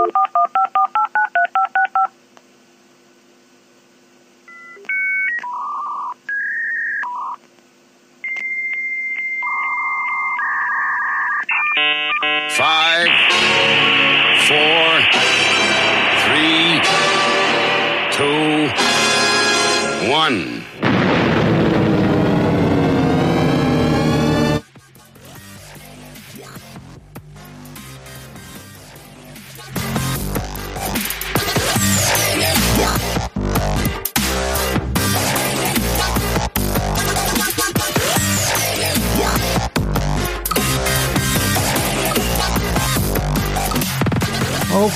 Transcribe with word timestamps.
Two, 0.00 0.06
one. 0.06 0.79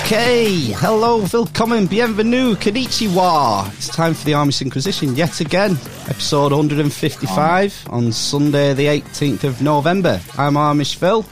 Okay, 0.05 0.75
hello, 0.83 1.25
willkommen, 1.33 1.87
bienvenue, 1.87 2.55
konnichiwa. 2.57 3.67
It's 3.73 3.89
time 3.89 4.13
for 4.13 4.23
the 4.27 4.35
Army 4.35 4.53
Inquisition 4.61 5.17
yet 5.17 5.41
again, 5.41 5.79
episode 6.11 6.53
155 6.53 7.87
on 7.89 8.13
Sunday, 8.13 8.75
the 8.75 8.85
18th 8.85 9.45
of 9.45 9.63
November. 9.63 10.21
I'm 10.37 10.57
Amish 10.57 10.97
Phil. 10.97 11.25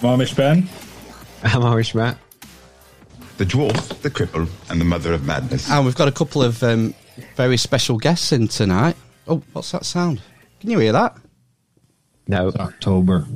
Marmish 0.00 0.32
Ben. 0.34 0.70
I'm 1.44 1.62
Irish 1.62 1.94
Matt. 1.94 2.16
the 3.36 3.44
dwarf, 3.44 4.00
the 4.00 4.08
cripple, 4.10 4.48
and 4.70 4.80
the 4.80 4.86
mother 4.86 5.12
of 5.12 5.26
madness. 5.26 5.70
And 5.70 5.84
we've 5.84 5.94
got 5.94 6.08
a 6.08 6.12
couple 6.12 6.42
of 6.42 6.62
um, 6.62 6.94
very 7.36 7.58
special 7.58 7.98
guests 7.98 8.32
in 8.32 8.48
tonight. 8.48 8.96
Oh, 9.28 9.42
what's 9.52 9.72
that 9.72 9.84
sound? 9.84 10.22
Can 10.60 10.70
you 10.70 10.78
hear 10.78 10.92
that? 10.92 11.14
No, 12.26 12.48
It's 12.48 12.56
October. 12.56 13.26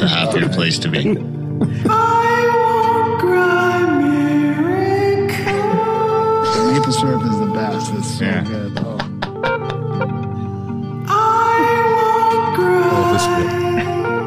It's 0.00 0.04
a 0.04 0.06
happier 0.06 0.48
place 0.48 0.78
to 0.78 0.88
be. 0.88 1.16
The 6.54 6.72
maple 6.72 6.92
syrup 6.92 7.22
is 7.24 7.38
the 7.40 7.46
best. 7.52 7.92
It's 7.94 8.18
so 8.18 8.24
Yeah. 8.24 8.44
good. 8.44 8.78
Oh. 8.78 8.98
Oh, 12.90 13.12
this 13.12 13.26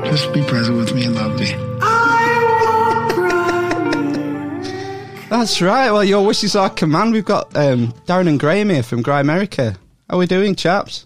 bit. 0.03 0.11
Just 0.11 0.33
be 0.33 0.43
present 0.43 0.77
with 0.77 0.93
me 0.93 1.05
and 1.05 1.15
love 1.15 1.39
me. 1.39 1.55
That's 5.29 5.61
right. 5.61 5.89
Well, 5.91 6.03
your 6.03 6.25
wishes 6.25 6.55
are 6.55 6.69
command. 6.69 7.13
We've 7.13 7.23
got 7.25 7.55
um, 7.55 7.93
Darren 8.05 8.27
and 8.27 8.39
Graham 8.39 8.69
here 8.69 8.83
from 8.83 9.01
Gry 9.01 9.21
America. 9.21 9.77
How 10.09 10.17
are 10.17 10.19
we 10.19 10.25
doing, 10.25 10.55
chaps? 10.55 11.05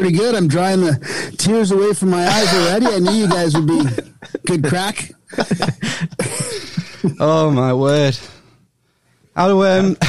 Pretty 0.00 0.16
good. 0.16 0.34
I'm 0.34 0.48
drying 0.48 0.80
the 0.80 1.34
tears 1.38 1.70
away 1.70 1.92
from 1.92 2.10
my 2.10 2.26
eyes 2.26 2.54
already. 2.54 2.86
I 2.86 2.98
knew 3.00 3.12
you 3.12 3.28
guys 3.28 3.54
would 3.54 3.66
be 3.66 3.82
good 4.46 4.64
crack. 4.64 5.10
Oh 7.18 7.50
my 7.50 7.72
word! 7.72 8.18
How 9.34 9.48
do 9.48 9.64
um? 9.64 9.96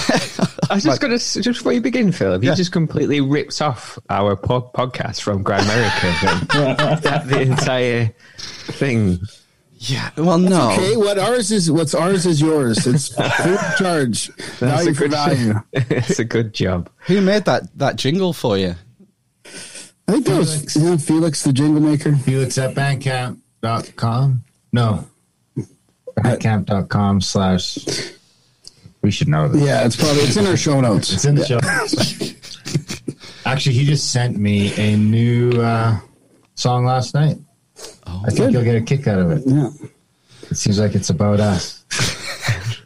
I 0.69 0.75
was 0.75 0.83
just 0.83 0.99
going 1.01 1.11
to 1.11 1.17
just 1.17 1.43
before 1.43 1.71
you 1.73 1.79
begin, 1.81 2.11
Phil. 2.11 2.33
Have 2.33 2.43
Yeah. 2.43 2.51
you 2.51 2.55
just 2.57 2.71
completely 2.73 3.21
ripped 3.21 3.61
off 3.61 3.97
our 4.09 4.35
po- 4.35 4.69
podcast 4.73 5.21
from 5.21 5.41
Grimerica? 5.43 7.01
That 7.01 7.27
the 7.27 7.41
entire 7.41 8.13
thing. 8.47 9.19
yeah. 9.77 10.09
Well, 10.17 10.37
no. 10.37 10.71
Okay, 10.71 10.97
what 10.97 11.17
ours 11.17 11.51
is 11.51 11.71
what's 11.71 11.93
ours 11.93 12.25
is 12.25 12.41
yours. 12.41 12.85
It's 12.85 13.13
free 13.15 13.53
of 13.53 13.75
charge. 13.77 14.27
That's 14.59 14.59
Value 14.59 14.91
a 14.91 14.93
for 14.93 14.99
good. 15.03 15.11
value. 15.11 15.53
it's 15.73 16.19
a 16.19 16.25
good 16.25 16.53
job. 16.53 16.89
Who 17.07 17.21
made 17.21 17.45
that 17.45 17.63
that 17.77 17.95
jingle 17.95 18.33
for 18.33 18.57
you? 18.57 18.75
I 20.11 20.15
think 20.15 20.25
that 20.25 20.37
was 20.39 20.75
yeah, 20.75 20.97
Felix 20.97 21.41
the 21.41 21.53
jingle 21.53 21.81
maker. 21.81 22.13
Felix 22.17 22.57
at 22.57 22.75
bandcamp.com. 22.75 24.43
No. 24.73 25.07
Bandcamp.com 26.17 27.21
slash. 27.21 27.77
We 29.01 29.09
should 29.09 29.29
know 29.29 29.47
this. 29.47 29.63
Yeah, 29.63 29.85
it's 29.85 29.95
probably 29.95 30.23
it's 30.23 30.35
in 30.35 30.47
our 30.47 30.57
show 30.57 30.81
notes. 30.81 31.13
It's 31.13 31.23
in 31.23 31.35
the 31.35 31.45
show. 31.45 31.61
Actually, 33.49 33.75
he 33.75 33.85
just 33.85 34.11
sent 34.11 34.37
me 34.37 34.73
a 34.75 34.97
new 34.97 35.51
uh, 35.61 35.97
song 36.55 36.83
last 36.83 37.13
night. 37.13 37.37
I 38.05 38.31
think 38.31 38.37
Good. 38.37 38.53
you'll 38.53 38.63
get 38.65 38.75
a 38.75 38.81
kick 38.81 39.07
out 39.07 39.19
of 39.19 39.31
it. 39.31 39.43
Yeah. 39.45 39.69
It 40.49 40.55
seems 40.55 40.77
like 40.77 40.93
it's 40.93 41.09
about 41.09 41.39
us. 41.39 41.85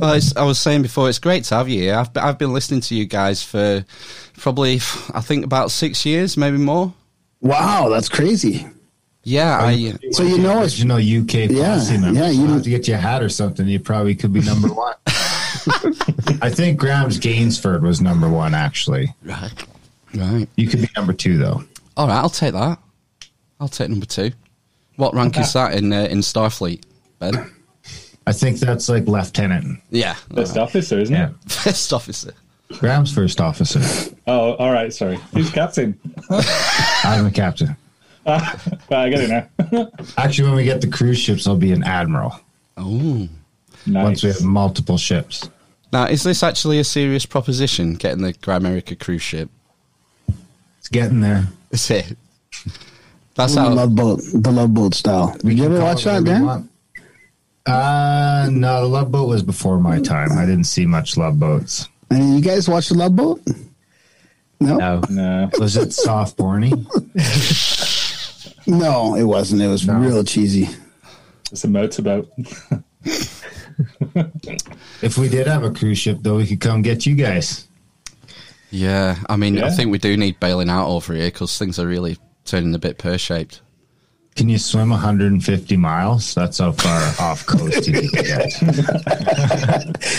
Well, 0.00 0.14
it's, 0.14 0.34
I 0.34 0.44
was 0.44 0.58
saying 0.58 0.80
before, 0.80 1.10
it's 1.10 1.18
great 1.18 1.44
to 1.44 1.56
have 1.56 1.68
you 1.68 1.82
here. 1.82 1.94
I've, 1.94 2.08
I've 2.16 2.38
been 2.38 2.54
listening 2.54 2.80
to 2.82 2.94
you 2.94 3.04
guys 3.04 3.42
for 3.42 3.84
probably, 4.40 4.76
I 5.14 5.20
think, 5.20 5.44
about 5.44 5.70
six 5.70 6.04
years, 6.04 6.36
maybe 6.36 6.56
more. 6.58 6.92
Wow, 7.40 7.88
that's 7.88 8.08
crazy. 8.08 8.66
Yeah, 9.22 9.58
I. 9.60 9.94
So 10.12 10.22
you 10.22 10.38
know 10.38 10.60
us. 10.60 10.72
Original 10.74 10.96
UK 10.98 11.50
Yeah, 11.50 11.74
posse 11.74 11.94
yeah, 11.96 12.30
You 12.30 12.42
you- 12.42 12.46
have 12.48 12.62
to 12.62 12.70
get 12.70 12.88
you 12.88 12.94
a 12.94 12.98
hat 12.98 13.22
or 13.22 13.28
something. 13.28 13.66
You 13.68 13.78
probably 13.80 14.14
could 14.14 14.32
be 14.32 14.40
number 14.40 14.68
one. 14.68 14.94
I 16.42 16.50
think 16.50 16.78
Graham's 16.78 17.18
Gainsford 17.18 17.82
was 17.82 18.00
number 18.00 18.28
one, 18.28 18.54
actually. 18.54 19.14
Right. 19.22 19.52
Right. 20.14 20.48
You 20.56 20.68
could 20.68 20.80
be 20.80 20.88
number 20.96 21.12
two, 21.12 21.36
though. 21.38 21.62
All 21.96 22.08
right, 22.08 22.16
I'll 22.16 22.30
take 22.30 22.52
that. 22.54 22.78
I'll 23.60 23.68
take 23.68 23.90
number 23.90 24.06
two. 24.06 24.32
What 24.96 25.14
rank 25.14 25.38
is 25.38 25.52
that 25.52 25.74
in 25.74 25.92
uh, 25.92 26.02
in 26.10 26.18
Starfleet, 26.18 26.82
Ben? 27.18 27.50
I 28.26 28.32
think 28.32 28.58
that's 28.58 28.88
like 28.88 29.06
lieutenant. 29.06 29.80
Yeah, 29.90 30.14
First 30.34 30.56
officer, 30.56 30.98
isn't 30.98 31.14
Yeah. 31.14 31.30
it? 31.46 31.52
first 31.52 31.92
officer. 31.92 32.32
Graham's 32.78 33.12
first 33.12 33.40
officer. 33.40 33.80
Oh, 34.26 34.54
all 34.54 34.72
right. 34.72 34.92
Sorry. 34.92 35.16
Who's 35.34 35.50
captain? 35.50 35.98
I'm 37.04 37.24
the 37.24 37.32
captain. 37.34 37.76
Well, 38.26 39.00
I 39.00 39.08
get 39.08 39.20
it 39.22 39.28
now. 39.72 39.90
Actually, 40.18 40.48
when 40.48 40.56
we 40.56 40.62
get 40.64 40.80
the 40.82 40.86
cruise 40.88 41.18
ships, 41.18 41.48
I'll 41.48 41.56
be 41.56 41.72
an 41.72 41.82
admiral. 41.82 42.38
Oh. 42.76 43.28
nice. 43.86 44.04
Once 44.04 44.22
we 44.22 44.28
have 44.28 44.42
multiple 44.44 44.98
ships. 44.98 45.48
Now, 45.92 46.04
is 46.04 46.22
this 46.22 46.42
actually 46.44 46.78
a 46.78 46.84
serious 46.84 47.26
proposition? 47.26 47.94
Getting 47.94 48.22
the 48.22 48.34
Grimerica 48.34 48.96
cruise 49.00 49.22
ship? 49.22 49.48
It's 50.78 50.88
getting 50.88 51.20
there. 51.22 51.48
Is 51.72 51.90
it? 51.90 52.16
That's 53.34 53.54
The 53.54 53.62
how. 53.62 53.70
love 53.70 53.94
boat, 53.96 54.20
the 54.32 54.52
love 54.52 54.74
boat 54.74 54.94
style. 54.94 55.34
Did 55.38 55.58
you 55.58 55.64
can 55.64 55.72
ever 55.72 55.82
watch 55.82 56.02
it 56.02 56.10
that, 56.10 56.24
Dan? 56.24 56.44
want. 56.46 56.70
Uh, 57.66 58.48
no, 58.52 58.82
the 58.82 58.86
Love 58.88 59.10
Boat 59.10 59.28
was 59.28 59.42
before 59.42 59.78
my 59.80 60.00
time. 60.00 60.32
I 60.32 60.44
didn't 60.46 60.64
see 60.64 60.86
much 60.86 61.16
Love 61.16 61.38
Boats. 61.40 61.88
And 62.10 62.34
you 62.34 62.40
guys 62.40 62.68
watch 62.68 62.88
the 62.88 62.94
love 62.96 63.14
boat? 63.16 63.40
No, 64.60 64.76
No, 64.76 65.02
No. 65.08 65.50
Was 65.58 65.76
it 65.76 65.92
soft 65.92 66.36
porny? 66.36 66.70
no, 68.66 69.14
it 69.14 69.24
wasn't. 69.24 69.62
It 69.62 69.68
was 69.68 69.86
No. 69.86 69.94
real 69.94 70.24
cheesy. 70.24 70.68
It's 71.52 71.64
a 71.64 71.68
motorboat. 71.68 72.30
if 75.02 75.16
we 75.18 75.28
did 75.28 75.46
have 75.46 75.64
a 75.64 75.70
cruise 75.70 75.98
ship, 75.98 76.18
though, 76.20 76.36
we 76.36 76.46
could 76.46 76.60
come 76.60 76.82
get 76.82 77.06
you 77.06 77.14
guys. 77.14 77.66
Yeah, 78.70 79.16
I 79.28 79.36
mean, 79.36 79.60
I 79.62 79.70
think 79.70 79.90
we 79.90 79.98
do 79.98 80.16
need 80.16 80.38
bailing 80.38 80.68
out 80.70 80.88
over 80.88 81.12
here 81.14 81.26
because 81.26 81.58
things 81.58 81.78
are 81.78 81.86
really 81.86 82.18
turning 82.44 82.74
a 82.74 82.78
bit 82.78 82.98
pear 82.98 83.18
shaped. 83.18 83.62
Can 84.36 84.48
you 84.48 84.58
swim 84.58 84.88
150 84.90 85.76
miles? 85.76 86.34
That's 86.34 86.58
how 86.58 86.72
far 86.72 87.14
off 87.26 87.44
coast 87.44 87.86
you 87.86 87.92
can 87.92 88.06
get. 88.08 88.52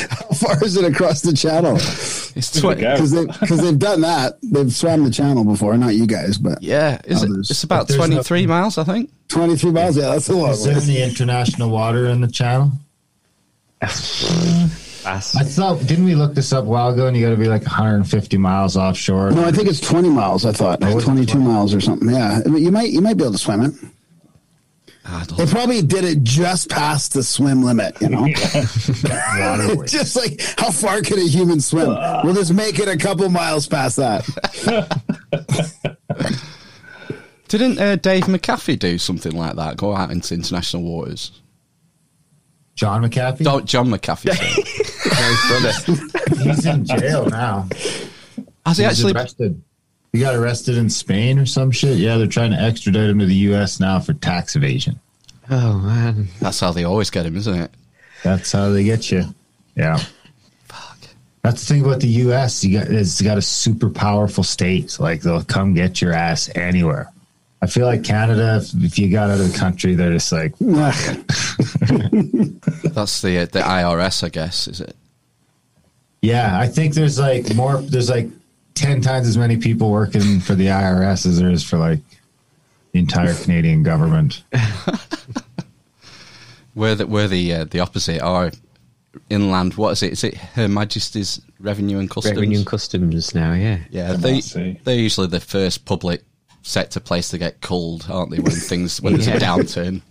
How 0.09 0.27
far 0.35 0.63
is 0.63 0.75
it 0.77 0.85
across 0.85 1.21
the 1.21 1.33
channel? 1.33 1.75
It's 1.77 2.51
There 2.51 2.69
we 2.69 2.75
20. 2.75 2.81
go. 2.81 2.91
Because 2.93 3.11
they, 3.11 3.55
they've 3.63 3.79
done 3.79 4.01
that. 4.01 4.37
They've 4.43 4.71
swam 4.71 5.03
the 5.05 5.09
channel 5.11 5.43
before. 5.43 5.75
Not 5.77 5.95
you 5.95 6.05
guys, 6.05 6.37
but 6.37 6.61
Yeah, 6.61 7.01
is 7.05 7.23
it, 7.23 7.31
it's 7.31 7.63
about 7.63 7.87
23 7.89 8.15
nothing- 8.15 8.47
miles, 8.49 8.77
I 8.77 8.83
think. 8.83 9.09
23 9.29 9.71
miles. 9.71 9.97
Yeah, 9.97 10.09
that's 10.09 10.29
a 10.29 10.35
lot. 10.35 10.51
Is 10.51 10.65
there 10.65 10.77
any 10.77 11.01
international 11.01 11.69
water 11.69 12.05
in 12.07 12.21
the 12.21 12.27
channel? 12.27 12.73
I 13.81 13.87
thought, 15.19 15.79
didn't 15.87 16.05
we 16.05 16.13
look 16.13 16.35
this 16.35 16.53
up 16.53 16.65
a 16.65 16.67
while 16.67 16.89
ago 16.89 17.07
and 17.07 17.17
you 17.17 17.23
got 17.25 17.31
to 17.31 17.37
be 17.37 17.47
like 17.47 17.63
150 17.63 18.37
miles 18.37 18.77
offshore? 18.77 19.31
No, 19.31 19.45
I 19.45 19.51
think 19.51 19.67
it's 19.67 19.79
20 19.79 20.09
miles. 20.09 20.45
I 20.45 20.51
thought 20.51 20.79
Oh, 20.83 20.99
22 20.99 21.31
20? 21.33 21.47
miles 21.47 21.73
or 21.73 21.81
something. 21.81 22.09
Yeah, 22.09 22.41
I 22.45 22.49
mean, 22.49 22.63
you 22.63 22.71
might 22.71 22.91
you 22.91 23.01
might 23.01 23.17
be 23.17 23.23
able 23.23 23.31
to 23.33 23.39
swim 23.39 23.61
it. 23.61 23.73
I 25.03 25.23
They 25.23 25.45
probably 25.47 25.81
did 25.81 26.03
it 26.05 26.23
just 26.23 26.69
past 26.69 27.13
the 27.13 27.23
swim 27.23 27.63
limit. 27.63 27.99
You 28.01 28.09
know, 28.09 28.27
just 29.87 30.15
like 30.15 30.39
how 30.57 30.69
far 30.71 31.01
could 31.01 31.17
a 31.17 31.27
human 31.27 31.59
swim? 31.59 31.89
We'll 32.23 32.35
just 32.35 32.53
make 32.53 32.77
it 32.79 32.87
a 32.87 32.97
couple 32.97 33.27
miles 33.29 33.67
past 33.67 33.95
that. 33.97 34.25
didn't 37.47 37.79
uh, 37.79 37.95
Dave 37.97 38.25
McAfee 38.25 38.77
do 38.79 38.97
something 38.97 39.33
like 39.33 39.55
that? 39.55 39.77
Go 39.77 39.95
out 39.95 40.11
into 40.11 40.33
international 40.35 40.83
waters? 40.83 41.31
John 42.75 43.01
McAfee? 43.03 43.43
Don't, 43.43 43.65
John 43.65 43.87
McAfee. 43.87 44.33
sorry. 44.33 44.53
nice 45.09 45.47
brother. 45.47 46.43
He's 46.43 46.65
in 46.65 46.85
jail 46.85 47.25
now. 47.29 47.67
Has 48.65 48.77
he 48.77 48.83
He's 48.83 48.91
actually? 48.93 49.13
arrested. 49.13 49.61
He 50.13 50.19
got 50.19 50.35
arrested 50.35 50.77
in 50.77 50.89
Spain 50.89 51.39
or 51.39 51.45
some 51.45 51.71
shit. 51.71 51.97
Yeah, 51.97 52.17
they're 52.17 52.27
trying 52.27 52.51
to 52.51 52.59
extradite 52.61 53.09
him 53.09 53.19
to 53.19 53.25
the 53.25 53.33
U.S. 53.35 53.79
now 53.79 53.99
for 53.99 54.11
tax 54.13 54.55
evasion. 54.57 54.99
Oh 55.49 55.77
man, 55.79 56.27
That's 56.39 56.59
how 56.59 56.71
they 56.71 56.83
always 56.83 57.09
get 57.09 57.25
him, 57.25 57.35
isn't 57.37 57.59
it? 57.61 57.71
That's 58.23 58.51
how 58.51 58.69
they 58.69 58.83
get 58.83 59.09
you. 59.11 59.23
Yeah. 59.75 59.97
Fuck. 60.65 60.97
That's 61.43 61.65
the 61.65 61.73
thing 61.73 61.83
about 61.85 61.99
the 62.01 62.07
U.S. 62.07 62.63
You 62.63 62.79
got 62.79 62.87
it's 62.89 63.21
got 63.21 63.37
a 63.37 63.41
super 63.41 63.89
powerful 63.89 64.43
state. 64.43 64.99
Like 64.99 65.21
they'll 65.21 65.43
come 65.43 65.73
get 65.73 66.01
your 66.01 66.13
ass 66.13 66.49
anywhere. 66.55 67.09
I 67.61 67.67
feel 67.67 67.85
like 67.85 68.03
Canada, 68.03 68.57
if, 68.61 68.73
if 68.83 68.99
you 68.99 69.09
got 69.11 69.29
out 69.29 69.39
of 69.39 69.51
the 69.51 69.57
country, 69.57 69.93
they're 69.93 70.13
just 70.13 70.31
like, 70.31 70.53
That's 70.59 71.11
the 73.21 73.37
uh, 73.39 73.45
the 73.45 73.61
IRS, 73.61 74.23
I 74.23 74.29
guess, 74.29 74.67
is 74.67 74.81
it? 74.81 74.95
yeah. 76.21 76.59
I 76.59 76.67
think 76.67 76.93
there's 76.95 77.19
like 77.19 77.53
more. 77.55 77.81
There's 77.81 78.09
like 78.09 78.27
ten 78.73 79.01
times 79.01 79.27
as 79.27 79.37
many 79.37 79.57
people 79.57 79.91
working 79.91 80.39
for 80.39 80.55
the 80.55 80.67
IRS 80.67 81.25
as 81.25 81.39
there 81.39 81.49
is 81.49 81.63
for 81.63 81.77
like 81.77 81.99
the 82.91 82.99
entire 82.99 83.33
Canadian 83.33 83.83
government. 83.83 84.43
We're 86.75 86.95
the 86.95 87.05
we're 87.07 87.27
the 87.27 87.53
uh, 87.53 87.65
the 87.65 87.81
opposite. 87.81 88.21
Our 88.21 88.51
inland, 89.29 89.73
what 89.73 89.91
is 89.91 90.03
it? 90.03 90.13
Is 90.13 90.23
it 90.23 90.35
Her 90.35 90.67
Majesty's 90.69 91.41
Revenue 91.59 91.99
and 91.99 92.09
Customs? 92.09 92.37
Revenue 92.37 92.59
and 92.59 92.65
Customs 92.65 93.35
now. 93.35 93.53
Yeah, 93.53 93.79
Yeah, 93.89 94.13
they, 94.13 94.39
they're 94.83 94.95
usually 94.95 95.27
the 95.27 95.41
first 95.41 95.85
public 95.85 96.23
sector 96.61 96.99
place 96.99 97.29
to 97.29 97.37
get 97.37 97.59
culled, 97.61 98.07
aren't 98.09 98.31
they? 98.31 98.39
When 98.39 98.53
things 98.53 99.01
when 99.01 99.13
there's 99.13 99.27
a 99.27 99.31
downturn. 99.39 100.01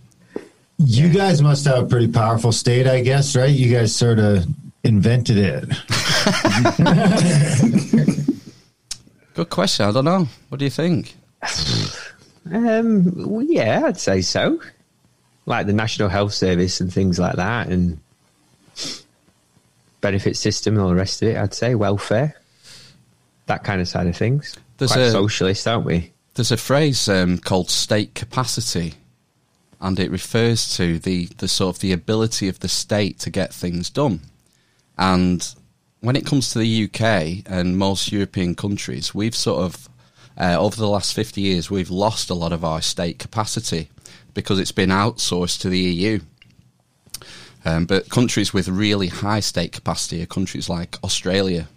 You 0.77 1.09
guys 1.09 1.41
must 1.41 1.65
have 1.65 1.83
a 1.83 1.87
pretty 1.87 2.07
powerful 2.07 2.51
state, 2.51 2.87
I 2.87 3.01
guess, 3.01 3.35
right? 3.35 3.49
You 3.51 3.75
guys 3.75 3.95
sort 3.95 4.19
of 4.19 4.45
invented 4.83 5.37
it. 5.37 5.65
Good 9.33 9.49
question. 9.49 9.85
I 9.85 9.91
don't 9.91 10.05
know. 10.05 10.27
What 10.49 10.59
do 10.59 10.65
you 10.65 10.71
think? 10.71 11.15
um, 12.51 13.11
well, 13.15 13.43
yeah, 13.43 13.83
I'd 13.85 13.99
say 13.99 14.21
so. 14.21 14.59
Like 15.45 15.65
the 15.65 15.73
National 15.73 16.09
Health 16.09 16.33
Service 16.33 16.81
and 16.81 16.93
things 16.93 17.17
like 17.17 17.35
that, 17.37 17.67
and 17.69 17.99
benefit 20.01 20.35
system 20.35 20.73
and 20.75 20.83
all 20.83 20.89
the 20.89 20.95
rest 20.95 21.21
of 21.21 21.29
it. 21.29 21.37
I'd 21.37 21.53
say 21.53 21.75
welfare, 21.75 22.35
that 23.45 23.63
kind 23.63 23.79
of 23.79 23.87
side 23.87 24.07
of 24.07 24.17
things. 24.17 24.57
There's 24.77 24.91
Quite 24.91 25.01
a- 25.01 25.11
socialist, 25.11 25.67
aren't 25.67 25.85
we? 25.85 26.11
There's 26.33 26.51
a 26.51 26.57
phrase 26.57 27.07
um, 27.09 27.37
called 27.37 27.69
state 27.69 28.15
capacity, 28.15 28.95
and 29.79 29.99
it 29.99 30.09
refers 30.09 30.75
to 30.77 30.97
the, 30.97 31.25
the 31.37 31.47
sort 31.47 31.75
of 31.75 31.81
the 31.81 31.91
ability 31.91 32.47
of 32.47 32.59
the 32.59 32.69
state 32.69 33.19
to 33.19 33.29
get 33.29 33.53
things 33.53 33.89
done. 33.89 34.21
And 34.97 35.53
when 36.01 36.15
it 36.15 36.25
comes 36.25 36.51
to 36.51 36.59
the 36.59 36.83
UK 36.85 37.43
and 37.45 37.77
most 37.77 38.11
European 38.11 38.55
countries, 38.55 39.13
we've 39.15 39.35
sort 39.35 39.63
of 39.63 39.87
uh, 40.37 40.57
over 40.59 40.75
the 40.75 40.87
last 40.87 41.13
50 41.13 41.41
years 41.41 41.69
we've 41.69 41.89
lost 41.91 42.29
a 42.29 42.33
lot 42.33 42.51
of 42.51 42.65
our 42.65 42.81
state 42.81 43.19
capacity 43.19 43.89
because 44.33 44.59
it's 44.59 44.71
been 44.71 44.89
outsourced 44.89 45.59
to 45.61 45.69
the 45.69 45.79
EU. 45.79 46.19
Um, 47.63 47.85
but 47.85 48.09
countries 48.09 48.53
with 48.53 48.67
really 48.67 49.07
high 49.07 49.39
state 49.41 49.71
capacity 49.71 50.23
are 50.23 50.25
countries 50.25 50.67
like 50.67 50.97
Australia. 51.03 51.67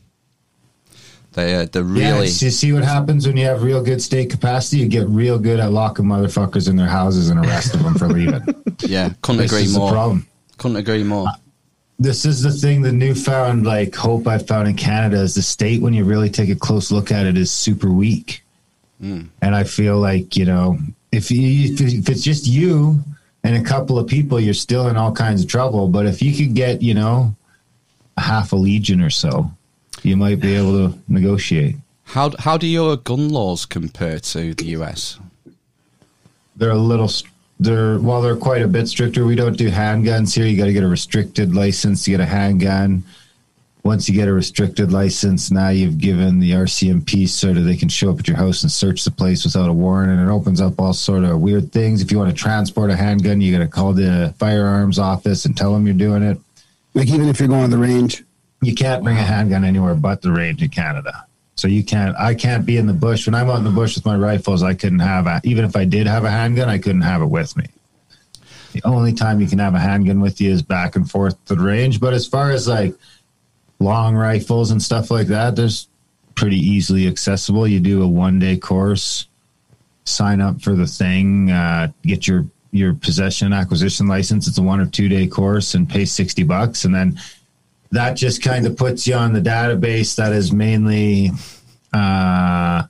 They 1.32 1.54
uh, 1.56 1.66
they're 1.70 1.82
Yeah, 1.82 2.12
really 2.12 2.26
you 2.28 2.50
see 2.50 2.72
what 2.72 2.84
happens 2.84 3.26
when 3.26 3.36
you 3.36 3.44
have 3.44 3.62
real 3.62 3.82
good 3.82 4.00
state 4.00 4.30
capacity? 4.30 4.78
You 4.78 4.88
get 4.88 5.06
real 5.08 5.38
good 5.38 5.60
at 5.60 5.72
locking 5.72 6.06
motherfuckers 6.06 6.68
in 6.70 6.76
their 6.76 6.86
houses 6.88 7.28
and 7.28 7.44
arresting 7.44 7.82
them 7.82 7.94
for 7.96 8.08
leaving. 8.08 8.42
yeah 8.80 9.10
couldn't 9.20 9.42
This 9.42 9.50
agree 9.52 9.64
is 9.64 9.74
the 9.74 9.80
more. 9.80 9.90
problem. 9.92 10.26
Couldn't 10.56 10.76
agree 10.78 11.02
more. 11.02 11.26
This 11.98 12.24
is 12.24 12.42
the 12.42 12.50
thing, 12.50 12.82
the 12.82 12.92
newfound 12.92 13.64
like 13.64 13.94
hope 13.94 14.26
I've 14.26 14.46
found 14.46 14.68
in 14.68 14.76
Canada 14.76 15.20
is 15.20 15.34
the 15.34 15.42
state 15.42 15.80
when 15.80 15.94
you 15.94 16.04
really 16.04 16.28
take 16.28 16.50
a 16.50 16.56
close 16.56 16.90
look 16.90 17.12
at 17.12 17.26
it 17.26 17.38
is 17.38 17.52
super 17.52 17.90
weak. 17.90 18.42
Hmm. 19.00 19.22
And 19.40 19.54
I 19.54 19.64
feel 19.64 19.98
like, 19.98 20.36
you 20.36 20.44
know, 20.44 20.78
if 21.12 21.30
you 21.30 21.74
if 21.78 22.08
it's 22.08 22.22
just 22.22 22.46
you 22.46 23.00
and 23.44 23.56
a 23.56 23.62
couple 23.62 23.98
of 23.98 24.08
people, 24.08 24.40
you're 24.40 24.54
still 24.54 24.88
in 24.88 24.96
all 24.96 25.12
kinds 25.12 25.42
of 25.42 25.48
trouble. 25.48 25.88
But 25.88 26.06
if 26.06 26.20
you 26.20 26.34
could 26.34 26.54
get, 26.54 26.82
you 26.82 26.94
know, 26.94 27.34
a 28.16 28.20
half 28.20 28.52
a 28.52 28.56
legion 28.56 29.00
or 29.00 29.10
so, 29.10 29.50
you 30.02 30.16
might 30.16 30.40
be 30.40 30.56
able 30.56 30.90
to 30.90 30.98
negotiate. 31.08 31.76
How 32.04 32.32
how 32.38 32.58
do 32.58 32.66
your 32.66 32.96
gun 32.96 33.28
laws 33.28 33.66
compare 33.66 34.18
to 34.18 34.54
the 34.54 34.64
US? 34.78 35.18
they're 36.56 36.70
a 36.70 36.78
little 36.78 37.10
they're 37.60 37.98
while 37.98 38.20
they're 38.20 38.36
quite 38.36 38.62
a 38.62 38.68
bit 38.68 38.88
stricter 38.88 39.24
we 39.24 39.36
don't 39.36 39.56
do 39.56 39.70
handguns 39.70 40.34
here 40.34 40.44
you 40.46 40.56
got 40.56 40.66
to 40.66 40.72
get 40.72 40.82
a 40.82 40.88
restricted 40.88 41.54
license 41.54 42.04
to 42.04 42.10
get 42.10 42.20
a 42.20 42.26
handgun 42.26 43.02
once 43.84 44.08
you 44.08 44.14
get 44.14 44.26
a 44.28 44.32
restricted 44.32 44.90
license 44.90 45.50
now 45.50 45.68
you've 45.68 45.98
given 45.98 46.40
the 46.40 46.50
rcmp 46.50 47.28
sort 47.28 47.56
of 47.56 47.64
they 47.64 47.76
can 47.76 47.88
show 47.88 48.10
up 48.10 48.18
at 48.18 48.26
your 48.26 48.36
house 48.36 48.62
and 48.62 48.72
search 48.72 49.04
the 49.04 49.10
place 49.10 49.44
without 49.44 49.68
a 49.68 49.72
warrant 49.72 50.10
and 50.10 50.28
it 50.28 50.32
opens 50.32 50.60
up 50.60 50.80
all 50.80 50.92
sort 50.92 51.22
of 51.22 51.40
weird 51.40 51.70
things 51.72 52.02
if 52.02 52.10
you 52.10 52.18
want 52.18 52.28
to 52.28 52.36
transport 52.36 52.90
a 52.90 52.96
handgun 52.96 53.40
you 53.40 53.52
got 53.52 53.62
to 53.62 53.68
call 53.68 53.92
the 53.92 54.34
firearms 54.38 54.98
office 54.98 55.44
and 55.44 55.56
tell 55.56 55.72
them 55.72 55.86
you're 55.86 55.94
doing 55.94 56.22
it 56.22 56.38
Like 56.94 57.08
even 57.08 57.28
if 57.28 57.38
you're 57.38 57.48
going 57.48 57.70
to 57.70 57.76
the 57.76 57.82
range. 57.82 58.24
you 58.62 58.74
can't 58.74 59.04
bring 59.04 59.16
a 59.16 59.22
handgun 59.22 59.64
anywhere 59.64 59.94
but 59.94 60.22
the 60.22 60.32
range 60.32 60.62
in 60.62 60.70
Canada. 60.70 61.26
So 61.56 61.68
you 61.68 61.84
can't. 61.84 62.16
I 62.16 62.34
can't 62.34 62.66
be 62.66 62.76
in 62.76 62.86
the 62.86 62.92
bush 62.92 63.26
when 63.26 63.34
I'm 63.34 63.48
out 63.48 63.58
in 63.58 63.64
the 63.64 63.70
bush 63.70 63.94
with 63.94 64.04
my 64.04 64.16
rifles. 64.16 64.62
I 64.62 64.74
couldn't 64.74 64.98
have 64.98 65.26
a, 65.26 65.40
even 65.44 65.64
if 65.64 65.76
I 65.76 65.84
did 65.84 66.06
have 66.06 66.24
a 66.24 66.30
handgun, 66.30 66.68
I 66.68 66.78
couldn't 66.78 67.02
have 67.02 67.22
it 67.22 67.26
with 67.26 67.56
me. 67.56 67.66
The 68.72 68.82
only 68.84 69.12
time 69.12 69.40
you 69.40 69.46
can 69.46 69.60
have 69.60 69.74
a 69.74 69.78
handgun 69.78 70.20
with 70.20 70.40
you 70.40 70.50
is 70.50 70.62
back 70.62 70.96
and 70.96 71.08
forth 71.08 71.36
the 71.44 71.54
range. 71.54 72.00
But 72.00 72.12
as 72.12 72.26
far 72.26 72.50
as 72.50 72.66
like 72.66 72.94
long 73.78 74.16
rifles 74.16 74.72
and 74.72 74.82
stuff 74.82 75.12
like 75.12 75.28
that, 75.28 75.54
there's 75.54 75.88
pretty 76.34 76.58
easily 76.58 77.06
accessible. 77.06 77.68
You 77.68 77.78
do 77.78 78.02
a 78.02 78.08
one 78.08 78.40
day 78.40 78.56
course, 78.56 79.28
sign 80.04 80.40
up 80.40 80.60
for 80.60 80.74
the 80.74 80.88
thing, 80.88 81.52
uh, 81.52 81.92
get 82.02 82.26
your 82.26 82.46
your 82.72 82.94
possession 82.94 83.52
acquisition 83.52 84.08
license. 84.08 84.48
It's 84.48 84.58
a 84.58 84.62
one 84.62 84.80
or 84.80 84.86
two 84.86 85.08
day 85.08 85.28
course 85.28 85.74
and 85.74 85.88
pay 85.88 86.04
sixty 86.04 86.42
bucks, 86.42 86.84
and 86.84 86.92
then 86.92 87.20
that 87.94 88.14
just 88.14 88.42
kind 88.42 88.66
of 88.66 88.76
puts 88.76 89.06
you 89.06 89.14
on 89.14 89.32
the 89.32 89.40
database 89.40 90.16
that 90.16 90.32
is 90.32 90.52
mainly 90.52 91.30
uh 91.92 92.82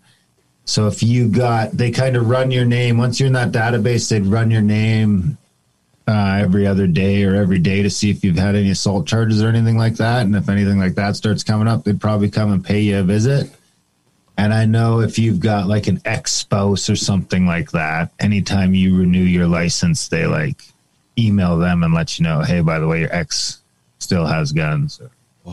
so 0.65 0.87
if 0.87 1.03
you 1.03 1.29
got 1.29 1.71
they 1.73 1.91
kind 1.91 2.17
of 2.17 2.29
run 2.29 2.51
your 2.51 2.65
name 2.65 2.97
once 2.97 3.21
you're 3.21 3.27
in 3.27 3.33
that 3.35 3.53
database 3.53 4.09
they'd 4.09 4.27
run 4.27 4.51
your 4.51 4.63
name 4.63 5.37
uh, 6.07 6.39
every 6.43 6.67
other 6.67 6.87
day 6.87 7.25
or 7.25 7.35
every 7.35 7.59
day 7.59 7.83
to 7.83 7.89
see 7.89 8.11
if 8.11 8.23
you've 8.23 8.37
had 8.37 8.55
any 8.55 8.71
assault 8.71 9.07
charges 9.07 9.43
or 9.43 9.49
anything 9.49 9.79
like 9.79 9.95
that 9.97 10.27
and 10.27 10.37
if 10.37 10.49
anything 10.51 10.79
like 10.79 10.95
that 10.95 11.17
starts 11.17 11.43
coming 11.43 11.69
up 11.69 11.85
they'd 11.85 12.01
probably 12.01 12.31
come 12.31 12.53
and 12.53 12.65
pay 12.65 12.81
you 12.81 12.99
a 12.99 13.03
visit. 13.03 13.51
And 14.37 14.53
i 14.53 14.67
know 14.67 15.01
if 15.01 15.19
you've 15.19 15.41
got 15.41 15.67
like 15.67 15.87
an 15.87 16.01
ex-spouse 16.05 16.91
or 16.91 16.97
something 16.97 17.47
like 17.47 17.71
that 17.71 18.11
anytime 18.19 18.75
you 18.75 18.99
renew 18.99 19.23
your 19.23 19.47
license 19.47 20.09
they 20.09 20.27
like 20.27 20.61
email 21.17 21.57
them 21.57 21.83
and 21.83 21.95
let 21.95 22.19
you 22.19 22.25
know 22.25 22.41
hey 22.43 22.61
by 22.61 22.79
the 22.79 22.87
way 22.87 23.01
your 23.01 23.15
ex 23.15 23.61
still 24.05 24.27
has 24.27 24.53
guns 24.53 25.01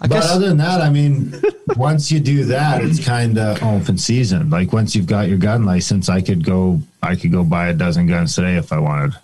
I 0.00 0.06
but 0.06 0.10
guess 0.10 0.30
other 0.30 0.48
than 0.48 0.58
that, 0.58 0.80
I 0.80 0.90
mean, 0.90 1.34
once 1.76 2.12
you 2.12 2.20
do 2.20 2.44
that, 2.44 2.82
it's 2.84 3.04
kind 3.04 3.36
of 3.38 3.60
open 3.62 3.98
season. 3.98 4.48
Like 4.50 4.72
once 4.72 4.94
you've 4.94 5.06
got 5.06 5.28
your 5.28 5.38
gun 5.38 5.64
license, 5.64 6.08
I 6.08 6.20
could 6.20 6.44
go, 6.44 6.80
I 7.02 7.16
could 7.16 7.32
go 7.32 7.42
buy 7.42 7.68
a 7.68 7.74
dozen 7.74 8.06
guns 8.06 8.34
today 8.36 8.56
if 8.56 8.70
I 8.72 8.78
wanted. 8.78 9.14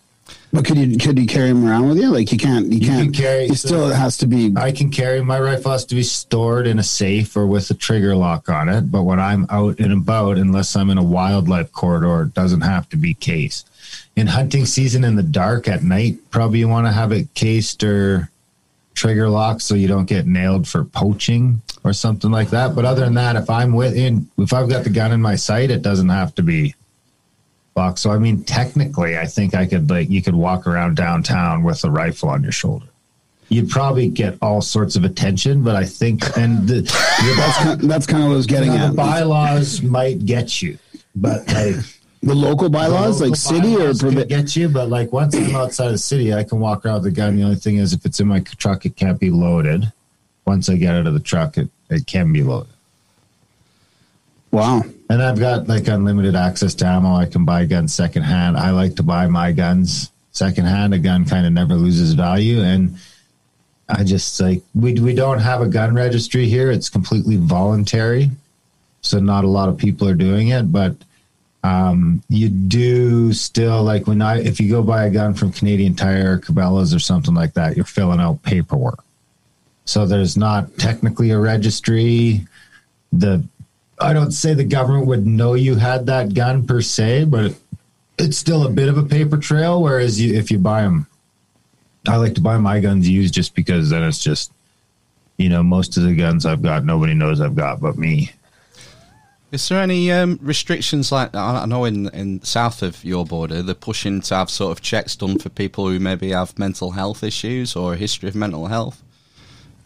But 0.52 0.64
could 0.64 0.76
you 0.78 0.96
could 0.98 1.18
you 1.18 1.26
carry 1.26 1.48
them 1.48 1.66
around 1.68 1.88
with 1.88 1.98
you? 1.98 2.10
Like 2.10 2.32
you 2.32 2.38
can't 2.38 2.72
you, 2.72 2.78
You 2.78 2.86
can 2.86 2.96
can't 3.04 3.14
carry- 3.14 3.46
You 3.46 3.54
still 3.54 3.90
it 3.90 3.94
has 3.96 4.16
to 4.18 4.26
be. 4.26 4.52
I 4.56 4.72
can 4.72 4.90
carry 4.90 5.20
my 5.22 5.38
rifle 5.38 5.72
has 5.72 5.84
to 5.86 5.94
be 5.94 6.02
stored 6.02 6.66
in 6.66 6.78
a 6.78 6.82
safe 6.82 7.36
or 7.36 7.46
with 7.46 7.70
a 7.70 7.74
trigger 7.74 8.14
lock 8.16 8.48
on 8.48 8.68
it. 8.68 8.90
But 8.90 9.02
when 9.02 9.20
I'm 9.20 9.46
out 9.50 9.78
and 9.80 9.92
about, 9.92 10.38
unless 10.38 10.74
I'm 10.76 10.90
in 10.90 10.98
a 10.98 11.02
wildlife 11.04 11.70
corridor, 11.72 12.22
it 12.22 12.34
doesn't 12.34 12.62
have 12.62 12.88
to 12.90 12.96
be 12.96 13.14
cased. 13.14 13.68
In 14.16 14.26
hunting 14.28 14.64
season 14.64 15.02
in 15.04 15.16
the 15.16 15.23
dark 15.23 15.66
at 15.66 15.83
night, 15.83 16.18
probably 16.30 16.61
you 16.61 16.68
want 16.68 16.87
to 16.87 16.92
have 16.92 17.11
it 17.11 17.35
cased 17.35 17.83
or 17.83 18.30
trigger 18.94 19.28
locked 19.28 19.62
so 19.62 19.75
you 19.75 19.88
don't 19.88 20.04
get 20.04 20.26
nailed 20.26 20.68
for 20.68 20.85
poaching 20.85 21.61
or 21.83 21.92
something 21.92 22.30
like 22.30 22.50
that. 22.50 22.76
But 22.76 22.85
other 22.85 23.04
than 23.04 23.14
that, 23.14 23.35
if 23.35 23.50
I'm 23.50 23.73
within, 23.73 24.28
if 24.38 24.52
I've 24.52 24.68
got 24.68 24.85
the 24.85 24.90
gun 24.90 25.11
in 25.11 25.21
my 25.21 25.35
sight, 25.35 25.71
it 25.71 25.83
doesn't 25.83 26.11
have 26.11 26.35
to 26.37 26.42
be 26.42 26.75
locked. 27.75 27.99
So 27.99 28.12
I 28.12 28.18
mean, 28.18 28.44
technically, 28.44 29.18
I 29.18 29.26
think 29.26 29.54
I 29.54 29.66
could 29.66 29.90
like 29.90 30.09
you 30.09 30.23
could 30.23 30.37
walk 30.37 30.68
around 30.68 30.97
downtown 30.97 31.64
with 31.64 31.83
a 31.85 31.90
rifle 31.90 32.28
on 32.28 32.44
your 32.44 32.52
shoulder 32.52 32.87
you'd 33.49 33.71
probably 33.71 34.09
get 34.09 34.37
all 34.42 34.61
sorts 34.61 34.97
of 34.97 35.04
attention, 35.04 35.62
but 35.62 35.76
I 35.76 35.85
think 35.85 36.37
and 36.37 36.66
the, 36.68 36.80
That's 37.37 37.59
kind, 37.59 37.80
that's 37.90 38.06
kind 38.06 38.23
of 38.23 38.28
what 38.28 38.35
I 38.35 38.37
was 38.37 38.47
getting 38.47 38.71
the 38.71 38.78
at. 38.78 38.97
bylaws 38.97 39.83
might 39.83 40.25
get 40.25 40.62
you, 40.62 40.78
but 41.14 41.47
like 41.49 41.76
The 42.26 42.35
local 42.35 42.69
bylaws, 42.69 43.21
local 43.21 43.31
like 43.31 43.37
city 43.38 43.75
or 43.75 43.78
bylaws 43.78 44.00
could 44.00 44.12
provi- 44.14 44.28
get 44.28 44.57
you. 44.57 44.69
But 44.69 44.88
like 44.88 45.12
once 45.12 45.35
I'm 45.37 45.54
outside 45.54 45.90
the 45.90 45.99
city, 45.99 46.33
I 46.35 46.45
can 46.45 46.59
walk 46.61 46.85
around 46.85 47.02
with 47.02 47.04
the 47.04 47.11
gun. 47.11 47.37
The 47.37 47.43
only 47.43 47.57
thing 47.57 47.76
is, 47.76 47.93
if 47.93 48.04
it's 48.07 48.21
in 48.21 48.28
my 48.28 48.40
truck, 48.40 48.85
it 48.87 48.97
can't 48.97 49.21
be 49.21 49.31
loaded. 49.31 49.93
Once 50.47 50.69
I 50.69 50.76
get 50.76 50.95
out 50.95 51.07
of 51.07 51.14
the 51.14 51.21
truck, 51.21 51.57
it 51.59 51.69
it 51.90 52.07
can 52.07 52.33
be 52.33 52.43
loaded. 52.43 52.73
wow. 54.50 54.83
And 55.11 55.23
I've 55.23 55.38
got 55.38 55.69
like 55.69 55.87
unlimited 55.87 56.35
access 56.35 56.75
to 56.76 56.87
ammo. 56.87 57.14
I 57.14 57.26
can 57.26 57.45
buy 57.45 57.66
guns 57.66 57.95
secondhand. 57.95 58.57
I 58.57 58.71
like 58.71 58.97
to 58.97 59.02
buy 59.02 59.26
my 59.26 59.52
guns 59.52 60.11
secondhand. 60.33 60.95
A 60.95 60.99
gun 60.99 61.25
kind 61.26 61.47
of 61.47 61.52
never 61.52 61.75
loses 61.75 62.14
value. 62.14 62.62
And 62.62 62.97
I 63.88 64.02
just 64.02 64.40
like 64.40 64.62
we 64.75 64.95
we 64.95 65.14
don't 65.14 65.40
have 65.40 65.61
a 65.61 65.69
gun 65.69 65.95
registry 65.95 66.47
here. 66.49 66.71
It's 66.71 66.88
completely 66.88 67.37
voluntary, 67.37 68.31
so 69.02 69.19
not 69.21 69.45
a 69.45 69.49
lot 69.49 69.69
of 69.69 69.76
people 69.76 70.09
are 70.09 70.14
doing 70.14 70.49
it. 70.49 70.73
But 70.73 70.97
um, 71.64 72.23
you 72.28 72.50
do 72.50 73.33
still 73.33 73.83
like 73.83 74.06
when 74.06 74.21
I 74.21 74.38
if 74.40 74.61
you 74.61 74.71
go 74.71 74.83
buy 74.83 75.06
a 75.06 75.11
gun 75.11 75.33
from 75.33 75.50
Canadian 75.50 75.94
Tire, 75.94 76.35
or 76.35 76.38
Cabela's, 76.38 76.94
or 76.94 76.99
something 76.99 77.35
like 77.35 77.54
that, 77.54 77.75
you're 77.75 77.87
filling 77.87 78.21
out 78.21 78.42
paperwork. 78.42 79.02
So 79.87 80.04
there's 80.04 80.37
not 80.37 80.76
technically 80.76 81.30
a 81.30 81.38
registry. 81.38 82.47
The 83.14 83.42
I 83.99 84.12
don't 84.12 84.33
say 84.33 84.52
the 84.52 84.64
government 84.64 85.06
would 85.06 85.26
know 85.26 85.54
you 85.54 85.76
had 85.76 86.04
that 86.06 86.35
gun 86.35 86.66
per 86.66 86.83
se, 86.83 87.25
but 87.25 87.54
it's 88.18 88.37
still 88.37 88.66
a 88.66 88.71
bit 88.71 88.90
of 88.90 88.99
a 88.99 89.02
paper 89.02 89.38
trail. 89.38 89.83
Whereas 89.83 90.21
you, 90.21 90.35
if 90.35 90.50
you 90.50 90.59
buy 90.59 90.83
them, 90.83 91.06
I 92.06 92.16
like 92.16 92.35
to 92.35 92.42
buy 92.42 92.59
my 92.59 92.78
guns 92.80 93.09
used 93.09 93.33
just 93.33 93.54
because 93.54 93.88
then 93.88 94.02
it's 94.02 94.23
just, 94.23 94.52
you 95.38 95.49
know, 95.49 95.62
most 95.62 95.97
of 95.97 96.02
the 96.02 96.14
guns 96.14 96.44
I've 96.44 96.62
got, 96.62 96.85
nobody 96.85 97.14
knows 97.14 97.40
I've 97.40 97.56
got 97.56 97.80
but 97.80 97.97
me. 97.97 98.33
Is 99.54 99.68
there 99.68 99.78
any 99.78 100.11
um, 100.11 100.40
restrictions 100.42 101.12
like 101.12 101.32
I 101.32 101.62
I 101.62 101.66
know 101.66 101.84
in 101.84 102.08
in 102.08 102.42
south 102.42 102.82
of 102.82 103.04
your 103.04 103.25
border 103.25 103.62
they're 103.62 103.76
pushing 103.76 104.20
to 104.23 104.34
have 104.34 104.50
sort 104.50 104.73
of 104.73 104.82
checks 104.82 105.14
done 105.14 105.38
for 105.38 105.49
people 105.49 105.87
who 105.88 106.00
maybe 106.00 106.30
have 106.30 106.58
mental 106.58 106.90
health 106.90 107.23
issues 107.23 107.76
or 107.76 107.92
a 107.92 107.96
history 107.96 108.28
of 108.28 108.34
mental 108.34 108.66
health? 108.66 109.00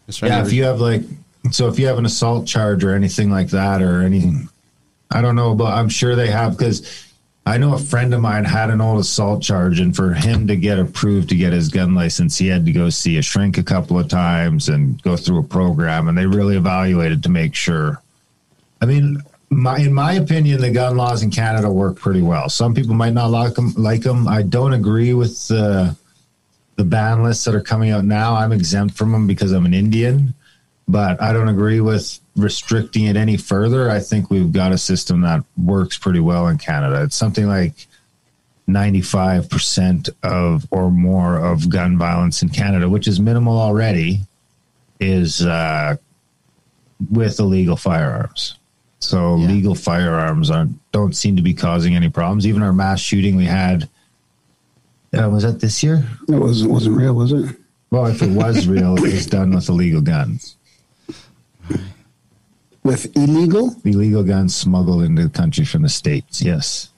Is 0.07 0.19
there 0.19 0.29
Yeah, 0.29 0.43
if 0.43 0.51
you 0.51 0.63
have 0.63 0.81
like, 0.81 1.03
so 1.51 1.67
if 1.67 1.77
you 1.77 1.85
have 1.85 1.99
an 1.99 2.07
assault 2.07 2.47
charge 2.47 2.83
or 2.83 2.95
anything 2.95 3.29
like 3.29 3.49
that 3.49 3.83
or 3.83 4.01
anything, 4.01 4.49
I 5.11 5.21
don't 5.21 5.35
know, 5.35 5.53
but 5.53 5.71
I'm 5.71 5.89
sure 5.89 6.15
they 6.15 6.31
have 6.31 6.57
because 6.57 7.05
I 7.45 7.59
know 7.59 7.75
a 7.75 7.79
friend 7.79 8.11
of 8.15 8.21
mine 8.21 8.45
had 8.45 8.71
an 8.71 8.81
old 8.81 8.99
assault 8.99 9.43
charge, 9.43 9.79
and 9.79 9.95
for 9.95 10.15
him 10.15 10.47
to 10.47 10.55
get 10.55 10.79
approved 10.79 11.29
to 11.29 11.35
get 11.35 11.53
his 11.53 11.69
gun 11.69 11.93
license, 11.93 12.39
he 12.39 12.47
had 12.47 12.65
to 12.65 12.71
go 12.71 12.89
see 12.89 13.17
a 13.17 13.21
shrink 13.21 13.59
a 13.59 13.63
couple 13.63 13.99
of 13.99 14.07
times 14.07 14.67
and 14.67 14.99
go 15.03 15.15
through 15.15 15.39
a 15.39 15.43
program, 15.43 16.07
and 16.07 16.17
they 16.17 16.25
really 16.25 16.57
evaluated 16.57 17.21
to 17.21 17.29
make 17.29 17.53
sure. 17.53 18.01
I 18.81 18.85
mean, 18.85 19.21
my 19.49 19.79
in 19.79 19.93
my 19.93 20.13
opinion, 20.13 20.61
the 20.61 20.71
gun 20.71 20.95
laws 20.95 21.23
in 21.23 21.31
Canada 21.31 21.69
work 21.69 21.97
pretty 21.97 22.21
well. 22.21 22.49
Some 22.49 22.73
people 22.73 22.93
might 22.93 23.13
not 23.13 23.31
like 23.31 23.55
them. 23.55 23.73
Like 23.75 24.01
them. 24.01 24.27
I 24.27 24.43
don't 24.43 24.73
agree 24.73 25.13
with 25.13 25.47
the 25.47 25.95
the 26.75 26.83
ban 26.83 27.23
lists 27.23 27.43
that 27.45 27.55
are 27.55 27.61
coming 27.61 27.91
out 27.91 28.05
now. 28.05 28.35
I'm 28.35 28.51
exempt 28.51 28.95
from 28.95 29.11
them 29.11 29.27
because 29.27 29.51
I'm 29.51 29.65
an 29.65 29.73
Indian, 29.73 30.33
but 30.87 31.21
I 31.21 31.33
don't 31.33 31.49
agree 31.49 31.81
with 31.81 32.19
restricting 32.35 33.05
it 33.05 33.17
any 33.17 33.37
further. 33.37 33.89
I 33.89 33.99
think 33.99 34.29
we've 34.29 34.51
got 34.51 34.71
a 34.71 34.77
system 34.77 35.21
that 35.21 35.43
works 35.57 35.97
pretty 35.97 36.19
well 36.19 36.47
in 36.47 36.57
Canada. 36.57 37.03
It's 37.03 37.15
something 37.15 37.47
like 37.47 37.87
95% 38.69 40.09
of 40.23 40.67
or 40.71 40.91
more 40.91 41.37
of 41.37 41.69
gun 41.69 41.97
violence 41.97 42.41
in 42.43 42.49
Canada, 42.49 42.87
which 42.87 43.07
is 43.07 43.19
minimal 43.19 43.59
already, 43.59 44.21
is 44.99 45.41
uh, 45.41 45.95
with 47.11 47.39
illegal 47.39 47.75
firearms. 47.75 48.58
So 48.99 49.37
Yeah. 49.37 49.47
legal 49.47 49.75
firearms 49.75 50.49
aren't 50.51 50.77
don't 50.91 51.15
seem 51.15 51.35
to 51.37 51.41
be 51.41 51.53
causing 51.53 51.95
any 51.95 52.09
problems. 52.09 52.45
Even 52.45 52.61
our 52.61 52.73
mass 52.73 52.99
shooting 52.99 53.35
we 53.35 53.45
had 53.45 53.87
uh, 55.17 55.27
was 55.29 55.43
that 55.43 55.59
this 55.59 55.81
year? 55.81 56.05
It 56.27 56.35
wasn't 56.35 56.71
wasn't 56.71 56.97
real, 56.97 57.13
was 57.15 57.31
it? 57.31 57.55
Well, 57.91 58.05
if 58.05 58.21
it 58.21 58.29
was 58.29 58.67
real, 58.67 58.95
it 58.97 59.01
was 59.01 59.25
done 59.25 59.51
with 59.55 59.67
illegal 59.69 60.01
guns. 60.01 60.55
With 62.83 63.15
illegal? 63.17 63.75
Illegal 63.83 64.23
guns 64.23 64.55
smuggled 64.55 65.03
into 65.03 65.23
the 65.23 65.29
country 65.29 65.65
from 65.65 65.81
the 65.81 65.89
states. 65.89 66.41
Yes. 66.41 66.88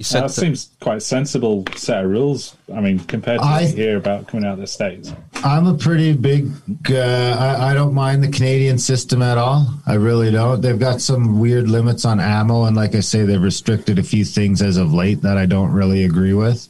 You 0.00 0.04
said 0.04 0.22
that 0.22 0.28
that- 0.28 0.40
seems 0.40 0.70
quite 0.80 1.02
sensible 1.02 1.62
set 1.76 2.02
of 2.02 2.10
rules. 2.10 2.56
I 2.74 2.80
mean, 2.80 3.00
compared 3.00 3.38
to 3.38 3.44
I- 3.44 3.64
what 3.64 3.70
you 3.70 3.76
hear 3.76 3.98
about 3.98 4.28
coming 4.28 4.46
out 4.46 4.54
of 4.54 4.60
the 4.60 4.66
states. 4.66 5.12
I'm 5.44 5.66
a 5.66 5.74
pretty 5.74 6.14
big. 6.14 6.50
Uh, 6.90 6.96
I, 7.38 7.72
I 7.72 7.74
don't 7.74 7.92
mind 7.92 8.24
the 8.24 8.28
Canadian 8.28 8.78
system 8.78 9.20
at 9.20 9.36
all. 9.36 9.68
I 9.86 9.94
really 9.96 10.30
don't. 10.30 10.62
They've 10.62 10.78
got 10.78 11.02
some 11.02 11.38
weird 11.38 11.68
limits 11.68 12.06
on 12.06 12.18
ammo, 12.18 12.64
and 12.64 12.74
like 12.74 12.94
I 12.94 13.00
say, 13.00 13.24
they've 13.24 13.42
restricted 13.42 13.98
a 13.98 14.02
few 14.02 14.24
things 14.24 14.62
as 14.62 14.78
of 14.78 14.94
late 14.94 15.20
that 15.20 15.36
I 15.36 15.44
don't 15.44 15.70
really 15.70 16.04
agree 16.04 16.32
with. 16.32 16.66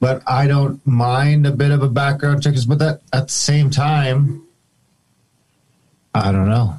But 0.00 0.22
I 0.26 0.46
don't 0.46 0.80
mind 0.86 1.46
a 1.46 1.52
bit 1.52 1.72
of 1.72 1.82
a 1.82 1.90
background 1.90 2.42
check. 2.42 2.54
But 2.66 2.78
that 2.78 3.02
at 3.12 3.26
the 3.26 3.32
same 3.34 3.68
time, 3.68 4.44
I 6.14 6.32
don't 6.32 6.48
know. 6.48 6.78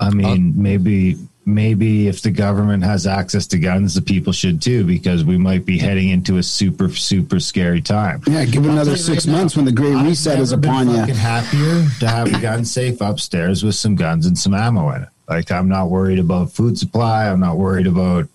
I 0.00 0.08
mean, 0.08 0.54
maybe 0.56 1.18
maybe 1.48 2.08
if 2.08 2.20
the 2.20 2.30
government 2.30 2.84
has 2.84 3.06
access 3.06 3.46
to 3.48 3.58
guns, 3.58 3.94
the 3.94 4.02
people 4.02 4.32
should 4.32 4.60
too, 4.60 4.84
because 4.84 5.24
we 5.24 5.38
might 5.38 5.64
be 5.64 5.78
heading 5.78 6.10
into 6.10 6.36
a 6.36 6.42
super 6.42 6.88
super 6.90 7.40
scary 7.40 7.80
time. 7.80 8.22
Yeah, 8.26 8.44
give 8.44 8.64
it 8.64 8.70
another 8.70 8.96
six 8.96 9.26
right 9.26 9.32
now, 9.32 9.38
months 9.38 9.56
when 9.56 9.64
the 9.64 9.72
great 9.72 9.94
I've 9.94 10.06
reset 10.06 10.38
is 10.38 10.50
never 10.50 10.60
been 10.60 10.70
upon 10.70 10.90
you. 10.90 10.96
fucking 10.96 11.14
happier 11.14 11.86
to 12.00 12.08
have 12.08 12.32
a 12.32 12.40
gun 12.40 12.64
safe 12.64 13.00
upstairs 13.00 13.64
with 13.64 13.74
some 13.74 13.96
guns 13.96 14.26
and 14.26 14.38
some 14.38 14.54
ammo 14.54 14.90
in 14.90 15.02
it. 15.02 15.08
Like 15.28 15.50
I'm 15.50 15.68
not 15.68 15.88
worried 15.90 16.18
about 16.18 16.52
food 16.52 16.78
supply. 16.78 17.28
I'm 17.28 17.40
not 17.40 17.56
worried 17.56 17.86
about 17.86 18.28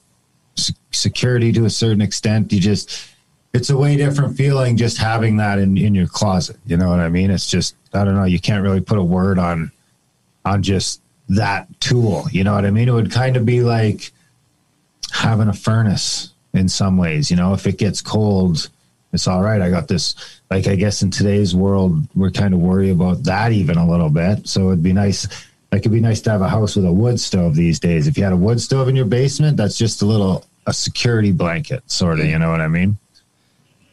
security 0.91 1.51
to 1.53 1.65
a 1.65 1.69
certain 1.69 2.01
extent. 2.01 2.51
You 2.51 2.59
just 2.59 3.09
it's 3.53 3.69
a 3.69 3.77
way 3.77 3.95
different 3.95 4.35
feeling 4.35 4.75
just 4.75 4.97
having 4.97 5.37
that 5.37 5.59
in 5.59 5.77
in 5.77 5.93
your 5.93 6.07
closet. 6.07 6.57
You 6.65 6.77
know 6.77 6.89
what 6.89 6.99
I 6.99 7.09
mean? 7.09 7.29
It's 7.29 7.49
just 7.49 7.75
I 7.93 8.03
don't 8.03 8.15
know. 8.15 8.23
You 8.23 8.39
can't 8.39 8.63
really 8.63 8.81
put 8.81 8.97
a 8.97 9.03
word 9.03 9.37
on 9.37 9.71
on 10.45 10.63
just 10.63 10.99
that 11.29 11.67
tool. 11.79 12.25
You 12.31 12.43
know 12.43 12.53
what 12.53 12.65
I 12.65 12.71
mean? 12.71 12.89
It 12.89 12.93
would 12.93 13.11
kind 13.11 13.37
of 13.37 13.45
be 13.45 13.61
like 13.61 14.11
having 15.11 15.47
a 15.47 15.53
furnace 15.53 16.31
in 16.53 16.69
some 16.69 16.97
ways. 16.97 17.29
You 17.31 17.37
know, 17.37 17.53
if 17.53 17.65
it 17.67 17.77
gets 17.77 18.01
cold, 18.01 18.69
it's 19.11 19.27
all 19.27 19.41
right. 19.41 19.61
I 19.61 19.69
got 19.69 19.87
this. 19.87 20.15
Like, 20.49 20.67
I 20.67 20.75
guess 20.75 21.01
in 21.01 21.11
today's 21.11 21.55
world, 21.55 22.07
we're 22.15 22.31
kind 22.31 22.53
of 22.53 22.59
worried 22.59 22.91
about 22.91 23.23
that 23.23 23.51
even 23.51 23.77
a 23.77 23.87
little 23.87 24.09
bit. 24.09 24.47
So 24.47 24.67
it'd 24.67 24.83
be 24.83 24.93
nice. 24.93 25.27
Like, 25.71 25.81
it'd 25.81 25.91
be 25.91 25.99
nice 25.99 26.21
to 26.21 26.31
have 26.31 26.41
a 26.41 26.49
house 26.49 26.75
with 26.75 26.85
a 26.85 26.91
wood 26.91 27.19
stove 27.19 27.55
these 27.55 27.79
days. 27.79 28.07
If 28.07 28.17
you 28.17 28.23
had 28.23 28.33
a 28.33 28.37
wood 28.37 28.61
stove 28.61 28.87
in 28.87 28.95
your 28.95 29.05
basement, 29.05 29.57
that's 29.57 29.77
just 29.77 30.01
a 30.01 30.05
little 30.05 30.45
a 30.65 30.73
security 30.73 31.31
blanket, 31.31 31.89
sort 31.89 32.19
of. 32.19 32.25
You 32.25 32.39
know 32.39 32.51
what 32.51 32.61
I 32.61 32.67
mean? 32.67 32.97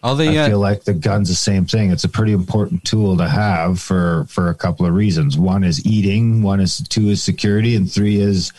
Are 0.02 0.16
the 0.16 0.28
I 0.28 0.48
feel 0.48 0.58
like 0.58 0.84
the 0.84 0.94
gun's 0.94 1.28
the 1.28 1.34
same 1.34 1.66
thing. 1.66 1.90
It's 1.90 2.04
a 2.04 2.08
pretty 2.08 2.32
important 2.32 2.84
tool 2.84 3.16
to 3.18 3.28
have 3.28 3.80
for 3.80 4.24
for 4.28 4.48
a 4.48 4.54
couple 4.54 4.86
of 4.86 4.94
reasons. 4.94 5.36
One 5.36 5.62
is 5.62 5.84
eating, 5.84 6.42
one 6.42 6.60
is 6.60 6.78
two 6.88 7.08
is 7.08 7.22
security, 7.22 7.76
and 7.76 7.90
three 7.90 8.20
is, 8.20 8.52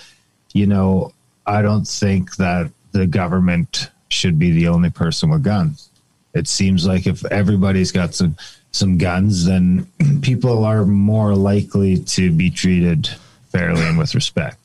you 0.53 0.67
know, 0.67 1.13
I 1.45 1.62
don't 1.62 1.88
think 1.88 2.36
that 2.36 2.71
the 2.91 3.07
government 3.07 3.89
should 4.10 4.38
be 4.38 4.51
the 4.51 4.67
only 4.67 4.89
person 4.89 5.29
with 5.29 5.43
guns. 5.43 5.89
It 6.33 6.48
seems 6.48 6.86
like 6.86 7.07
if 7.07 7.25
everybody's 7.25 7.91
got 7.91 8.13
some 8.13 8.38
some 8.71 8.98
guns, 8.98 9.45
then 9.45 9.88
people 10.21 10.63
are 10.63 10.86
more 10.86 11.36
likely 11.36 11.98
to 11.98 12.31
be 12.31 12.50
treated 12.50 13.10
fairly 13.50 13.81
and 13.81 13.98
with 13.98 14.15
respect. 14.15 14.61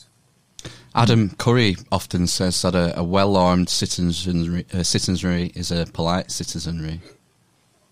Adam 0.97 1.29
Curry 1.37 1.77
often 1.93 2.27
says 2.27 2.63
that 2.63 2.75
a, 2.75 2.99
a 2.99 3.05
well-armed 3.05 3.69
citizenry, 3.69 4.65
uh, 4.73 4.83
citizenry 4.83 5.53
is 5.55 5.71
a 5.71 5.85
polite 5.93 6.31
citizenry. 6.31 7.03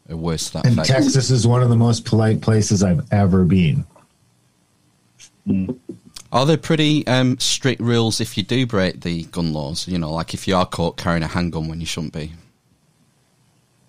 Or 0.08 0.16
worse 0.16 0.48
that 0.50 0.64
And 0.64 0.74
effect. 0.74 0.88
Texas 0.88 1.30
is 1.30 1.46
one 1.46 1.62
of 1.62 1.68
the 1.68 1.76
most 1.76 2.06
polite 2.06 2.40
places 2.40 2.82
I've 2.82 3.06
ever 3.12 3.44
been. 3.44 3.86
Are 6.32 6.46
there 6.46 6.56
pretty 6.56 7.06
um, 7.06 7.38
strict 7.38 7.80
rules 7.80 8.20
if 8.20 8.36
you 8.36 8.42
do 8.42 8.66
break 8.66 9.02
the 9.02 9.24
gun 9.24 9.52
laws? 9.52 9.86
You 9.86 9.98
know, 9.98 10.12
like 10.12 10.32
if 10.32 10.48
you 10.48 10.56
are 10.56 10.66
caught 10.66 10.96
carrying 10.96 11.22
a 11.22 11.28
handgun 11.28 11.68
when 11.68 11.80
you 11.80 11.86
shouldn't 11.86 12.14
be. 12.14 12.32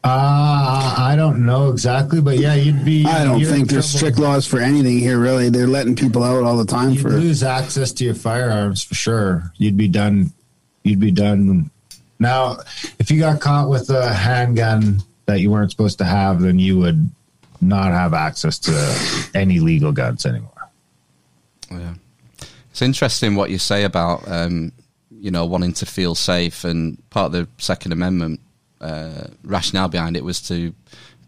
Uh, 0.04 0.45
I 1.16 1.18
don't 1.18 1.46
know 1.46 1.70
exactly, 1.70 2.20
but 2.20 2.40
yeah, 2.40 2.56
you'd 2.56 2.84
be. 2.84 3.06
I 3.06 3.24
don't 3.24 3.40
think 3.40 3.70
there's 3.70 3.90
trouble. 3.90 4.00
strict 4.00 4.20
laws 4.20 4.46
for 4.46 4.60
anything 4.60 5.00
here, 5.00 5.18
really. 5.18 5.48
They're 5.48 5.66
letting 5.66 5.96
people 5.96 6.26
out 6.26 6.44
all 6.44 6.58
the 6.58 6.66
time 6.66 6.92
You'd 6.92 7.04
for. 7.04 7.10
lose 7.12 7.42
access 7.42 7.94
to 7.94 8.04
your 8.04 8.16
firearms 8.16 8.84
for 8.84 8.96
sure. 8.96 9.50
You'd 9.56 9.78
be 9.78 9.88
done. 9.88 10.34
You'd 10.84 11.00
be 11.00 11.12
done. 11.12 11.72
Now, 12.20 12.58
if 13.00 13.10
you 13.10 13.18
got 13.18 13.40
caught 13.40 13.70
with 13.70 13.90
a 13.90 14.14
handgun 14.14 15.04
that 15.26 15.40
you 15.40 15.52
weren't 15.52 15.72
supposed 15.72 16.00
to 16.00 16.04
have, 16.04 16.42
then 16.42 16.60
you 16.60 16.80
would 16.80 17.10
not 17.62 17.94
have 17.94 18.14
access 18.14 18.60
to 18.60 19.30
any 19.34 19.62
legal 19.62 19.94
guns 19.94 20.26
anymore. 20.26 20.70
Yeah. 21.72 21.94
It's 22.72 22.82
interesting 22.82 23.36
what 23.36 23.52
you 23.52 23.58
say 23.58 23.86
about, 23.86 24.30
um, 24.30 24.74
you 25.10 25.32
know, 25.32 25.46
wanting 25.46 25.72
to 25.76 25.86
feel 25.86 26.14
safe, 26.14 26.66
and 26.66 27.02
part 27.10 27.28
of 27.28 27.32
the 27.32 27.48
Second 27.58 27.94
Amendment 27.94 28.42
uh, 28.82 29.28
rationale 29.44 29.88
behind 29.90 30.16
it 30.18 30.24
was 30.24 30.42
to 30.44 30.74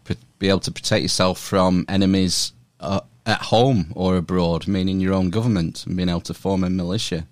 pr- 0.04 0.12
be 0.38 0.48
able 0.48 0.60
to 0.60 0.70
protect 0.70 1.02
yourself 1.02 1.38
from 1.40 1.84
enemies 1.88 2.52
uh, 2.80 3.00
at 3.26 3.40
home 3.42 3.92
or 3.94 4.16
abroad, 4.16 4.66
meaning 4.68 5.00
your 5.00 5.14
own 5.14 5.30
government, 5.30 5.84
and 5.86 5.96
being 5.96 6.08
able 6.08 6.20
to 6.22 6.34
form 6.34 6.64
a 6.64 6.70
militia. 6.70 7.26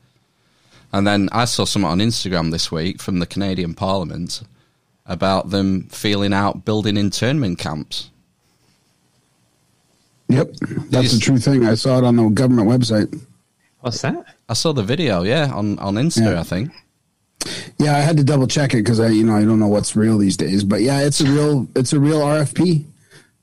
And 0.92 1.06
then 1.06 1.28
I 1.32 1.44
saw 1.44 1.64
something 1.64 1.90
on 1.90 1.98
Instagram 1.98 2.50
this 2.50 2.70
week 2.70 3.00
from 3.02 3.18
the 3.18 3.26
Canadian 3.26 3.74
Parliament 3.74 4.42
about 5.04 5.50
them 5.50 5.88
feeling 5.90 6.32
out 6.32 6.64
building 6.64 6.96
internment 6.96 7.58
camps. 7.58 8.10
Yep, 10.28 10.54
that's 10.90 11.12
a 11.14 11.20
true 11.20 11.38
thing. 11.38 11.64
I 11.64 11.74
saw 11.74 11.98
it 11.98 12.04
on 12.04 12.16
the 12.16 12.28
government 12.28 12.68
website. 12.68 13.20
What's 13.80 14.02
that? 14.02 14.34
I 14.48 14.54
saw 14.54 14.72
the 14.72 14.82
video, 14.82 15.22
yeah, 15.22 15.52
on, 15.54 15.78
on 15.78 15.94
Insta, 15.94 16.32
Yeah. 16.32 16.40
I 16.40 16.42
think. 16.42 16.72
Yeah, 17.78 17.96
I 17.96 18.00
had 18.00 18.16
to 18.16 18.24
double 18.24 18.46
check 18.46 18.72
it 18.74 18.78
because 18.78 19.00
I, 19.00 19.08
you 19.08 19.24
know, 19.24 19.36
I 19.36 19.44
don't 19.44 19.58
know 19.60 19.68
what's 19.68 19.94
real 19.94 20.18
these 20.18 20.36
days. 20.36 20.64
But 20.64 20.80
yeah, 20.80 21.00
it's 21.00 21.20
a 21.20 21.26
real, 21.26 21.68
it's 21.76 21.92
a 21.92 22.00
real 22.00 22.20
RFP. 22.20 22.84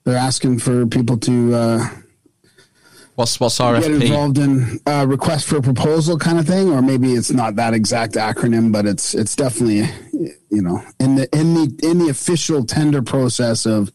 They're 0.03 0.17
asking 0.17 0.59
for 0.59 0.85
people 0.85 1.17
to 1.19 1.55
uh, 1.55 1.88
What's 3.15 3.39
what's 3.39 3.59
get 3.59 3.65
RFP? 3.75 4.01
involved 4.01 4.38
in 4.39 4.79
uh, 4.88 5.05
request 5.07 5.47
for 5.47 5.57
a 5.57 5.62
proposal 5.62 6.17
kind 6.17 6.39
of 6.39 6.47
thing, 6.47 6.71
or 6.71 6.81
maybe 6.81 7.13
it's 7.13 7.29
not 7.31 7.55
that 7.57 7.73
exact 7.75 8.13
acronym, 8.15 8.71
but 8.71 8.88
it's 8.88 9.13
it's 9.13 9.35
definitely 9.35 9.88
you 10.50 10.62
know 10.63 10.83
in 11.00 11.15
the 11.15 11.29
in 11.38 11.53
the 11.53 11.79
in 11.83 12.00
the 12.00 12.09
official 12.09 12.65
tender 12.65 13.03
process 13.03 13.67
of 13.67 13.91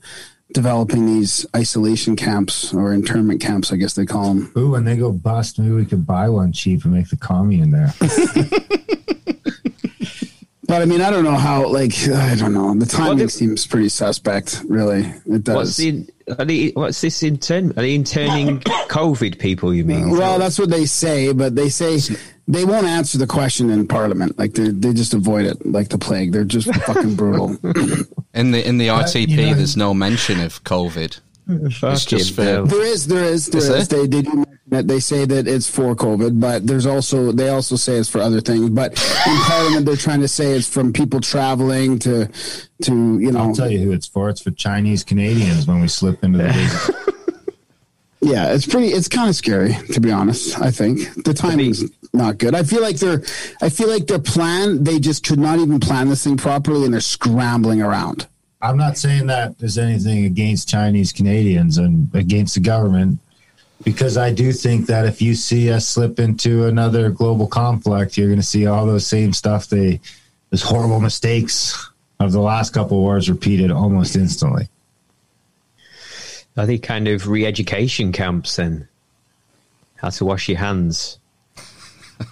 developing 0.55 1.05
these 1.07 1.45
isolation 1.57 2.15
camps 2.15 2.73
or 2.73 2.93
internment 2.95 3.41
camps, 3.41 3.73
I 3.73 3.77
guess 3.77 3.95
they 3.95 4.07
call 4.07 4.35
them. 4.35 4.53
Ooh, 4.57 4.71
when 4.71 4.85
they 4.85 4.97
go 4.97 5.11
bust, 5.11 5.59
maybe 5.59 5.73
we 5.75 5.85
could 5.85 6.07
buy 6.07 6.29
one 6.29 6.53
cheap 6.53 6.85
and 6.85 6.95
make 6.95 7.11
the 7.11 7.17
commie 7.17 7.61
in 7.61 7.71
there. 7.73 7.93
But 10.69 10.83
I 10.83 10.85
mean, 10.85 11.01
I 11.01 11.11
don't 11.11 11.25
know 11.25 11.35
how. 11.35 11.67
Like, 11.67 11.95
I 12.09 12.35
don't 12.37 12.53
know. 12.55 12.75
The 12.75 12.87
timing 12.87 13.21
if- 13.25 13.33
seems 13.33 13.67
pretty 13.67 13.89
suspect. 13.89 14.63
Really, 14.69 15.13
it 15.27 15.43
does. 15.45 15.57
What's 15.57 15.77
the 15.79 16.07
are 16.39 16.45
they, 16.45 16.69
what's 16.69 17.01
this 17.01 17.23
intern? 17.23 17.71
Are 17.71 17.83
they 17.83 17.95
interning 17.95 18.61
COVID 18.91 19.39
people? 19.39 19.75
You 19.75 19.85
mean? 19.85 20.11
Well, 20.11 20.39
that's 20.39 20.59
what 20.59 20.69
they 20.69 20.85
say, 20.85 21.33
but 21.33 21.57
they 21.57 21.71
say 21.71 21.99
they 22.47 22.67
won't 22.67 22.87
answer 22.87 23.17
the 23.17 23.27
question 23.27 23.71
in 23.71 23.89
Parliament. 23.89 24.39
Like 24.39 24.53
they 24.53 24.69
they 24.69 24.93
just 24.93 25.15
avoid 25.15 25.47
it 25.47 25.65
like 25.65 25.89
the 25.89 25.97
plague. 25.99 26.33
They're 26.33 26.45
just 26.45 26.73
fucking 26.85 27.17
brutal. 27.17 27.57
In 28.35 28.51
the 28.53 28.65
in 28.65 28.77
the 28.79 28.89
RFP, 28.89 29.27
you 29.29 29.37
know- 29.39 29.55
there's 29.55 29.77
no 29.77 29.95
mention 29.95 30.39
of 30.41 30.63
COVID. 30.65 31.19
It's 31.49 32.05
just 32.05 32.35
for 32.35 32.43
hell. 32.45 32.67
There 32.67 32.85
is, 32.85 33.07
there 33.07 33.25
is, 33.25 33.47
there 33.47 33.61
Is 33.61 33.69
is. 33.69 33.89
They 33.89 34.07
they 34.07 34.23
do 34.23 34.35
mention 34.35 34.73
it. 34.73 34.87
They 34.87 35.01
say 35.01 35.25
that 35.25 35.49
it's 35.49 35.69
for 35.69 35.95
COVID, 35.95 36.39
but 36.41 36.67
there's 36.67 36.85
also 36.85 37.33
they 37.33 37.49
also 37.49 37.77
say 37.77 37.97
it's 37.97 38.09
for 38.09 38.21
other 38.21 38.41
things. 38.41 38.69
But 38.69 38.93
in 39.27 39.37
Parliament, 39.39 39.87
they're 39.87 39.97
trying 39.97 40.21
to 40.21 40.29
say 40.29 40.53
it's 40.53 40.69
from 40.69 40.93
people 40.93 41.21
traveling 41.21 41.99
to 42.01 42.29
to 42.83 43.19
you 43.19 43.33
know. 43.33 43.41
I'll 43.41 43.55
tell 43.55 43.71
you 43.71 43.79
who 43.79 43.93
it's 43.93 44.07
for. 44.07 44.29
It's 44.29 44.43
for 44.43 44.51
Chinese 44.51 45.05
Canadians 45.05 45.67
when 45.67 45.81
we 45.81 45.89
slip 45.89 46.23
into 46.23 46.39
the. 46.39 47.09
Yeah, 48.21 48.53
it's 48.53 48.67
pretty. 48.67 48.89
It's 48.89 49.09
kind 49.09 49.29
of 49.29 49.37
scary 49.37 49.75
to 49.93 50.01
be 50.01 50.11
honest. 50.11 50.61
I 50.61 50.73
think 50.73 51.25
the 51.25 51.33
timing's 51.33 51.85
not 52.13 52.39
good. 52.39 52.55
I 52.55 52.65
feel 52.65 52.83
like 52.83 52.97
they're. 52.97 53.23
I 53.63 53.69
feel 53.69 53.89
like 53.89 54.09
their 54.09 54.19
plan. 54.19 54.83
They 54.83 54.99
just 54.99 55.25
could 55.25 55.39
not 55.39 55.61
even 55.61 55.79
plan 55.79 56.09
this 56.09 56.25
thing 56.25 56.37
properly, 56.37 56.85
and 56.85 56.93
they're 56.93 57.01
scrambling 57.01 57.81
around. 57.81 58.27
I'm 58.61 58.77
not 58.77 58.99
saying 58.99 59.27
that 59.27 59.59
there's 59.59 59.79
anything 59.79 60.25
against 60.25 60.69
Chinese 60.69 61.13
Canadians 61.13 61.79
and 61.79 62.13
against 62.15 62.55
the 62.55 62.61
government, 62.61 63.21
because 63.85 64.17
I 64.17 64.33
do 64.33 64.53
think 64.53 64.87
that 64.87 65.07
if 65.07 65.23
you 65.23 65.37
see 65.37 65.71
us 65.71 65.87
slip 65.87 66.19
into 66.19 66.67
another 66.67 67.11
global 67.11 67.47
conflict, 67.47 68.17
you're 68.17 68.27
going 68.27 68.41
to 68.41 68.47
see 68.47 68.67
all 68.67 68.85
those 68.85 69.07
same 69.07 69.33
stuff. 69.33 69.69
They, 69.69 70.01
those 70.51 70.63
horrible 70.63 70.99
mistakes 70.99 71.89
of 72.19 72.33
the 72.33 72.41
last 72.41 72.75
couple 72.75 72.97
of 72.97 73.03
wars 73.03 73.31
repeated 73.31 73.71
almost 73.71 74.17
instantly. 74.17 74.69
Are 76.57 76.67
they 76.67 76.79
kind 76.79 77.07
of 77.07 77.29
re-education 77.29 78.11
camps 78.11 78.57
then? 78.57 78.89
How 79.97 80.11
to 80.11 80.25
wash 80.25 80.49
your 80.49 80.59
hands? 80.59 81.21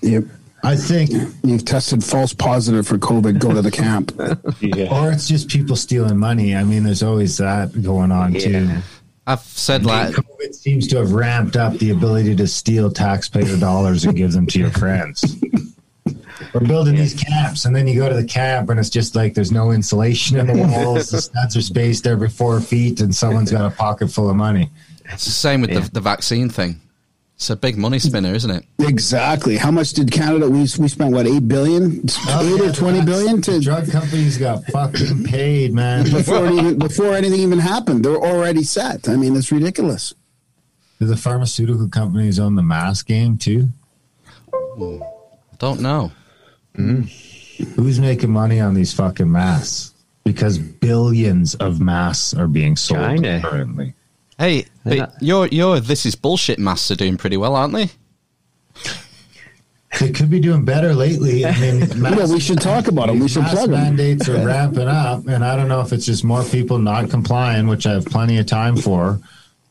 Yep. 0.03 0.25
I 0.67 0.75
think, 0.77 1.11
You've 1.45 1.65
tested 1.65 2.03
false 2.03 2.33
positive 2.35 2.87
for 2.87 2.99
COVID. 2.99 3.39
Go 3.39 3.55
to 3.55 3.63
the 3.63 3.71
camp. 3.71 4.13
Yeah. 4.61 4.89
or 4.91 5.13
it's 5.13 5.29
just 5.29 5.49
people 5.49 5.77
stealing 5.77 6.19
money. 6.19 6.57
I 6.57 6.65
mean, 6.65 6.83
there's 6.83 7.03
always 7.03 7.37
that 7.39 7.81
going 7.83 8.11
on 8.11 8.33
too. 8.35 8.69
I've 9.29 9.41
said 9.41 9.85
like 9.87 10.15
COVID 10.15 10.55
seems 10.55 10.89
to 10.89 10.97
have 10.99 11.13
ramped 11.13 11.57
up 11.57 11.75
the 11.75 11.91
ability 11.91 12.35
to 12.37 12.47
steal 12.47 12.91
taxpayer 12.91 13.57
dollars 13.59 14.05
and 14.05 14.17
give 14.17 14.33
them 14.33 14.47
to 14.49 14.59
your 14.59 14.71
friends. 14.71 15.37
We're 16.55 16.67
building 16.67 16.97
these 16.97 17.15
camps, 17.15 17.65
and 17.65 17.75
then 17.75 17.87
you 17.87 17.97
go 17.97 18.09
to 18.09 18.15
the 18.15 18.25
camp, 18.27 18.71
and 18.71 18.79
it's 18.81 18.91
just 18.91 19.15
like 19.15 19.35
there's 19.35 19.53
no 19.53 19.73
insulation 19.73 20.39
in 20.39 20.47
the 20.47 20.55
walls. 20.63 21.11
the 21.11 21.21
studs 21.21 21.57
are 21.57 21.63
spaced 21.63 22.07
every 22.07 22.29
four 22.29 22.61
feet, 22.61 23.01
and 23.01 23.15
someone's 23.15 23.51
got 23.53 23.71
a 23.71 23.75
pocket 23.75 24.09
full 24.09 24.31
of 24.31 24.37
money. 24.37 24.71
it's 25.07 25.25
the 25.25 25.31
same 25.31 25.61
with 25.61 25.71
Yeah. 25.71 25.81
the, 25.81 25.91
the 25.93 26.01
vaccine 26.01 26.49
thing. 26.49 26.81
It's 27.37 27.51
a 27.51 27.57
big 27.57 27.77
money 27.77 27.99
spinner, 27.99 28.35
isn't 28.35 28.51
it? 28.51 28.65
exactly. 28.81 29.59
How 29.59 29.71
much 29.71 29.93
did 29.93 30.11
Canada? 30.11 30.49
We 30.49 30.61
we 30.61 30.89
spent 30.89 31.13
what 31.13 31.27
eight 31.27 31.47
billion, 31.47 32.03
oh, 32.29 32.55
eight 32.55 32.61
or 32.63 32.73
twenty 32.73 33.05
billion 33.05 33.43
to 33.43 33.61
drug 33.61 33.91
companies 33.91 34.39
got 34.39 34.65
fucking 34.67 35.25
paid, 35.25 35.75
man. 35.75 36.05
before 36.11 36.47
even, 36.51 36.79
before 36.79 37.15
anything 37.15 37.41
even 37.41 37.59
happened. 37.59 38.05
They're 38.05 38.17
already 38.17 38.63
set. 38.63 39.07
I 39.09 39.17
mean, 39.17 39.37
it's 39.37 39.53
ridiculous. 39.53 40.15
Do 40.99 41.05
the 41.07 41.17
pharmaceutical 41.17 41.89
companies 41.91 42.39
own 42.39 42.55
the 42.55 42.63
mask 42.63 43.07
game 43.07 43.37
too? 43.37 43.69
Don't 45.59 45.81
know. 45.81 46.13
Hmm. 46.75 47.03
Who's 47.75 48.01
making 48.01 48.31
money 48.31 48.61
on 48.61 48.73
these 48.73 48.95
fucking 48.95 49.31
masks? 49.31 49.93
Because 50.25 50.59
billions 50.59 51.55
of 51.57 51.81
masks 51.81 52.33
are 52.35 52.47
being 52.49 52.77
sold 52.77 53.01
China. 53.01 53.41
currently. 53.43 53.95
Hey, 54.39 54.67
but 54.85 54.97
Yeah. 54.97 55.07
your 55.21 55.47
your 55.49 55.81
this 55.81 56.05
is 56.07 56.15
bullshit 56.15 56.59
masks 56.59 56.91
are 56.91 56.97
doing 56.97 57.17
pretty 57.17 57.37
well, 57.37 57.55
aren't 57.57 57.75
they? 57.75 57.91
They 60.01 60.11
could 60.11 60.29
be 60.29 60.41
doing 60.41 60.65
better 60.65 60.95
lately. 60.95 61.47
I 61.47 61.59
mean, 61.59 61.81
Yeah, 62.03 62.27
we 62.27 62.39
should 62.41 62.61
talk 62.61 62.89
about 62.89 63.07
them. 63.07 63.19
We 63.21 63.29
should 63.29 63.45
plug 63.47 63.71
them. 63.71 63.97
mandates 63.97 64.29
are 64.29 64.45
ramping 64.45 64.89
up, 64.89 65.27
and 65.27 65.43
I 65.43 65.57
don't 65.57 65.69
know 65.69 65.81
if 65.81 65.91
it's 65.93 66.05
just 66.05 66.23
more 66.23 66.45
people 66.45 66.77
not 66.79 67.09
complying, 67.09 67.67
which 67.67 67.87
I 67.87 67.93
have 67.93 68.05
plenty 68.05 68.37
of 68.37 68.45
time 68.45 68.77
for. 68.77 69.19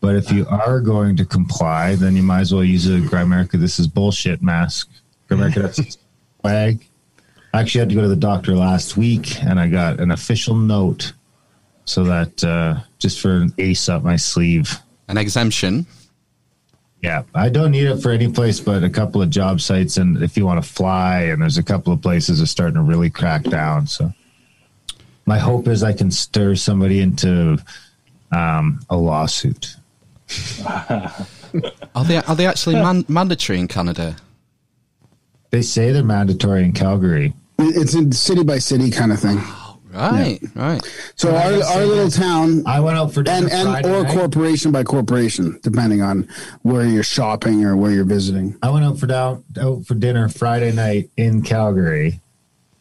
But 0.01 0.15
if 0.15 0.31
you 0.31 0.47
are 0.47 0.79
going 0.79 1.15
to 1.17 1.25
comply, 1.25 1.93
then 1.95 2.15
you 2.15 2.23
might 2.23 2.41
as 2.41 2.53
well 2.53 2.63
use 2.63 2.87
a 2.87 2.99
Grimerica. 3.01 3.59
This 3.59 3.79
is 3.79 3.87
bullshit 3.87 4.41
mask. 4.41 4.89
Grimerica, 5.29 5.61
that's 5.61 5.97
swag. 6.41 6.83
I 7.53 7.59
actually 7.61 7.79
had 7.79 7.89
to 7.89 7.95
go 7.95 8.01
to 8.01 8.07
the 8.07 8.15
doctor 8.15 8.55
last 8.55 8.97
week, 8.97 9.43
and 9.43 9.59
I 9.59 9.67
got 9.69 9.99
an 9.99 10.09
official 10.09 10.55
note 10.55 11.13
so 11.85 12.03
that 12.03 12.43
uh, 12.43 12.79
just 12.99 13.21
for 13.21 13.37
an 13.37 13.53
ace 13.57 13.87
up 13.89 14.03
my 14.03 14.15
sleeve. 14.15 14.79
An 15.07 15.17
exemption. 15.17 15.85
Yeah, 17.01 17.23
I 17.35 17.49
don't 17.49 17.71
need 17.71 17.85
it 17.85 18.01
for 18.01 18.09
any 18.09 18.31
place 18.31 18.59
but 18.59 18.83
a 18.83 18.89
couple 18.89 19.21
of 19.21 19.29
job 19.29 19.61
sites, 19.61 19.97
and 19.97 20.21
if 20.23 20.35
you 20.35 20.45
want 20.45 20.63
to 20.63 20.67
fly, 20.67 21.21
and 21.21 21.41
there's 21.41 21.59
a 21.59 21.63
couple 21.63 21.93
of 21.93 22.01
places 22.01 22.39
that 22.39 22.45
are 22.45 22.47
starting 22.47 22.75
to 22.75 22.81
really 22.81 23.11
crack 23.11 23.43
down. 23.43 23.85
So, 23.85 24.11
my 25.27 25.37
hope 25.37 25.67
is 25.67 25.83
I 25.83 25.93
can 25.93 26.09
stir 26.09 26.55
somebody 26.55 27.01
into 27.01 27.59
um, 28.31 28.79
a 28.89 28.97
lawsuit. 28.97 29.75
Are 31.95 32.03
they 32.03 32.17
are 32.17 32.35
they 32.35 32.47
actually 32.47 32.75
man, 32.75 33.05
mandatory 33.07 33.59
in 33.59 33.67
Canada? 33.67 34.17
They 35.51 35.61
say 35.61 35.91
they're 35.91 36.03
mandatory 36.03 36.65
in 36.65 36.73
Calgary. 36.73 37.33
It's 37.59 37.93
a 37.93 38.11
city 38.11 38.43
by 38.43 38.57
city 38.57 38.91
kind 38.91 39.13
of 39.13 39.19
thing. 39.19 39.39
Right, 39.95 40.39
right. 40.55 41.11
So 41.15 41.35
our, 41.35 41.53
our 41.53 41.85
little 41.85 42.09
town 42.09 42.63
I 42.65 42.79
went 42.79 42.97
out 42.97 43.13
for 43.13 43.23
dinner 43.23 43.47
and 43.47 43.51
and 43.51 43.69
Friday 43.69 43.89
or 43.89 44.03
night. 44.03 44.13
corporation 44.13 44.71
by 44.71 44.83
corporation, 44.83 45.59
depending 45.63 46.01
on 46.01 46.27
where 46.63 46.85
you're 46.85 47.03
shopping 47.03 47.63
or 47.63 47.75
where 47.75 47.91
you're 47.91 48.03
visiting. 48.03 48.57
I 48.61 48.69
went 48.69 48.85
out 48.85 48.99
for 48.99 49.07
down 49.07 49.43
out 49.59 49.85
for 49.85 49.95
dinner 49.95 50.27
Friday 50.27 50.71
night 50.71 51.09
in 51.17 51.41
Calgary, 51.43 52.19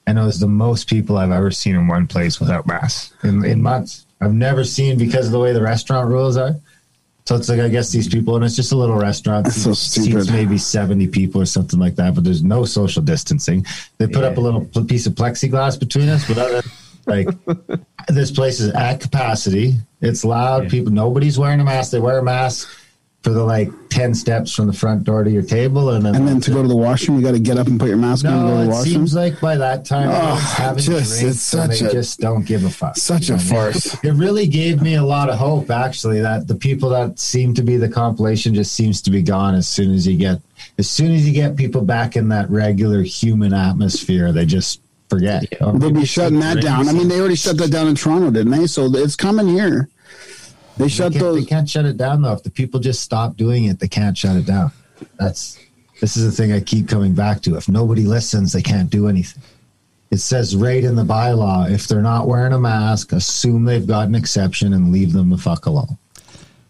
and 0.06 0.18
it 0.18 0.22
was 0.22 0.40
the 0.40 0.48
most 0.48 0.88
people 0.88 1.16
I've 1.16 1.30
ever 1.30 1.50
seen 1.50 1.76
in 1.76 1.86
one 1.86 2.06
place 2.06 2.40
without 2.40 2.66
masks 2.66 3.14
in, 3.22 3.44
in 3.44 3.62
months. 3.62 4.06
I've 4.20 4.34
never 4.34 4.64
seen 4.64 4.98
because 4.98 5.26
of 5.26 5.32
the 5.32 5.38
way 5.38 5.52
the 5.52 5.62
restaurant 5.62 6.08
rules 6.08 6.36
are. 6.36 6.56
So 7.26 7.36
it's 7.36 7.48
like 7.48 7.60
I 7.60 7.68
guess 7.68 7.90
these 7.90 8.08
people, 8.08 8.36
and 8.36 8.44
it's 8.44 8.56
just 8.56 8.72
a 8.72 8.76
little 8.76 8.96
restaurant. 8.96 9.44
That's 9.44 9.62
so 9.62 9.72
seats 9.72 10.30
maybe 10.30 10.58
seventy 10.58 11.06
people 11.06 11.40
or 11.40 11.46
something 11.46 11.78
like 11.78 11.94
that, 11.96 12.14
but 12.14 12.24
there's 12.24 12.42
no 12.42 12.64
social 12.64 13.02
distancing. 13.02 13.64
They 13.98 14.06
put 14.06 14.24
up 14.24 14.36
a 14.36 14.40
little 14.40 14.66
piece 14.84 15.06
of 15.06 15.14
plexiglass 15.14 15.78
between 15.80 16.10
us, 16.10 16.28
but 16.28 16.36
other 16.36 16.62
like 17.06 17.28
this 18.08 18.30
place 18.30 18.60
is 18.60 18.72
at 18.74 19.00
capacity. 19.00 19.74
It's 20.00 20.24
loud. 20.24 20.68
People, 20.68 20.92
nobody's 20.92 21.38
wearing 21.38 21.60
a 21.60 21.64
mask. 21.64 21.92
They 21.92 22.00
wear 22.00 22.18
a 22.18 22.22
mask 22.22 22.68
for 23.22 23.30
the 23.30 23.42
like 23.42 23.70
ten 23.88 24.12
steps 24.14 24.54
from 24.54 24.66
the 24.66 24.72
front 24.74 25.04
door 25.04 25.24
to 25.24 25.30
your 25.30 25.42
table, 25.42 25.90
and 25.90 26.04
then 26.04 26.14
And 26.14 26.28
then 26.28 26.40
to 26.42 26.50
go 26.50 26.60
to 26.60 26.68
the 26.68 26.76
washroom, 26.76 27.16
you 27.16 27.24
got 27.24 27.32
to 27.32 27.38
get 27.38 27.56
up 27.56 27.68
and 27.68 27.80
put 27.80 27.88
your 27.88 27.96
mask 27.96 28.26
on 28.26 28.34
and 28.34 28.42
go 28.42 28.48
no, 28.48 28.52
to 28.52 28.56
the 28.58 28.64
it 28.64 28.68
washroom. 28.74 28.92
seems 28.94 29.14
like 29.14 29.40
by 29.40 29.56
that 29.56 29.86
time 29.86 30.08
Oh, 30.12 30.74
just- 30.76 31.22
it's 31.22 31.40
such 31.40 31.80
they 31.80 31.86
a- 31.86 31.92
just 31.92 32.20
don't 32.20 32.44
give 32.44 32.64
a 32.64 32.70
fuck. 32.70 32.98
Such 32.98 33.30
a 33.30 33.38
farce. 33.38 33.94
It 34.04 34.12
really 34.12 34.46
gave 34.46 34.82
me 34.82 34.96
a 34.96 35.02
lot 35.02 35.30
of 35.30 35.38
hope, 35.38 35.70
actually, 35.70 36.20
that 36.20 36.48
the 36.48 36.54
people 36.54 36.90
that 36.90 37.18
seem 37.18 37.54
to 37.54 37.62
be 37.62 37.78
the 37.78 37.88
compilation 37.88 38.54
just 38.54 38.74
seems 38.74 39.00
to 39.02 39.10
be 39.10 39.22
gone 39.22 39.54
as 39.54 39.66
soon 39.66 39.94
as 39.94 40.06
you 40.06 40.18
get 40.18 40.42
as 40.78 40.90
soon 40.90 41.10
as 41.12 41.26
you 41.26 41.32
get 41.32 41.56
people 41.56 41.80
back 41.82 42.16
in 42.16 42.28
that 42.28 42.50
regular 42.50 43.02
human 43.02 43.54
atmosphere, 43.54 44.32
they 44.32 44.44
just 44.44 44.80
forget. 45.16 45.44
Or 45.60 45.78
They'll 45.78 45.90
be 45.90 46.04
shutting 46.04 46.40
that 46.40 46.60
down. 46.62 46.88
I 46.88 46.92
mean, 46.92 47.08
they 47.08 47.18
already 47.20 47.36
shut 47.36 47.56
that 47.58 47.70
down 47.70 47.88
in 47.88 47.94
Toronto, 47.94 48.30
didn't 48.30 48.52
they? 48.52 48.66
So 48.66 48.86
it's 48.94 49.16
coming 49.16 49.48
here. 49.48 49.88
They 50.76 50.84
They 50.84 50.88
shut 50.88 51.12
can't, 51.12 51.22
those. 51.24 51.40
they 51.40 51.46
can't 51.46 51.68
shut 51.68 51.84
it 51.84 51.96
down 51.96 52.22
though. 52.22 52.32
If 52.32 52.42
the 52.42 52.50
people 52.50 52.80
just 52.80 53.00
stop 53.02 53.36
doing 53.36 53.66
it, 53.66 53.78
they 53.78 53.88
can't 53.88 54.16
shut 54.18 54.36
it 54.36 54.46
down. 54.46 54.72
That's 55.18 55.58
this 56.00 56.16
is 56.16 56.24
the 56.24 56.32
thing 56.32 56.52
I 56.52 56.60
keep 56.60 56.88
coming 56.88 57.14
back 57.14 57.40
to. 57.42 57.56
If 57.56 57.68
nobody 57.68 58.02
listens, 58.02 58.52
they 58.52 58.62
can't 58.62 58.90
do 58.90 59.06
anything. 59.08 59.42
It 60.10 60.18
says 60.18 60.54
right 60.56 60.82
in 60.82 60.96
the 60.96 61.04
bylaw, 61.04 61.70
if 61.70 61.86
they're 61.88 62.02
not 62.02 62.26
wearing 62.28 62.52
a 62.52 62.58
mask, 62.58 63.12
assume 63.12 63.64
they've 63.64 63.86
got 63.86 64.08
an 64.08 64.14
exception 64.14 64.72
and 64.72 64.92
leave 64.92 65.12
them 65.12 65.30
the 65.30 65.38
fuck 65.38 65.66
alone. 65.66 65.96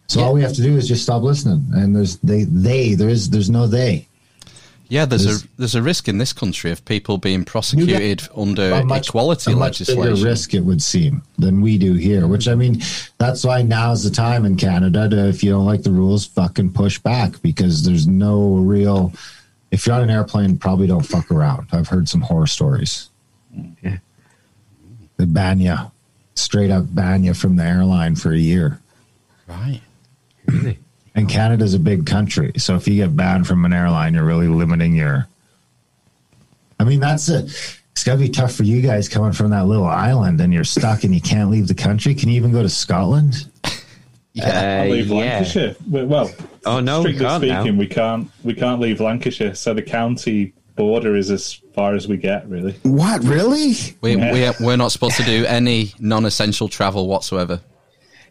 So 0.06 0.22
all 0.22 0.34
we 0.34 0.42
have 0.42 0.52
to 0.54 0.62
do 0.62 0.76
is 0.76 0.86
just 0.86 1.02
stop 1.02 1.22
listening. 1.22 1.64
And 1.72 1.96
there's 1.96 2.16
they 2.18 2.44
they 2.44 2.94
there 2.94 3.08
is 3.08 3.30
there's 3.30 3.48
no 3.50 3.66
they. 3.66 4.06
Yeah, 4.94 5.06
there's 5.06 5.24
There's- 5.24 5.42
a 5.42 5.48
there's 5.58 5.74
a 5.74 5.82
risk 5.82 6.06
in 6.06 6.18
this 6.18 6.32
country 6.32 6.70
of 6.70 6.84
people 6.84 7.18
being 7.18 7.44
prosecuted 7.44 8.28
under 8.36 8.70
a 8.74 8.84
much- 8.84 9.08
equality 9.08 9.50
a 9.50 9.56
much 9.56 9.84
bigger 9.84 10.14
risk, 10.14 10.54
it 10.54 10.60
would 10.60 10.80
seem, 10.80 11.22
than 11.36 11.60
we 11.60 11.78
do 11.78 11.94
here. 11.94 12.28
Which 12.28 12.46
I 12.46 12.54
mean, 12.54 12.80
that's 13.18 13.42
why 13.42 13.62
now's 13.62 14.04
the 14.04 14.10
time 14.10 14.44
in 14.44 14.54
Canada 14.56 15.08
to, 15.08 15.28
if 15.28 15.42
you 15.42 15.50
don't 15.50 15.66
like 15.66 15.82
the 15.82 15.90
rules, 15.90 16.26
fucking 16.26 16.74
push 16.74 17.00
back 17.00 17.42
because 17.42 17.82
there's 17.82 18.06
no 18.06 18.54
real. 18.54 19.12
If 19.72 19.84
you're 19.84 19.96
on 19.96 20.02
an 20.02 20.10
airplane, 20.10 20.58
probably 20.58 20.86
don't 20.86 21.04
fuck 21.04 21.28
around. 21.32 21.66
I've 21.72 21.88
heard 21.88 22.08
some 22.08 22.20
horror 22.20 22.46
stories. 22.46 23.10
Yeah. 23.82 23.98
They 25.16 25.24
ban 25.24 25.58
you, 25.58 25.76
straight 26.36 26.70
up 26.70 26.84
ban 26.94 27.24
you 27.24 27.34
from 27.34 27.56
the 27.56 27.64
airline 27.64 28.14
for 28.14 28.32
a 28.32 28.38
year. 28.38 28.78
Right. 29.48 29.80
And 31.16 31.28
Canada's 31.28 31.74
a 31.74 31.78
big 31.78 32.06
country, 32.06 32.52
so 32.56 32.74
if 32.74 32.88
you 32.88 32.96
get 32.96 33.14
banned 33.16 33.46
from 33.46 33.64
an 33.64 33.72
airline, 33.72 34.14
you're 34.14 34.24
really 34.24 34.48
limiting 34.48 34.94
your. 34.94 35.28
I 36.80 36.84
mean, 36.84 36.98
that's 37.00 37.28
a. 37.28 37.46
It's 37.92 38.02
got 38.02 38.14
to 38.14 38.18
be 38.18 38.28
tough 38.28 38.52
for 38.52 38.64
you 38.64 38.80
guys 38.82 39.08
coming 39.08 39.30
from 39.32 39.50
that 39.50 39.66
little 39.66 39.86
island, 39.86 40.40
and 40.40 40.52
you're 40.52 40.64
stuck, 40.64 41.04
and 41.04 41.14
you 41.14 41.20
can't 41.20 41.50
leave 41.50 41.68
the 41.68 41.74
country. 41.74 42.16
Can 42.16 42.28
you 42.30 42.34
even 42.34 42.50
go 42.50 42.62
to 42.62 42.68
Scotland? 42.68 43.46
Yeah. 44.36 44.82
I 44.82 44.88
leave 44.88 45.12
Uh, 45.12 45.14
yeah. 45.14 45.20
Lancashire. 45.20 45.76
Well, 45.88 46.06
well, 46.06 46.30
Oh, 46.66 46.80
no, 46.80 47.02
strictly 47.02 47.24
can't 47.24 47.44
now. 47.44 47.60
speaking, 47.62 47.78
we 47.78 47.86
can't 47.86 48.28
we 48.42 48.52
can't 48.52 48.80
leave 48.80 49.00
Lancashire. 49.00 49.54
So 49.54 49.74
the 49.74 49.80
county 49.82 50.52
border 50.74 51.14
is 51.14 51.30
as 51.30 51.52
far 51.72 51.94
as 51.94 52.08
we 52.08 52.16
get, 52.16 52.44
really. 52.48 52.72
What 52.82 53.22
really? 53.22 53.74
We, 54.00 54.16
Yeah. 54.16 54.52
we, 54.58 54.66
we're 54.66 54.76
not 54.76 54.90
supposed 54.90 55.16
to 55.18 55.22
do 55.22 55.46
any 55.46 55.92
non-essential 56.00 56.66
travel 56.68 57.06
whatsoever. 57.06 57.60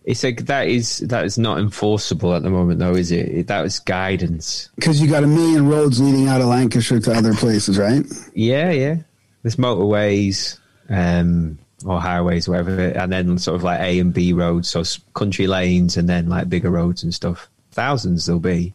It's 0.05 0.23
like 0.23 0.45
that 0.47 0.67
is 0.67 0.99
that 0.99 1.23
is 1.23 1.37
not 1.37 1.59
enforceable 1.59 2.33
at 2.33 2.43
the 2.43 2.49
moment, 2.49 2.79
though, 2.79 2.93
is 2.93 3.11
it? 3.11 3.47
That 3.47 3.61
was 3.61 3.79
guidance. 3.79 4.69
Because 4.75 5.01
you 5.01 5.09
got 5.09 5.23
a 5.23 5.27
million 5.27 5.67
roads 5.67 6.01
leading 6.01 6.27
out 6.27 6.41
of 6.41 6.47
Lancashire 6.47 6.99
to 6.99 7.13
other 7.13 7.33
places, 7.33 7.77
right? 7.79 8.05
Yeah, 8.33 8.71
yeah. 8.71 8.97
There's 9.43 9.55
motorways, 9.55 10.59
um, 10.89 11.57
or 11.85 12.01
highways, 12.01 12.49
whatever, 12.49 12.79
and 12.79 13.11
then 13.13 13.37
sort 13.37 13.55
of 13.55 13.63
like 13.63 13.79
A 13.79 13.99
and 13.99 14.13
B 14.13 14.33
roads, 14.33 14.69
so 14.69 14.83
country 15.13 15.47
lanes, 15.47 15.95
and 15.95 16.09
then 16.09 16.27
like 16.27 16.49
bigger 16.49 16.69
roads 16.69 17.03
and 17.03 17.13
stuff. 17.13 17.49
Thousands 17.71 18.25
there'll 18.25 18.39
be. 18.39 18.73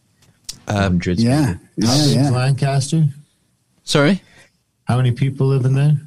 Hundreds. 0.67 1.23
Yeah, 1.23 1.55
yeah, 1.75 1.87
How 1.87 1.93
big's 1.93 2.15
yeah. 2.15 2.29
Lancaster? 2.29 3.05
Sorry. 3.83 4.21
How 4.85 4.97
many 4.97 5.11
people 5.11 5.47
live 5.47 5.65
in 5.65 5.73
there? 5.73 5.99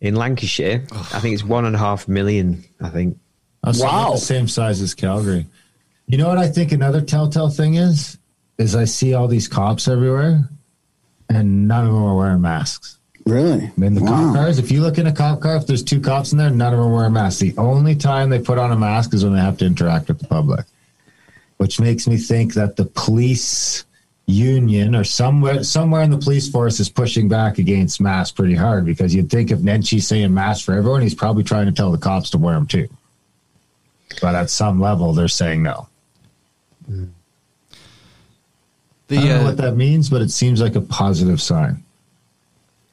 In 0.00 0.14
Lancashire, 0.14 0.84
I 0.92 1.18
think 1.18 1.34
it's 1.34 1.44
one 1.44 1.64
and 1.64 1.74
a 1.74 1.78
half 1.78 2.06
million. 2.06 2.64
I 2.80 2.88
think. 2.90 3.18
Wow. 3.64 4.12
the 4.12 4.18
same 4.18 4.48
size 4.48 4.80
as 4.80 4.94
Calgary. 4.94 5.46
You 6.06 6.16
know 6.18 6.28
what 6.28 6.38
I 6.38 6.48
think 6.48 6.72
another 6.72 7.00
telltale 7.00 7.50
thing 7.50 7.74
is? 7.74 8.16
Is 8.56 8.74
I 8.74 8.84
see 8.86 9.14
all 9.14 9.28
these 9.28 9.46
cops 9.46 9.86
everywhere, 9.88 10.48
and 11.28 11.68
none 11.68 11.86
of 11.86 11.92
them 11.92 12.02
are 12.02 12.16
wearing 12.16 12.40
masks. 12.40 12.98
Really? 13.26 13.64
I 13.66 13.72
mean, 13.76 13.94
the 13.94 14.02
Wow. 14.02 14.08
cop 14.10 14.34
cars, 14.36 14.58
if 14.58 14.70
you 14.72 14.80
look 14.80 14.96
in 14.98 15.06
a 15.06 15.12
cop 15.12 15.40
car, 15.40 15.56
if 15.56 15.66
there's 15.66 15.82
two 15.82 16.00
cops 16.00 16.32
in 16.32 16.38
there, 16.38 16.48
none 16.50 16.72
of 16.72 16.80
them 16.80 16.90
wear 16.92 17.10
masks. 17.10 17.40
The 17.40 17.54
only 17.58 17.94
time 17.94 18.30
they 18.30 18.38
put 18.38 18.56
on 18.58 18.72
a 18.72 18.76
mask 18.76 19.12
is 19.12 19.22
when 19.22 19.34
they 19.34 19.40
have 19.40 19.58
to 19.58 19.66
interact 19.66 20.08
with 20.08 20.18
the 20.18 20.26
public, 20.26 20.64
which 21.58 21.78
makes 21.78 22.08
me 22.08 22.16
think 22.16 22.54
that 22.54 22.76
the 22.76 22.86
police 22.86 23.84
union 24.26 24.94
or 24.94 25.04
somewhere 25.04 25.62
somewhere 25.64 26.02
in 26.02 26.10
the 26.10 26.18
police 26.18 26.48
force 26.50 26.80
is 26.80 26.88
pushing 26.90 27.28
back 27.28 27.56
against 27.58 27.98
masks 28.00 28.30
pretty 28.32 28.54
hard 28.54 28.84
because 28.84 29.14
you'd 29.14 29.30
think 29.30 29.50
if 29.50 29.58
Nenshi's 29.60 30.06
saying 30.06 30.32
masks 30.34 30.64
for 30.64 30.72
everyone, 30.74 31.00
he's 31.02 31.14
probably 31.14 31.44
trying 31.44 31.66
to 31.66 31.72
tell 31.72 31.90
the 31.92 31.96
cops 31.98 32.30
to 32.30 32.38
wear 32.38 32.54
them 32.54 32.66
too. 32.66 32.88
But 34.20 34.34
at 34.34 34.50
some 34.50 34.80
level, 34.80 35.12
they're 35.12 35.28
saying 35.28 35.62
no. 35.62 35.88
The, 36.86 37.08
I 39.10 39.14
don't 39.14 39.28
know 39.28 39.40
uh, 39.40 39.44
what 39.44 39.56
that 39.58 39.76
means, 39.76 40.10
but 40.10 40.22
it 40.22 40.30
seems 40.30 40.60
like 40.60 40.74
a 40.74 40.80
positive 40.80 41.40
sign. 41.40 41.82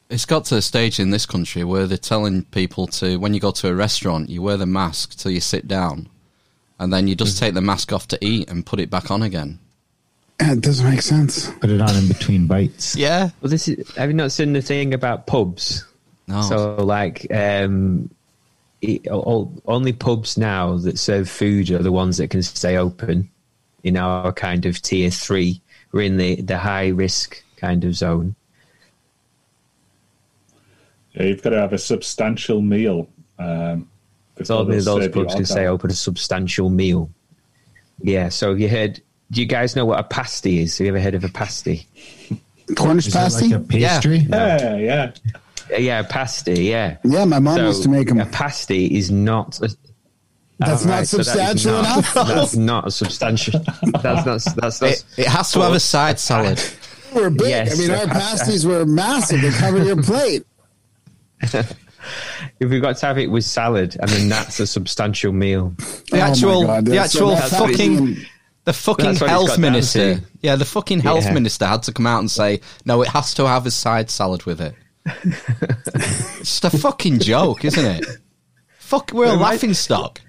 it's 0.10 0.25
got 0.25 0.45
to 0.45 0.56
a 0.56 0.62
stage 0.62 0.99
in 0.99 1.10
this 1.10 1.25
country 1.25 1.63
where 1.63 1.88
they're 1.88 1.97
telling 1.97 2.43
people 2.45 2.88
to, 2.88 3.17
when 3.17 3.34
you 3.34 3.39
go 3.39 3.51
to 3.51 3.67
a 3.67 3.75
restaurant, 3.75 4.30
you 4.30 4.41
wear 4.41 4.58
the 4.58 4.65
mask 4.65 5.17
till 5.17 5.32
you 5.32 5.41
sit 5.41 5.67
down, 5.67 6.08
and 6.80 6.93
then 6.93 7.08
you 7.08 7.15
just 7.15 7.39
take 7.39 7.54
the 7.54 7.62
mask 7.62 7.91
off 7.91 8.08
to 8.10 8.17
eat 8.23 8.49
and 8.49 8.65
put 8.65 8.80
it 8.80 8.89
back 8.89 9.10
on 9.10 9.21
again. 9.23 9.60
It 10.39 10.62
doesn't 10.62 10.89
make 10.89 11.01
sense. 11.01 11.49
Put 11.60 11.69
it 11.69 11.82
on 11.82 11.95
in 11.95 12.08
between 12.10 12.45
bites. 12.45 12.95
Yeah. 12.95 13.30
Well, 13.41 13.49
this 13.49 13.69
is. 13.69 13.95
Have 13.95 14.10
you 14.10 14.15
not 14.15 14.34
seen 14.34 14.51
the 14.51 14.62
thing 14.62 14.93
about 14.93 15.28
pubs? 15.28 15.86
No. 16.28 16.41
So, 16.41 16.75
like, 16.75 17.25
um, 17.34 18.10
it, 18.86 19.08
all, 19.08 19.52
only 19.65 19.93
pubs 19.93 20.38
now 20.38 20.78
that 20.78 21.00
serve 21.00 21.30
food 21.30 21.71
are 21.71 21.84
the 21.84 21.91
ones 21.91 22.17
that 22.17 22.30
can 22.30 22.43
stay 22.43 22.78
open 22.78 23.30
in 23.84 23.98
our 23.98 24.32
kind 24.32 24.65
of 24.65 24.82
tier 24.82 25.10
three. 25.10 25.62
We're 25.91 26.02
in 26.02 26.17
the, 26.17 26.41
the 26.41 26.58
high 26.58 26.89
risk 26.89 27.43
kind 27.58 27.84
of 27.84 27.95
zone. 27.95 28.36
Yeah, 31.13 31.24
you've 31.24 31.41
got 31.41 31.52
to 31.52 31.60
have 31.60 31.74
a 31.74 31.78
substantial 31.78 32.62
meal. 32.62 33.08
Um, 33.39 33.89
So 34.43 34.58
only 34.60 34.80
those 34.80 35.08
pubs 35.08 35.13
can 35.13 35.43
alcohol. 35.43 35.45
stay 35.45 35.67
open 35.67 35.89
a 35.89 35.93
substantial 35.93 36.69
meal. 36.69 37.10
Yeah. 38.02 38.30
So 38.30 38.54
you 38.54 38.67
heard? 38.67 39.02
Do 39.32 39.39
you 39.41 39.48
guys 39.48 39.76
know 39.76 39.86
what 39.86 40.00
a 40.00 40.04
pasty 40.04 40.60
is? 40.60 40.78
Have 40.78 40.86
you 40.86 40.91
ever 40.91 41.00
heard 41.02 41.15
of 41.15 41.24
a 41.24 41.30
pasty? 41.30 41.88
Cornish 42.76 43.12
pasty? 43.12 43.48
like 43.48 43.62
a 43.62 43.63
pastry? 43.63 44.17
Yeah, 44.17 44.76
yeah. 44.76 45.12
Uh, 45.34 45.39
Yeah, 45.69 45.99
a 45.99 46.04
pasty. 46.04 46.63
Yeah. 46.65 46.97
yeah, 47.04 47.25
my 47.25 47.39
mom 47.39 47.58
So 47.58 47.65
used 47.67 47.84
to 47.84 47.89
make 47.89 48.08
them. 48.08 48.19
A 48.19 48.25
pasty 48.25 48.86
is 48.97 49.10
not. 49.12 49.60
A, 49.62 49.69
That's 50.60 50.86
Oh, 50.86 50.88
not 50.88 50.93
right, 50.93 51.08
so 51.08 51.17
that 51.17 51.21
is 51.21 51.28
substantial 51.63 51.73
not- 51.82 51.97
enough. 51.97 52.13
That's 52.28 52.56
not 52.56 52.88
a 52.88 52.91
substantial. 52.91 53.60
That's 54.01 54.25
not. 54.25 54.56
That's 54.56 54.82
not. 54.82 54.91
It, 54.91 55.06
it 55.17 55.28
has 55.28 55.51
to 55.54 55.62
have 55.62 55.73
a 55.73 55.80
side 55.80 56.19
salad. 56.30 56.62
They 57.13 57.21
were 57.21 57.30
big. 57.30 57.47
Yes. 57.49 57.78
I 57.78 57.82
mean, 57.82 57.91
our 57.91 58.06
pasties 58.21 58.65
were 58.65 58.86
massive. 58.86 59.41
They 59.41 59.49
covered 59.51 59.86
your 59.86 60.01
plate. 60.04 60.45
If 62.60 62.69
we've 62.69 62.82
got 62.82 62.97
to 62.97 63.06
have 63.08 63.17
it 63.17 63.28
with 63.32 63.43
salad, 63.43 63.97
and 63.99 64.10
then 64.10 64.30
that's 64.30 64.60
a 64.60 64.67
substantial 64.67 65.32
meal. 65.32 65.73
The 66.12 66.17
Oh 66.17 66.17
actual, 66.19 66.63
God, 66.65 66.86
the 66.86 66.97
actual 66.97 67.30
that's 67.30 67.49
fucking, 67.58 67.97
fucking- 67.97 68.25
the 68.65 68.73
fucking 68.73 69.06
That's 69.06 69.21
what 69.21 69.25
it's 69.25 69.32
health 69.32 69.60
minister. 69.60 70.19
Yeah, 70.41 70.56
the 70.56 70.65
fucking 70.65 70.99
health 71.01 71.25
Yeah. 71.25 71.34
minister 71.34 71.65
had 71.65 71.84
to 71.84 71.93
come 71.93 72.08
out 72.08 72.19
and 72.19 72.30
say, 72.32 72.62
no, 72.86 73.01
it 73.01 73.08
has 73.10 73.34
to 73.36 73.47
have 73.47 73.65
a 73.65 73.71
side 73.71 74.10
salad 74.10 74.43
with 74.45 74.62
it. 74.62 74.73
It's 75.06 76.60
just 76.62 76.65
a 76.65 76.70
fucking 76.70 77.20
joke, 77.20 77.65
isn't 77.65 77.86
it? 77.86 78.06
Fuck, 78.80 79.12
we're 79.13 79.28
a 79.28 79.36
laughing 79.36 79.74
stock. 79.74 80.22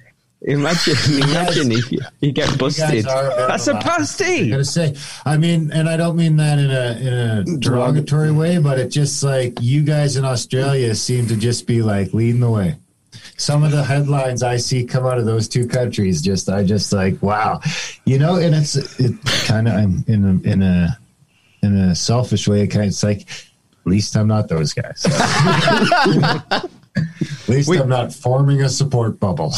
Imagine, 0.43 0.95
imagine 1.23 1.73
if 1.73 1.91
you, 1.91 1.99
you 2.21 2.31
get 2.31 2.59
busted. 2.59 3.05
That's 3.05 3.07
a 3.07 3.29
bit 3.29 3.39
of 3.41 3.49
That's 3.49 3.69
a 3.69 3.77
I 3.77 3.83
pasty. 3.83 4.51
gotta 4.51 4.65
say, 4.65 4.95
I 5.25 5.37
mean, 5.37 5.73
and 5.73 5.89
I 5.89 5.97
don't 5.97 6.17
mean 6.17 6.37
that 6.37 6.59
in 6.59 6.71
a 6.71 6.99
in 7.01 7.13
a 7.15 7.59
derogatory 7.59 8.33
way, 8.33 8.59
but 8.59 8.79
it 8.79 8.89
just 8.89 9.23
like 9.23 9.55
you 9.61 9.83
guys 9.83 10.17
in 10.17 10.25
Australia 10.25 10.95
seem 10.95 11.27
to 11.29 11.37
just 11.37 11.67
be 11.67 11.83
like 11.83 12.13
leading 12.13 12.41
the 12.41 12.51
way. 12.51 12.77
Some 13.39 13.65
of 13.65 13.71
the 13.71 13.83
headlines 13.83 14.43
I 14.43 14.59
see 14.59 14.85
come 14.85 15.05
out 15.07 15.19
of 15.19 15.25
those 15.25 15.49
two 15.49 15.67
countries, 15.67 16.21
just 16.23 16.49
I 16.49 16.65
just 16.65 16.93
like 16.93 17.21
wow, 17.23 17.61
you 18.05 18.19
know, 18.19 18.37
and 18.37 18.55
it's 18.55 18.77
it 19.01 19.15
kind 19.47 19.69
of 19.69 19.75
I'm 19.75 20.05
in 20.07 20.25
a 20.25 20.49
in 20.49 20.63
a 20.63 20.99
in 21.63 21.77
a 21.77 21.95
selfish 21.95 22.47
way. 22.47 22.63
It 22.63 22.69
kind 22.69 22.85
of 22.85 22.89
it's 22.89 23.03
like 23.03 23.23
at 23.23 23.46
least 23.87 24.17
I'm 24.17 24.29
not 24.29 24.49
those 24.49 24.73
guys. 24.73 25.05
At 25.07 26.69
least 27.49 27.71
I'm 27.71 27.89
not 27.89 28.13
forming 28.13 28.63
a 28.63 28.69
support 28.69 29.21
bubble. 29.21 29.53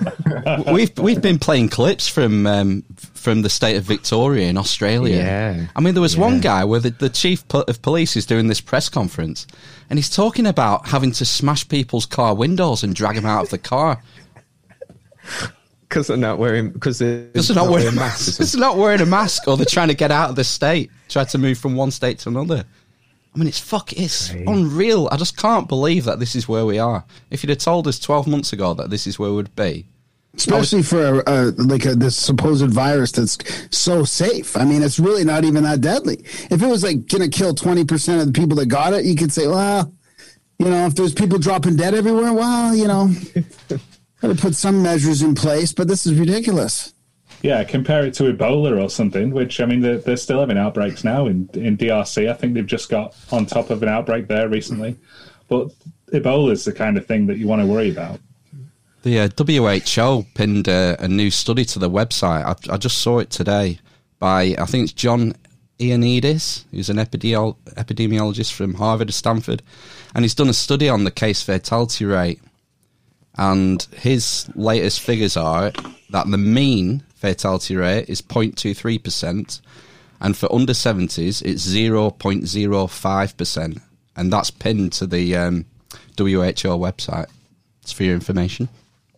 we've 0.72 0.96
we've 0.98 1.22
been 1.22 1.38
playing 1.38 1.68
clips 1.68 2.08
from 2.08 2.46
um, 2.46 2.84
from 2.96 3.42
the 3.42 3.50
state 3.50 3.76
of 3.76 3.84
Victoria 3.84 4.48
in 4.48 4.56
Australia. 4.56 5.16
Yeah. 5.16 5.66
I 5.74 5.80
mean, 5.80 5.94
there 5.94 6.02
was 6.02 6.16
one 6.16 6.40
guy 6.40 6.64
where 6.64 6.80
the, 6.80 6.90
the 6.90 7.08
chief 7.08 7.44
of 7.52 7.80
police 7.82 8.16
is 8.16 8.26
doing 8.26 8.48
this 8.48 8.60
press 8.60 8.88
conference, 8.88 9.46
and 9.88 9.98
he's 9.98 10.10
talking 10.10 10.46
about 10.46 10.88
having 10.88 11.12
to 11.12 11.24
smash 11.24 11.66
people's 11.68 12.06
car 12.06 12.34
windows 12.34 12.82
and 12.82 12.94
drag 12.94 13.16
them 13.16 13.26
out 13.26 13.44
of 13.44 13.50
the 13.50 13.58
car 13.58 14.02
Because 15.88 16.08
they're 16.08 16.16
not 16.16 16.38
wearing. 16.38 16.70
Because 16.70 16.98
they're, 16.98 17.28
they're 17.32 17.54
not 17.56 17.70
wearing 17.70 17.88
a 17.88 17.92
masks. 17.92 18.38
mask. 18.38 18.52
They're 18.52 18.60
not 18.60 18.76
wearing 18.76 19.00
a 19.00 19.06
mask, 19.06 19.46
or 19.48 19.56
they're 19.56 19.66
trying 19.66 19.88
to 19.88 19.94
get 19.94 20.10
out 20.10 20.30
of 20.30 20.36
the 20.36 20.44
state, 20.44 20.90
try 21.08 21.24
to 21.24 21.38
move 21.38 21.58
from 21.58 21.76
one 21.76 21.90
state 21.90 22.18
to 22.20 22.28
another. 22.28 22.64
I 23.34 23.38
mean, 23.38 23.48
it's 23.48 23.58
fuck, 23.58 23.92
it's 23.92 24.30
unreal. 24.30 25.08
I 25.10 25.16
just 25.16 25.36
can't 25.36 25.68
believe 25.68 26.04
that 26.04 26.20
this 26.20 26.36
is 26.36 26.48
where 26.48 26.64
we 26.64 26.78
are. 26.78 27.04
If 27.30 27.42
you'd 27.42 27.50
have 27.50 27.58
told 27.58 27.88
us 27.88 27.98
twelve 27.98 28.28
months 28.28 28.52
ago 28.52 28.74
that 28.74 28.90
this 28.90 29.08
is 29.08 29.18
where 29.18 29.32
we'd 29.32 29.54
be, 29.56 29.86
especially 30.36 30.82
for 30.82 31.20
a, 31.20 31.22
a, 31.26 31.38
like 31.56 31.84
a, 31.84 31.96
this 31.96 32.16
supposed 32.16 32.64
virus 32.70 33.10
that's 33.10 33.38
so 33.76 34.04
safe. 34.04 34.56
I 34.56 34.64
mean, 34.64 34.82
it's 34.82 35.00
really 35.00 35.24
not 35.24 35.44
even 35.44 35.64
that 35.64 35.80
deadly. 35.80 36.18
If 36.50 36.62
it 36.62 36.66
was 36.66 36.84
like 36.84 37.08
going 37.08 37.28
to 37.28 37.36
kill 37.36 37.54
twenty 37.54 37.84
percent 37.84 38.20
of 38.20 38.32
the 38.32 38.38
people 38.40 38.56
that 38.58 38.66
got 38.66 38.92
it, 38.94 39.04
you 39.04 39.16
could 39.16 39.32
say, 39.32 39.48
well, 39.48 39.92
you 40.60 40.70
know, 40.70 40.86
if 40.86 40.94
there's 40.94 41.12
people 41.12 41.38
dropping 41.38 41.74
dead 41.76 41.94
everywhere, 41.94 42.32
well, 42.32 42.72
you 42.74 42.86
know, 42.86 43.10
got 44.20 44.28
to 44.28 44.34
put 44.36 44.54
some 44.54 44.80
measures 44.80 45.22
in 45.22 45.34
place. 45.34 45.72
But 45.72 45.88
this 45.88 46.06
is 46.06 46.18
ridiculous. 46.18 46.93
Yeah, 47.44 47.62
compare 47.62 48.06
it 48.06 48.14
to 48.14 48.32
Ebola 48.32 48.82
or 48.82 48.88
something, 48.88 49.30
which, 49.30 49.60
I 49.60 49.66
mean, 49.66 49.80
they're, 49.80 49.98
they're 49.98 50.16
still 50.16 50.40
having 50.40 50.56
outbreaks 50.56 51.04
now 51.04 51.26
in, 51.26 51.50
in 51.52 51.76
DRC. 51.76 52.30
I 52.30 52.32
think 52.32 52.54
they've 52.54 52.64
just 52.64 52.88
got 52.88 53.14
on 53.30 53.44
top 53.44 53.68
of 53.68 53.82
an 53.82 53.88
outbreak 53.90 54.28
there 54.28 54.48
recently. 54.48 54.96
But 55.48 55.68
Ebola 56.10 56.52
is 56.52 56.64
the 56.64 56.72
kind 56.72 56.96
of 56.96 57.04
thing 57.04 57.26
that 57.26 57.36
you 57.36 57.46
want 57.46 57.60
to 57.60 57.66
worry 57.66 57.90
about. 57.90 58.18
The 59.02 59.20
uh, 59.20 59.28
WHO 59.36 60.24
pinned 60.34 60.70
uh, 60.70 60.96
a 60.98 61.06
new 61.06 61.30
study 61.30 61.66
to 61.66 61.78
the 61.78 61.90
website. 61.90 62.46
I, 62.46 62.72
I 62.72 62.78
just 62.78 63.00
saw 63.00 63.18
it 63.18 63.28
today 63.28 63.78
by 64.18 64.56
I 64.58 64.64
think 64.64 64.84
it's 64.84 64.94
John 64.94 65.34
Ioannidis, 65.78 66.64
who's 66.70 66.88
an 66.88 66.96
epidemiol- 66.96 67.58
epidemiologist 67.76 68.54
from 68.54 68.72
Harvard 68.72 69.10
or 69.10 69.12
Stanford, 69.12 69.60
and 70.14 70.24
he's 70.24 70.34
done 70.34 70.48
a 70.48 70.54
study 70.54 70.88
on 70.88 71.04
the 71.04 71.10
case 71.10 71.42
fatality 71.42 72.06
rate. 72.06 72.40
And 73.36 73.82
his 73.96 74.48
latest 74.54 75.00
figures 75.00 75.36
are 75.36 75.72
that 76.08 76.30
the 76.30 76.38
mean 76.38 77.02
fatality 77.28 77.74
rate 77.74 78.10
is 78.10 78.20
0.23%, 78.20 79.60
and 80.20 80.36
for 80.36 80.54
under 80.54 80.74
70s, 80.74 81.40
it's 81.42 81.66
0.05%. 81.66 83.80
And 84.16 84.32
that's 84.32 84.50
pinned 84.50 84.92
to 84.94 85.06
the 85.06 85.36
um, 85.36 85.64
WHO 86.18 86.78
website. 86.78 87.26
It's 87.82 87.92
for 87.92 88.04
your 88.04 88.14
information. 88.14 88.68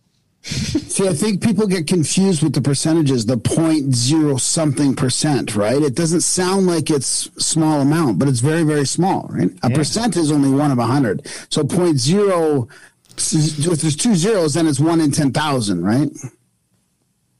See, 0.41 1.07
I 1.07 1.13
think 1.13 1.43
people 1.43 1.67
get 1.67 1.87
confused 1.87 2.41
with 2.41 2.53
the 2.53 2.61
percentages, 2.61 3.25
the 3.25 3.37
point 3.37 3.93
zero 3.93 4.37
something 4.37 4.95
percent, 4.95 5.55
right? 5.55 5.81
It 5.81 5.95
doesn't 5.95 6.21
sound 6.21 6.65
like 6.65 6.89
it's 6.89 7.29
small 7.37 7.81
amount, 7.81 8.19
but 8.19 8.29
it's 8.29 8.39
very, 8.39 8.63
very 8.63 8.85
small, 8.85 9.27
right? 9.29 9.51
A 9.63 9.69
Yeah. 9.69 9.75
percent 9.75 10.15
is 10.15 10.31
only 10.31 10.49
one 10.49 10.71
of 10.71 10.79
a 10.79 10.85
hundred. 10.85 11.27
So 11.49 11.63
point 11.65 11.99
zero, 11.99 12.69
if 13.17 13.81
there's 13.81 13.95
two 13.97 14.15
zeros, 14.15 14.53
then 14.53 14.67
it's 14.67 14.79
one 14.79 15.01
in 15.01 15.11
10,000, 15.11 15.83
right? 15.83 16.09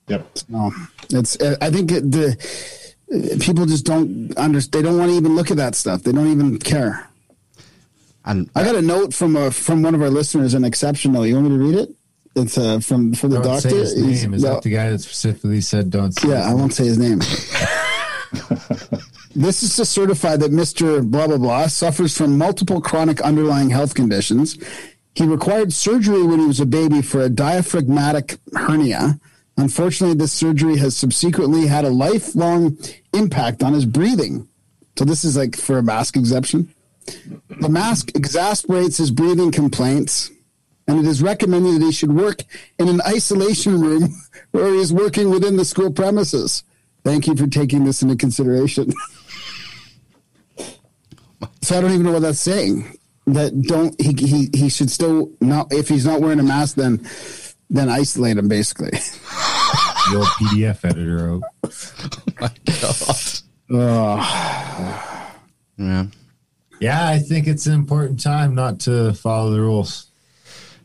Yep. 0.08 0.28
No, 0.50 0.72
it's, 1.10 1.39
I 1.41 1.70
think 1.70 1.91
it, 1.91 2.12
the, 2.12 3.38
people 3.41 3.65
just 3.65 3.86
don't 3.86 4.36
understand. 4.38 4.86
They 4.86 4.89
don't 4.89 4.98
want 4.98 5.12
to 5.12 5.17
even 5.17 5.36
look 5.36 5.52
at 5.52 5.58
that 5.58 5.76
stuff. 5.76 6.04
They 6.04 6.12
don't 6.12 6.32
even 6.32 6.58
care. 6.60 7.08
And 8.26 8.50
I 8.56 8.63
got 8.63 8.76
a 8.76 8.82
note 8.82 9.13
from 9.13 9.36
a, 9.36 9.52
from 9.52 9.82
one 9.82 9.96
of 9.96 10.02
our 10.02 10.10
listeners, 10.10 10.54
an 10.54 10.65
exceptional. 10.65 11.26
You 11.26 11.36
want 11.36 11.50
me 11.50 11.58
to 11.58 11.63
read 11.63 11.76
it? 11.76 11.89
It's 12.36 12.58
uh, 12.58 12.80
from, 12.80 13.13
from 13.13 13.32
the 13.32 13.41
Don't 13.41 13.54
doctor. 13.54 13.70
say 13.70 13.78
his 13.78 13.96
name. 14.24 14.34
Is 14.34 14.43
no. 14.43 14.54
that 14.54 14.63
the 14.63 14.70
guy 14.70 14.91
that 14.91 15.00
specifically 15.00 15.62
said 15.62 15.89
don't 15.89 16.12
say 16.12 16.30
Yeah, 16.30 16.43
his 16.43 16.46
I 16.46 16.54
won't 16.54 16.74
say 16.74 16.86
his 16.86 16.98
name. 17.00 17.20
this 19.36 19.63
is 19.63 19.76
to 19.78 19.86
certify 19.86 20.36
that 20.38 20.52
Mr. 20.52 21.04
Blah 21.10 21.28
blah 21.28 21.38
blah 21.38 21.67
suffers 21.67 22.15
from 22.15 22.38
multiple 22.38 22.80
chronic 22.80 23.22
underlying 23.22 23.72
health 23.72 23.96
conditions. 23.96 24.58
He 25.15 25.26
required 25.26 25.74
surgery 25.74 26.22
when 26.22 26.39
he 26.39 26.46
was 26.46 26.60
a 26.60 26.65
baby 26.65 27.02
for 27.02 27.22
a 27.22 27.30
diaphragmatic 27.30 28.38
hernia. 28.54 29.20
Unfortunately, 29.58 30.15
this 30.15 30.32
surgery 30.34 30.78
has 30.78 30.96
subsequently 30.96 31.65
had 31.65 31.84
a 31.84 31.89
lifelong 31.89 32.78
impact 33.13 33.63
on 33.63 33.74
his 33.74 33.86
breathing. 33.86 34.48
So 34.98 35.06
this 35.06 35.24
is 35.24 35.36
like 35.36 35.56
for 35.58 35.80
a 35.80 35.84
mask 35.84 36.15
exemption. 36.15 36.74
The 37.60 37.70
mask 37.70 38.12
exasperates 38.15 38.98
his 38.98 39.12
breathing 39.12 39.52
complaints, 39.52 40.30
and 40.88 41.00
it 41.00 41.06
is 41.08 41.24
recommended 41.24 41.76
that 41.76 41.86
he 41.86 41.91
should 41.91 42.12
work 42.12 42.43
in 42.78 42.88
an 42.88 43.02
isolation 43.02 43.82
room 43.82 44.15
where 44.52 44.72
he 44.72 44.80
is 44.80 44.93
working 44.93 45.30
within 45.30 45.58
the 45.58 45.65
school 45.65 45.91
premises. 45.91 46.63
Thank 47.04 47.28
you 47.28 47.36
for 47.36 47.48
taking 47.48 47.86
this 47.86 48.02
into 48.04 48.15
consideration. 48.15 48.93
so 51.62 51.78
I 51.78 51.82
don't 51.82 51.91
even 51.91 52.04
know 52.04 52.13
what 52.13 52.22
that's 52.22 52.39
saying. 52.39 52.98
That 53.28 53.62
don't 53.62 54.00
he 54.02 54.13
he 54.13 54.50
he 54.54 54.70
should 54.70 54.89
still 54.89 55.32
not 55.41 55.74
if 55.74 55.89
he's 55.89 56.06
not 56.06 56.22
wearing 56.22 56.39
a 56.39 56.43
mask 56.43 56.78
then 56.78 57.06
then 57.70 57.89
isolate 57.89 58.38
him 58.38 58.48
basically. 58.48 58.91
the 60.12 60.17
old 60.17 60.28
PDF 60.28 60.86
editor 60.86 61.32
out. 61.34 61.43
Oh, 61.63 62.34
my 62.39 62.52
god. 62.65 63.41
Oh. 63.70 65.36
yeah. 65.78 66.06
Yeah, 66.80 67.10
I 67.10 67.20
think 67.20 67.48
it's 67.48 67.65
an 67.65 67.74
important 67.74 68.22
time 68.22 68.56
not 68.56 68.80
to 68.82 69.13
follow 69.13 69.52
the 69.52 69.60
rules. 69.60 70.12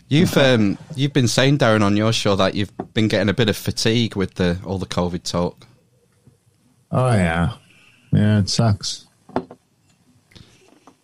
You've 0.09 0.37
um, 0.37 0.79
you've 0.95 1.13
been 1.13 1.29
saying, 1.29 1.59
Darren, 1.59 1.83
on 1.83 1.97
your 1.97 2.13
show 2.13 2.37
that 2.37 2.55
you've 2.55 2.73
been 2.93 3.09
getting 3.09 3.29
a 3.29 3.35
bit 3.35 3.49
of 3.49 3.57
fatigue 3.57 4.15
with 4.15 4.35
the 4.35 4.59
all 4.65 4.79
the 4.79 4.87
COVID 4.87 5.23
talk. 5.23 5.67
Oh 6.91 7.13
yeah, 7.13 7.55
yeah, 8.13 8.41
it 8.41 8.51
sucks. 8.51 9.07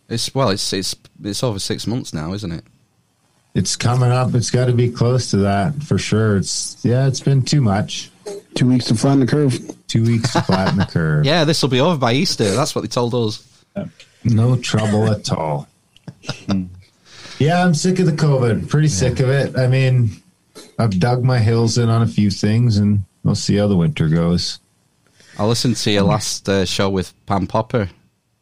It's 0.09 0.35
well, 0.35 0.51
it's 0.51 0.73
it's 0.73 0.95
it's 1.23 1.43
over 1.43 1.59
six 1.59 1.87
months 1.87 2.13
now, 2.13 2.33
isn't 2.35 2.53
it? 2.53 2.65
It's 3.59 3.75
coming 3.75 4.13
up. 4.13 4.37
It's 4.37 4.53
got 4.53 4.67
to 4.67 4.73
be 4.73 4.89
close 4.89 5.33
to 5.33 5.39
that 5.39 5.75
for 5.83 5.99
sure. 5.99 6.37
It's 6.37 6.77
yeah, 6.85 7.09
it's 7.09 7.19
been 7.19 7.43
too 7.43 7.61
much. 7.61 8.09
two 8.55 8.69
weeks 8.69 8.85
to 8.85 8.95
flatten 8.95 9.19
the 9.19 9.27
curve. 9.27 9.59
Two 9.89 10.05
weeks 10.05 10.33
to 10.35 10.43
flatten 10.43 10.79
the 10.79 10.87
curve. 10.87 11.25
Yeah, 11.27 11.43
this 11.43 11.61
will 11.61 11.69
be 11.69 11.81
over 11.81 11.99
by 11.99 12.13
Easter. 12.13 12.53
That's 12.55 12.77
what 12.77 12.83
they 12.83 12.89
told 12.89 13.17
us. 13.17 13.65
No 14.23 14.55
trouble 14.57 15.11
at 15.11 15.33
all. 15.33 15.67
yeah, 17.41 17.65
I'm 17.65 17.75
sick 17.75 17.99
of 17.99 18.07
the 18.07 18.13
COVID. 18.13 18.69
Pretty 18.69 18.87
sick 18.87 19.19
of 19.19 19.29
it. 19.29 19.59
I 19.59 19.67
mean, 19.67 20.11
I've 20.79 21.01
dug 21.01 21.25
my 21.25 21.41
heels 21.41 21.79
in 21.79 21.89
on 21.89 22.03
a 22.03 22.07
few 22.07 22.31
things, 22.31 22.77
and 22.79 23.03
we'll 23.25 23.35
see 23.35 23.57
how 23.57 23.67
the 23.67 23.77
winter 23.77 24.09
goes. 24.09 24.61
I 25.37 25.45
listened 25.45 25.75
to 25.79 25.91
your 25.91 26.05
last 26.05 26.49
uh, 26.49 26.65
show 26.65 26.89
with 26.89 27.13
Pam 27.27 27.49
Popper, 27.49 27.91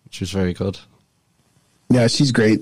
which 0.05 0.21
was 0.21 0.31
very 0.31 0.53
good. 0.53 0.79
Yeah, 1.89 2.07
she's 2.07 2.33
great. 2.33 2.61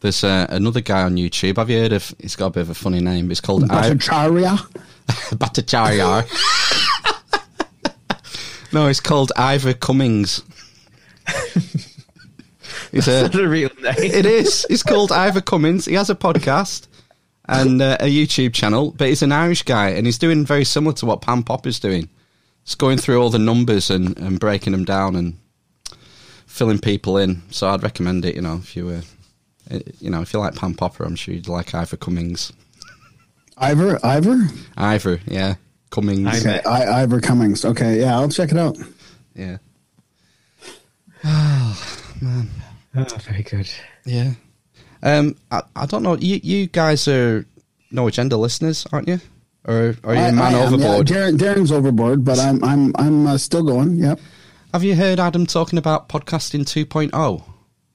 There's 0.00 0.22
uh, 0.22 0.46
another 0.50 0.80
guy 0.80 1.02
on 1.02 1.16
YouTube. 1.16 1.56
Have 1.56 1.70
you 1.70 1.78
heard 1.78 1.92
of? 1.92 2.14
He's 2.20 2.36
got 2.36 2.46
a 2.46 2.50
bit 2.50 2.60
of 2.62 2.70
a 2.70 2.74
funny 2.74 3.00
name. 3.00 3.30
It's 3.30 3.40
called 3.40 3.62
Bhattacharya. 3.64 4.58
Bhattacharya. 5.06 6.24
no, 8.72 8.86
it's 8.88 9.00
called 9.00 9.32
Ivor 9.36 9.74
Cummings. 9.74 10.42
He's 12.92 13.08
a, 13.08 13.28
the 13.28 13.48
real 13.48 13.70
name. 13.82 13.94
it 13.98 14.26
is. 14.26 14.66
It's 14.70 14.82
called 14.82 15.12
Ivor 15.12 15.40
Cummings. 15.40 15.86
He 15.86 15.94
has 15.94 16.10
a 16.10 16.14
podcast 16.14 16.86
and 17.48 17.80
uh, 17.80 17.96
a 18.00 18.06
YouTube 18.06 18.54
channel, 18.54 18.92
but 18.92 19.08
he's 19.08 19.22
an 19.22 19.32
Irish 19.32 19.62
guy 19.62 19.90
and 19.90 20.06
he's 20.06 20.18
doing 20.18 20.44
very 20.44 20.64
similar 20.64 20.94
to 20.96 21.06
what 21.06 21.20
Pam 21.20 21.42
Pop 21.42 21.66
is 21.66 21.80
doing. 21.80 22.08
He's 22.64 22.74
going 22.74 22.98
through 22.98 23.20
all 23.22 23.30
the 23.30 23.38
numbers 23.38 23.90
and, 23.90 24.18
and 24.18 24.40
breaking 24.40 24.72
them 24.72 24.84
down 24.84 25.14
and 25.16 25.38
filling 26.46 26.78
people 26.80 27.16
in. 27.18 27.42
So 27.50 27.68
I'd 27.68 27.82
recommend 27.82 28.24
it. 28.24 28.34
You 28.34 28.42
know, 28.42 28.56
if 28.56 28.76
you 28.76 28.86
were, 28.86 28.96
uh, 28.96 29.02
you 30.00 30.10
know, 30.10 30.22
if 30.22 30.32
you 30.32 30.38
like 30.38 30.54
Pam 30.54 30.74
Popper, 30.74 31.04
I'm 31.04 31.16
sure 31.16 31.34
you'd 31.34 31.48
like 31.48 31.74
Ivor 31.74 31.96
Cummings. 31.96 32.52
Ivor, 33.58 33.98
Ivor. 34.04 34.38
Ivor, 34.76 35.20
yeah, 35.26 35.54
Cummings. 35.90 36.44
Okay, 36.46 36.60
I, 36.64 37.02
Ivor 37.02 37.20
Cummings. 37.20 37.64
Okay, 37.64 38.00
yeah, 38.00 38.14
I'll 38.16 38.28
check 38.28 38.52
it 38.52 38.58
out. 38.58 38.76
Yeah, 39.34 39.58
Oh, 41.24 42.12
man. 42.20 42.48
Oh, 42.94 43.04
very 43.04 43.42
good. 43.42 43.68
yeah. 44.04 44.32
Um, 45.02 45.36
I, 45.50 45.62
I 45.74 45.86
don't 45.86 46.02
know. 46.02 46.16
You 46.16 46.40
you 46.42 46.66
guys 46.66 47.06
are 47.08 47.44
no 47.90 48.06
agenda 48.08 48.36
listeners, 48.36 48.86
aren't 48.92 49.08
you? 49.08 49.20
Or 49.64 49.94
are 50.04 50.14
you 50.14 50.20
I- 50.20 50.28
a 50.28 50.32
man 50.32 50.38
I 50.38 50.46
am, 50.48 50.52
yeah. 50.54 50.66
overboard? 50.66 51.06
Darren, 51.06 51.36
Darren's 51.38 51.72
overboard, 51.72 52.24
but 52.24 52.38
I'm 52.38 52.62
I'm 52.64 52.92
I'm 52.96 53.26
uh, 53.26 53.38
still 53.38 53.62
going. 53.62 53.96
Yep. 53.96 54.20
Have 54.72 54.84
you 54.84 54.94
heard 54.94 55.18
Adam 55.20 55.46
talking 55.46 55.78
about 55.78 56.08
podcasting 56.08 56.62
2.0? 56.62 57.42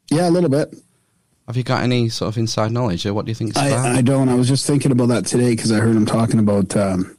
Yeah, 0.10 0.30
a 0.30 0.32
little 0.32 0.50
bit. 0.50 0.74
Have 1.52 1.58
you 1.58 1.64
got 1.64 1.84
any 1.84 2.08
sort 2.08 2.30
of 2.30 2.38
inside 2.38 2.72
knowledge, 2.72 3.06
or 3.06 3.14
what 3.14 3.26
do 3.26 3.32
you 3.32 3.36
think? 3.36 3.58
I, 3.58 3.98
I 3.98 4.02
don't. 4.02 4.30
I 4.30 4.36
was 4.36 4.48
just 4.48 4.66
thinking 4.66 4.94
about 4.94 5.08
that 5.10 5.26
today 5.26 5.50
because 5.54 5.70
I 5.70 5.80
heard 5.80 5.98
him 5.98 6.06
talking 6.06 6.40
about 6.40 6.78
um, 6.78 7.18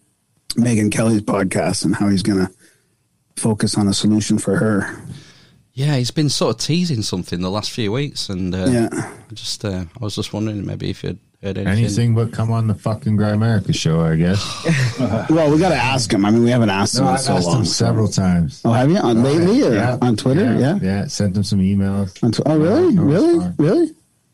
Megyn 0.55 0.91
Kelly's 0.91 1.21
podcast 1.21 1.85
and 1.85 1.95
how 1.95 2.09
he's 2.09 2.23
going 2.23 2.47
to 2.47 2.51
focus 3.37 3.77
on 3.77 3.89
a 3.89 3.93
solution 3.93 4.39
for 4.39 4.57
her. 4.57 5.03
yeah, 5.75 5.97
he's 5.97 6.11
been 6.11 6.31
sort 6.31 6.57
of 6.57 6.63
teasing 6.63 7.03
something 7.03 7.43
the 7.43 7.51
last 7.51 7.73
few 7.73 7.93
weeks, 7.93 8.31
and 8.31 8.55
uh, 8.55 8.65
Yeah. 8.71 8.89
I 8.93 9.35
just 9.35 9.63
uh, 9.67 9.85
I 10.01 10.03
was 10.03 10.15
just 10.17 10.33
wondering 10.33 10.65
maybe 10.65 10.89
if 10.89 11.05
you'd 11.05 11.19
heard 11.43 11.59
anything. 11.59 11.85
Anything 11.85 12.15
but 12.15 12.33
come 12.33 12.51
on 12.51 12.69
the 12.69 12.75
fucking 12.75 13.19
Grimerica 13.19 13.75
show, 13.75 14.01
I 14.01 14.17
guess. 14.17 14.41
Well, 15.29 15.51
we 15.51 15.59
got 15.59 15.71
to 15.71 15.77
ask 15.77 16.11
him. 16.11 16.25
I 16.25 16.31
mean, 16.31 16.43
we 16.45 16.51
haven't 16.51 16.71
asked 16.71 16.97
him 16.97 17.05
in 17.05 17.11
I've 17.11 17.21
so 17.21 17.35
asked 17.35 17.47
long. 17.49 17.59
him 17.59 17.65
several 17.67 18.09
times. 18.09 18.63
Oh, 18.65 18.73
have 18.73 18.91
you 18.91 18.97
on 18.97 19.23
lately 19.23 19.63
or 19.63 19.75
Yeah, 19.75 19.99
on 20.01 20.17
Twitter? 20.17 20.57
Yeah. 20.59 20.79
yeah. 20.81 21.07
Sent 21.07 21.37
him 21.37 21.43
some 21.43 21.59
emails. 21.61 22.23
On 22.25 22.33
tw- 22.33 22.41
oh, 22.47 22.59
really? 22.59 22.95
No 22.95 23.03
really? 23.03 23.35
response. 23.35 23.59
Really? 23.59 23.91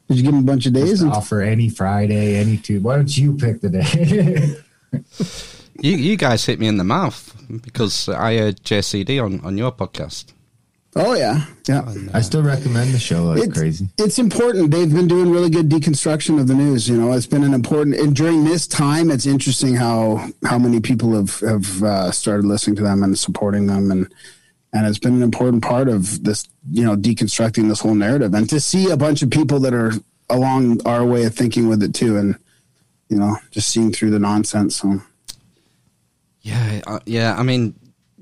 Did 0.08 0.16
you 0.16 0.22
give 0.22 0.32
him 0.34 0.40
a 0.40 0.42
bunch 0.42 0.66
of 0.66 0.72
days? 0.72 0.90
Just 0.90 1.02
And- 1.02 1.12
offer 1.12 1.40
any 1.42 1.68
Friday, 1.68 2.36
any 2.36 2.56
Tuesday. 2.56 2.78
Why 2.82 2.96
don't 2.96 3.16
you 3.16 3.34
pick 3.36 3.60
the 3.60 3.68
day? 3.70 4.56
You 5.80 5.92
you 5.96 6.16
guys 6.16 6.44
hit 6.44 6.58
me 6.58 6.66
in 6.66 6.76
the 6.76 6.82
mouth 6.82 7.36
because 7.62 8.08
I 8.08 8.36
heard 8.38 8.64
JCD 8.64 9.22
on, 9.22 9.40
on 9.44 9.56
your 9.56 9.70
podcast. 9.70 10.32
oh, 10.96 11.14
yeah. 11.14 11.44
Yeah. 11.68 11.84
I 12.12 12.20
still 12.22 12.42
recommend 12.42 12.92
the 12.92 12.98
show 12.98 13.26
like 13.26 13.38
It's- 13.38 13.56
crazy. 13.56 13.88
It's 13.96 14.18
important. 14.18 14.72
They've 14.72 14.92
been 14.92 15.06
doing 15.06 15.30
really 15.30 15.50
good 15.50 15.68
deconstruction 15.68 16.40
of 16.40 16.48
the 16.48 16.54
news. 16.54 16.88
You 16.88 16.96
know, 16.96 17.12
it's 17.12 17.26
been 17.28 17.44
an 17.44 17.54
important. 17.54 17.94
And 17.94 18.16
during 18.16 18.42
this 18.42 18.66
time, 18.66 19.08
it's 19.08 19.24
interesting 19.26 19.76
how 19.76 20.26
how 20.44 20.58
many 20.58 20.80
people 20.80 21.14
have 21.14 21.38
have 21.40 21.82
uh, 21.84 22.10
started 22.10 22.44
listening 22.44 22.74
to 22.76 22.82
them 22.82 23.04
and 23.04 23.16
supporting 23.16 23.66
them, 23.68 23.92
and 23.92 24.12
and 24.72 24.86
it's 24.86 24.98
been 24.98 25.14
an 25.14 25.22
important 25.22 25.62
part 25.62 25.88
of 25.88 26.24
this. 26.24 26.46
You 26.70 26.84
know, 26.84 26.96
deconstructing 26.96 27.68
this 27.68 27.80
whole 27.80 27.94
narrative, 27.94 28.34
and 28.34 28.48
to 28.50 28.60
see 28.60 28.90
a 28.90 28.96
bunch 28.96 29.22
of 29.22 29.30
people 29.30 29.60
that 29.60 29.74
are 29.74 29.92
along 30.28 30.86
our 30.86 31.04
way 31.04 31.24
of 31.24 31.34
thinking 31.34 31.68
with 31.68 31.82
it 31.82 31.94
too, 31.94 32.16
and 32.16 32.36
you 33.08 33.16
know, 33.16 33.36
just 33.50 33.70
seeing 33.70 33.92
through 33.92 34.10
the 34.10 34.18
nonsense. 34.18 34.76
So 34.76 35.00
Yeah, 36.42 36.80
uh, 36.86 37.00
yeah. 37.06 37.34
I 37.36 37.42
mean, 37.42 37.74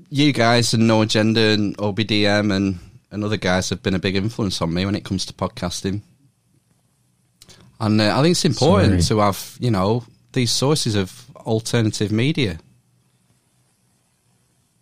you 0.09 0.31
guys 0.33 0.73
and 0.73 0.87
No 0.87 1.01
Agenda 1.01 1.41
and 1.41 1.77
OBDM 1.77 2.55
and, 2.55 2.79
and 3.11 3.23
other 3.23 3.37
guys 3.37 3.69
have 3.69 3.83
been 3.83 3.95
a 3.95 3.99
big 3.99 4.15
influence 4.15 4.61
on 4.61 4.73
me 4.73 4.85
when 4.85 4.95
it 4.95 5.03
comes 5.03 5.25
to 5.25 5.33
podcasting. 5.33 6.01
And 7.79 8.01
uh, 8.01 8.17
I 8.17 8.21
think 8.21 8.31
it's 8.31 8.45
important 8.45 9.03
Sorry. 9.03 9.19
to 9.19 9.25
have, 9.25 9.57
you 9.59 9.71
know, 9.71 10.03
these 10.33 10.51
sources 10.51 10.95
of 10.95 11.29
alternative 11.35 12.11
media. 12.11 12.59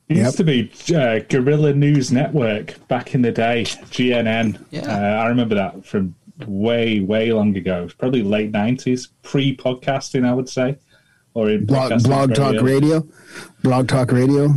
It 0.07 0.17
Yep. 0.17 0.25
used 0.25 0.37
to 0.37 0.43
be 0.43 0.71
uh, 0.95 1.19
Guerrilla 1.27 1.73
News 1.73 2.11
Network 2.11 2.87
back 2.87 3.15
in 3.15 3.21
the 3.23 3.31
day, 3.31 3.63
GNN. 3.63 4.63
Yeah. 4.69 4.81
Uh, 4.81 5.23
I 5.23 5.27
remember 5.27 5.55
that 5.55 5.83
from 5.85 6.13
way, 6.45 6.99
way 6.99 7.31
long 7.31 7.55
ago. 7.57 7.79
It 7.81 7.83
was 7.85 7.93
probably 7.93 8.21
late 8.21 8.51
90s, 8.51 9.07
pre 9.23 9.55
podcasting, 9.57 10.23
I 10.27 10.33
would 10.33 10.47
say. 10.49 10.77
Or 11.33 11.49
in 11.49 11.65
Blog, 11.65 12.03
blog 12.03 12.35
very 12.35 12.53
talk 12.53 12.63
radio, 12.63 13.05
blog 13.63 13.87
talk 13.87 14.11
radio. 14.11 14.53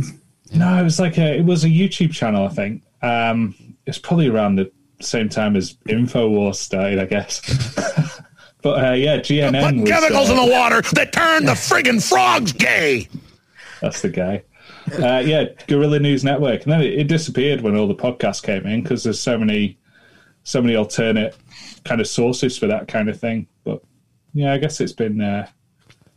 No, 0.53 0.79
it 0.79 0.83
was 0.83 0.99
like 0.99 1.17
a, 1.17 1.37
it 1.37 1.45
was 1.45 1.63
a 1.63 1.67
YouTube 1.67 2.11
channel, 2.11 2.45
I 2.45 2.49
think. 2.49 2.83
Um, 3.01 3.55
it's 3.85 3.97
probably 3.97 4.27
around 4.29 4.55
the 4.55 4.71
same 5.01 5.29
time 5.29 5.55
as 5.55 5.73
Infowars 5.87 6.55
started, 6.55 6.99
I 6.99 7.05
guess. 7.05 7.41
but 8.61 8.85
uh, 8.85 8.93
yeah, 8.93 9.17
GNN 9.17 9.81
was. 9.81 9.89
Chemicals 9.89 10.29
uh, 10.29 10.33
in 10.33 10.45
the 10.45 10.51
water 10.51 10.81
that 10.93 11.11
turn 11.11 11.45
the 11.45 11.53
friggin' 11.53 12.07
frogs 12.07 12.53
gay. 12.53 13.09
That's 13.81 14.01
the 14.01 14.09
guy. 14.09 14.43
Uh, 14.97 15.21
yeah, 15.25 15.45
Guerrilla 15.67 15.99
News 15.99 16.23
Network, 16.23 16.63
and 16.63 16.71
then 16.71 16.81
it, 16.81 16.93
it 16.93 17.07
disappeared 17.07 17.61
when 17.61 17.75
all 17.75 17.87
the 17.87 17.95
podcasts 17.95 18.41
came 18.41 18.65
in 18.65 18.81
because 18.81 19.03
there's 19.03 19.19
so 19.19 19.37
many, 19.37 19.77
so 20.43 20.61
many 20.61 20.75
alternate 20.75 21.35
kind 21.83 22.01
of 22.01 22.07
sources 22.07 22.57
for 22.57 22.67
that 22.67 22.87
kind 22.87 23.09
of 23.09 23.19
thing. 23.19 23.47
But 23.63 23.81
yeah, 24.33 24.53
I 24.53 24.57
guess 24.57 24.81
it's 24.81 24.93
been 24.93 25.21
uh, 25.21 25.47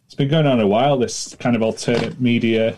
it's 0.07 0.14
been 0.14 0.29
going 0.29 0.46
on 0.46 0.61
a 0.61 0.66
while. 0.66 0.98
This 0.98 1.35
kind 1.37 1.57
of 1.57 1.62
alternate 1.62 2.20
media 2.20 2.77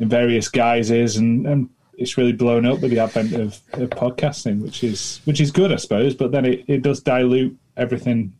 in 0.00 0.08
various 0.08 0.48
guises, 0.48 1.16
and, 1.16 1.46
and 1.46 1.70
it's 1.98 2.18
really 2.18 2.32
blown 2.32 2.66
up 2.66 2.80
with 2.80 2.90
the 2.90 2.98
advent 2.98 3.32
of, 3.32 3.60
of 3.74 3.90
podcasting, 3.90 4.60
which 4.60 4.82
is 4.84 5.20
which 5.24 5.40
is 5.40 5.50
good, 5.50 5.72
I 5.72 5.76
suppose. 5.76 6.14
But 6.14 6.32
then 6.32 6.44
it, 6.44 6.64
it 6.66 6.82
does 6.82 7.00
dilute 7.00 7.56
everything 7.76 8.32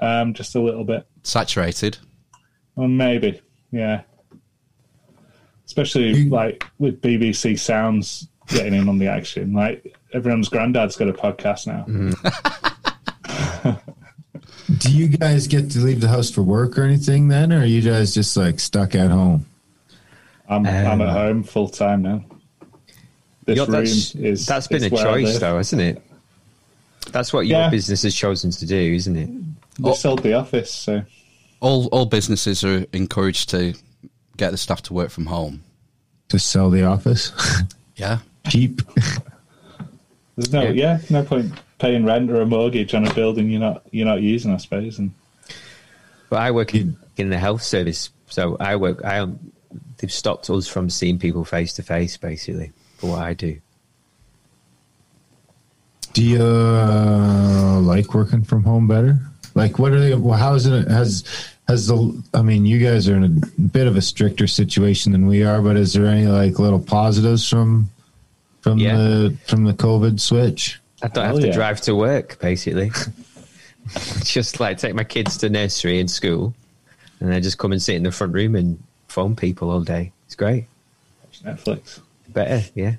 um, 0.00 0.34
just 0.34 0.54
a 0.54 0.60
little 0.60 0.84
bit. 0.84 1.06
Saturated. 1.22 1.98
Well, 2.76 2.88
maybe, 2.88 3.40
yeah. 3.70 4.02
Especially 5.78 6.28
like 6.30 6.64
with 6.78 7.02
BBC 7.02 7.58
Sounds 7.58 8.28
getting 8.46 8.74
in 8.74 8.88
on 8.88 8.96
the 8.98 9.08
action. 9.08 9.52
Like 9.52 9.96
everyone's 10.12 10.48
granddad's 10.48 10.94
got 10.94 11.08
a 11.08 11.12
podcast 11.12 11.66
now. 11.66 11.84
Do 14.78 14.92
you 14.92 15.08
guys 15.08 15.48
get 15.48 15.72
to 15.72 15.80
leave 15.80 16.00
the 16.00 16.06
house 16.06 16.30
for 16.30 16.42
work 16.42 16.78
or 16.78 16.84
anything 16.84 17.26
then, 17.26 17.52
or 17.52 17.62
are 17.62 17.64
you 17.64 17.82
guys 17.82 18.14
just 18.14 18.36
like 18.36 18.60
stuck 18.60 18.94
at 18.94 19.10
home? 19.10 19.46
I'm 20.48 20.64
I'm 20.64 21.00
Um, 21.00 21.08
at 21.08 21.08
home 21.12 21.42
full 21.42 21.68
time 21.68 22.02
now. 22.02 22.24
This 23.44 23.56
Yeah, 23.58 23.64
room 23.64 23.72
that's, 23.72 24.14
is 24.14 24.46
that's 24.46 24.68
been 24.68 24.76
is 24.76 24.84
a 24.84 24.90
choice, 24.90 25.38
though, 25.40 25.58
isn't 25.58 25.80
it? 25.80 26.00
That's 27.10 27.32
what 27.32 27.46
your 27.48 27.58
Yeah. 27.62 27.68
business 27.70 28.04
has 28.04 28.14
chosen 28.14 28.52
to 28.52 28.64
do, 28.64 28.76
isn't 28.94 29.16
it? 29.16 29.28
They 29.80 29.92
sold 29.94 30.22
the 30.22 30.34
office, 30.34 30.70
so 30.72 31.02
All 31.58 31.86
all 31.86 32.06
businesses 32.06 32.62
are 32.62 32.86
encouraged 32.92 33.50
to 33.50 33.74
get 34.36 34.50
the 34.50 34.56
staff 34.58 34.82
to 34.82 34.92
work 34.94 35.10
from 35.10 35.26
home. 35.26 35.62
To 36.28 36.38
sell 36.38 36.70
the 36.70 36.84
office 36.84 37.32
Yeah. 37.96 38.18
cheap? 38.48 38.80
there's 40.36 40.52
no 40.52 40.62
Yeah. 40.62 40.70
yeah. 40.70 40.98
no 41.10 41.22
point 41.22 41.52
paying 41.78 42.04
rent 42.04 42.30
or 42.30 42.40
a 42.40 42.46
mortgage 42.46 42.94
on 42.94 43.06
a 43.06 43.12
building 43.14 43.50
you're 43.50 43.60
not 43.60 43.82
you're 43.90 44.06
not 44.06 44.22
using, 44.22 44.52
I 44.52 44.56
suppose. 44.56 44.98
And 44.98 45.12
But 46.30 46.40
I 46.40 46.50
work 46.50 46.74
in, 46.74 46.96
in 47.16 47.28
the 47.30 47.38
health 47.38 47.62
service, 47.62 48.10
so 48.28 48.56
I 48.58 48.76
work. 48.76 49.04
I 49.04 49.18
um, 49.18 49.38
they've 49.98 50.10
stopped 50.10 50.48
us 50.50 50.66
from 50.66 50.88
seeing 50.90 51.18
people 51.18 51.44
face 51.44 51.74
to 51.74 51.82
face, 51.82 52.16
basically, 52.16 52.72
for 52.96 53.10
what 53.10 53.22
I 53.22 53.34
do. 53.34 53.60
Do 56.14 56.22
you 56.24 56.42
uh, 56.42 57.80
like 57.80 58.14
working 58.14 58.42
from 58.44 58.62
home 58.64 58.86
better? 58.88 59.18
Like, 59.54 59.78
what 59.78 59.92
are 59.92 60.00
they? 60.00 60.14
Well, 60.14 60.38
how 60.38 60.54
is 60.54 60.66
it? 60.66 60.88
Has 60.88 61.24
has 61.68 61.86
the? 61.86 62.22
I 62.34 62.42
mean, 62.42 62.66
you 62.66 62.78
guys 62.78 63.08
are 63.08 63.16
in 63.16 63.24
a 63.24 63.60
bit 63.60 63.86
of 63.86 63.96
a 63.96 64.02
stricter 64.02 64.46
situation 64.46 65.12
than 65.12 65.26
we 65.26 65.42
are, 65.44 65.62
but 65.62 65.76
is 65.76 65.92
there 65.92 66.06
any 66.06 66.26
like 66.26 66.58
little 66.58 66.80
positives 66.80 67.48
from 67.48 67.90
from 68.60 68.78
Yeah. 68.78 68.96
the 68.96 69.36
from 69.46 69.64
the 69.64 69.72
COVID 69.72 70.20
switch? 70.20 70.80
I 71.02 71.08
don't 71.08 71.24
Hell 71.24 71.34
have 71.34 71.42
to 71.42 71.48
yeah. 71.48 71.54
drive 71.54 71.80
to 71.82 71.94
work, 71.94 72.38
basically. 72.40 72.90
just 74.24 74.60
like 74.60 74.78
take 74.78 74.94
my 74.94 75.04
kids 75.04 75.36
to 75.38 75.50
nursery 75.50 76.00
and 76.00 76.10
school, 76.10 76.54
and 77.20 77.30
then 77.30 77.42
just 77.42 77.58
come 77.58 77.72
and 77.72 77.82
sit 77.82 77.96
in 77.96 78.02
the 78.02 78.12
front 78.12 78.32
room 78.32 78.54
and 78.56 78.82
phone 79.08 79.36
people 79.36 79.70
all 79.70 79.80
day. 79.82 80.12
It's 80.26 80.34
great. 80.34 80.64
Netflix. 81.44 82.00
Better, 82.28 82.64
yeah. 82.74 82.94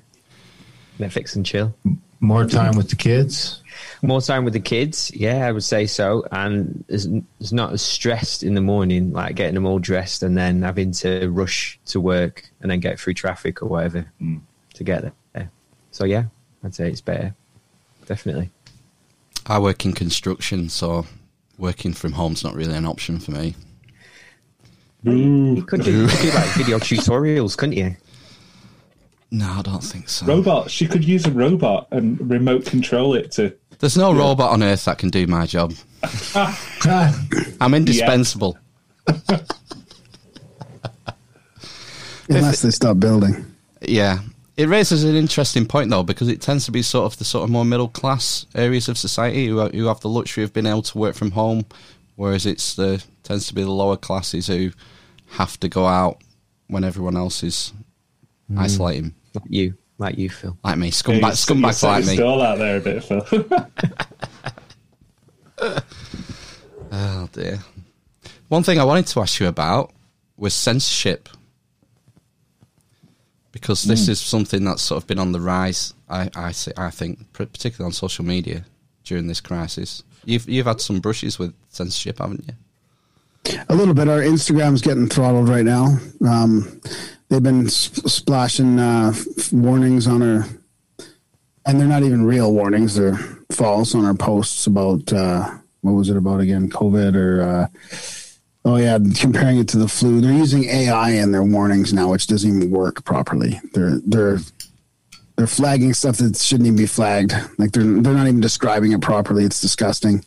Netflix 0.98 1.34
and 1.36 1.44
chill. 1.44 1.74
More 2.20 2.44
time 2.46 2.76
with 2.76 2.90
the 2.90 2.96
kids. 2.96 3.62
More 4.02 4.20
time 4.20 4.44
with 4.44 4.52
the 4.52 4.60
kids, 4.60 5.10
yeah, 5.14 5.46
I 5.46 5.52
would 5.52 5.64
say 5.64 5.86
so. 5.86 6.24
And 6.32 6.84
it's, 6.88 7.06
it's 7.40 7.52
not 7.52 7.72
as 7.72 7.82
stressed 7.82 8.42
in 8.42 8.54
the 8.54 8.60
morning, 8.60 9.12
like 9.12 9.36
getting 9.36 9.54
them 9.54 9.66
all 9.66 9.78
dressed 9.78 10.22
and 10.22 10.36
then 10.36 10.62
having 10.62 10.92
to 10.92 11.28
rush 11.30 11.78
to 11.86 12.00
work 12.00 12.48
and 12.60 12.70
then 12.70 12.80
get 12.80 12.98
through 12.98 13.14
traffic 13.14 13.62
or 13.62 13.66
whatever 13.66 14.06
mm. 14.20 14.40
to 14.74 14.84
get 14.84 15.02
there. 15.32 15.50
So 15.90 16.04
yeah, 16.04 16.24
I'd 16.62 16.74
say 16.74 16.90
it's 16.90 17.00
better, 17.00 17.34
definitely. 18.04 18.50
I 19.46 19.58
work 19.58 19.86
in 19.86 19.94
construction, 19.94 20.68
so 20.68 21.06
working 21.56 21.94
from 21.94 22.12
home's 22.12 22.44
not 22.44 22.54
really 22.54 22.74
an 22.74 22.84
option 22.84 23.18
for 23.18 23.30
me. 23.30 23.54
Mm. 25.04 25.56
You 25.56 25.62
could 25.62 25.84
do, 25.84 26.02
you 26.02 26.08
could 26.08 26.20
do 26.20 26.30
like 26.32 26.48
video 26.50 26.78
tutorials, 26.78 27.56
couldn't 27.56 27.76
you? 27.76 27.96
No, 29.30 29.46
I 29.58 29.62
don't 29.62 29.82
think 29.82 30.08
so. 30.08 30.26
Robot. 30.26 30.70
She 30.70 30.86
could 30.86 31.04
use 31.04 31.26
a 31.26 31.30
robot 31.30 31.88
and 31.90 32.30
remote 32.30 32.66
control 32.66 33.14
it 33.14 33.32
to. 33.32 33.56
There's 33.78 33.96
no 33.96 34.14
robot 34.14 34.52
on 34.52 34.62
earth 34.62 34.84
that 34.86 34.98
can 34.98 35.10
do 35.10 35.26
my 35.26 35.46
job. 35.46 35.74
I'm 37.60 37.74
indispensable. 37.74 38.58
Unless 42.28 42.62
they 42.62 42.70
stop 42.70 42.98
building. 42.98 43.44
Yeah. 43.82 44.20
It 44.56 44.68
raises 44.68 45.04
an 45.04 45.14
interesting 45.14 45.66
point 45.66 45.90
though, 45.90 46.02
because 46.02 46.28
it 46.28 46.40
tends 46.40 46.64
to 46.64 46.72
be 46.72 46.82
sort 46.82 47.12
of 47.12 47.18
the 47.18 47.24
sort 47.24 47.44
of 47.44 47.50
more 47.50 47.64
middle 47.64 47.88
class 47.88 48.46
areas 48.54 48.88
of 48.88 48.96
society 48.96 49.48
who, 49.48 49.68
who 49.68 49.86
have 49.86 50.00
the 50.00 50.08
luxury 50.08 50.44
of 50.44 50.52
being 50.52 50.66
able 50.66 50.82
to 50.82 50.98
work 50.98 51.14
from 51.14 51.32
home, 51.32 51.66
whereas 52.16 52.46
it's 52.46 52.74
the 52.74 53.04
tends 53.22 53.46
to 53.48 53.54
be 53.54 53.62
the 53.62 53.70
lower 53.70 53.96
classes 53.96 54.46
who 54.46 54.70
have 55.32 55.60
to 55.60 55.68
go 55.68 55.86
out 55.86 56.22
when 56.68 56.84
everyone 56.84 57.16
else 57.16 57.42
is 57.42 57.72
hmm. 58.48 58.58
isolating, 58.58 59.14
Like 59.34 59.44
you, 59.48 59.74
like 59.98 60.18
you, 60.18 60.28
Phil. 60.30 60.56
like 60.64 60.78
me, 60.78 60.86
Yeah, 60.86 60.92
scumbag, 60.92 61.14
you- 61.20 61.26
you 61.26 61.32
scumbags 61.32 61.74
set 61.74 61.88
like 61.88 62.06
me. 62.06 62.14
stall 62.16 62.42
out 62.42 62.58
there 62.58 62.76
a 62.76 62.80
bit, 62.80 63.04
Phil. 63.04 63.24
Oh 66.92 67.28
dear. 67.32 67.58
One 68.48 68.62
thing 68.62 68.78
I 68.78 68.84
wanted 68.84 69.06
to 69.08 69.20
ask 69.20 69.40
you 69.40 69.48
about 69.48 69.92
was 70.36 70.54
censorship. 70.54 71.28
Because 73.52 73.82
this 73.84 74.08
is 74.08 74.20
something 74.20 74.64
that's 74.64 74.82
sort 74.82 75.02
of 75.02 75.06
been 75.06 75.18
on 75.18 75.32
the 75.32 75.40
rise, 75.40 75.94
I, 76.10 76.30
I, 76.36 76.52
I 76.76 76.90
think, 76.90 77.32
particularly 77.32 77.86
on 77.86 77.92
social 77.92 78.24
media 78.24 78.64
during 79.04 79.26
this 79.28 79.40
crisis. 79.40 80.02
You've, 80.26 80.46
you've 80.48 80.66
had 80.66 80.80
some 80.82 81.00
brushes 81.00 81.38
with 81.38 81.54
censorship, 81.70 82.18
haven't 82.18 82.44
you? 82.46 83.58
A 83.70 83.74
little 83.74 83.94
bit. 83.94 84.08
Our 84.08 84.20
Instagram's 84.20 84.82
getting 84.82 85.08
throttled 85.08 85.48
right 85.48 85.64
now. 85.64 85.96
Um, 86.28 86.80
they've 87.28 87.42
been 87.42 87.68
sp- 87.68 88.06
splashing 88.08 88.78
uh, 88.78 89.12
warnings 89.52 90.06
on 90.06 90.22
our, 90.22 90.46
and 91.66 91.80
they're 91.80 91.88
not 91.88 92.02
even 92.02 92.24
real 92.24 92.52
warnings. 92.52 92.94
They're 92.94 93.18
false 93.50 93.94
on 93.94 94.04
our 94.04 94.14
posts 94.14 94.66
about 94.66 95.12
uh, 95.12 95.50
what 95.80 95.92
was 95.92 96.08
it 96.10 96.16
about 96.16 96.40
again? 96.40 96.68
COVID 96.70 97.14
or 97.16 97.42
uh, 97.42 97.66
oh 98.64 98.76
yeah, 98.76 98.98
comparing 99.18 99.58
it 99.58 99.68
to 99.68 99.78
the 99.78 99.88
flu. 99.88 100.20
They're 100.20 100.32
using 100.32 100.64
AI 100.64 101.10
in 101.10 101.32
their 101.32 101.44
warnings 101.44 101.92
now, 101.92 102.10
which 102.10 102.26
doesn't 102.26 102.48
even 102.56 102.70
work 102.70 103.04
properly. 103.04 103.60
They're 103.74 103.98
they're 104.06 104.38
they're 105.36 105.46
flagging 105.46 105.92
stuff 105.92 106.16
that 106.18 106.36
shouldn't 106.36 106.66
even 106.66 106.76
be 106.78 106.86
flagged. 106.86 107.34
Like 107.58 107.72
they're 107.72 107.84
they're 107.84 108.14
not 108.14 108.26
even 108.26 108.40
describing 108.40 108.92
it 108.92 109.00
properly. 109.00 109.44
It's 109.44 109.60
disgusting. 109.60 110.24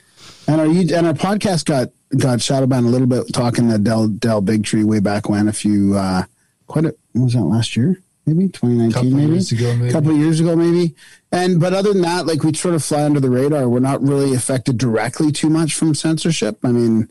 And 0.48 0.62
our 0.62 0.68
you- 0.68 0.96
and 0.96 1.08
our 1.08 1.14
podcast 1.14 1.66
got 1.66 1.90
got 2.18 2.42
shadow 2.42 2.66
banned 2.66 2.88
a 2.88 2.90
little 2.90 3.08
bit 3.08 3.32
talking 3.34 3.70
to 3.70 3.78
Del 3.78 4.08
Del 4.08 4.42
Bigtree 4.42 4.84
way 4.84 5.00
back 5.00 5.30
when 5.30 5.48
a 5.48 5.54
few 5.54 5.96
uh 5.96 6.24
quite 6.70 6.86
a 6.86 6.96
what 7.14 7.24
was 7.26 7.34
that 7.34 7.44
last 7.44 7.76
year 7.76 8.02
maybe? 8.26 8.48
2019 8.48 8.94
Couple 8.94 9.10
maybe? 9.10 9.38
ago, 9.56 9.76
maybe. 9.76 9.90
a 9.90 9.92
couple 9.92 10.14
years 10.16 10.40
ago 10.40 10.56
maybe. 10.56 10.96
And 11.32 11.60
but 11.60 11.74
other 11.74 11.92
than 11.94 12.04
that 12.04 12.26
like 12.28 12.44
we 12.44 12.54
sort 12.54 12.76
of 12.76 12.84
fly 12.84 13.04
under 13.04 13.20
the 13.20 13.30
radar. 13.30 13.68
We're 13.68 13.80
not 13.80 14.02
really 14.02 14.34
affected 14.36 14.78
directly 14.78 15.32
too 15.32 15.50
much 15.50 15.74
from 15.74 15.96
censorship. 15.96 16.60
I 16.64 16.72
mean 16.72 17.10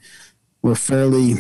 we're 0.62 0.75
fairly 0.77 1.35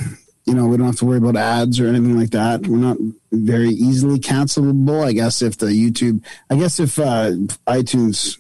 you 0.46 0.54
know 0.54 0.66
we 0.66 0.76
don't 0.76 0.86
have 0.86 0.96
to 0.96 1.04
worry 1.04 1.18
about 1.18 1.36
ads 1.36 1.78
or 1.80 1.86
anything 1.86 2.18
like 2.18 2.30
that. 2.30 2.66
We're 2.66 2.76
not 2.78 2.96
very 3.32 3.70
easily 3.70 4.18
cancelable 4.18 5.04
I 5.06 5.12
guess 5.12 5.42
if 5.42 5.58
the 5.58 5.66
YouTube 5.66 6.24
I 6.50 6.56
guess 6.56 6.80
if 6.80 6.98
uh 6.98 7.30
iTunes 7.68 8.38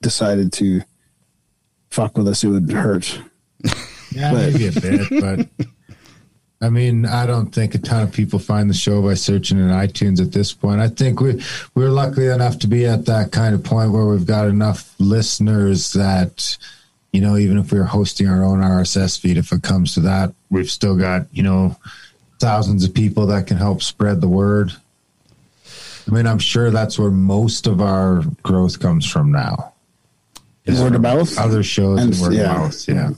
decided 0.00 0.52
to 0.54 0.80
fuck 1.90 2.16
with 2.16 2.28
us 2.28 2.44
it 2.44 2.48
would 2.48 2.70
hurt. 2.72 3.20
Yeah, 4.10 4.32
But- 4.32 4.52
maybe 4.54 4.66
a 4.68 4.72
bit, 4.72 5.06
but 5.20 5.66
I 6.60 6.70
mean, 6.70 7.06
I 7.06 7.24
don't 7.24 7.50
think 7.54 7.74
a 7.76 7.78
ton 7.78 8.02
of 8.02 8.12
people 8.12 8.40
find 8.40 8.68
the 8.68 8.74
show 8.74 9.00
by 9.00 9.14
searching 9.14 9.58
in 9.58 9.68
iTunes 9.68 10.20
at 10.20 10.32
this 10.32 10.52
point. 10.52 10.80
I 10.80 10.88
think 10.88 11.20
we 11.20 11.40
we're 11.74 11.90
lucky 11.90 12.26
enough 12.26 12.58
to 12.60 12.66
be 12.66 12.84
at 12.84 13.06
that 13.06 13.30
kind 13.30 13.54
of 13.54 13.62
point 13.62 13.92
where 13.92 14.06
we've 14.06 14.26
got 14.26 14.48
enough 14.48 14.94
listeners 14.98 15.92
that 15.92 16.56
you 17.12 17.20
know, 17.20 17.36
even 17.36 17.58
if 17.58 17.72
we're 17.72 17.84
hosting 17.84 18.28
our 18.28 18.44
own 18.44 18.58
RSS 18.58 19.18
feed, 19.18 19.38
if 19.38 19.50
it 19.52 19.62
comes 19.62 19.94
to 19.94 20.00
that, 20.00 20.34
we've 20.50 20.70
still 20.70 20.96
got 20.96 21.26
you 21.32 21.42
know 21.44 21.76
thousands 22.40 22.84
of 22.84 22.92
people 22.92 23.26
that 23.26 23.46
can 23.46 23.56
help 23.56 23.82
spread 23.82 24.20
the 24.20 24.28
word. 24.28 24.72
I 26.08 26.10
mean, 26.10 26.26
I'm 26.26 26.38
sure 26.38 26.70
that's 26.70 26.98
where 26.98 27.10
most 27.10 27.66
of 27.66 27.80
our 27.80 28.22
growth 28.42 28.80
comes 28.80 29.06
from 29.06 29.30
now. 29.30 29.74
Is 30.64 30.80
Word 30.80 30.94
of 30.94 31.02
mouth? 31.02 31.38
Other 31.38 31.62
shows 31.62 32.00
and, 32.00 32.12
And- 32.12 32.22
word 32.22 32.32
yeah. 32.34 32.50
of 32.50 32.58
mouth. 32.58 32.88
Yeah. 32.88 33.10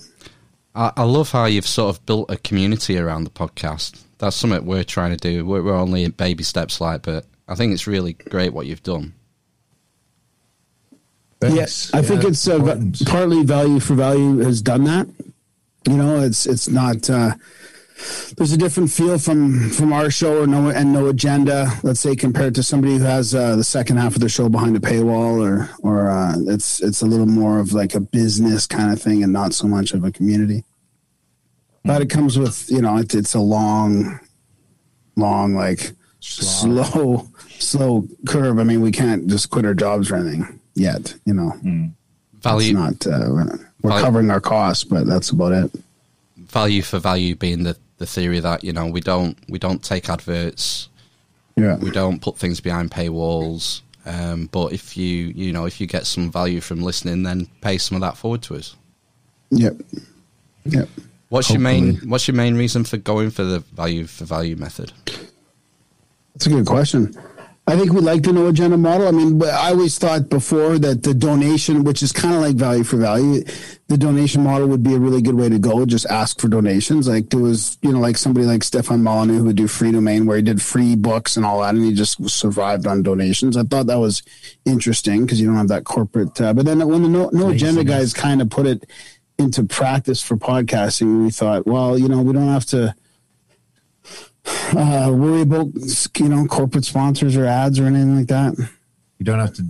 I, 0.74 0.92
I 0.96 1.02
love 1.04 1.30
how 1.30 1.46
you've 1.46 1.66
sort 1.66 1.94
of 1.94 2.04
built 2.06 2.30
a 2.30 2.36
community 2.36 2.98
around 2.98 3.24
the 3.24 3.30
podcast. 3.30 4.02
That's 4.18 4.36
something 4.36 4.64
we're 4.64 4.84
trying 4.84 5.10
to 5.10 5.16
do. 5.16 5.44
We're, 5.44 5.62
we're 5.62 5.74
only 5.74 6.04
at 6.04 6.16
baby 6.16 6.44
steps, 6.44 6.80
like, 6.80 7.02
but 7.02 7.24
I 7.48 7.54
think 7.54 7.72
it's 7.72 7.86
really 7.86 8.12
great 8.12 8.52
what 8.52 8.66
you've 8.66 8.82
done. 8.82 9.14
Yes, 11.42 11.90
I 11.94 12.02
think 12.02 12.24
it's 12.24 12.46
uh, 12.46 12.58
partly 13.06 13.42
value 13.44 13.80
for 13.80 13.94
value 13.94 14.38
has 14.40 14.60
done 14.60 14.84
that. 14.84 15.08
You 15.88 15.96
know, 15.96 16.20
it's 16.20 16.44
it's 16.46 16.68
not. 16.68 17.08
Uh, 17.08 17.34
there's 18.36 18.52
a 18.52 18.56
different 18.56 18.90
feel 18.90 19.18
from 19.18 19.70
from 19.70 19.92
our 19.92 20.10
show 20.10 20.42
or 20.42 20.46
no 20.46 20.68
and 20.70 20.92
no 20.92 21.06
agenda. 21.08 21.70
Let's 21.82 22.00
say 22.00 22.14
compared 22.16 22.54
to 22.56 22.62
somebody 22.62 22.96
who 22.98 23.04
has 23.04 23.34
uh, 23.34 23.56
the 23.56 23.64
second 23.64 23.96
half 23.98 24.14
of 24.14 24.20
their 24.20 24.28
show 24.28 24.48
behind 24.48 24.76
a 24.76 24.80
paywall, 24.80 25.40
or 25.40 25.70
or 25.82 26.10
uh, 26.10 26.34
it's 26.46 26.80
it's 26.82 27.02
a 27.02 27.06
little 27.06 27.26
more 27.26 27.58
of 27.58 27.72
like 27.72 27.94
a 27.94 28.00
business 28.00 28.66
kind 28.66 28.92
of 28.92 29.00
thing 29.00 29.22
and 29.22 29.32
not 29.32 29.54
so 29.54 29.66
much 29.66 29.92
of 29.92 30.04
a 30.04 30.10
community. 30.12 30.64
But 31.84 32.02
it 32.02 32.10
comes 32.10 32.38
with 32.38 32.70
you 32.70 32.82
know 32.82 32.96
it, 32.98 33.14
it's 33.14 33.34
a 33.34 33.40
long, 33.40 34.20
long 35.16 35.54
like 35.54 35.92
slow 36.20 37.28
slow 37.58 38.06
curve. 38.26 38.58
I 38.58 38.64
mean, 38.64 38.80
we 38.80 38.92
can't 38.92 39.26
just 39.28 39.50
quit 39.50 39.64
our 39.64 39.74
jobs 39.74 40.10
or 40.10 40.16
anything 40.16 40.60
yet. 40.74 41.14
You 41.24 41.34
know. 41.34 41.90
Value, 42.42 42.70
It's 42.80 43.04
not. 43.06 43.06
Uh, 43.06 43.28
we're 43.82 43.90
Value- 43.90 44.04
covering 44.04 44.30
our 44.30 44.40
costs, 44.40 44.82
but 44.84 45.06
that's 45.06 45.28
about 45.30 45.52
it. 45.52 45.70
value 46.38 46.80
for 46.80 46.98
value 46.98 47.36
being 47.36 47.64
the, 47.64 47.76
the 48.00 48.06
theory 48.06 48.40
that 48.40 48.64
you 48.64 48.72
know 48.72 48.86
we 48.86 49.00
don't 49.00 49.38
we 49.48 49.58
don't 49.58 49.84
take 49.84 50.08
adverts, 50.08 50.88
Yeah. 51.54 51.76
we 51.76 51.90
don't 51.90 52.20
put 52.20 52.36
things 52.38 52.58
behind 52.60 52.90
paywalls. 52.90 53.82
Um, 54.06 54.48
but 54.50 54.72
if 54.72 54.96
you 54.96 55.32
you 55.36 55.52
know 55.52 55.66
if 55.66 55.80
you 55.80 55.86
get 55.86 56.06
some 56.06 56.32
value 56.32 56.60
from 56.62 56.80
listening, 56.82 57.22
then 57.22 57.46
pay 57.60 57.76
some 57.78 57.96
of 57.96 58.00
that 58.00 58.16
forward 58.16 58.42
to 58.44 58.56
us. 58.56 58.74
Yep. 59.50 59.76
Yep. 60.64 60.88
What's 61.28 61.50
your 61.50 61.60
main 61.60 61.96
What's 62.08 62.26
your 62.26 62.34
main 62.34 62.56
reason 62.56 62.84
for 62.84 62.96
going 62.96 63.30
for 63.30 63.44
the 63.44 63.60
value 63.60 64.06
for 64.06 64.24
value 64.24 64.56
method? 64.56 64.92
That's 66.34 66.46
a 66.46 66.50
good 66.50 66.66
question. 66.66 67.14
I 67.70 67.76
think 67.76 67.92
we'd 67.92 68.02
like 68.02 68.22
the 68.22 68.32
no 68.32 68.48
agenda 68.48 68.76
model. 68.76 69.06
I 69.06 69.12
mean, 69.12 69.42
I 69.42 69.70
always 69.70 69.96
thought 69.96 70.28
before 70.28 70.78
that 70.78 71.02
the 71.02 71.14
donation, 71.14 71.84
which 71.84 72.02
is 72.02 72.10
kind 72.10 72.34
of 72.34 72.40
like 72.40 72.56
value 72.56 72.82
for 72.82 72.96
value, 72.96 73.44
the 73.88 73.96
donation 73.96 74.42
model 74.42 74.66
would 74.68 74.82
be 74.82 74.94
a 74.94 74.98
really 74.98 75.22
good 75.22 75.34
way 75.34 75.48
to 75.48 75.58
go. 75.58 75.86
Just 75.86 76.06
ask 76.06 76.40
for 76.40 76.48
donations. 76.48 77.06
Like 77.06 77.30
there 77.30 77.40
was, 77.40 77.78
you 77.82 77.92
know, 77.92 78.00
like 78.00 78.16
somebody 78.16 78.46
like 78.46 78.64
Stefan 78.64 79.02
Molyneux 79.02 79.38
who 79.38 79.44
would 79.44 79.56
do 79.56 79.66
Freedomain 79.66 80.26
where 80.26 80.36
he 80.36 80.42
did 80.42 80.60
free 80.60 80.96
books 80.96 81.36
and 81.36 81.46
all 81.46 81.60
that, 81.60 81.74
and 81.74 81.84
he 81.84 81.92
just 81.92 82.28
survived 82.28 82.86
on 82.86 83.02
donations. 83.02 83.56
I 83.56 83.62
thought 83.62 83.86
that 83.86 83.98
was 83.98 84.22
interesting 84.64 85.22
because 85.22 85.40
you 85.40 85.46
don't 85.46 85.56
have 85.56 85.68
that 85.68 85.84
corporate. 85.84 86.40
Uh, 86.40 86.52
but 86.52 86.64
then 86.64 86.86
when 86.88 87.02
the 87.02 87.08
no, 87.08 87.30
no 87.32 87.50
agenda 87.50 87.84
guys 87.84 88.12
kind 88.12 88.42
of 88.42 88.50
put 88.50 88.66
it 88.66 88.90
into 89.38 89.64
practice 89.64 90.20
for 90.20 90.36
podcasting, 90.36 91.22
we 91.22 91.30
thought, 91.30 91.66
well, 91.66 91.98
you 91.98 92.08
know, 92.08 92.20
we 92.20 92.32
don't 92.32 92.48
have 92.48 92.66
to 92.66 92.94
uh, 94.46 95.10
worry 95.12 95.42
about 95.42 95.68
you 96.18 96.28
know 96.28 96.46
corporate 96.46 96.84
sponsors 96.84 97.36
or 97.36 97.44
ads 97.44 97.78
or 97.78 97.86
anything 97.86 98.16
like 98.16 98.28
that. 98.28 98.56
You 99.18 99.24
don't 99.24 99.38
have 99.38 99.54
to. 99.54 99.64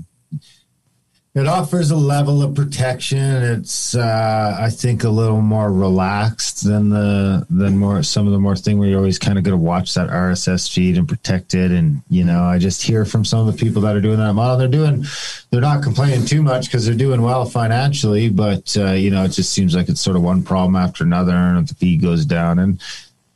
It 1.33 1.47
offers 1.47 1.93
a 1.93 1.97
level 1.97 2.43
of 2.43 2.57
protection. 2.57 3.21
It's, 3.21 3.95
uh, 3.95 4.57
I 4.59 4.69
think, 4.69 5.05
a 5.05 5.09
little 5.09 5.41
more 5.41 5.73
relaxed 5.73 6.65
than 6.65 6.89
the 6.89 7.47
than 7.49 7.79
more 7.79 8.03
some 8.03 8.27
of 8.27 8.33
the 8.33 8.41
more 8.41 8.57
thing 8.57 8.81
where 8.81 8.89
you're 8.89 8.99
always 8.99 9.21
kind 9.21 9.39
of 9.39 9.45
going 9.45 9.57
to 9.57 9.65
watch 9.65 9.95
that 9.95 10.09
RSS 10.09 10.69
feed 10.69 10.99
and 10.99 11.09
protect 11.09 11.55
it. 11.55 11.71
And 11.71 12.03
you 12.11 12.25
know, 12.25 12.43
I 12.43 12.59
just 12.59 12.83
hear 12.83 13.05
from 13.05 13.25
some 13.25 13.47
of 13.47 13.47
the 13.47 13.65
people 13.65 13.81
that 13.83 13.95
are 13.95 14.01
doing 14.01 14.19
that 14.19 14.35
model. 14.35 14.59
They're 14.59 14.67
doing, 14.67 15.05
they're 15.51 15.61
not 15.61 15.85
complaining 15.85 16.27
too 16.27 16.43
much 16.43 16.67
because 16.67 16.85
they're 16.85 16.97
doing 16.97 17.23
well 17.23 17.45
financially. 17.45 18.29
But 18.29 18.77
uh, 18.77 18.93
you 18.93 19.13
know, 19.13 19.23
it 19.23 19.29
just 19.29 19.53
seems 19.53 19.73
like 19.73 19.89
it's 19.89 20.01
sort 20.01 20.17
of 20.17 20.23
one 20.23 20.43
problem 20.43 20.75
after 20.75 21.05
another, 21.05 21.33
and 21.33 21.67
the 21.67 21.75
feed 21.77 22.03
goes 22.03 22.27
down. 22.27 22.59
And 22.59 22.81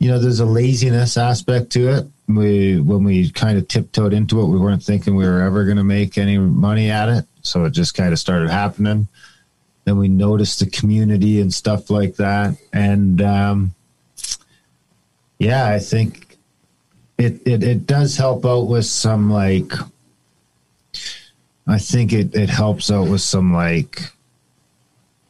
you 0.05 0.11
know, 0.11 0.19
there's 0.19 0.39
a 0.39 0.45
laziness 0.45 1.17
aspect 1.17 1.71
to 1.71 1.89
it. 1.89 2.05
We 2.27 2.79
when 2.79 3.03
we 3.03 3.31
kind 3.31 3.57
of 3.57 3.67
tiptoed 3.67 4.13
into 4.13 4.39
it, 4.39 4.45
we 4.45 4.59
weren't 4.59 4.83
thinking 4.83 5.15
we 5.15 5.25
were 5.25 5.41
ever 5.41 5.65
going 5.65 5.77
to 5.77 5.83
make 5.83 6.19
any 6.19 6.37
money 6.37 6.91
at 6.91 7.09
it, 7.09 7.25
so 7.41 7.65
it 7.65 7.71
just 7.71 7.95
kind 7.95 8.13
of 8.13 8.19
started 8.19 8.51
happening. 8.51 9.07
Then 9.85 9.97
we 9.97 10.07
noticed 10.07 10.59
the 10.59 10.69
community 10.69 11.41
and 11.41 11.51
stuff 11.51 11.89
like 11.89 12.17
that, 12.17 12.55
and 12.71 13.19
um, 13.19 13.73
yeah, 15.39 15.65
I 15.65 15.79
think 15.79 16.37
it, 17.17 17.41
it 17.47 17.63
it 17.63 17.87
does 17.87 18.15
help 18.15 18.45
out 18.45 18.67
with 18.67 18.85
some 18.85 19.31
like. 19.31 19.73
I 21.65 21.79
think 21.79 22.13
it 22.13 22.35
it 22.35 22.51
helps 22.51 22.91
out 22.91 23.09
with 23.09 23.21
some 23.21 23.51
like 23.51 24.03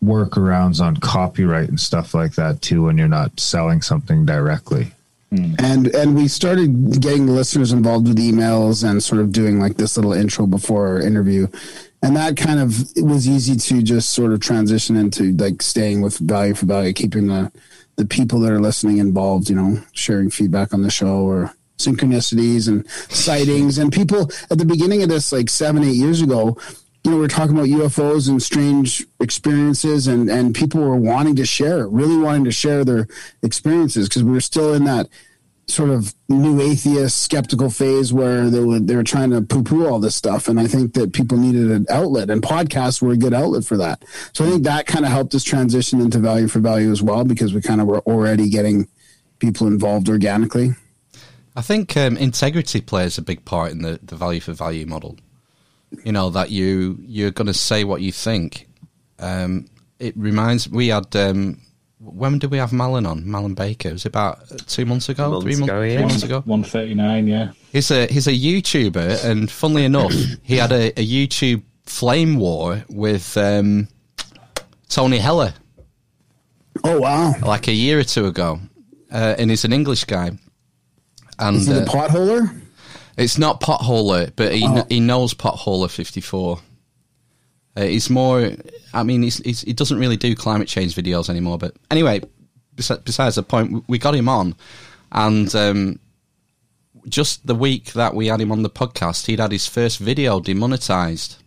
workarounds 0.05 0.79
on 0.79 0.97
copyright 0.97 1.69
and 1.69 1.79
stuff 1.79 2.13
like 2.13 2.35
that 2.35 2.61
too 2.61 2.83
when 2.83 2.97
you're 2.97 3.07
not 3.07 3.39
selling 3.39 3.81
something 3.81 4.25
directly. 4.25 4.91
Hmm. 5.29 5.53
And 5.59 5.87
and 5.87 6.15
we 6.15 6.27
started 6.27 7.01
getting 7.01 7.27
listeners 7.27 7.71
involved 7.71 8.07
with 8.07 8.17
emails 8.17 8.87
and 8.87 9.03
sort 9.03 9.21
of 9.21 9.31
doing 9.31 9.59
like 9.59 9.77
this 9.77 9.97
little 9.97 10.13
intro 10.13 10.45
before 10.45 10.87
our 10.87 11.01
interview. 11.01 11.47
And 12.01 12.15
that 12.15 12.37
kind 12.37 12.59
of 12.59 12.79
it 12.95 13.03
was 13.03 13.27
easy 13.27 13.55
to 13.55 13.81
just 13.81 14.09
sort 14.09 14.31
of 14.31 14.39
transition 14.39 14.95
into 14.95 15.33
like 15.33 15.61
staying 15.61 16.01
with 16.01 16.17
value 16.19 16.53
for 16.53 16.67
value, 16.67 16.93
keeping 16.93 17.27
the 17.27 17.51
the 17.95 18.05
people 18.05 18.39
that 18.41 18.51
are 18.51 18.61
listening 18.61 18.97
involved, 18.97 19.49
you 19.49 19.55
know, 19.55 19.81
sharing 19.93 20.29
feedback 20.29 20.73
on 20.73 20.81
the 20.81 20.91
show 20.91 21.23
or 21.23 21.53
synchronicities 21.77 22.67
and 22.67 22.87
sightings 22.89 23.77
and 23.77 23.91
people 23.91 24.29
at 24.49 24.57
the 24.57 24.65
beginning 24.65 25.03
of 25.03 25.09
this 25.09 25.31
like 25.31 25.49
seven, 25.49 25.83
eight 25.83 25.95
years 25.95 26.21
ago, 26.21 26.57
you 27.05 27.11
know, 27.11 27.17
we 27.17 27.25
are 27.25 27.27
talking 27.27 27.55
about 27.55 27.67
UFOs 27.67 28.27
and 28.27 28.41
strange 28.41 29.05
experiences, 29.19 30.07
and 30.07 30.27
and 30.27 30.55
people 30.55 30.81
were 30.81 30.95
wanting 30.95 31.35
to 31.35 31.45
share, 31.45 31.87
really 31.87 32.17
wanting 32.17 32.45
to 32.45 32.51
share 32.51 32.83
their 32.83 33.07
experiences 33.43 34.09
because 34.09 34.23
we 34.23 34.31
were 34.31 34.41
still 34.41 34.73
in 34.73 34.85
that 34.85 35.07
sort 35.67 35.91
of 35.91 36.13
new 36.29 36.61
atheist 36.61 37.21
skeptical 37.21 37.69
phase 37.69 38.11
where 38.11 38.49
they 38.49 38.59
were 38.59 38.79
they 38.79 38.95
were 38.95 39.03
trying 39.03 39.29
to 39.29 39.41
poo 39.43 39.61
poo 39.61 39.87
all 39.87 39.99
this 39.99 40.15
stuff, 40.15 40.47
and 40.47 40.59
I 40.59 40.65
think 40.65 40.95
that 40.95 41.13
people 41.13 41.37
needed 41.37 41.69
an 41.69 41.85
outlet, 41.91 42.31
and 42.31 42.41
podcasts 42.41 43.03
were 43.03 43.11
a 43.11 43.17
good 43.17 43.35
outlet 43.35 43.65
for 43.65 43.77
that. 43.77 44.03
So 44.33 44.43
I 44.43 44.49
think 44.49 44.63
that 44.63 44.87
kind 44.87 45.05
of 45.05 45.11
helped 45.11 45.35
us 45.35 45.43
transition 45.43 46.01
into 46.01 46.17
value 46.17 46.47
for 46.47 46.57
value 46.57 46.91
as 46.91 47.03
well 47.03 47.23
because 47.23 47.53
we 47.53 47.61
kind 47.61 47.81
of 47.81 47.87
were 47.87 47.99
already 47.99 48.49
getting 48.49 48.87
people 49.37 49.67
involved 49.67 50.09
organically. 50.09 50.71
I 51.55 51.61
think 51.61 51.95
um, 51.95 52.17
integrity 52.17 52.81
plays 52.81 53.19
a 53.19 53.21
big 53.21 53.45
part 53.45 53.73
in 53.73 53.83
the, 53.83 53.99
the 54.01 54.15
value 54.15 54.41
for 54.41 54.53
value 54.53 54.87
model. 54.87 55.17
You 56.03 56.11
know 56.11 56.29
that 56.31 56.51
you 56.51 56.97
you're 57.01 57.31
going 57.31 57.47
to 57.47 57.53
say 57.53 57.83
what 57.83 58.01
you 58.01 58.11
think. 58.11 58.67
Um, 59.19 59.67
it 59.99 60.15
reminds 60.17 60.69
we 60.69 60.89
had 60.89 61.15
um, 61.15 61.61
when 61.99 62.39
did 62.39 62.51
we 62.51 62.57
have 62.57 62.73
Malin 62.73 63.05
on 63.05 63.29
Malin 63.29 63.53
Baker? 63.53 63.89
It 63.89 63.93
was 63.93 64.05
about 64.05 64.39
uh, 64.51 64.57
two 64.67 64.85
months 64.85 65.09
ago, 65.09 65.31
Months 65.31 65.43
three 65.43 65.55
months, 65.55 65.69
ago, 65.69 65.79
three 65.79 65.93
yeah. 65.93 66.01
months 66.01 66.23
ago. 66.23 66.41
One 66.45 66.63
thirty 66.63 66.93
nine, 66.93 67.27
yeah. 67.27 67.51
He's 67.71 67.91
a 67.91 68.07
he's 68.07 68.27
a 68.27 68.33
YouTuber, 68.33 69.23
and 69.25 69.49
funnily 69.49 69.85
enough, 69.85 70.13
he 70.43 70.57
had 70.57 70.71
a, 70.71 70.99
a 70.99 71.05
YouTube 71.05 71.63
flame 71.85 72.37
war 72.37 72.83
with 72.89 73.37
um, 73.37 73.87
Tony 74.89 75.19
Heller 75.19 75.53
Oh 76.83 76.99
wow! 76.99 77.33
like 77.41 77.67
a 77.67 77.71
year 77.71 77.99
or 77.99 78.03
two 78.03 78.25
ago, 78.25 78.59
uh, 79.11 79.35
and 79.37 79.49
he's 79.49 79.65
an 79.65 79.73
English 79.73 80.03
guy. 80.05 80.31
And 81.39 81.57
Is 81.57 81.67
he 81.67 81.73
the 81.73 81.81
uh, 81.81 81.85
potholer? 81.85 82.61
It's 83.17 83.37
not 83.37 83.61
Potholer, 83.61 84.31
but 84.35 84.53
he 84.53 84.65
Oh. 84.67 84.85
he 84.89 84.99
knows 84.99 85.33
Potholer 85.33 85.89
fifty 85.89 86.21
four. 86.21 86.59
Uh, 87.77 87.83
he's 87.83 88.09
more. 88.09 88.51
I 88.93 89.03
mean, 89.03 89.23
he's, 89.23 89.37
he's, 89.39 89.61
he 89.61 89.73
doesn't 89.73 89.97
really 89.99 90.15
do 90.17 90.33
climate 90.35 90.67
change 90.67 90.95
videos 90.95 91.29
anymore. 91.29 91.57
But 91.57 91.75
anyway, 91.91 92.21
besi- 92.75 93.03
besides 93.03 93.35
the 93.35 93.43
point, 93.43 93.71
we- 93.71 93.81
we 93.87 93.97
got 93.99 94.15
him 94.15 94.29
on, 94.29 94.55
and 95.11 95.53
um, 95.55 95.99
just 97.07 97.45
the 97.45 97.55
week 97.55 97.93
that 97.93 98.15
we 98.15 98.27
had 98.27 98.39
him 98.41 98.51
on 98.51 98.63
the 98.63 98.69
podcast, 98.69 99.25
he'd 99.27 99.39
had 99.39 99.51
his 99.51 99.67
first 99.67 99.99
video 99.99 100.39
demonetized. 100.39 101.37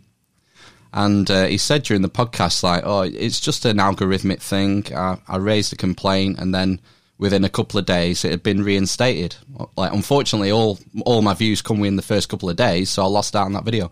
And 0.92 1.30
uh, 1.30 1.44
he 1.46 1.58
said 1.58 1.82
during 1.82 2.02
the 2.02 2.08
podcast, 2.08 2.62
like, 2.62 2.82
"Oh, 2.84 3.02
it's 3.02 3.40
just 3.40 3.64
an 3.66 3.76
algorithmic 3.76 4.40
thing." 4.40 4.86
I, 4.94 5.18
I 5.28 5.36
raised 5.36 5.72
a 5.72 5.76
complaint, 5.76 6.38
and 6.38 6.54
then 6.54 6.80
within 7.18 7.44
a 7.44 7.48
couple 7.48 7.78
of 7.78 7.86
days, 7.86 8.24
it 8.24 8.30
had 8.30 8.42
been 8.42 8.62
reinstated. 8.62 9.36
Like, 9.76 9.92
unfortunately, 9.92 10.50
all 10.50 10.78
all 11.04 11.22
my 11.22 11.34
views 11.34 11.62
come 11.62 11.80
within 11.80 11.96
the 11.96 12.02
first 12.02 12.28
couple 12.28 12.48
of 12.48 12.56
days, 12.56 12.90
so 12.90 13.02
I 13.02 13.06
lost 13.06 13.36
out 13.36 13.46
on 13.46 13.52
that 13.52 13.64
video. 13.64 13.90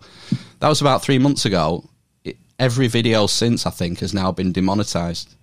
That 0.59 0.69
was 0.69 0.81
about 0.81 1.03
three 1.03 1.19
months 1.19 1.45
ago. 1.45 1.87
It, 2.23 2.37
every 2.57 2.87
video 2.87 3.27
since, 3.27 3.65
I 3.65 3.69
think, 3.69 3.99
has 3.99 4.13
now 4.13 4.31
been 4.31 4.51
demonetized. 4.51 5.35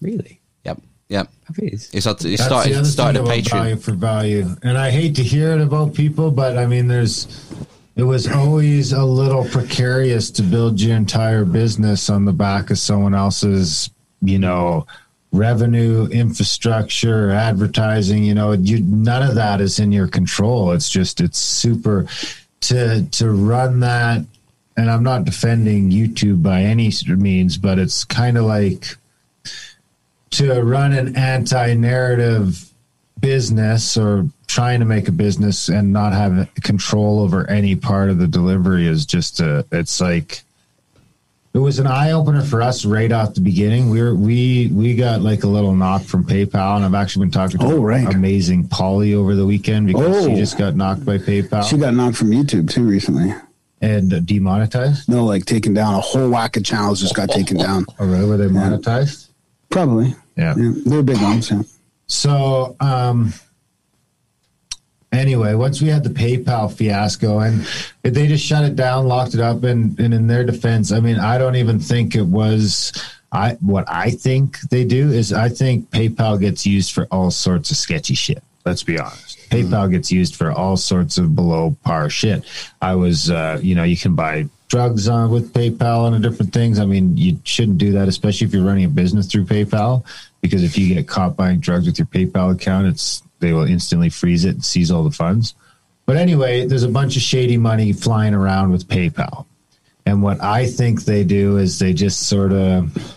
Really? 0.00 0.40
Yep, 0.64 0.80
yep. 1.08 1.30
It's, 1.58 1.90
He's 1.90 2.04
had 2.04 2.18
to, 2.18 2.28
That's 2.28 2.40
the 2.40 2.44
started 2.44 2.76
other 2.76 2.84
started 2.84 3.22
a 3.22 3.26
thing 3.26 3.40
about 3.40 3.50
value 3.50 3.76
Patreon. 3.76 3.82
for 3.82 3.92
value, 3.92 4.56
and 4.62 4.78
I 4.78 4.90
hate 4.90 5.14
to 5.16 5.22
hear 5.22 5.52
it 5.52 5.60
about 5.60 5.94
people, 5.94 6.30
but 6.30 6.58
I 6.58 6.66
mean, 6.66 6.88
there's 6.88 7.26
it 7.96 8.04
was 8.04 8.26
always 8.28 8.92
a 8.92 9.04
little 9.04 9.44
precarious 9.44 10.30
to 10.32 10.42
build 10.42 10.80
your 10.80 10.96
entire 10.96 11.44
business 11.44 12.08
on 12.08 12.24
the 12.24 12.32
back 12.32 12.70
of 12.70 12.78
someone 12.78 13.14
else's, 13.14 13.90
you 14.22 14.38
know, 14.38 14.86
revenue, 15.32 16.06
infrastructure, 16.06 17.30
advertising. 17.30 18.24
You 18.24 18.34
know, 18.34 18.52
you 18.52 18.80
none 18.80 19.22
of 19.22 19.34
that 19.36 19.60
is 19.60 19.78
in 19.78 19.92
your 19.92 20.08
control. 20.08 20.72
It's 20.72 20.90
just 20.90 21.20
it's 21.20 21.38
super 21.38 22.06
to 22.62 23.04
to 23.04 23.30
run 23.30 23.80
that. 23.80 24.24
And 24.76 24.90
I'm 24.90 25.02
not 25.02 25.24
defending 25.24 25.90
YouTube 25.90 26.42
by 26.42 26.62
any 26.62 26.90
means, 27.06 27.58
but 27.58 27.78
it's 27.78 28.04
kind 28.04 28.38
of 28.38 28.44
like 28.44 28.96
to 30.30 30.62
run 30.62 30.92
an 30.92 31.16
anti-narrative 31.16 32.70
business 33.20 33.96
or 33.96 34.26
trying 34.46 34.80
to 34.80 34.86
make 34.86 35.08
a 35.08 35.12
business 35.12 35.68
and 35.68 35.92
not 35.92 36.12
have 36.12 36.48
control 36.62 37.20
over 37.20 37.48
any 37.50 37.76
part 37.76 38.10
of 38.10 38.18
the 38.18 38.26
delivery 38.26 38.86
is 38.86 39.04
just 39.04 39.40
a 39.40 39.64
it's 39.70 40.00
like 40.00 40.42
it 41.52 41.58
was 41.58 41.78
an 41.80 41.86
eye 41.86 42.12
opener 42.12 42.42
for 42.42 42.62
us 42.62 42.84
right 42.84 43.10
off 43.10 43.34
the 43.34 43.40
beginning. 43.40 43.90
We 43.90 44.00
were 44.02 44.14
we 44.14 44.68
we 44.72 44.94
got 44.94 45.20
like 45.22 45.42
a 45.44 45.48
little 45.48 45.74
knock 45.74 46.02
from 46.02 46.24
PayPal, 46.24 46.76
and 46.76 46.84
I've 46.84 46.94
actually 46.94 47.26
been 47.26 47.32
talking 47.32 47.58
to 47.58 47.66
Oh, 47.66 47.82
right. 47.82 48.06
amazing 48.14 48.68
Polly 48.68 49.14
over 49.14 49.34
the 49.34 49.44
weekend 49.46 49.86
because 49.88 50.24
she 50.24 50.32
Oh. 50.32 50.36
just 50.36 50.56
got 50.58 50.76
knocked 50.76 51.04
by 51.04 51.18
PayPal 51.18 51.64
She 51.68 51.76
got 51.76 51.94
knocked 51.94 52.16
from 52.16 52.30
YouTube 52.30 52.70
too 52.70 52.84
recently. 52.84 53.34
and 53.82 54.12
uh, 54.12 54.20
demonetized. 54.20 55.08
No, 55.08 55.24
like 55.24 55.44
taken 55.46 55.72
down. 55.74 55.94
A 55.94 56.00
whole 56.00 56.28
whack 56.28 56.56
of 56.56 56.64
channels 56.64 57.00
just 57.00 57.14
got 57.16 57.30
taken 57.30 57.56
down. 57.66 57.86
Really, 57.98 58.28
were 58.28 58.36
they 58.36 58.46
monetized? 58.46 59.28
Probably. 59.70 60.14
Yeah. 60.36 60.54
Yeah, 60.56 60.72
they're 60.84 61.02
big 61.02 61.20
ones. 61.20 61.50
Yeah. 61.50 61.62
So, 62.06 62.76
um, 62.80 63.32
anyway, 65.12 65.54
once 65.54 65.80
we 65.80 65.88
had 65.88 66.04
the 66.04 66.10
PayPal 66.10 66.72
fiasco 66.72 67.40
and 67.40 67.66
they 68.02 68.26
just 68.26 68.44
shut 68.44 68.64
it 68.64 68.76
down, 68.76 69.06
locked 69.06 69.34
it 69.34 69.40
up, 69.40 69.64
and, 69.64 69.98
and 69.98 70.14
in 70.14 70.26
their 70.26 70.44
defense, 70.44 70.92
I 70.92 71.00
mean, 71.00 71.18
I 71.18 71.38
don't 71.38 71.56
even 71.56 71.78
think 71.78 72.14
it 72.14 72.26
was. 72.26 72.92
I 73.32 73.52
what 73.60 73.84
I 73.88 74.10
think 74.10 74.60
they 74.70 74.84
do 74.84 75.10
is 75.12 75.32
I 75.32 75.48
think 75.48 75.88
PayPal 75.90 76.40
gets 76.40 76.66
used 76.66 76.92
for 76.92 77.06
all 77.12 77.30
sorts 77.30 77.70
of 77.70 77.76
sketchy 77.76 78.14
shit. 78.14 78.42
Let's 78.64 78.82
be 78.82 78.98
honest. 78.98 79.38
PayPal 79.50 79.90
gets 79.90 80.12
used 80.12 80.36
for 80.36 80.52
all 80.52 80.76
sorts 80.76 81.16
of 81.16 81.34
below 81.34 81.76
par 81.82 82.10
shit. 82.10 82.44
I 82.82 82.94
was, 82.94 83.30
uh, 83.30 83.58
you 83.62 83.74
know, 83.74 83.84
you 83.84 83.96
can 83.96 84.14
buy 84.14 84.48
drugs 84.68 85.08
on 85.08 85.30
with 85.30 85.52
PayPal 85.52 86.12
and 86.12 86.22
different 86.22 86.52
things. 86.52 86.78
I 86.78 86.84
mean, 86.84 87.16
you 87.16 87.40
shouldn't 87.44 87.78
do 87.78 87.92
that, 87.92 88.06
especially 88.06 88.46
if 88.46 88.52
you're 88.52 88.64
running 88.64 88.84
a 88.84 88.88
business 88.88 89.26
through 89.26 89.46
PayPal, 89.46 90.04
because 90.40 90.62
if 90.62 90.78
you 90.78 90.94
get 90.94 91.08
caught 91.08 91.36
buying 91.36 91.58
drugs 91.58 91.86
with 91.86 91.98
your 91.98 92.06
PayPal 92.06 92.52
account, 92.52 92.86
it's 92.86 93.22
they 93.40 93.52
will 93.52 93.64
instantly 93.64 94.08
freeze 94.08 94.44
it 94.44 94.54
and 94.54 94.64
seize 94.64 94.90
all 94.90 95.02
the 95.02 95.10
funds. 95.10 95.54
But 96.06 96.16
anyway, 96.16 96.66
there's 96.66 96.82
a 96.82 96.88
bunch 96.88 97.16
of 97.16 97.22
shady 97.22 97.56
money 97.56 97.92
flying 97.92 98.34
around 98.34 98.72
with 98.72 98.88
PayPal. 98.88 99.46
And 100.06 100.22
what 100.22 100.42
I 100.42 100.66
think 100.66 101.04
they 101.04 101.24
do 101.24 101.58
is 101.58 101.78
they 101.78 101.92
just 101.92 102.26
sort 102.26 102.52
of 102.52 103.16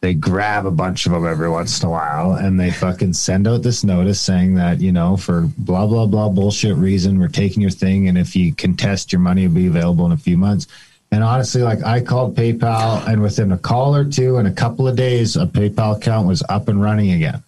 they 0.00 0.14
grab 0.14 0.66
a 0.66 0.70
bunch 0.70 1.06
of 1.06 1.12
them 1.12 1.24
every 1.24 1.48
once 1.48 1.80
in 1.80 1.88
a 1.88 1.90
while 1.90 2.32
and 2.32 2.58
they 2.58 2.72
fucking 2.72 3.12
send 3.12 3.46
out 3.46 3.62
this 3.62 3.84
notice 3.84 4.20
saying 4.20 4.56
that, 4.56 4.80
you 4.80 4.90
know, 4.90 5.16
for 5.16 5.48
blah, 5.58 5.86
blah, 5.86 6.06
blah 6.06 6.28
bullshit 6.28 6.76
reason, 6.76 7.20
we're 7.20 7.28
taking 7.28 7.62
your 7.62 7.70
thing. 7.70 8.08
And 8.08 8.18
if 8.18 8.34
you 8.34 8.52
contest, 8.52 9.12
your 9.12 9.20
money 9.20 9.46
will 9.46 9.54
be 9.54 9.68
available 9.68 10.04
in 10.06 10.12
a 10.12 10.16
few 10.16 10.36
months. 10.36 10.66
And 11.12 11.22
honestly, 11.22 11.62
like 11.62 11.84
I 11.84 12.00
called 12.00 12.34
PayPal 12.34 13.06
and 13.06 13.22
within 13.22 13.52
a 13.52 13.58
call 13.58 13.94
or 13.94 14.04
two 14.04 14.38
and 14.38 14.48
a 14.48 14.52
couple 14.52 14.88
of 14.88 14.96
days, 14.96 15.36
a 15.36 15.46
PayPal 15.46 15.98
account 15.98 16.26
was 16.26 16.42
up 16.48 16.66
and 16.66 16.82
running 16.82 17.12
again. 17.12 17.44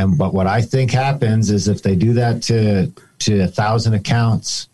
And 0.00 0.16
but 0.16 0.32
what 0.34 0.46
I 0.46 0.62
think 0.62 0.90
happens 0.90 1.50
is 1.50 1.68
if 1.68 1.82
they 1.82 1.94
do 1.94 2.12
that 2.14 2.42
to 2.44 2.90
to 3.20 3.40
a 3.42 3.46
thousand 3.46 3.94
accounts, 3.94 4.68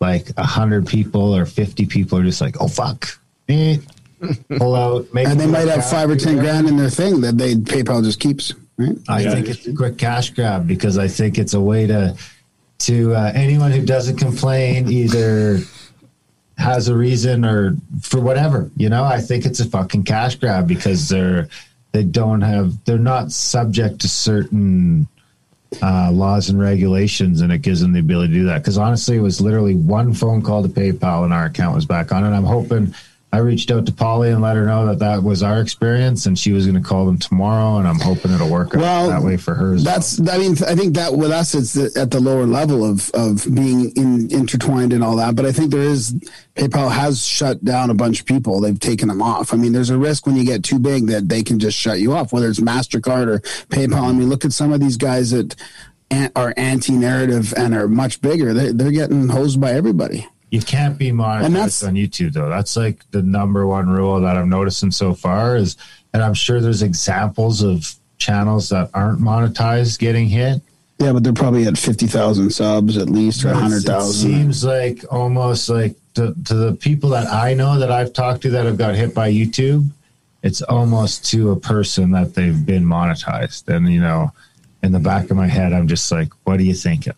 like 0.00 0.30
a 0.36 0.44
hundred 0.44 0.86
people 0.86 1.34
or 1.34 1.46
fifty 1.46 1.86
people 1.86 2.18
are 2.18 2.24
just 2.24 2.40
like, 2.40 2.56
oh 2.60 2.68
fuck, 2.68 3.06
eh, 3.48 3.76
pull 4.58 4.74
out, 4.74 5.12
make 5.14 5.26
And 5.28 5.40
they 5.40 5.46
might 5.46 5.68
have 5.68 5.88
five 5.88 6.10
or 6.10 6.16
ten 6.16 6.36
whatever. 6.36 6.52
grand 6.62 6.68
in 6.68 6.76
their 6.76 6.90
thing 6.90 7.20
that 7.22 7.38
they 7.38 7.54
PayPal 7.54 8.04
just 8.04 8.20
keeps. 8.20 8.52
Right? 8.76 8.96
I 9.08 9.20
Yeah. 9.22 9.30
think 9.34 9.48
it's 9.48 9.66
a 9.66 9.72
quick 9.74 9.96
cash 9.96 10.30
grab 10.30 10.66
because 10.66 10.98
I 10.98 11.08
think 11.08 11.38
it's 11.38 11.54
a 11.54 11.60
way 11.60 11.86
to 11.86 12.14
to 12.80 13.14
uh, 13.14 13.32
anyone 13.34 13.72
who 13.72 13.84
doesn't 13.84 14.18
complain 14.18 14.88
either 14.92 15.60
has 16.58 16.88
a 16.88 16.94
reason 16.96 17.44
or 17.44 17.76
for 18.02 18.20
whatever 18.20 18.70
you 18.76 18.88
know. 18.90 19.04
I 19.04 19.20
think 19.20 19.46
it's 19.46 19.60
a 19.60 19.64
fucking 19.64 20.04
cash 20.04 20.34
grab 20.36 20.66
because 20.68 21.08
they're 21.08 21.48
they 21.96 22.04
don't 22.04 22.42
have 22.42 22.84
they're 22.84 22.98
not 22.98 23.32
subject 23.32 24.02
to 24.02 24.08
certain 24.08 25.08
uh, 25.82 26.10
laws 26.12 26.50
and 26.50 26.60
regulations, 26.60 27.40
and 27.40 27.50
it 27.50 27.62
gives 27.62 27.80
them 27.80 27.92
the 27.92 28.00
ability 28.00 28.34
to 28.34 28.38
do 28.40 28.44
that. 28.44 28.58
Because 28.58 28.76
honestly, 28.76 29.16
it 29.16 29.20
was 29.20 29.40
literally 29.40 29.74
one 29.74 30.12
phone 30.12 30.42
call 30.42 30.62
to 30.62 30.68
PayPal, 30.68 31.24
and 31.24 31.32
our 31.32 31.46
account 31.46 31.74
was 31.74 31.86
back 31.86 32.12
on. 32.12 32.22
And 32.24 32.36
I'm 32.36 32.44
hoping 32.44 32.94
I 33.32 33.38
reached 33.38 33.70
out 33.70 33.84
to 33.86 33.92
Polly 33.92 34.30
and 34.30 34.40
let 34.40 34.56
her 34.56 34.64
know 34.64 34.86
that 34.86 35.00
that 35.00 35.22
was 35.22 35.42
our 35.42 35.60
experience, 35.60 36.26
and 36.26 36.38
she 36.38 36.52
was 36.52 36.64
going 36.64 36.80
to 36.80 36.88
call 36.88 37.04
them 37.04 37.18
tomorrow. 37.18 37.78
And 37.78 37.86
I'm 37.86 37.98
hoping 37.98 38.32
it'll 38.32 38.50
work 38.50 38.68
out 38.74 38.80
Well, 38.80 39.08
that 39.08 39.22
way 39.22 39.36
for 39.36 39.54
her. 39.54 39.76
That's. 39.76 40.20
I 40.20 40.38
mean, 40.38 40.52
I 40.66 40.74
think 40.74 40.94
that 40.94 41.12
with 41.14 41.32
us, 41.32 41.54
it's 41.54 41.96
at 41.96 42.10
the 42.10 42.20
lower 42.20 42.46
level 42.46 42.84
of 42.88 43.10
of 43.10 43.44
being 43.52 43.90
in, 43.96 44.32
intertwined 44.32 44.92
and 44.92 45.02
all 45.04 45.16
that. 45.16 45.34
But 45.34 45.44
I 45.44 45.52
think 45.52 45.70
there 45.70 45.82
is 45.82 46.14
PayPal 46.54 46.90
has 46.90 47.24
shut 47.24 47.62
down 47.64 47.90
a 47.90 47.94
bunch 47.94 48.20
of 48.20 48.26
people. 48.26 48.60
They've 48.60 48.78
taken 48.78 49.08
them 49.08 49.20
off. 49.20 49.52
I 49.52 49.56
mean, 49.56 49.72
there's 49.72 49.90
a 49.90 49.98
risk 49.98 50.26
when 50.26 50.36
you 50.36 50.44
get 50.44 50.62
too 50.62 50.78
big 50.78 51.08
that 51.08 51.28
they 51.28 51.42
can 51.42 51.58
just 51.58 51.76
shut 51.76 51.98
you 51.98 52.14
off, 52.14 52.32
whether 52.32 52.48
it's 52.48 52.60
Mastercard 52.60 53.26
or 53.26 53.40
PayPal. 53.68 54.08
I 54.08 54.12
mean, 54.12 54.28
look 54.30 54.44
at 54.44 54.52
some 54.52 54.72
of 54.72 54.80
these 54.80 54.96
guys 54.96 55.32
that 55.32 55.56
are 56.36 56.54
anti-narrative 56.56 57.52
and 57.56 57.74
are 57.74 57.88
much 57.88 58.20
bigger. 58.20 58.54
They, 58.54 58.70
they're 58.70 58.92
getting 58.92 59.28
hosed 59.28 59.60
by 59.60 59.72
everybody. 59.72 60.26
You 60.56 60.62
can't 60.62 60.96
be 60.96 61.10
monetized 61.10 61.86
on 61.86 61.96
YouTube 61.96 62.32
though. 62.32 62.48
That's 62.48 62.78
like 62.78 63.04
the 63.10 63.20
number 63.20 63.66
one 63.66 63.90
rule 63.90 64.18
that 64.22 64.38
I'm 64.38 64.48
noticing 64.48 64.90
so 64.90 65.12
far 65.12 65.54
is, 65.56 65.76
and 66.14 66.22
I'm 66.22 66.32
sure 66.32 66.62
there's 66.62 66.80
examples 66.80 67.62
of 67.62 67.94
channels 68.16 68.70
that 68.70 68.88
aren't 68.94 69.20
monetized 69.20 69.98
getting 69.98 70.30
hit. 70.30 70.62
Yeah, 70.98 71.12
but 71.12 71.24
they're 71.24 71.34
probably 71.34 71.66
at 71.66 71.76
fifty 71.76 72.06
thousand 72.06 72.48
subs 72.52 72.96
at 72.96 73.10
least, 73.10 73.44
or 73.44 73.52
hundred 73.52 73.84
It 73.86 74.02
seems 74.02 74.64
like 74.64 75.04
almost 75.12 75.68
like 75.68 75.94
to, 76.14 76.34
to 76.46 76.54
the 76.54 76.72
people 76.72 77.10
that 77.10 77.26
I 77.26 77.52
know 77.52 77.78
that 77.78 77.92
I've 77.92 78.14
talked 78.14 78.40
to 78.44 78.50
that 78.52 78.64
have 78.64 78.78
got 78.78 78.94
hit 78.94 79.14
by 79.14 79.30
YouTube, 79.30 79.90
it's 80.42 80.62
almost 80.62 81.26
to 81.32 81.50
a 81.50 81.56
person 81.56 82.12
that 82.12 82.34
they've 82.34 82.64
been 82.64 82.86
monetized. 82.86 83.68
And 83.68 83.92
you 83.92 84.00
know, 84.00 84.32
in 84.82 84.92
the 84.92 85.00
back 85.00 85.30
of 85.30 85.36
my 85.36 85.48
head, 85.48 85.74
I'm 85.74 85.86
just 85.86 86.10
like, 86.10 86.32
what 86.44 86.58
are 86.60 86.62
you 86.62 86.72
thinking? 86.72 87.12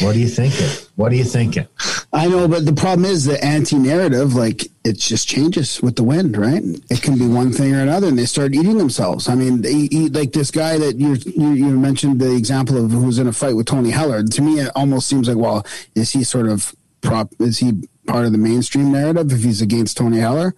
What 0.00 0.16
are 0.16 0.18
you 0.18 0.28
thinking? 0.28 0.68
What 0.96 1.12
are 1.12 1.14
you 1.14 1.24
thinking? 1.24 1.68
I 2.12 2.28
know, 2.28 2.48
but 2.48 2.66
the 2.66 2.72
problem 2.72 3.04
is 3.04 3.24
the 3.24 3.42
anti-narrative, 3.44 4.34
like 4.34 4.64
it 4.84 4.98
just 4.98 5.28
changes 5.28 5.80
with 5.82 5.96
the 5.96 6.04
wind, 6.04 6.36
right? 6.36 6.62
It 6.90 7.02
can 7.02 7.18
be 7.18 7.26
one 7.26 7.52
thing 7.52 7.74
or 7.74 7.80
another, 7.80 8.08
and 8.08 8.18
they 8.18 8.26
start 8.26 8.54
eating 8.54 8.78
themselves. 8.78 9.28
I 9.28 9.34
mean, 9.34 9.64
eat 9.66 10.12
like 10.12 10.32
this 10.32 10.50
guy 10.50 10.78
that 10.78 10.96
you 10.96 11.14
you, 11.26 11.52
you 11.52 11.78
mentioned 11.78 12.20
the 12.20 12.34
example 12.34 12.84
of 12.84 12.90
who 12.90 13.04
was 13.04 13.18
in 13.18 13.26
a 13.26 13.32
fight 13.32 13.56
with 13.56 13.66
Tony 13.66 13.90
Heller. 13.90 14.22
To 14.22 14.42
me, 14.42 14.60
it 14.60 14.70
almost 14.74 15.08
seems 15.08 15.28
like, 15.28 15.38
well, 15.38 15.64
is 15.94 16.10
he 16.10 16.24
sort 16.24 16.48
of 16.48 16.74
prop? 17.00 17.32
Is 17.38 17.58
he 17.58 17.88
part 18.06 18.26
of 18.26 18.32
the 18.32 18.38
mainstream 18.38 18.92
narrative 18.92 19.32
if 19.32 19.42
he's 19.42 19.62
against 19.62 19.96
Tony 19.96 20.18
Heller? 20.18 20.54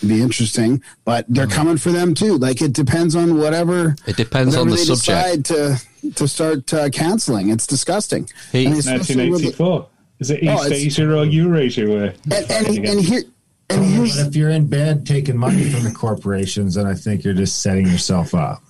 It'd 0.00 0.08
be 0.08 0.22
interesting, 0.22 0.82
but 1.04 1.26
they're 1.28 1.46
coming 1.46 1.76
for 1.76 1.90
them 1.92 2.14
too. 2.14 2.38
Like 2.38 2.62
it 2.62 2.72
depends 2.72 3.14
on 3.14 3.36
whatever. 3.38 3.94
It 4.06 4.16
depends 4.16 4.56
on 4.56 4.70
whatever 4.70 4.70
the 4.70 4.76
they 4.94 4.96
subject. 4.96 5.42
decide 5.42 5.44
to 5.46 6.12
to 6.14 6.26
start 6.26 6.72
uh, 6.74 6.88
canceling. 6.88 7.50
It's 7.50 7.66
disgusting. 7.66 8.28
He- 8.52 8.66
I 8.66 8.70
mean, 8.70 8.78
especially 8.78 9.28
with- 9.30 9.42
1984. 9.60 9.86
Is 10.20 10.30
it 10.30 10.42
East 10.42 10.52
Oh, 10.52 10.64
Asia 10.72 11.18
or 11.18 11.24
Eurasia? 11.24 11.86
Where 11.88 12.14
and, 12.30 12.50
and, 12.50 12.86
and 12.88 13.00
here 13.00 13.22
and 13.70 13.98
But 14.08 14.26
if 14.28 14.36
you're 14.36 14.50
in 14.50 14.66
bed 14.66 15.06
taking 15.06 15.36
money 15.36 15.70
from 15.70 15.84
the 15.84 15.92
corporations, 15.92 16.74
then 16.74 16.86
I 16.86 16.94
think 16.94 17.22
you're 17.24 17.34
just 17.34 17.62
setting 17.62 17.86
yourself 17.86 18.34
up. 18.34 18.62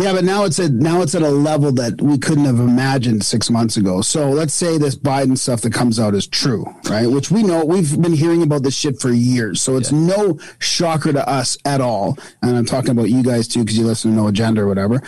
Yeah, 0.00 0.14
but 0.14 0.24
now 0.24 0.44
it's 0.44 0.58
at 0.58 0.72
now 0.72 1.02
it's 1.02 1.14
at 1.14 1.20
a 1.20 1.28
level 1.28 1.72
that 1.72 2.00
we 2.00 2.16
couldn't 2.16 2.46
have 2.46 2.58
imagined 2.58 3.22
six 3.22 3.50
months 3.50 3.76
ago. 3.76 4.00
So 4.00 4.30
let's 4.30 4.54
say 4.54 4.78
this 4.78 4.96
Biden 4.96 5.36
stuff 5.36 5.60
that 5.60 5.74
comes 5.74 6.00
out 6.00 6.14
is 6.14 6.26
true, 6.26 6.64
right? 6.88 7.06
Which 7.06 7.30
we 7.30 7.42
know 7.42 7.64
we've 7.66 8.00
been 8.00 8.14
hearing 8.14 8.42
about 8.42 8.62
this 8.62 8.74
shit 8.74 8.98
for 8.98 9.12
years, 9.12 9.60
so 9.60 9.76
it's 9.76 9.92
no 9.92 10.38
shocker 10.58 11.12
to 11.12 11.28
us 11.28 11.58
at 11.66 11.82
all. 11.82 12.16
And 12.40 12.56
I'm 12.56 12.64
talking 12.64 12.92
about 12.92 13.10
you 13.10 13.22
guys 13.22 13.46
too 13.46 13.60
because 13.60 13.76
you 13.76 13.86
listen 13.86 14.12
to 14.12 14.16
No 14.16 14.28
Agenda 14.28 14.62
or 14.62 14.66
whatever. 14.66 15.02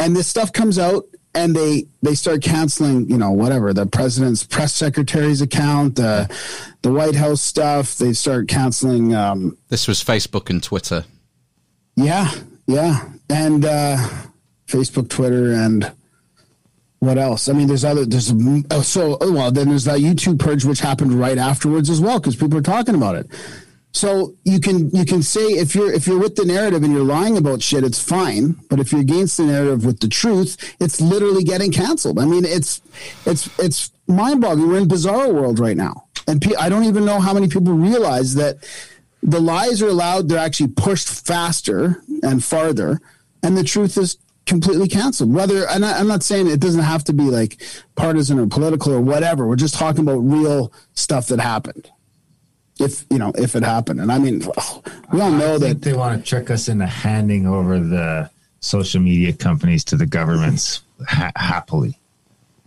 And 0.00 0.16
this 0.16 0.26
stuff 0.26 0.52
comes 0.52 0.76
out, 0.76 1.04
and 1.32 1.54
they 1.54 1.84
they 2.02 2.16
start 2.16 2.42
canceling, 2.42 3.08
you 3.08 3.16
know, 3.16 3.30
whatever 3.30 3.72
the 3.72 3.86
president's 3.86 4.42
press 4.42 4.74
secretary's 4.74 5.40
account, 5.40 5.94
the 5.94 6.28
the 6.82 6.90
White 6.92 7.14
House 7.14 7.42
stuff. 7.42 7.96
They 7.96 8.12
start 8.12 8.48
canceling. 8.48 9.14
Um, 9.14 9.56
This 9.68 9.86
was 9.86 10.02
Facebook 10.02 10.50
and 10.50 10.60
Twitter. 10.60 11.04
Yeah, 11.94 12.32
yeah, 12.66 13.10
and 13.30 13.64
uh, 13.64 13.96
Facebook, 14.66 15.08
Twitter, 15.08 15.52
and 15.52 15.92
what 16.98 17.16
else? 17.16 17.48
I 17.48 17.52
mean, 17.52 17.66
there's 17.66 17.84
other. 17.84 18.04
There's 18.04 18.32
oh, 18.70 18.82
so 18.82 19.16
oh, 19.20 19.32
well. 19.32 19.50
Then 19.50 19.68
there's 19.68 19.84
that 19.84 20.00
YouTube 20.00 20.38
purge, 20.38 20.64
which 20.64 20.80
happened 20.80 21.12
right 21.12 21.38
afterwards 21.38 21.88
as 21.88 22.00
well, 22.00 22.20
because 22.20 22.36
people 22.36 22.58
are 22.58 22.62
talking 22.62 22.94
about 22.94 23.16
it. 23.16 23.26
So 23.92 24.34
you 24.44 24.60
can 24.60 24.90
you 24.90 25.04
can 25.04 25.22
say 25.22 25.40
if 25.40 25.74
you're 25.74 25.92
if 25.92 26.06
you're 26.06 26.18
with 26.18 26.36
the 26.36 26.44
narrative 26.44 26.82
and 26.82 26.92
you're 26.92 27.02
lying 27.02 27.36
about 27.36 27.60
shit, 27.62 27.82
it's 27.82 28.00
fine. 28.00 28.56
But 28.68 28.78
if 28.78 28.92
you're 28.92 29.00
against 29.00 29.36
the 29.36 29.44
narrative 29.44 29.84
with 29.84 30.00
the 30.00 30.08
truth, 30.08 30.76
it's 30.78 31.00
literally 31.00 31.42
getting 31.42 31.72
canceled. 31.72 32.18
I 32.18 32.24
mean, 32.24 32.44
it's 32.44 32.80
it's 33.26 33.48
it's 33.58 33.90
mind 34.06 34.42
boggling. 34.42 34.68
We're 34.68 34.78
in 34.78 34.88
bizarre 34.88 35.32
world 35.32 35.58
right 35.58 35.76
now, 35.76 36.04
and 36.28 36.44
I 36.58 36.68
don't 36.68 36.84
even 36.84 37.04
know 37.04 37.20
how 37.20 37.34
many 37.34 37.48
people 37.48 37.72
realize 37.72 38.34
that 38.36 38.58
the 39.22 39.40
lies 39.40 39.82
are 39.82 39.88
allowed; 39.88 40.28
they're 40.28 40.38
actually 40.38 40.68
pushed 40.68 41.08
faster 41.08 42.00
and 42.22 42.44
farther, 42.44 43.00
and 43.42 43.56
the 43.56 43.64
truth 43.64 43.96
is 43.96 44.18
completely 44.46 44.88
canceled. 44.88 45.32
Whether 45.32 45.68
and 45.68 45.84
I, 45.84 45.98
I'm 45.98 46.08
not 46.08 46.22
saying 46.22 46.48
it 46.48 46.60
doesn't 46.60 46.82
have 46.82 47.04
to 47.04 47.12
be 47.12 47.24
like 47.24 47.62
partisan 47.94 48.38
or 48.38 48.46
political 48.46 48.92
or 48.92 49.00
whatever. 49.00 49.46
We're 49.46 49.56
just 49.56 49.74
talking 49.74 50.00
about 50.00 50.18
real 50.18 50.72
stuff 50.94 51.28
that 51.28 51.40
happened. 51.40 51.90
If 52.78 53.04
you 53.10 53.18
know, 53.18 53.32
if 53.36 53.54
it 53.54 53.62
happened, 53.62 54.00
and 54.00 54.10
I 54.10 54.18
mean, 54.18 54.42
we 55.12 55.20
all 55.20 55.30
know 55.30 55.58
that 55.58 55.82
they 55.82 55.92
want 55.92 56.18
to 56.18 56.28
trick 56.28 56.50
us 56.50 56.68
into 56.68 56.86
handing 56.86 57.46
over 57.46 57.78
the 57.78 58.30
social 58.60 59.00
media 59.00 59.32
companies 59.32 59.84
to 59.84 59.96
the 59.96 60.06
governments 60.06 60.82
ha- 61.06 61.32
happily 61.36 61.96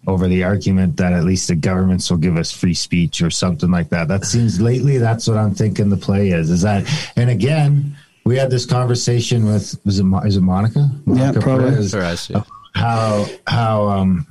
over 0.05 0.27
the 0.27 0.43
argument 0.43 0.97
that 0.97 1.13
at 1.13 1.23
least 1.23 1.47
the 1.47 1.55
governments 1.55 2.09
will 2.09 2.17
give 2.17 2.35
us 2.35 2.51
free 2.51 2.73
speech 2.73 3.21
or 3.21 3.29
something 3.29 3.71
like 3.71 3.89
that. 3.89 4.07
That 4.07 4.25
seems 4.25 4.59
lately 4.59 4.97
that's 4.97 5.27
what 5.27 5.37
I'm 5.37 5.55
thinking 5.55 5.89
the 5.89 5.97
play 5.97 6.29
is. 6.29 6.49
Is 6.49 6.61
that 6.61 6.85
and 7.15 7.29
again, 7.29 7.95
we 8.25 8.37
had 8.37 8.49
this 8.49 8.65
conversation 8.65 9.45
with 9.45 9.79
was 9.85 9.99
it 9.99 10.03
Mo- 10.03 10.21
is 10.21 10.37
it 10.37 10.41
Monica? 10.41 10.89
Monica 11.05 11.39
probably. 11.39 11.71
Perez, 11.71 11.91
Perez, 11.91 12.29
yeah. 12.29 12.43
How 12.75 13.25
how 13.45 13.87
um 13.89 14.27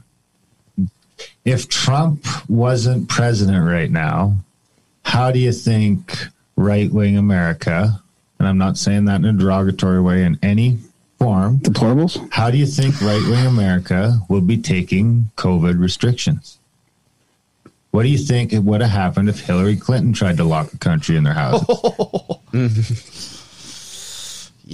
if 1.44 1.68
Trump 1.68 2.26
wasn't 2.48 3.08
president 3.08 3.66
right 3.66 3.90
now, 3.90 4.36
how 5.04 5.30
do 5.32 5.38
you 5.38 5.52
think 5.52 6.16
right 6.56 6.90
wing 6.90 7.16
America, 7.16 8.00
and 8.38 8.48
I'm 8.48 8.58
not 8.58 8.78
saying 8.78 9.06
that 9.06 9.16
in 9.16 9.24
a 9.24 9.32
derogatory 9.32 10.00
way 10.00 10.24
in 10.24 10.38
any 10.42 10.78
form, 11.18 11.58
deplorables. 11.58 12.28
how 12.32 12.50
do 12.50 12.58
you 12.58 12.66
think 12.66 13.00
right 13.00 13.22
wing 13.28 13.46
America 13.46 14.20
would 14.28 14.46
be 14.46 14.56
taking 14.56 15.30
COVID 15.36 15.80
restrictions? 15.80 16.58
What 17.90 18.04
do 18.04 18.08
you 18.08 18.18
think 18.18 18.52
it 18.52 18.60
would 18.60 18.80
have 18.80 18.90
happened 18.90 19.28
if 19.28 19.40
Hillary 19.40 19.76
Clinton 19.76 20.14
tried 20.14 20.38
to 20.38 20.44
lock 20.44 20.70
the 20.70 20.78
country 20.78 21.16
in 21.16 21.24
their 21.24 21.34
house? 21.34 21.62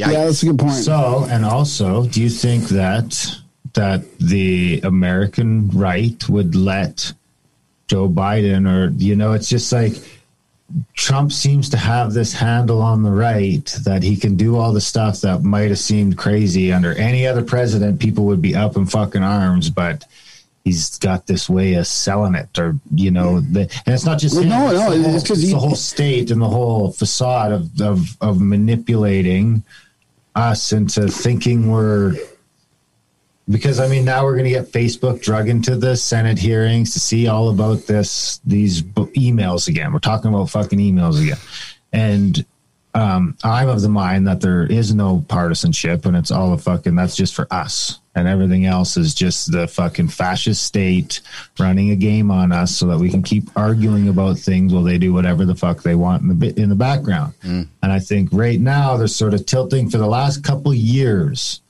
Yeah, 0.07 0.25
that's 0.25 0.43
a 0.43 0.47
good 0.47 0.59
point. 0.59 0.75
So, 0.75 1.27
and 1.31 1.45
also, 1.45 2.07
do 2.07 2.23
you 2.23 2.31
think 2.31 2.65
that 2.69 3.27
that 3.75 4.03
the 4.19 4.81
American 4.85 5.69
right 5.71 6.29
would 6.29 6.55
let 6.55 7.13
Joe 7.89 8.09
Biden, 8.09 8.67
or 8.69 8.91
you 8.99 9.17
know, 9.17 9.33
it's 9.33 9.49
just 9.49 9.73
like 9.73 9.95
Trump 10.95 11.33
seems 11.33 11.69
to 11.71 11.77
have 11.77 12.13
this 12.13 12.33
handle 12.33 12.83
on 12.83 13.03
the 13.03 13.11
right 13.11 13.65
that 13.85 14.03
he 14.03 14.17
can 14.17 14.37
do 14.37 14.57
all 14.57 14.73
the 14.73 14.81
stuff 14.81 15.21
that 15.23 15.43
might 15.43 15.69
have 15.71 15.79
seemed 15.79 16.19
crazy 16.19 16.73
under 16.73 16.93
any 16.95 17.27
other 17.27 17.43
president. 17.43 17.99
People 18.01 18.25
would 18.27 18.43
be 18.43 18.55
up 18.55 18.77
in 18.77 18.85
fucking 18.87 19.23
arms, 19.23 19.71
but 19.71 20.05
he's 20.65 20.99
got 20.99 21.27
this 21.27 21.49
way 21.49 21.75
of 21.75 21.87
selling 21.87 22.35
it, 22.35 22.59
or 22.59 22.77
you 22.95 23.11
know, 23.11 23.41
the, 23.41 23.61
and 23.87 23.95
it's 23.95 24.05
not 24.05 24.19
just 24.19 24.35
Well, 24.35 24.43
him, 24.45 24.51
no, 24.51 24.67
no, 24.73 24.91
the 24.99 25.03
whole- 25.09 25.17
it's 25.17 25.29
he- 25.41 25.53
the 25.53 25.59
whole 25.59 25.75
state 25.75 26.31
and 26.31 26.41
the 26.43 26.49
whole 26.49 26.93
facade 26.93 27.53
of 27.53 27.81
of, 27.81 28.17
of 28.21 28.41
manipulating 28.41 29.63
us 30.39 30.72
into 30.72 31.09
thinking 31.09 31.68
we're 31.68 32.14
because 33.51 33.80
I 33.80 33.89
mean 33.89 34.05
now 34.05 34.24
we're 34.24 34.34
going 34.34 34.45
to 34.45 34.51
get 34.51 34.70
Facebook 34.70 35.20
drug 35.20 35.49
into 35.49 35.76
the 35.76 35.97
Senate 35.97 36.39
hearings 36.39 36.93
to 36.93 37.01
see 37.01 37.26
all 37.26 37.51
about 37.51 37.86
this 37.86 38.41
these 38.45 38.82
emails 38.82 39.68
again. 39.68 39.93
We're 39.93 39.99
talking 39.99 40.32
about 40.32 40.51
fucking 40.51 40.78
emails 40.78 41.20
again, 41.20 41.39
and 41.93 42.45
um, 42.99 43.37
I'm 43.45 43.69
of 43.69 43.81
the 43.81 43.89
mind 43.89 44.27
that 44.27 44.41
there 44.41 44.65
is 44.65 44.93
no 44.93 45.25
partisanship 45.29 46.05
and 46.05 46.17
it's 46.17 46.33
all 46.33 46.53
a 46.53 46.59
fucking 46.59 46.97
that's 46.97 47.15
just 47.15 47.35
for 47.35 47.47
us 47.53 48.01
and 48.17 48.27
everything 48.27 48.67
else 48.67 48.97
is 48.97 49.15
just 49.15 49.53
the 49.53 49.69
fucking 49.69 50.09
fascist 50.09 50.65
state 50.65 51.21
running 51.61 51.91
a 51.91 51.97
game 51.97 52.31
on 52.33 52.51
us 52.51 52.75
so 52.75 52.87
that 52.89 52.99
we 52.99 53.09
can 53.09 53.23
keep 53.23 53.45
arguing 53.57 54.09
about 54.09 54.37
things 54.39 54.75
while 54.75 54.83
they 54.83 54.99
do 54.99 55.13
whatever 55.13 55.45
the 55.45 55.55
fuck 55.55 55.83
they 55.83 55.95
want 55.95 56.23
in 56.23 56.39
the 56.39 56.61
in 56.61 56.69
the 56.69 56.75
background. 56.75 57.35
And 57.83 57.93
I 57.93 58.01
think 58.01 58.31
right 58.33 58.59
now 58.61 58.97
they're 58.97 59.07
sort 59.07 59.35
of 59.35 59.47
tilting 59.47 59.89
for 59.89 59.99
the 59.99 60.07
last 60.09 60.43
couple 60.43 60.75
years 60.75 61.61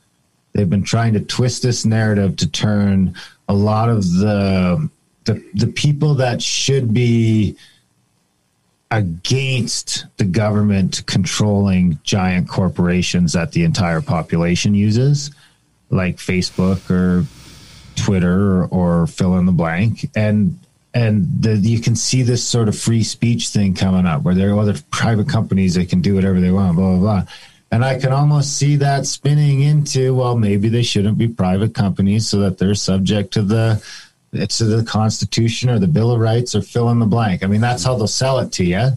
they've 0.54 0.70
been 0.70 0.82
trying 0.82 1.12
to 1.12 1.20
twist 1.20 1.62
this 1.62 1.84
narrative 1.84 2.36
to 2.36 2.48
turn 2.48 3.14
a 3.48 3.54
lot 3.54 3.90
of 3.90 4.02
the 4.14 4.88
the, 5.24 5.44
the 5.52 5.66
people 5.66 6.14
that 6.14 6.40
should 6.40 6.94
be 6.94 7.54
against 8.90 10.06
the 10.16 10.24
government 10.24 11.04
controlling 11.06 11.98
giant 12.02 12.48
corporations 12.48 13.34
that 13.34 13.52
the 13.52 13.64
entire 13.64 14.00
population 14.00 14.74
uses 14.74 15.30
like 15.90 16.16
facebook 16.16 16.90
or 16.90 17.26
twitter 17.96 18.62
or, 18.62 18.66
or 18.66 19.06
fill 19.06 19.36
in 19.36 19.46
the 19.46 19.52
blank. 19.52 20.08
And 20.14 20.58
and 20.94 21.26
the, 21.42 21.56
you 21.56 21.80
can 21.80 21.94
see 21.94 22.22
this 22.22 22.42
sort 22.42 22.68
of 22.68 22.78
free 22.78 23.02
speech 23.02 23.48
thing 23.48 23.74
coming 23.74 24.06
up 24.06 24.22
where 24.22 24.34
there 24.34 24.50
are 24.54 24.58
other 24.58 24.74
private 24.90 25.28
companies 25.28 25.74
that 25.74 25.90
can 25.90 26.00
do 26.00 26.14
whatever 26.14 26.40
they 26.40 26.50
want 26.50 26.76
blah 26.76 26.96
blah 26.96 26.98
blah. 26.98 27.24
And 27.70 27.84
I 27.84 27.98
can 27.98 28.12
almost 28.12 28.56
see 28.56 28.76
that 28.76 29.04
spinning 29.04 29.60
into, 29.60 30.14
well, 30.14 30.38
maybe 30.38 30.70
they 30.70 30.82
shouldn't 30.82 31.18
be 31.18 31.28
private 31.28 31.74
companies 31.74 32.26
so 32.26 32.38
that 32.38 32.56
they're 32.56 32.74
subject 32.74 33.34
to 33.34 33.42
the 33.42 33.84
it's 34.32 34.58
the 34.58 34.84
Constitution 34.84 35.70
or 35.70 35.78
the 35.78 35.86
Bill 35.86 36.10
of 36.10 36.20
Rights 36.20 36.54
or 36.54 36.62
fill 36.62 36.90
in 36.90 36.98
the 36.98 37.06
blank. 37.06 37.42
I 37.42 37.46
mean, 37.46 37.60
that's 37.60 37.84
how 37.84 37.96
they'll 37.96 38.06
sell 38.06 38.38
it 38.38 38.52
to 38.52 38.64
you. 38.64 38.90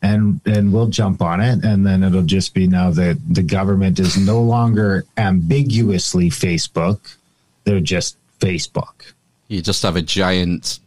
And 0.00 0.40
and 0.46 0.72
we'll 0.72 0.86
jump 0.86 1.20
on 1.20 1.40
it, 1.40 1.64
and 1.64 1.84
then 1.84 2.04
it'll 2.04 2.22
just 2.22 2.54
be 2.54 2.68
now 2.68 2.92
that 2.92 3.18
the 3.28 3.42
government 3.42 3.98
is 3.98 4.16
no 4.16 4.40
longer 4.40 5.04
ambiguously 5.16 6.30
Facebook; 6.30 7.16
they're 7.64 7.80
just 7.80 8.16
Facebook. 8.38 9.12
You 9.48 9.60
just 9.60 9.82
have 9.82 9.96
a 9.96 10.02
giant 10.02 10.78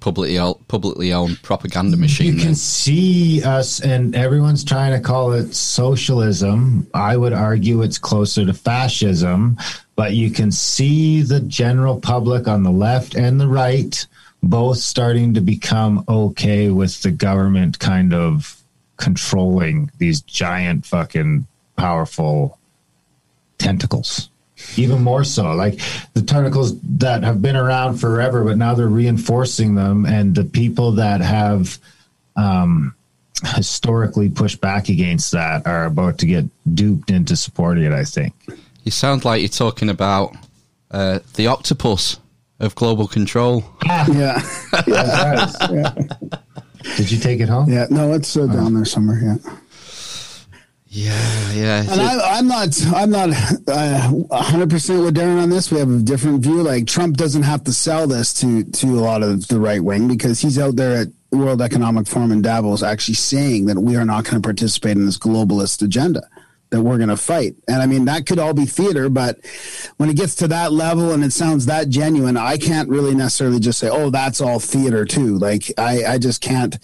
publicly 0.00 0.38
owned, 0.38 0.66
publicly 0.68 1.12
owned 1.12 1.42
propaganda 1.42 1.96
machine. 1.96 2.26
You 2.26 2.32
can 2.34 2.46
then. 2.46 2.54
see 2.54 3.42
us, 3.42 3.80
and 3.80 4.14
everyone's 4.14 4.64
trying 4.64 4.92
to 4.92 5.00
call 5.00 5.32
it 5.32 5.54
socialism. 5.54 6.86
I 6.94 7.16
would 7.16 7.32
argue 7.32 7.82
it's 7.82 7.98
closer 7.98 8.44
to 8.44 8.54
fascism, 8.54 9.56
but 9.96 10.14
you 10.14 10.30
can 10.30 10.50
see 10.50 11.22
the 11.22 11.40
general 11.40 12.00
public 12.00 12.48
on 12.48 12.62
the 12.62 12.70
left 12.70 13.14
and 13.14 13.40
the 13.40 13.48
right 13.48 14.06
both 14.42 14.78
starting 14.78 15.34
to 15.34 15.40
become 15.40 16.04
okay 16.08 16.70
with 16.70 17.02
the 17.02 17.10
government 17.10 17.78
kind 17.78 18.14
of 18.14 18.62
controlling 18.96 19.90
these 19.98 20.20
giant 20.20 20.86
fucking 20.86 21.46
powerful 21.76 22.58
tentacles 23.58 24.30
even 24.76 25.02
more 25.02 25.24
so 25.24 25.52
like 25.54 25.80
the 26.14 26.22
tentacles 26.22 26.78
that 26.82 27.22
have 27.22 27.40
been 27.40 27.56
around 27.56 27.96
forever 27.98 28.44
but 28.44 28.56
now 28.58 28.74
they're 28.74 28.88
reinforcing 28.88 29.74
them 29.74 30.04
and 30.06 30.34
the 30.34 30.44
people 30.44 30.92
that 30.92 31.20
have 31.20 31.78
um, 32.36 32.94
historically 33.54 34.28
pushed 34.28 34.60
back 34.60 34.88
against 34.88 35.32
that 35.32 35.66
are 35.66 35.86
about 35.86 36.18
to 36.18 36.26
get 36.26 36.44
duped 36.74 37.10
into 37.10 37.36
supporting 37.36 37.84
it 37.84 37.92
i 37.92 38.04
think 38.04 38.34
You 38.84 38.90
sound 38.90 39.24
like 39.24 39.40
you're 39.40 39.48
talking 39.48 39.88
about 39.88 40.34
uh, 40.90 41.18
the 41.34 41.46
octopus 41.48 42.18
of 42.60 42.74
global 42.74 43.06
control. 43.06 43.62
yeah, 43.86 44.40
yeah, 44.88 45.94
did 46.96 47.10
you 47.10 47.18
take 47.18 47.40
it 47.40 47.48
home 47.48 47.70
yeah. 47.70 47.86
No, 47.90 48.12
it's 48.14 48.36
uh, 48.36 48.46
down 48.46 48.74
there 48.74 48.84
somewhere. 48.84 49.20
Yeah. 49.22 49.52
Yeah, 50.90 51.52
yeah. 51.52 51.82
And 51.82 52.00
I, 52.00 52.38
I'm 52.38 52.48
not, 52.48 52.86
I'm 52.94 53.10
not 53.10 53.30
uh, 53.68 54.08
100 54.08 54.70
percent 54.70 55.02
with 55.04 55.16
Darren 55.16 55.42
on 55.42 55.50
this. 55.50 55.70
We 55.70 55.78
have 55.78 55.90
a 55.90 55.98
different 55.98 56.40
view. 56.40 56.62
Like 56.62 56.86
Trump 56.86 57.16
doesn't 57.16 57.42
have 57.42 57.64
to 57.64 57.72
sell 57.72 58.06
this 58.06 58.32
to 58.34 58.64
to 58.64 58.86
a 58.98 59.00
lot 59.00 59.22
of 59.22 59.48
the 59.48 59.60
right 59.60 59.82
wing 59.84 60.08
because 60.08 60.40
he's 60.40 60.58
out 60.58 60.76
there 60.76 61.02
at 61.02 61.08
World 61.30 61.60
Economic 61.60 62.06
Forum 62.06 62.32
in 62.32 62.40
Davos 62.40 62.82
actually 62.82 63.14
saying 63.14 63.66
that 63.66 63.78
we 63.78 63.96
are 63.96 64.04
not 64.06 64.24
going 64.24 64.40
to 64.40 64.46
participate 64.46 64.96
in 64.96 65.04
this 65.04 65.18
globalist 65.18 65.82
agenda. 65.82 66.26
That 66.70 66.82
we're 66.82 66.98
going 66.98 67.08
to 67.08 67.16
fight, 67.16 67.54
and 67.66 67.80
I 67.80 67.86
mean 67.86 68.04
that 68.06 68.26
could 68.26 68.38
all 68.38 68.52
be 68.52 68.66
theater, 68.66 69.08
but 69.08 69.38
when 69.96 70.10
it 70.10 70.16
gets 70.16 70.34
to 70.36 70.48
that 70.48 70.70
level 70.70 71.12
and 71.12 71.24
it 71.24 71.32
sounds 71.32 71.64
that 71.64 71.88
genuine, 71.88 72.36
I 72.36 72.58
can't 72.58 72.90
really 72.90 73.14
necessarily 73.14 73.58
just 73.58 73.78
say, 73.78 73.88
"Oh, 73.88 74.10
that's 74.10 74.42
all 74.42 74.58
theater 74.60 75.06
too." 75.06 75.38
Like 75.38 75.70
I, 75.78 76.04
I 76.04 76.18
just 76.18 76.42
can't. 76.42 76.76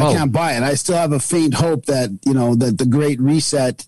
I 0.00 0.06
Oh. 0.10 0.12
can't 0.14 0.32
buy 0.32 0.54
it. 0.54 0.62
I 0.62 0.74
still 0.74 0.96
have 0.96 1.12
a 1.12 1.20
faint 1.20 1.54
hope 1.54 1.86
that 1.86 2.10
you 2.24 2.34
know 2.34 2.54
that 2.54 2.78
the 2.78 2.86
Great 2.86 3.20
Reset 3.20 3.86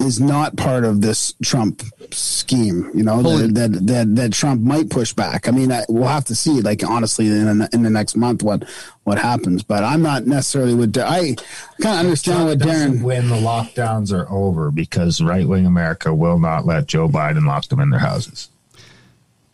is 0.00 0.20
not 0.20 0.56
part 0.56 0.84
of 0.84 1.00
this 1.00 1.34
Trump 1.42 1.82
scheme. 2.10 2.90
You 2.94 3.04
know 3.04 3.22
that, 3.22 3.54
that 3.54 3.86
that 3.86 4.16
that 4.16 4.32
Trump 4.32 4.60
might 4.60 4.90
push 4.90 5.12
back. 5.12 5.48
I 5.48 5.50
mean, 5.52 5.70
I, 5.72 5.84
we'll 5.88 6.08
have 6.08 6.24
to 6.26 6.34
see. 6.34 6.60
Like 6.60 6.82
honestly, 6.84 7.26
in 7.28 7.58
the, 7.58 7.68
in 7.72 7.82
the 7.82 7.90
next 7.90 8.16
month, 8.16 8.42
what 8.42 8.64
what 9.04 9.18
happens. 9.18 9.62
But 9.62 9.84
I'm 9.84 10.02
not 10.02 10.26
necessarily 10.26 10.74
with. 10.74 10.96
I 10.98 11.34
kind 11.80 11.94
of 11.94 12.00
understand 12.06 12.44
what 12.46 12.58
Darren. 12.58 13.02
when 13.02 13.28
the 13.28 13.36
lockdowns 13.36 14.12
are 14.12 14.28
over 14.30 14.70
because 14.70 15.20
right-wing 15.20 15.66
america 15.66 16.14
will 16.14 16.38
not 16.38 16.64
let 16.66 16.86
joe 16.86 17.08
biden 17.08 17.46
lock 17.46 17.66
them 17.66 17.80
in 17.80 17.90
their 17.90 17.98
houses 18.00 18.48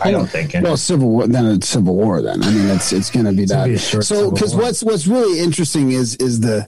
i 0.03 0.11
don't 0.11 0.29
think 0.29 0.55
any- 0.55 0.65
Well, 0.65 0.77
civil 0.77 1.09
war. 1.11 1.27
Then 1.27 1.47
it's 1.47 1.69
civil 1.69 1.95
war. 1.95 2.23
Then 2.23 2.43
I 2.43 2.51
mean, 2.51 2.69
it's 2.69 2.93
it's 2.93 3.11
going 3.11 3.27
to 3.27 3.33
be 3.33 3.47
gonna 3.47 3.63
that. 3.63 3.69
be 3.69 3.77
so, 3.79 4.31
because 4.31 4.55
what's 4.55 4.83
what's 4.83 5.07
really 5.07 5.39
interesting 5.41 5.93
is 5.93 6.17
is 6.17 6.41
the 6.41 6.67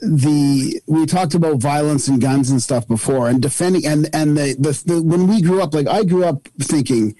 the 0.00 0.80
we 0.86 1.06
talked 1.06 1.34
about 1.34 1.58
violence 1.58 2.08
and 2.08 2.20
guns 2.20 2.50
and 2.50 2.62
stuff 2.62 2.86
before, 2.86 3.28
and 3.28 3.40
defending 3.40 3.86
and 3.86 4.08
and 4.14 4.36
the 4.36 4.54
the, 4.58 4.82
the 4.94 5.02
when 5.02 5.26
we 5.28 5.40
grew 5.40 5.62
up, 5.62 5.72
like 5.74 5.88
I 5.88 6.04
grew 6.04 6.24
up 6.24 6.46
thinking 6.60 7.14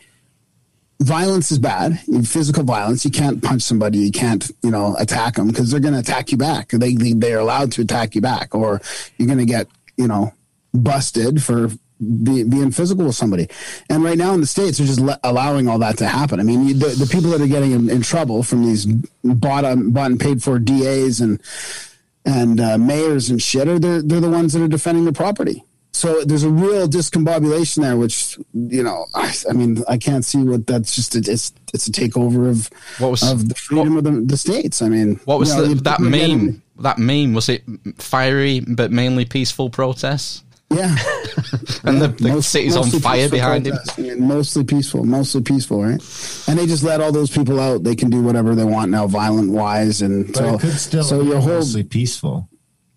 violence 1.01 1.51
is 1.51 1.59
bad. 1.59 1.99
Physical 2.27 2.63
violence, 2.65 3.05
you 3.05 3.11
can't 3.11 3.43
punch 3.43 3.63
somebody, 3.63 3.99
you 3.99 4.13
can't, 4.13 4.51
you 4.63 4.71
know, 4.71 4.97
attack 4.99 5.35
them 5.35 5.49
because 5.49 5.71
they're 5.71 5.81
going 5.81 5.95
to 5.95 6.01
attack 6.01 6.31
you 6.31 6.39
back. 6.39 6.69
They, 6.71 6.95
they 6.95 7.13
they 7.13 7.33
are 7.35 7.39
allowed 7.41 7.73
to 7.73 7.83
attack 7.83 8.15
you 8.15 8.21
back, 8.21 8.55
or 8.55 8.81
you're 9.19 9.27
going 9.27 9.39
to 9.39 9.45
get, 9.45 9.67
you 9.97 10.07
know, 10.09 10.33
busted 10.73 11.43
for 11.43 11.71
be, 12.25 12.45
being 12.45 12.71
physical 12.71 13.05
with 13.07 13.15
somebody. 13.17 13.49
And 13.91 14.05
right 14.05 14.19
now 14.19 14.33
in 14.35 14.41
the 14.41 14.47
states, 14.47 14.79
they're 14.79 14.87
just 14.87 15.01
le- 15.01 15.19
allowing 15.25 15.69
all 15.69 15.79
that 15.79 15.99
to 15.99 16.07
happen. 16.07 16.41
I 16.41 16.43
mean, 16.43 16.67
you- 16.69 16.75
the, 16.75 16.89
the 16.89 17.07
people 17.07 17.31
that 17.31 17.41
are 17.41 17.47
getting 17.47 17.73
in, 17.73 17.91
in 17.91 18.03
trouble 18.03 18.43
from 18.43 18.65
these 18.65 18.87
bought, 19.25 19.65
on, 19.65 19.91
bought 19.91 20.11
and 20.11 20.21
paid 20.21 20.43
for 20.43 20.59
DAs 20.59 21.21
and 21.21 21.41
and 22.27 22.59
uh, 22.61 22.79
mayors 22.79 23.29
and 23.29 23.43
shit 23.43 23.69
are 23.69 23.79
they're, 23.79 24.01
they're 24.01 24.21
the 24.21 24.31
ones 24.31 24.53
that 24.55 24.63
are 24.63 24.69
defending 24.69 25.05
the 25.05 25.13
property. 25.13 25.63
So 25.93 26.25
there's 26.25 26.43
a 26.43 26.51
real 26.51 26.89
discombobulation 26.89 27.83
there, 27.83 27.97
which 27.97 28.37
you 28.53 28.83
know, 28.83 29.07
I, 29.15 29.33
I 29.49 29.53
mean, 29.53 29.83
I 29.89 29.97
can't 29.99 30.25
see 30.25 30.39
what 30.43 30.67
that's 30.67 30.95
just. 30.97 31.15
A, 31.15 31.19
it's 31.19 31.53
it's 31.75 31.87
a 31.87 31.93
takeover 31.93 32.49
of 32.49 32.71
What 32.99 33.11
was- 33.11 33.23
of 33.31 33.49
the 33.49 33.55
freedom 33.55 33.97
of 33.97 34.05
the, 34.05 34.11
the 34.13 34.37
states. 34.37 34.81
I 34.83 34.89
mean, 34.89 35.21
What 35.25 35.39
was 35.39 35.51
you 35.55 35.57
know, 35.63 35.67
the, 35.75 35.83
that 35.83 36.01
meme? 36.01 36.13
getting- 36.13 36.63
That 36.81 36.99
meme 36.99 37.35
was 37.35 37.49
it 37.49 37.63
fiery 37.99 38.61
but 38.61 38.91
mainly 38.91 39.25
peaceful 39.25 39.71
protests? 39.71 40.43
Yeah, 40.75 40.97
And 41.85 42.01
the, 42.01 42.09
the 42.19 42.29
Most- 42.29 42.51
city's 42.51 42.77
on 42.77 42.91
fire 42.91 43.29
behind 43.29 43.67
him. 43.67 43.77
I 43.97 44.01
mean, 44.01 44.27
mostly 44.27 44.65
peaceful, 44.65 45.05
mostly 45.05 45.43
peaceful, 45.43 45.83
right? 45.83 46.01
And 46.49 46.59
they 46.59 46.67
just 46.67 46.83
let 46.83 47.01
all 47.01 47.13
those 47.13 47.31
people 47.31 47.61
out. 47.61 47.83
They 47.85 47.95
can 47.95 48.11
do 48.11 48.23
whatever 48.23 48.55
they 48.55 48.65
want 48.65 48.91
now, 48.91 49.07
violent 49.07 49.51
wise, 49.51 50.03
and 50.03 50.27
But 50.29 50.37
so 50.37 50.55
it 50.55 50.61
could 50.61 50.73
still 50.73 51.05
so 51.05 51.21
be 51.23 51.29
your 51.29 51.41
whole 51.41 51.55
mostly 51.55 51.83
peaceful. 51.85 52.49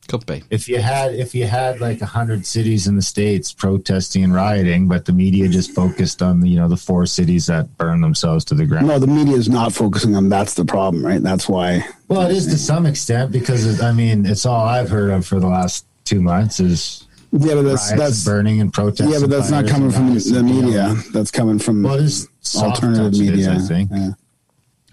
Could 0.07 0.25
be. 0.25 0.41
If 0.49 0.69
you 0.69 0.79
had 0.79 1.13
if 1.15 1.35
you 1.35 1.45
had 1.47 1.81
like 1.81 2.01
a 2.01 2.05
hundred 2.05 2.45
cities 2.45 2.87
in 2.87 2.95
the 2.95 3.01
states 3.01 3.51
protesting 3.51 4.23
and 4.23 4.33
rioting, 4.33 4.87
but 4.87 5.03
the 5.03 5.11
media 5.11 5.49
just 5.49 5.71
focused 5.75 6.21
on 6.21 6.39
the 6.39 6.47
you 6.47 6.55
know 6.57 6.69
the 6.69 6.77
four 6.77 7.05
cities 7.05 7.47
that 7.47 7.75
burn 7.77 7.99
themselves 7.99 8.45
to 8.45 8.55
the 8.55 8.65
ground. 8.65 8.87
no, 8.87 8.99
the 8.99 9.07
media 9.07 9.35
is 9.35 9.49
not 9.49 9.73
focusing 9.73 10.15
on. 10.15 10.29
That's 10.29 10.53
the 10.53 10.63
problem, 10.63 11.05
right? 11.05 11.21
That's 11.21 11.49
why. 11.49 11.85
Well, 12.07 12.21
it 12.21 12.31
is 12.31 12.45
to 12.47 12.57
some 12.57 12.85
extent 12.85 13.33
because 13.33 13.65
it, 13.65 13.83
I 13.83 13.91
mean 13.91 14.25
it's 14.25 14.45
all 14.45 14.65
I've 14.65 14.89
heard 14.89 15.09
of 15.09 15.25
for 15.27 15.41
the 15.41 15.47
last 15.47 15.85
two 16.05 16.21
months 16.21 16.61
is 16.61 17.05
Yeah, 17.31 17.55
but 17.55 17.61
that's 17.63 17.91
that's 17.93 18.23
burning 18.23 18.61
and 18.61 18.71
protests. 18.73 19.11
yeah, 19.11 19.19
but 19.19 19.29
that's 19.29 19.49
not 19.51 19.67
coming 19.67 19.91
from 19.91 20.09
riots 20.09 20.31
the 20.31 20.43
media. 20.43 20.95
That's 21.13 21.29
coming 21.31 21.59
from 21.59 21.83
Well, 21.83 21.95
it 21.95 22.03
is 22.03 22.27
soft 22.41 22.75
alternative 22.83 23.11
touch 23.11 23.19
it 23.21 23.33
is, 23.33 23.47
media. 23.47 23.53
I 23.53 23.59
think. 23.59 23.91
Yeah. 23.93 24.09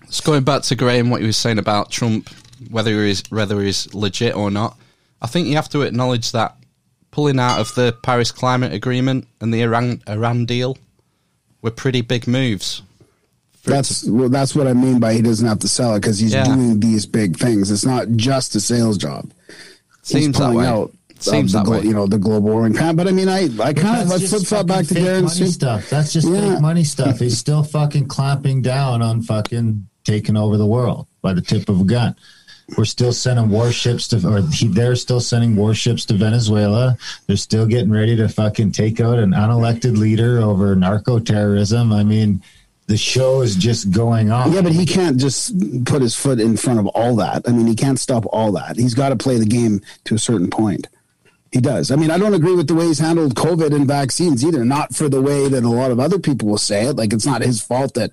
Just 0.07 0.25
going 0.25 0.43
back 0.45 0.63
to 0.63 0.75
Graham, 0.75 1.11
what 1.11 1.21
he 1.21 1.27
was 1.27 1.37
saying 1.37 1.59
about 1.59 1.91
Trump, 1.91 2.29
whether 2.71 3.05
he's 3.05 3.23
whether 3.31 3.61
he's 3.63 3.93
legit 3.95 4.35
or 4.37 4.51
not, 4.51 4.77
I 5.23 5.27
think 5.27 5.47
you 5.49 5.55
have 5.57 5.69
to 5.71 5.83
acknowledge 5.83 6.33
that 6.33 6.57
pulling 7.13 7.39
out 7.39 7.61
of 7.61 7.73
the 7.77 7.97
Paris 8.03 8.33
Climate 8.33 8.73
Agreement 8.73 9.29
and 9.41 9.55
the 9.55 9.63
Iran 9.63 10.03
Iran 10.09 10.45
deal 10.45 10.77
were 11.63 11.71
pretty 11.71 12.01
big 12.01 12.27
moves. 12.27 12.83
That's 13.65 14.05
well, 14.05 14.29
that's 14.29 14.55
what 14.55 14.67
I 14.67 14.73
mean 14.75 14.99
by 15.01 15.15
he 15.15 15.23
doesn't 15.23 15.47
have 15.47 15.61
to 15.61 15.69
sell 15.69 15.95
it 15.95 16.01
because 16.01 16.19
he's 16.19 16.35
Yeah. 16.35 16.45
doing 16.45 16.81
these 16.81 17.07
big 17.07 17.39
things. 17.39 17.71
It's 17.71 17.87
not 17.87 18.09
just 18.17 18.55
a 18.57 18.61
sales 18.61 18.99
job. 18.99 19.31
Seems 20.03 20.27
he's 20.27 20.33
that 20.35 20.39
pulling 20.39 20.57
way. 20.59 20.67
out 20.67 20.93
Seems 21.31 21.55
of 21.55 21.65
that 21.65 21.71
the, 21.71 21.79
way. 21.79 21.85
You 21.85 21.95
know 21.95 22.07
the 22.07 22.19
global 22.19 22.51
warming. 22.51 22.73
But 22.97 23.09
I 23.09 23.13
mean, 23.13 23.29
I 23.29 23.45
I 23.61 23.73
kind 23.73 24.03
of 24.03 24.11
I 24.11 24.19
That's 24.19 24.29
flip 24.29 24.41
just 24.41 24.47
flop 24.47 24.67
back 24.67 24.87
to 24.87 24.95
fucking 24.95 25.05
fake 25.05 25.13
Darren's 25.13 25.41
money 25.41 25.51
stuff. 25.51 25.91
That's 25.91 26.13
just 26.13 26.29
Yeah. 26.29 26.55
fake 26.55 26.61
money 26.61 26.85
stuff. 26.85 27.19
He's 27.19 27.39
still 27.39 27.63
fucking 27.63 28.07
clamping 28.09 28.63
down 28.63 29.03
on 29.03 29.23
fucking 29.23 29.87
taking 30.05 30.37
over 30.37 30.57
the 30.57 30.67
world 30.67 31.07
by 31.23 31.33
the 31.33 31.41
tip 31.41 31.69
of 31.69 31.81
a 31.81 31.85
gun. 31.85 32.15
We're 32.79 32.87
still 32.87 33.13
sending 33.13 33.51
warships 33.51 34.09
to, 34.09 34.27
or 34.27 34.41
he, 34.51 34.69
they're 34.69 34.97
still 34.97 35.21
sending 35.21 35.55
warships 35.55 36.07
to 36.07 36.15
Venezuela. 36.15 36.97
They're 37.27 37.37
still 37.37 37.67
getting 37.67 37.91
ready 37.91 38.17
to 38.17 38.29
fucking 38.29 38.73
take 38.73 39.01
out 39.01 39.19
an 39.19 39.33
unelected 39.33 39.99
leader 39.99 40.41
over 40.41 40.75
narco 40.75 41.19
terrorism. 41.19 41.93
I 41.93 42.05
mean, 42.05 42.43
the 42.87 42.97
show 42.97 43.43
is 43.43 43.55
just 43.57 43.91
going 43.91 44.31
on. 44.31 44.53
Yeah, 44.53 44.63
but 44.63 44.73
he 44.73 44.87
can't 44.87 45.19
just 45.19 45.53
put 45.85 46.01
his 46.01 46.15
foot 46.15 46.41
in 46.41 46.57
front 46.57 46.79
of 46.79 46.87
all 46.89 47.17
that. 47.17 47.43
I 47.47 47.53
mean, 47.53 47.67
he 47.67 47.75
can't 47.75 47.99
stop 47.99 48.25
all 48.33 48.53
that. 48.53 48.77
He's 48.77 48.95
got 48.95 49.11
to 49.11 49.17
play 49.17 49.39
the 49.39 49.47
game 49.47 49.83
to 50.05 50.15
a 50.15 50.19
certain 50.19 50.49
point. 50.51 50.87
He 51.55 51.61
does. 51.61 51.93
I 51.93 51.97
mean, 51.97 52.11
I 52.11 52.19
don't 52.19 52.35
agree 52.35 52.57
with 52.57 52.67
the 52.67 52.75
way 52.75 52.87
he's 52.87 52.99
handled 52.99 53.37
COVID 53.37 53.73
and 53.73 53.87
vaccines 53.87 54.45
either. 54.45 54.65
Not 54.65 54.93
for 54.93 55.09
the 55.09 55.23
way 55.23 55.49
that 55.49 55.63
a 55.63 55.69
lot 55.69 55.93
of 55.93 56.01
other 56.01 56.19
people 56.19 56.49
will 56.49 56.59
say 56.59 56.87
it. 56.87 56.97
Like 56.97 57.13
it's 57.13 57.25
not 57.25 57.43
his 57.43 57.63
fault 57.63 57.95
that 57.95 58.11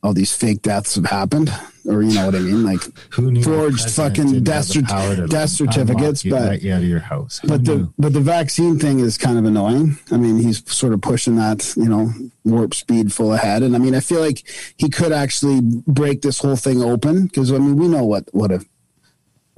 all 0.00 0.14
these 0.14 0.32
fake 0.32 0.62
deaths 0.62 0.94
have 0.94 1.06
happened, 1.06 1.52
or 1.86 2.04
you 2.04 2.14
know 2.14 2.26
what 2.26 2.36
I 2.36 2.38
mean, 2.38 2.62
like 2.64 2.78
Who 3.10 3.32
knew 3.32 3.42
forged 3.42 3.90
fucking 3.90 4.44
death, 4.44 4.72
have 4.74 4.86
the 4.86 4.92
power 4.92 5.16
cert- 5.16 5.28
death 5.28 5.50
certificates. 5.50 6.22
But 6.22 6.62
you 6.62 6.72
out 6.72 6.82
of 6.82 6.88
your 6.88 7.00
house. 7.00 7.40
Who 7.40 7.48
but 7.48 7.64
the 7.64 7.92
but 7.98 8.12
the 8.12 8.20
vaccine 8.20 8.78
thing 8.78 9.00
is 9.00 9.18
kind 9.18 9.38
of 9.40 9.44
annoying. 9.44 9.98
I 10.12 10.16
mean, 10.16 10.38
he's 10.38 10.62
sort 10.72 10.92
of 10.92 11.00
pushing 11.00 11.34
that 11.34 11.74
you 11.76 11.88
know 11.88 12.12
warp 12.44 12.74
speed 12.74 13.12
full 13.12 13.32
ahead, 13.34 13.64
and 13.64 13.74
I 13.74 13.80
mean, 13.80 13.96
I 13.96 14.00
feel 14.00 14.20
like 14.20 14.44
he 14.76 14.88
could 14.88 15.10
actually 15.10 15.62
break 15.62 16.22
this 16.22 16.38
whole 16.38 16.54
thing 16.54 16.80
open 16.80 17.26
because 17.26 17.50
I 17.50 17.58
mean, 17.58 17.74
we 17.74 17.88
know 17.88 18.04
what 18.04 18.32
what 18.32 18.52
a 18.52 18.64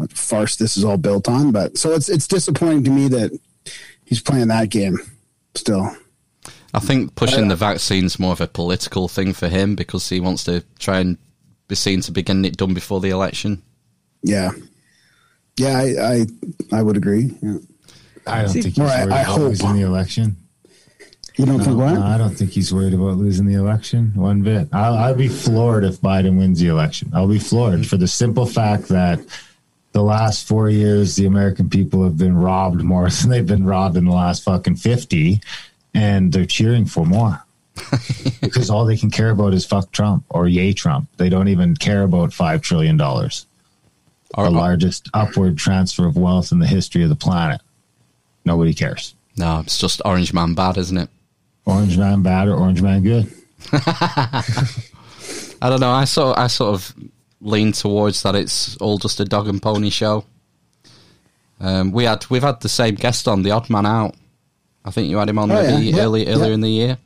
what 0.01 0.12
farce 0.12 0.57
this 0.57 0.76
is 0.76 0.84
all 0.84 0.96
built 0.96 1.28
on. 1.28 1.53
But 1.53 1.76
so 1.78 1.92
it's 1.92 2.09
it's 2.09 2.26
disappointing 2.26 2.84
to 2.84 2.90
me 2.90 3.09
that 3.09 3.38
he's 4.07 4.20
playing 4.22 4.48
that 4.48 4.70
game 4.70 4.98
still. 5.55 5.94
I 6.72 6.78
think 6.78 7.14
pushing 7.16 7.48
the 7.48 7.57
vaccine's 7.57 8.18
more 8.18 8.32
of 8.32 8.40
a 8.40 8.46
political 8.46 9.09
thing 9.09 9.32
for 9.32 9.48
him 9.48 9.74
because 9.76 10.09
he 10.09 10.20
wants 10.20 10.44
to 10.44 10.64
try 10.78 11.01
and 11.01 11.18
be 11.68 11.74
seen 11.74 12.01
to 12.03 12.12
be 12.12 12.22
getting 12.22 12.44
it 12.44 12.57
done 12.57 12.74
before 12.74 13.01
the 13.01 13.11
election. 13.11 13.62
Yeah, 14.22 14.51
yeah, 15.57 15.78
I 15.78 15.86
I, 16.72 16.78
I 16.78 16.82
would 16.82 16.96
agree. 16.96 17.34
Yeah. 17.42 17.59
I 18.26 18.42
don't 18.42 18.53
think 18.53 18.64
he's 18.66 18.78
Or 18.78 18.84
I- 18.84 18.86
worried 19.05 19.12
I 19.12 19.20
about 19.22 19.26
hope. 19.26 19.38
losing 19.48 19.72
the 19.74 19.82
election. 19.82 20.36
You 21.36 21.46
don't 21.46 21.61
think 21.61 21.78
what? 21.78 21.94
no, 21.94 22.03
I 22.03 22.18
don't 22.18 22.36
think 22.36 22.51
he's 22.51 22.72
worried 22.74 22.92
about 22.92 23.16
losing 23.16 23.46
the 23.46 23.55
election 23.55 24.12
one 24.14 24.42
bit. 24.42 24.68
I'll, 24.72 24.94
I'll 24.94 25.14
be 25.14 25.28
floored 25.28 25.84
if 25.84 25.98
Biden 26.01 26.36
wins 26.38 26.61
the 26.61 26.66
election. 26.68 27.11
I'll 27.14 27.28
be 27.28 27.38
floored 27.38 27.86
for 27.86 27.96
the 27.96 28.07
simple 28.09 28.44
fact 28.46 28.88
that 28.88 29.20
the 29.93 30.03
last 30.03 30.47
four 30.47 30.70
years, 30.70 31.16
the 31.16 31.26
American 31.26 31.68
people 31.68 32.05
have 32.05 32.16
been 32.16 32.36
robbed 32.36 32.82
more 32.82 33.09
than 33.11 33.30
they've 33.30 33.47
been 33.47 33.64
robbed 33.64 33.97
in 33.97 34.05
the 34.05 34.12
last 34.12 34.45
fucking 34.45 34.76
50, 34.76 35.41
and 35.95 36.32
they're 36.32 36.47
cheering 36.47 36.86
for 36.86 37.05
more. 37.05 37.43
because 38.43 38.68
all 38.68 38.84
they 38.84 38.97
can 38.97 39.11
care 39.11 39.30
about 39.30 39.55
is 39.55 39.64
fuck 39.64 39.91
Trump 39.93 40.24
or 40.28 40.47
yay 40.49 40.72
Trump. 40.72 41.09
They 41.16 41.28
don't 41.28 41.49
even 41.49 41.74
care 41.76 42.03
about 42.03 42.30
$5 42.30 42.62
trillion, 42.62 43.01
Or, 43.01 43.30
the 44.45 44.51
largest 44.51 45.09
upward 45.14 45.57
transfer 45.57 46.07
of 46.07 46.16
wealth 46.16 46.53
in 46.53 46.59
the 46.59 46.66
history 46.66 47.03
of 47.03 47.09
the 47.09 47.16
planet. 47.16 47.61
Nobody 48.45 48.74
cares. 48.74 49.14
no, 49.36 49.61
it's 49.61 49.78
just 49.78 50.03
Orange 50.05 50.32
Man 50.34 50.55
bad, 50.55 50.76
isn't 50.76 50.97
it? 50.99 51.09
Orange 51.66 51.97
man 51.99 52.22
bad 52.22 52.49
or 52.49 52.57
orange 52.57 52.82
man 52.82 53.03
good? 53.03 53.32
I 53.72 55.68
don't 55.68 55.80
know. 55.80 55.91
I 55.91 56.05
sort 56.05 56.38
I 56.38 56.47
sort 56.47 56.74
of 56.74 56.95
lean 57.41 57.72
towards 57.72 58.22
that. 58.22 58.34
It's 58.34 58.76
all 58.78 58.99
just 58.99 59.20
a 59.20 59.24
dog 59.24 59.49
and 59.49 59.61
pony 59.62 59.91
show. 59.91 60.24
Um, 61.61 61.93
we 61.93 62.05
had 62.05 62.24
we've 62.30 62.43
had 62.43 62.61
the 62.61 62.68
same 62.68 62.95
guest 62.95 63.28
on, 63.28 63.43
the 63.43 63.51
odd 63.51 63.68
man 63.70 63.86
out. 63.86 64.14
I 64.84 64.91
think 64.91 65.09
you 65.11 65.18
had 65.18 65.28
him 65.28 65.38
on 65.38 65.51
Oh, 65.53 65.61
yeah. 65.61 65.70
maybe 65.72 65.86
Yeah, 65.88 66.03
early 66.03 66.26
earlier 66.26 66.49
yeah. 66.49 66.55
in 66.55 66.61
the 66.62 66.70
year. 66.70 66.99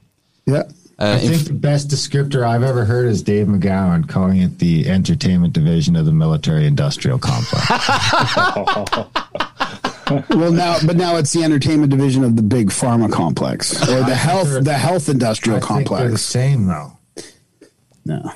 Yeah. 0.47 0.63
Uh, 0.97 1.15
I 1.15 1.19
think 1.19 1.35
f- 1.35 1.45
the 1.47 1.55
best 1.55 1.89
descriptor 1.89 2.47
I've 2.47 2.63
ever 2.63 2.85
heard 2.85 3.09
is 3.09 3.21
Dave 3.21 3.49
McGowan 3.49 4.09
calling 4.09 4.39
it 4.41 4.61
the 4.61 4.89
entertainment 4.89 5.53
division 5.53 5.97
of 5.97 6.07
the 6.07 6.13
military 6.13 6.67
industrial 6.69 7.19
complex. 7.19 7.67
Well, 10.31 10.53
now, 10.53 10.77
but 10.87 10.97
now 10.97 11.17
it's 11.17 11.33
the 11.33 11.43
entertainment 11.43 11.91
division 11.91 12.25
of 12.25 12.37
the 12.37 12.43
big 12.43 12.69
pharma 12.69 13.11
complex 13.11 13.73
or 13.89 14.01
the 14.05 14.15
health, 14.15 14.63
the 14.63 14.75
health 14.75 15.09
industrial 15.09 15.57
I 15.57 15.61
think 15.67 15.89
they're 15.89 16.11
the 16.11 16.19
same 16.19 16.67
though. 16.67 16.99
No. 18.05 18.31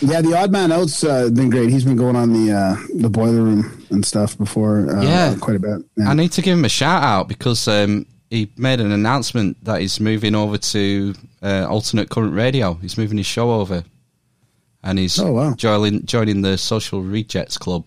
Yeah, 0.00 0.20
the 0.22 0.34
odd 0.36 0.52
man 0.52 0.70
out's 0.70 1.02
uh, 1.02 1.28
been 1.30 1.50
great. 1.50 1.70
He's 1.70 1.84
been 1.84 1.96
going 1.96 2.14
on 2.16 2.32
the 2.32 2.52
uh, 2.52 2.76
the 2.96 3.10
boiler 3.10 3.42
room 3.42 3.86
and 3.90 4.04
stuff 4.04 4.38
before. 4.38 4.88
Uh, 4.90 5.02
Yeah. 5.02 5.34
quite 5.40 5.56
a 5.56 5.60
bit. 5.60 5.80
Yeah. 5.96 6.10
I 6.10 6.14
need 6.14 6.32
to 6.32 6.42
give 6.42 6.56
him 6.56 6.64
a 6.64 6.68
shout 6.68 7.02
out 7.02 7.26
because 7.28 7.66
um, 7.66 8.06
he 8.30 8.50
made 8.56 8.80
an 8.80 8.92
announcement 8.92 9.62
that 9.64 9.80
he's 9.80 9.98
moving 9.98 10.34
over 10.36 10.56
to 10.58 11.14
uh, 11.42 11.66
alternate 11.68 12.10
current 12.10 12.34
radio. 12.34 12.74
He's 12.74 12.96
moving 12.96 13.16
his 13.18 13.26
show 13.26 13.50
over, 13.50 13.82
and 14.84 14.98
he's 14.98 15.18
Oh, 15.18 15.32
wow. 15.32 15.54
joining 15.54 16.06
joining 16.06 16.42
the 16.42 16.56
Social 16.58 17.02
Rejects 17.02 17.58
Club. 17.58 17.86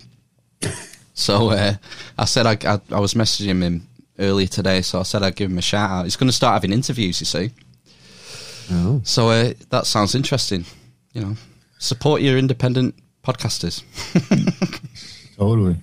So 1.14 1.50
uh, 1.52 1.76
I 2.18 2.26
said 2.26 2.46
I, 2.46 2.58
I 2.74 2.80
I 2.92 3.00
was 3.00 3.14
messaging 3.14 3.62
him 3.62 3.88
earlier 4.20 4.48
today, 4.48 4.82
so 4.82 5.00
I 5.00 5.04
said 5.04 5.24
I'd 5.24 5.36
give 5.36 5.50
him 5.52 5.58
a 5.58 5.62
shout 5.62 5.90
out. 5.90 6.04
He's 6.06 6.16
going 6.18 6.30
to 6.30 6.36
start 6.36 6.54
having 6.54 6.74
interviews, 6.74 7.20
you 7.22 7.26
see. 7.26 7.52
Oh. 8.72 9.02
So 9.04 9.30
uh, 9.30 9.54
that 9.70 9.86
sounds 9.86 10.14
interesting. 10.16 10.66
You 11.14 11.22
know, 11.22 11.36
support 11.82 12.22
your 12.22 12.38
independent 12.38 12.96
podcasters. 13.24 13.84
Totally. 15.38 15.76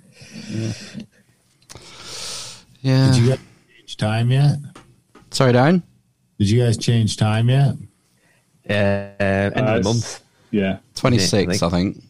Yeah. 2.80 3.10
Did 3.12 3.16
you 3.16 3.28
guys 3.30 3.38
change 3.76 3.96
time 3.96 4.30
yet? 4.30 4.56
Sorry, 5.30 5.52
Darren. 5.52 5.82
Did 6.38 6.50
you 6.50 6.62
guys 6.64 6.78
change 6.78 7.16
time 7.16 7.50
yet? 7.50 7.74
Uh, 8.68 8.72
end 8.72 9.54
Uh, 9.56 9.60
of 9.60 9.82
the 9.82 9.88
month. 9.88 10.20
Yeah. 10.50 10.78
Twenty 10.94 11.18
six, 11.18 11.60
Yeah, 11.60 11.66
I 11.66 11.70
think. 11.70 12.02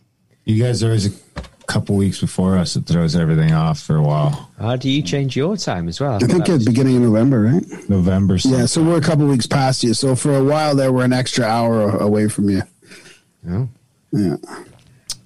You 0.45 0.62
guys 0.62 0.82
are 0.82 0.86
always 0.86 1.07
a 1.07 1.43
couple 1.66 1.97
weeks 1.97 2.20
before 2.20 2.57
us. 2.57 2.76
It 2.76 2.86
throws 2.86 3.16
everything 3.16 3.53
off 3.53 3.80
for 3.80 3.97
a 3.97 4.03
while. 4.03 4.51
How 4.59 4.76
do 4.76 4.89
you 4.91 5.03
change 5.03 5.36
your 5.36 5.57
time 5.57 5.89
as 5.89 6.01
well? 6.01 6.14
I 6.14 6.18
think 6.26 6.49
at 6.49 6.61
the 6.61 6.64
beginning 6.64 6.97
of 6.97 7.03
November, 7.03 7.41
right? 7.43 7.89
November. 7.89 8.36
Yeah, 8.36 8.66
so 8.66 8.82
we're 8.82 8.99
a 8.99 9.03
couple 9.03 9.26
weeks 9.26 9.47
past 9.47 9.82
you. 9.82 9.95
So 9.95 10.14
for 10.16 10.34
a 10.36 10.43
while 10.45 10.74
there, 10.74 10.93
we're 10.93 11.05
an 11.05 11.12
extra 11.12 11.45
hour 11.45 11.91
away 11.99 12.28
from 12.28 12.49
you. 12.51 12.62
Oh. 13.49 13.68
Yeah. 14.13 14.37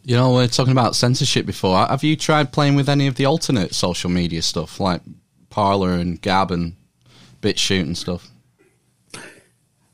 You 0.05 0.17
know, 0.17 0.35
we 0.35 0.43
are 0.43 0.49
talking 0.49 0.73
about 0.73 0.97
censorship 0.97 1.47
before. 1.47 1.87
Have 1.87 2.03
you 2.03 2.17
tried 2.17 2.53
playing 2.53 2.75
with 2.75 2.89
any 2.89 3.07
of 3.07 3.15
the 3.15 3.27
alternate 3.27 3.75
social 3.75 4.11
media 4.11 4.43
stuff 4.43 4.81
like 4.81 5.01
Parler 5.49 5.93
and 5.93 6.21
Gab 6.21 6.51
and 6.51 6.75
BitChute 7.41 7.83
and 7.83 7.97
stuff? 7.97 8.29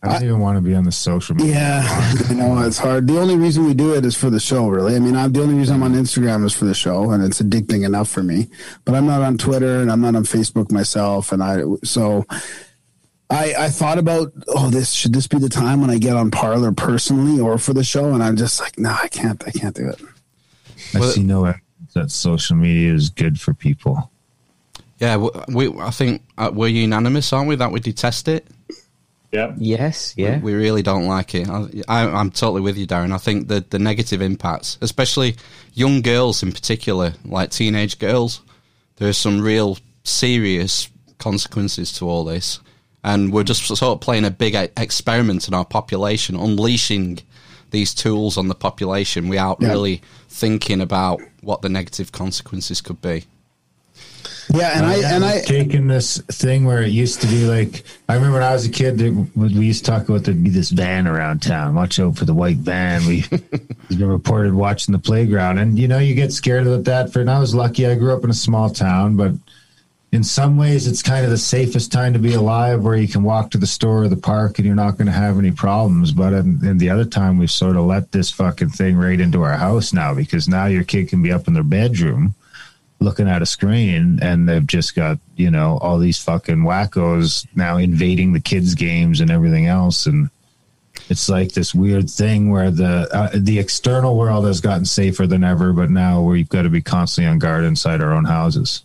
I 0.02 0.12
don't 0.12 0.22
even 0.22 0.38
want 0.38 0.56
to 0.56 0.62
be 0.62 0.74
on 0.76 0.84
the 0.84 0.92
social 0.92 1.34
media. 1.34 1.54
Yeah, 1.54 2.12
you 2.28 2.36
know 2.36 2.60
it's 2.60 2.78
hard. 2.78 3.08
The 3.08 3.18
only 3.18 3.36
reason 3.36 3.66
we 3.66 3.74
do 3.74 3.94
it 3.94 4.04
is 4.04 4.14
for 4.14 4.30
the 4.30 4.38
show, 4.38 4.68
really. 4.68 4.94
I 4.94 5.00
mean, 5.00 5.16
I'm, 5.16 5.32
the 5.32 5.42
only 5.42 5.56
reason 5.56 5.74
I'm 5.74 5.82
on 5.82 5.94
Instagram 5.94 6.44
is 6.44 6.54
for 6.54 6.66
the 6.66 6.74
show, 6.74 7.10
and 7.10 7.24
it's 7.24 7.42
addicting 7.42 7.84
enough 7.84 8.08
for 8.08 8.22
me. 8.22 8.46
But 8.84 8.94
I'm 8.94 9.06
not 9.06 9.22
on 9.22 9.38
Twitter, 9.38 9.80
and 9.80 9.90
I'm 9.90 10.00
not 10.00 10.14
on 10.14 10.22
Facebook 10.22 10.70
myself, 10.70 11.32
and 11.32 11.42
I 11.42 11.62
so 11.82 12.24
I 13.30 13.54
I 13.58 13.68
thought 13.68 13.98
about 13.98 14.32
oh 14.48 14.70
this 14.70 14.92
should 14.92 15.12
this 15.12 15.26
be 15.26 15.38
the 15.38 15.48
time 15.48 15.80
when 15.80 15.90
I 15.90 15.98
get 15.98 16.16
on 16.16 16.30
Parler 16.30 16.72
personally 16.72 17.40
or 17.40 17.58
for 17.58 17.74
the 17.74 17.84
show, 17.84 18.14
and 18.14 18.22
I'm 18.22 18.36
just 18.36 18.60
like 18.60 18.78
no, 18.78 18.90
I 18.90 19.08
can't, 19.08 19.42
I 19.46 19.50
can't 19.50 19.74
do 19.76 19.88
it. 19.88 20.00
I 20.94 21.00
Well- 21.00 21.10
see 21.10 21.22
no 21.22 21.44
evidence 21.44 21.64
that 21.94 22.10
social 22.10 22.56
media 22.56 22.92
is 22.94 23.10
good 23.10 23.40
for 23.40 23.54
people. 23.54 24.10
Yeah, 24.98 25.16
we, 25.16 25.30
we 25.68 25.80
I 25.80 25.90
think 25.90 26.22
uh, 26.36 26.50
we're 26.52 26.68
unanimous, 26.68 27.32
aren't 27.32 27.48
we, 27.48 27.56
that 27.56 27.70
we 27.70 27.80
detest 27.80 28.28
it? 28.28 28.46
Yeah. 29.30 29.54
Yes, 29.58 30.14
yeah. 30.16 30.38
We 30.40 30.54
really 30.54 30.82
don't 30.82 31.06
like 31.06 31.34
it. 31.34 31.48
I, 31.48 31.66
I, 31.86 32.00
I'm 32.08 32.30
totally 32.30 32.62
with 32.62 32.78
you, 32.78 32.86
Darren. 32.86 33.12
I 33.12 33.18
think 33.18 33.48
the 33.48 33.62
the 33.68 33.78
negative 33.78 34.22
impacts, 34.22 34.78
especially 34.80 35.36
young 35.74 36.00
girls 36.00 36.42
in 36.42 36.50
particular, 36.52 37.12
like 37.26 37.50
teenage 37.50 37.98
girls, 37.98 38.40
there 38.96 39.08
are 39.08 39.12
some 39.12 39.40
real 39.42 39.76
serious 40.02 40.88
consequences 41.18 41.92
to 41.98 42.08
all 42.08 42.24
this, 42.24 42.60
and 43.08 43.32
we're 43.32 43.44
just 43.44 43.64
sort 43.64 43.82
of 43.82 44.00
playing 44.00 44.24
a 44.24 44.30
big 44.30 44.54
e- 44.54 44.68
experiment 44.76 45.48
in 45.48 45.54
our 45.54 45.64
population, 45.64 46.36
unleashing 46.36 47.18
these 47.70 47.92
tools 47.94 48.36
on 48.36 48.48
the 48.48 48.54
population 48.54 49.28
without 49.28 49.58
Yeah. 49.60 49.68
really 49.68 50.00
thinking 50.28 50.80
about 50.80 51.20
what 51.40 51.62
the 51.62 51.68
negative 51.68 52.12
consequences 52.12 52.80
could 52.80 53.00
be. 53.02 53.24
Yeah, 54.54 54.78
and 54.78 54.86
I 54.86 54.94
uh, 55.02 55.14
and 55.14 55.24
I 55.24 55.40
taking 55.42 55.88
this 55.88 56.16
thing 56.32 56.64
where 56.64 56.80
it 56.82 56.88
used 56.90 57.20
to 57.20 57.26
be 57.26 57.44
like 57.44 57.82
I 58.08 58.14
remember 58.14 58.38
when 58.38 58.42
I 58.48 58.54
was 58.54 58.64
a 58.64 58.70
kid 58.70 58.98
we 59.36 59.48
used 59.50 59.84
to 59.84 59.90
talk 59.90 60.08
about 60.08 60.24
there'd 60.24 60.42
be 60.42 60.48
this 60.48 60.70
van 60.70 61.06
around 61.06 61.42
town. 61.42 61.74
Watch 61.74 62.00
out 62.00 62.16
for 62.16 62.24
the 62.24 62.32
white 62.32 62.56
van. 62.56 63.04
We 63.06 63.20
has 63.30 63.96
been 63.98 64.08
reported 64.08 64.54
watching 64.54 64.92
the 64.92 64.98
playground, 64.98 65.58
and 65.58 65.78
you 65.78 65.86
know 65.86 65.98
you 65.98 66.14
get 66.14 66.32
scared 66.32 66.66
about 66.66 66.84
that. 66.84 67.12
For 67.12 67.20
and 67.20 67.30
I 67.30 67.38
was 67.40 67.54
lucky. 67.54 67.86
I 67.86 67.94
grew 67.94 68.14
up 68.16 68.24
in 68.24 68.30
a 68.30 68.34
small 68.34 68.70
town, 68.70 69.16
but 69.16 69.32
in 70.10 70.24
some 70.24 70.56
ways 70.56 70.86
it's 70.86 71.02
kind 71.02 71.24
of 71.24 71.30
the 71.30 71.38
safest 71.38 71.92
time 71.92 72.14
to 72.14 72.18
be 72.18 72.32
alive, 72.32 72.82
where 72.82 72.96
you 72.96 73.08
can 73.08 73.22
walk 73.22 73.50
to 73.50 73.58
the 73.58 73.66
store 73.66 74.04
or 74.04 74.08
the 74.08 74.16
park 74.16 74.58
and 74.58 74.66
you're 74.66 74.74
not 74.74 74.96
going 74.96 75.06
to 75.06 75.12
have 75.12 75.38
any 75.38 75.50
problems. 75.50 76.12
But 76.12 76.32
in, 76.32 76.64
in 76.64 76.78
the 76.78 76.90
other 76.90 77.04
time, 77.04 77.38
we've 77.38 77.50
sort 77.50 77.76
of 77.76 77.84
let 77.84 78.12
this 78.12 78.30
fucking 78.30 78.70
thing 78.70 78.96
right 78.96 79.20
into 79.20 79.42
our 79.42 79.56
house 79.56 79.92
now 79.92 80.14
because 80.14 80.48
now 80.48 80.66
your 80.66 80.84
kid 80.84 81.08
can 81.08 81.22
be 81.22 81.32
up 81.32 81.46
in 81.46 81.54
their 81.54 81.62
bedroom 81.62 82.34
looking 83.00 83.28
at 83.28 83.42
a 83.42 83.46
screen 83.46 84.18
and 84.22 84.48
they've 84.48 84.66
just 84.66 84.94
got 84.94 85.18
you 85.36 85.50
know 85.50 85.78
all 85.80 85.98
these 85.98 86.18
fucking 86.18 86.58
wackos 86.58 87.46
now 87.54 87.76
invading 87.76 88.32
the 88.32 88.40
kids 88.40 88.74
games 88.74 89.20
and 89.20 89.30
everything 89.30 89.66
else 89.66 90.06
and 90.06 90.30
it's 91.08 91.28
like 91.28 91.52
this 91.52 91.74
weird 91.74 92.10
thing 92.10 92.50
where 92.50 92.70
the 92.70 93.08
uh, 93.12 93.30
the 93.34 93.58
external 93.58 94.18
world 94.18 94.44
has 94.44 94.60
gotten 94.60 94.84
safer 94.84 95.26
than 95.26 95.44
ever 95.44 95.72
but 95.72 95.90
now 95.90 96.20
we've 96.20 96.48
got 96.48 96.62
to 96.62 96.70
be 96.70 96.82
constantly 96.82 97.30
on 97.30 97.38
guard 97.38 97.64
inside 97.64 98.00
our 98.02 98.12
own 98.12 98.24
houses 98.24 98.82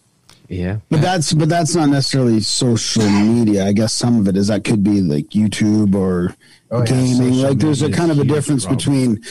Yeah. 0.49 0.79
But 0.89 1.01
that's 1.01 1.33
but 1.33 1.49
that's 1.49 1.73
not 1.75 1.89
necessarily 1.89 2.41
social 2.41 3.09
media. 3.09 3.65
I 3.67 3.73
guess 3.73 3.93
some 3.93 4.19
of 4.19 4.27
it 4.27 4.37
is 4.37 4.47
that 4.47 4.63
could 4.63 4.83
be 4.83 5.01
like 5.01 5.29
YouTube 5.29 5.95
or 5.95 6.35
Oh, 6.71 6.83
gaming. 6.83 7.33
social 7.33 7.49
Like 7.49 7.57
there's 7.59 7.81
a 7.81 7.91
kind 7.91 8.11
of 8.11 8.17
a 8.17 8.21
a 8.21 8.25
difference 8.25 8.65
problem. 8.65 8.77
between 8.77 9.23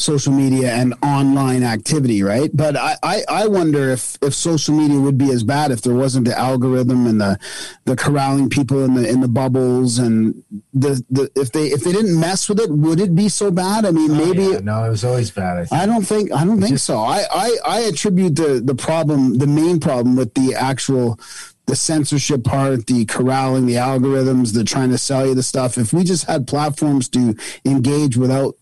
social 0.00 0.32
media 0.32 0.72
and 0.72 0.94
online 1.02 1.62
activity, 1.62 2.22
right? 2.22 2.50
But 2.54 2.76
I, 2.76 2.96
I, 3.02 3.22
I 3.28 3.46
wonder 3.48 3.90
if, 3.90 4.16
if 4.22 4.34
social 4.34 4.74
media 4.74 4.98
would 4.98 5.18
be 5.18 5.30
as 5.30 5.44
bad 5.44 5.70
if 5.70 5.82
there 5.82 5.94
wasn't 5.94 6.26
the 6.26 6.38
algorithm 6.38 7.06
and 7.06 7.20
the 7.20 7.38
the 7.84 7.96
corralling 7.96 8.48
people 8.48 8.84
in 8.84 8.94
the 8.94 9.08
in 9.08 9.20
the 9.20 9.28
bubbles 9.28 9.98
and 9.98 10.42
the, 10.72 11.04
the 11.10 11.30
if 11.34 11.52
they 11.52 11.66
if 11.66 11.84
they 11.84 11.92
didn't 11.92 12.18
mess 12.18 12.48
with 12.48 12.60
it, 12.60 12.70
would 12.70 12.98
it 12.98 13.14
be 13.14 13.28
so 13.28 13.50
bad? 13.50 13.84
I 13.84 13.90
mean, 13.90 14.10
oh, 14.12 14.14
maybe 14.14 14.46
Oh, 14.46 14.52
Yeah, 14.52 14.60
no 14.60 14.84
it 14.84 14.90
was 14.90 15.04
always 15.04 15.30
bad 15.30 15.58
I 15.58 15.64
think. 15.66 15.82
I 15.82 15.86
don't 15.86 16.02
think 16.04 16.32
I 16.32 16.44
don't 16.44 16.60
think 16.60 16.78
so. 16.78 16.98
I, 16.98 17.24
I, 17.30 17.56
I 17.66 17.80
attribute 17.80 18.36
the 18.36 18.60
the 18.64 18.74
problem, 18.74 19.38
the 19.38 19.46
main 19.46 19.80
problem 19.80 20.16
with 20.16 20.34
the 20.34 20.54
actual 20.54 21.20
the 21.66 21.76
censorship 21.76 22.42
part, 22.42 22.86
the 22.86 23.04
corralling, 23.04 23.66
the 23.66 23.74
algorithms, 23.74 24.54
the 24.54 24.64
trying 24.64 24.90
to 24.90 24.98
sell 24.98 25.26
you 25.26 25.34
the 25.34 25.42
stuff. 25.42 25.78
If 25.78 25.92
we 25.92 26.02
just 26.04 26.24
had 26.24 26.48
platforms 26.48 27.08
to 27.10 27.36
engage 27.64 28.16
without 28.16 28.56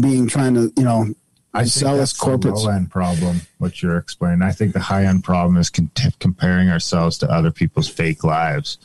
being 0.00 0.26
trying 0.26 0.54
to, 0.54 0.72
you 0.76 0.84
know, 0.84 1.06
I 1.52 1.64
sell 1.64 2.00
us 2.00 2.12
that's 2.12 2.64
low 2.64 2.70
end 2.70 2.90
problem, 2.90 3.42
what 3.58 3.80
you're 3.80 3.96
explaining. 3.96 4.42
I 4.42 4.50
think 4.50 4.72
the 4.72 4.80
high 4.80 5.04
end 5.04 5.22
problem 5.22 5.56
is 5.56 5.70
con- 5.70 5.90
comparing 6.18 6.68
ourselves 6.68 7.18
to 7.18 7.30
other 7.30 7.52
people's 7.52 7.88
fake 7.88 8.24
lives. 8.24 8.78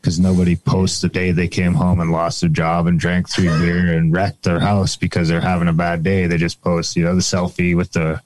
Because 0.00 0.20
nobody 0.20 0.54
posts 0.54 1.00
the 1.00 1.08
day 1.08 1.32
they 1.32 1.48
came 1.48 1.74
home 1.74 1.98
and 1.98 2.12
lost 2.12 2.40
their 2.40 2.48
job 2.48 2.86
and 2.86 2.98
drank 2.98 3.28
three 3.28 3.48
beer 3.60 3.98
and 3.98 4.12
wrecked 4.12 4.44
their 4.44 4.60
house 4.60 4.94
because 4.94 5.28
they're 5.28 5.40
having 5.40 5.68
a 5.68 5.72
bad 5.72 6.04
day. 6.04 6.26
They 6.26 6.38
just 6.38 6.62
post, 6.62 6.96
you 6.96 7.04
know, 7.04 7.16
the 7.16 7.20
selfie 7.20 7.76
with 7.76 7.92
the 7.92 8.22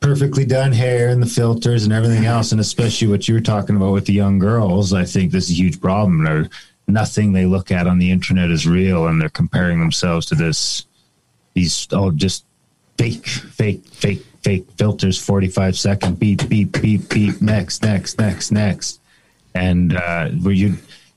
perfectly 0.00 0.44
done 0.44 0.72
hair 0.72 1.10
and 1.10 1.22
the 1.22 1.26
filters 1.26 1.84
and 1.84 1.92
everything 1.92 2.24
else. 2.24 2.50
And 2.50 2.60
especially 2.60 3.08
what 3.08 3.28
you 3.28 3.34
were 3.34 3.40
talking 3.40 3.76
about 3.76 3.92
with 3.92 4.06
the 4.06 4.14
young 4.14 4.38
girls, 4.38 4.92
I 4.92 5.04
think 5.04 5.32
this 5.32 5.44
is 5.44 5.50
a 5.52 5.62
huge 5.62 5.80
problem. 5.80 6.24
They're, 6.24 6.48
nothing 6.88 7.32
they 7.32 7.46
look 7.46 7.70
at 7.70 7.86
on 7.86 7.98
the 7.98 8.10
internet 8.10 8.50
is 8.50 8.66
real, 8.66 9.06
and 9.06 9.20
they're 9.20 9.28
comparing 9.28 9.78
themselves 9.78 10.26
to 10.26 10.34
this 10.34 10.86
these 11.54 11.88
oh 11.92 12.10
just 12.10 12.44
fake 12.98 13.26
fake 13.26 13.84
fake 13.86 14.24
fake 14.42 14.66
filters 14.76 15.18
45 15.18 15.76
second 15.76 16.18
beep 16.18 16.48
beep 16.48 16.80
beep 16.80 17.08
beep 17.08 17.40
next 17.40 17.82
next 17.82 18.18
next 18.18 18.50
next 18.50 19.00
and 19.54 19.96
uh 19.96 20.28
where 20.28 20.54
you 20.54 20.74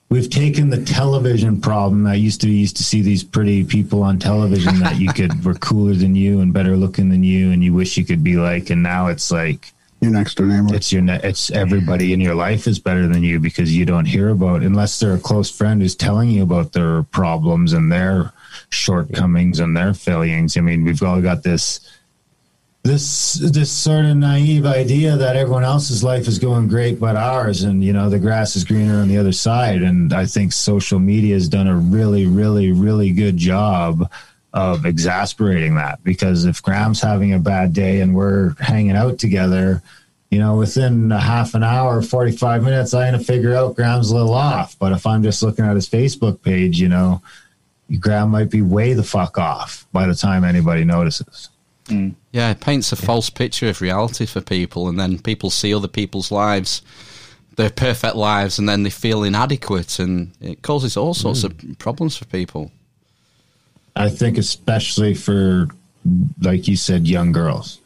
we've 0.09 0.29
taken 0.29 0.69
the 0.69 0.83
television 0.83 1.59
problem 1.59 2.05
i 2.05 2.13
used 2.13 2.41
to 2.41 2.49
used 2.49 2.77
to 2.77 2.83
see 2.83 3.01
these 3.01 3.23
pretty 3.23 3.63
people 3.63 4.03
on 4.03 4.19
television 4.19 4.79
that 4.79 4.99
you 4.99 5.11
could 5.11 5.43
were 5.43 5.55
cooler 5.55 5.93
than 5.93 6.15
you 6.15 6.39
and 6.41 6.53
better 6.53 6.77
looking 6.77 7.09
than 7.09 7.23
you 7.23 7.51
and 7.51 7.63
you 7.63 7.73
wish 7.73 7.97
you 7.97 8.05
could 8.05 8.23
be 8.23 8.35
like 8.35 8.69
and 8.69 8.83
now 8.83 9.07
it's 9.07 9.31
like 9.31 9.73
your 10.01 10.11
next 10.11 10.35
door 10.35 10.45
neighbor. 10.45 10.75
it's 10.75 10.91
your 10.91 11.01
ne- 11.01 11.19
it's 11.23 11.49
everybody 11.51 12.13
in 12.13 12.21
your 12.21 12.35
life 12.35 12.67
is 12.67 12.79
better 12.79 13.07
than 13.07 13.23
you 13.23 13.39
because 13.39 13.75
you 13.75 13.85
don't 13.85 14.05
hear 14.05 14.29
about 14.29 14.61
unless 14.61 14.99
they're 14.99 15.15
a 15.15 15.19
close 15.19 15.49
friend 15.49 15.81
who's 15.81 15.95
telling 15.95 16.29
you 16.29 16.43
about 16.43 16.73
their 16.73 17.03
problems 17.03 17.73
and 17.73 17.91
their 17.91 18.31
shortcomings 18.69 19.59
and 19.59 19.75
their 19.75 19.93
failings. 19.93 20.57
I 20.57 20.61
mean, 20.61 20.83
we've 20.83 21.01
all 21.03 21.21
got 21.21 21.43
this 21.43 21.79
this 22.83 23.33
this 23.33 23.71
sort 23.71 24.05
of 24.05 24.15
naive 24.15 24.65
idea 24.65 25.17
that 25.17 25.35
everyone 25.35 25.63
else's 25.63 26.03
life 26.03 26.27
is 26.27 26.37
going 26.37 26.67
great 26.67 26.99
but 26.99 27.15
ours 27.15 27.63
and 27.63 27.83
you 27.83 27.91
know 27.91 28.11
the 28.11 28.19
grass 28.19 28.55
is 28.55 28.63
greener 28.63 28.97
on 29.01 29.07
the 29.07 29.17
other 29.17 29.31
side 29.31 29.81
and 29.81 30.13
I 30.13 30.27
think 30.27 30.53
social 30.53 30.99
media 30.99 31.33
has 31.33 31.49
done 31.49 31.65
a 31.65 31.75
really 31.75 32.27
really 32.27 32.71
really 32.71 33.11
good 33.11 33.37
job 33.37 34.07
of 34.55 34.85
exasperating 34.85 35.75
that 35.75 36.01
because 36.03 36.45
if 36.45 36.63
Graham's 36.63 37.01
having 37.01 37.33
a 37.33 37.39
bad 37.39 37.73
day 37.73 37.99
and 37.99 38.15
we're 38.15 38.55
hanging 38.55 38.95
out 38.95 39.19
together, 39.19 39.83
you 40.31 40.39
know, 40.39 40.55
within 40.55 41.11
a 41.11 41.19
half 41.19 41.55
an 41.55 41.63
hour, 41.63 42.01
45 42.01 42.63
minutes, 42.63 42.93
I'm 42.93 43.11
going 43.11 43.19
to 43.19 43.25
figure 43.25 43.53
out 43.53 43.75
Graham's 43.75 44.11
a 44.11 44.15
little 44.15 44.33
off. 44.33 44.79
But 44.79 44.93
if 44.93 45.05
I'm 45.05 45.23
just 45.23 45.43
looking 45.43 45.65
at 45.65 45.75
his 45.75 45.89
Facebook 45.89 46.41
page, 46.41 46.79
you 46.79 46.87
know, 46.87 47.21
Graham 47.99 48.31
might 48.31 48.49
be 48.49 48.61
way 48.61 48.93
the 48.93 49.03
fuck 49.03 49.37
off 49.37 49.85
by 49.91 50.07
the 50.07 50.15
time 50.15 50.43
anybody 50.43 50.83
notices. 50.83 51.49
Hmm. 51.87 52.09
Yeah, 52.31 52.51
it 52.51 52.61
paints 52.61 52.91
a 52.91 52.95
false 52.95 53.29
picture 53.29 53.69
of 53.69 53.81
reality 53.81 54.25
for 54.25 54.41
people, 54.41 54.87
and 54.89 54.99
then 54.99 55.19
people 55.19 55.51
see 55.51 55.73
other 55.73 55.87
people's 55.87 56.31
lives, 56.31 56.81
their 57.57 57.69
perfect 57.69 58.15
lives, 58.15 58.57
and 58.57 58.67
then 58.67 58.83
they 58.83 58.89
feel 58.89 59.23
inadequate, 59.23 59.99
and 59.99 60.31
it 60.41 60.63
causes 60.63 60.97
all 60.97 61.13
sorts 61.13 61.43
of 61.43 61.51
hmm. 61.53 61.73
problems 61.73 62.17
for 62.17 62.25
people. 62.25 62.71
I 63.95 64.09
think, 64.09 64.37
especially 64.37 65.13
for, 65.13 65.67
like 66.41 66.67
you 66.67 66.75
said, 66.75 67.07
young 67.07 67.31
girls. 67.31 67.79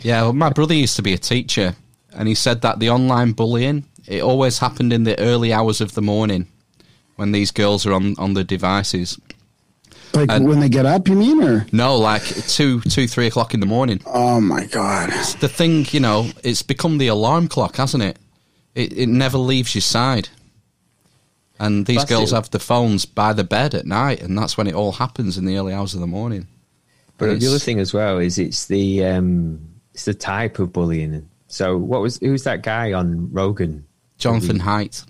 Yeah, 0.00 0.22
well, 0.22 0.32
my 0.34 0.50
brother 0.50 0.74
used 0.74 0.96
to 0.96 1.02
be 1.02 1.14
a 1.14 1.18
teacher, 1.18 1.74
and 2.12 2.28
he 2.28 2.34
said 2.34 2.60
that 2.62 2.78
the 2.78 2.90
online 2.90 3.32
bullying 3.32 3.84
it 4.08 4.22
always 4.22 4.58
happened 4.58 4.92
in 4.92 5.04
the 5.04 5.18
early 5.20 5.52
hours 5.52 5.80
of 5.80 5.92
the 5.92 6.02
morning 6.02 6.48
when 7.16 7.32
these 7.32 7.50
girls 7.50 7.84
are 7.84 7.92
on 7.92 8.14
on 8.18 8.34
the 8.34 8.42
devices. 8.42 9.20
Like 10.14 10.30
and- 10.30 10.48
when 10.48 10.60
they 10.60 10.68
get 10.68 10.86
up, 10.86 11.06
you 11.08 11.14
mean, 11.14 11.42
or 11.42 11.66
No, 11.72 11.96
like 11.96 12.22
two, 12.24 12.80
two, 12.82 13.06
three 13.06 13.26
o'clock 13.26 13.54
in 13.54 13.60
the 13.60 13.66
morning. 13.66 14.00
oh 14.06 14.40
my 14.40 14.64
god, 14.66 15.10
the 15.40 15.48
thing, 15.48 15.86
you 15.90 16.00
know, 16.00 16.30
it's 16.42 16.62
become 16.62 16.98
the 16.98 17.08
alarm 17.08 17.48
clock, 17.48 17.76
hasn't 17.76 18.02
it? 18.02 18.18
It, 18.74 18.92
it 18.96 19.08
never 19.08 19.38
leaves 19.38 19.74
your 19.74 19.82
side. 19.82 20.28
And 21.60 21.86
these 21.86 21.98
That's 21.98 22.08
girls 22.10 22.32
it. 22.32 22.36
have 22.36 22.50
the 22.50 22.60
phones 22.60 23.04
by 23.04 23.32
the 23.32 23.42
bed 23.44 23.74
at 23.74 23.84
night, 23.84 24.22
and 24.22 24.38
that's 24.38 24.56
when 24.56 24.66
it 24.68 24.74
all 24.74 24.92
happens 24.92 25.36
in 25.36 25.44
the 25.44 25.56
early 25.56 25.72
hours 25.74 25.92
of 25.94 26.00
the 26.00 26.06
morning. 26.06 26.46
But 27.16 27.30
And 27.30 27.40
the 27.40 27.48
other 27.48 27.58
thing 27.58 27.80
as 27.80 27.92
well 27.92 28.18
is 28.18 28.38
it's 28.38 28.66
the 28.66 29.04
um, 29.04 29.58
it's 29.92 30.04
the 30.04 30.14
type 30.14 30.60
of 30.60 30.72
bullying. 30.72 31.28
So 31.48 31.76
what 31.76 32.00
was 32.00 32.18
who's 32.18 32.44
that 32.44 32.62
guy 32.62 32.92
on 32.92 33.32
Rogan? 33.32 33.84
Jonathan 34.18 34.60
Haidt. 34.60 35.04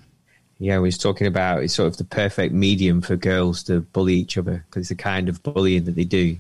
Yeah, 0.59 0.75
he 0.75 0.81
was 0.81 0.99
talking 0.99 1.27
about 1.27 1.63
it's 1.63 1.75
sort 1.75 1.87
of 1.87 1.97
the 1.97 2.05
perfect 2.05 2.53
medium 2.53 3.01
for 3.01 3.17
girls 3.17 3.63
to 3.65 3.81
bully 3.81 4.15
each 4.15 4.37
other 4.37 4.65
because 4.69 4.83
it's 4.83 4.89
the 4.89 4.97
kind 4.97 5.29
of 5.29 5.43
bullying 5.43 5.85
that 5.85 5.95
they 5.95 6.05
do. 6.05 6.39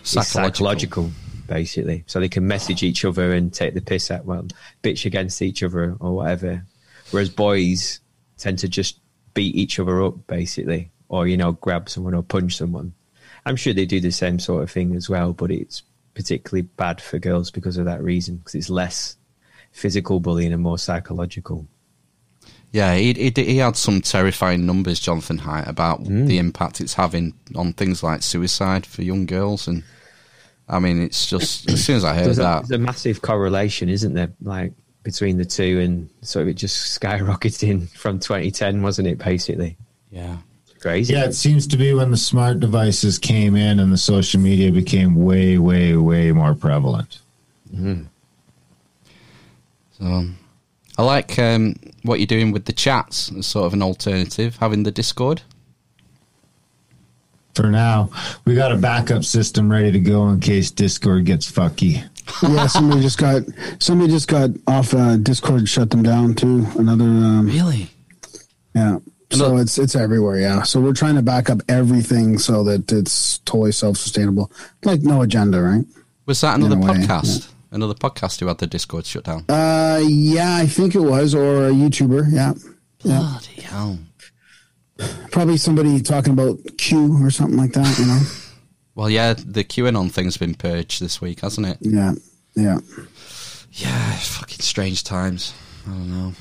It's 0.00 0.10
Psychological. 0.10 0.52
psychological, 0.52 1.10
basically. 1.48 2.04
So 2.06 2.20
they 2.20 2.28
can 2.28 2.46
message 2.46 2.82
each 2.84 3.04
other 3.04 3.32
and 3.32 3.52
take 3.52 3.74
the 3.74 3.80
piss 3.80 4.10
out, 4.10 4.24
well, 4.24 4.46
bitch 4.82 5.04
against 5.06 5.42
each 5.42 5.62
other 5.62 5.96
or 5.98 6.14
whatever. 6.16 6.64
Whereas 7.10 7.30
boys 7.30 8.00
tend 8.36 8.58
to 8.60 8.68
just 8.68 9.00
beat 9.34 9.56
each 9.56 9.80
other 9.80 10.02
up, 10.04 10.26
basically, 10.28 10.90
or 11.08 11.26
you 11.26 11.36
know, 11.36 11.52
grab 11.52 11.88
someone 11.88 12.14
or 12.14 12.22
punch 12.22 12.56
someone. 12.56 12.92
I'm 13.44 13.56
sure 13.56 13.72
they 13.72 13.86
do 13.86 14.00
the 14.00 14.12
same 14.12 14.38
sort 14.38 14.62
of 14.62 14.70
thing 14.70 14.94
as 14.94 15.08
well, 15.08 15.32
but 15.32 15.50
it's 15.50 15.82
particularly 16.14 16.62
bad 16.62 17.00
for 17.00 17.18
girls 17.18 17.50
because 17.50 17.76
of 17.76 17.86
that 17.86 18.02
reason, 18.02 18.36
because 18.36 18.54
it's 18.54 18.70
less 18.70 19.16
physical 19.72 20.20
bullying 20.20 20.52
and 20.52 20.62
more 20.62 20.78
psychological. 20.78 21.66
Yeah, 22.70 22.94
he, 22.96 23.14
he 23.14 23.32
he 23.34 23.56
had 23.58 23.76
some 23.76 24.02
terrifying 24.02 24.66
numbers, 24.66 25.00
Jonathan 25.00 25.38
Haidt, 25.38 25.68
about 25.68 26.00
hmm. 26.00 26.26
the 26.26 26.38
impact 26.38 26.80
it's 26.80 26.94
having 26.94 27.34
on 27.56 27.72
things 27.72 28.02
like 28.02 28.22
suicide 28.22 28.84
for 28.84 29.02
young 29.02 29.24
girls, 29.24 29.66
and 29.66 29.82
I 30.68 30.78
mean, 30.78 31.00
it's 31.00 31.26
just 31.26 31.68
as 31.70 31.84
soon 31.84 31.96
as 31.96 32.04
I 32.04 32.14
heard 32.14 32.26
There's 32.26 32.38
a, 32.38 32.42
that, 32.42 32.68
there's 32.68 32.80
a 32.80 32.84
massive 32.84 33.22
correlation, 33.22 33.88
isn't 33.88 34.12
there? 34.12 34.30
Like 34.42 34.72
between 35.02 35.38
the 35.38 35.46
two, 35.46 35.80
and 35.80 36.10
sort 36.20 36.42
of 36.42 36.48
it 36.48 36.54
just 36.54 37.00
skyrocketing 37.00 37.88
from 37.90 38.18
2010, 38.18 38.82
wasn't 38.82 39.08
it? 39.08 39.18
Basically, 39.18 39.78
yeah, 40.10 40.36
crazy. 40.78 41.14
Yeah, 41.14 41.24
it 41.24 41.32
seems 41.32 41.66
to 41.68 41.78
be 41.78 41.94
when 41.94 42.10
the 42.10 42.18
smart 42.18 42.60
devices 42.60 43.18
came 43.18 43.56
in 43.56 43.80
and 43.80 43.90
the 43.90 43.98
social 43.98 44.40
media 44.40 44.70
became 44.70 45.14
way, 45.14 45.56
way, 45.56 45.96
way 45.96 46.32
more 46.32 46.54
prevalent. 46.54 47.20
Hmm. 47.74 48.02
So 49.92 50.28
I 50.98 51.04
like 51.04 51.38
um, 51.38 51.76
what 52.02 52.18
you're 52.18 52.26
doing 52.26 52.50
with 52.52 52.64
the 52.64 52.72
chats 52.72 53.30
as 53.32 53.46
sort 53.46 53.66
of 53.66 53.72
an 53.72 53.82
alternative, 53.82 54.56
having 54.56 54.82
the 54.82 54.90
Discord. 54.90 55.42
For 57.54 57.68
now, 57.70 58.10
we 58.44 58.54
got 58.54 58.72
a 58.72 58.76
backup 58.76 59.24
system 59.24 59.70
ready 59.70 59.90
to 59.92 59.98
go 60.00 60.28
in 60.28 60.38
case 60.40 60.70
Discord 60.70 61.24
gets 61.24 61.50
fucky. 61.50 62.04
yeah, 62.42 62.66
somebody 62.68 63.00
just 63.00 63.18
got 63.18 63.42
somebody 63.80 64.12
just 64.12 64.28
got 64.28 64.50
off 64.66 64.94
uh, 64.94 65.16
Discord, 65.16 65.60
and 65.60 65.68
shut 65.68 65.90
them 65.90 66.02
down 66.02 66.34
too. 66.34 66.66
Another, 66.78 67.04
um, 67.04 67.46
Really? 67.46 67.90
yeah. 68.74 68.98
So 69.30 69.46
Another- 69.46 69.62
it's 69.62 69.78
it's 69.78 69.96
everywhere. 69.96 70.38
Yeah. 70.38 70.62
So 70.62 70.80
we're 70.80 70.92
trying 70.94 71.16
to 71.16 71.22
back 71.22 71.50
up 71.50 71.60
everything 71.68 72.38
so 72.38 72.62
that 72.64 72.90
it's 72.92 73.38
totally 73.38 73.72
self 73.72 73.96
sustainable, 73.96 74.50
like 74.84 75.02
no 75.02 75.22
agenda, 75.22 75.60
right? 75.60 75.84
Was 76.26 76.40
that 76.42 76.58
another 76.58 76.76
In 76.76 76.82
a 76.82 76.86
way, 76.92 76.98
podcast? 76.98 77.48
Another 77.70 77.94
podcast 77.94 78.40
who 78.40 78.46
had 78.46 78.58
the 78.58 78.66
Discord 78.66 79.04
shut 79.06 79.24
down? 79.24 79.44
Uh, 79.48 80.00
yeah, 80.06 80.56
I 80.56 80.66
think 80.66 80.94
it 80.94 81.00
was, 81.00 81.34
or 81.34 81.66
a 81.66 81.70
YouTuber. 81.70 82.32
Yeah, 82.32 82.54
yeah. 83.02 83.18
Bloody 83.18 83.60
hell! 83.62 83.98
Probably 85.30 85.56
somebody 85.58 86.00
talking 86.00 86.32
about 86.32 86.58
Q 86.78 87.24
or 87.24 87.30
something 87.30 87.58
like 87.58 87.72
that. 87.74 87.98
You 87.98 88.06
know. 88.06 88.20
Well, 88.94 89.08
yeah, 89.08 89.34
the 89.34 89.62
QAnon 89.62 90.10
thing's 90.10 90.36
been 90.38 90.56
purged 90.56 91.00
this 91.00 91.20
week, 91.20 91.38
hasn't 91.42 91.68
it? 91.68 91.78
yeah. 91.80 92.14
Yeah. 92.56 92.78
Yeah, 93.70 94.12
fucking 94.16 94.58
strange 94.58 95.04
times. 95.04 95.54
I 95.86 95.90
don't 95.90 96.10
know. 96.10 96.32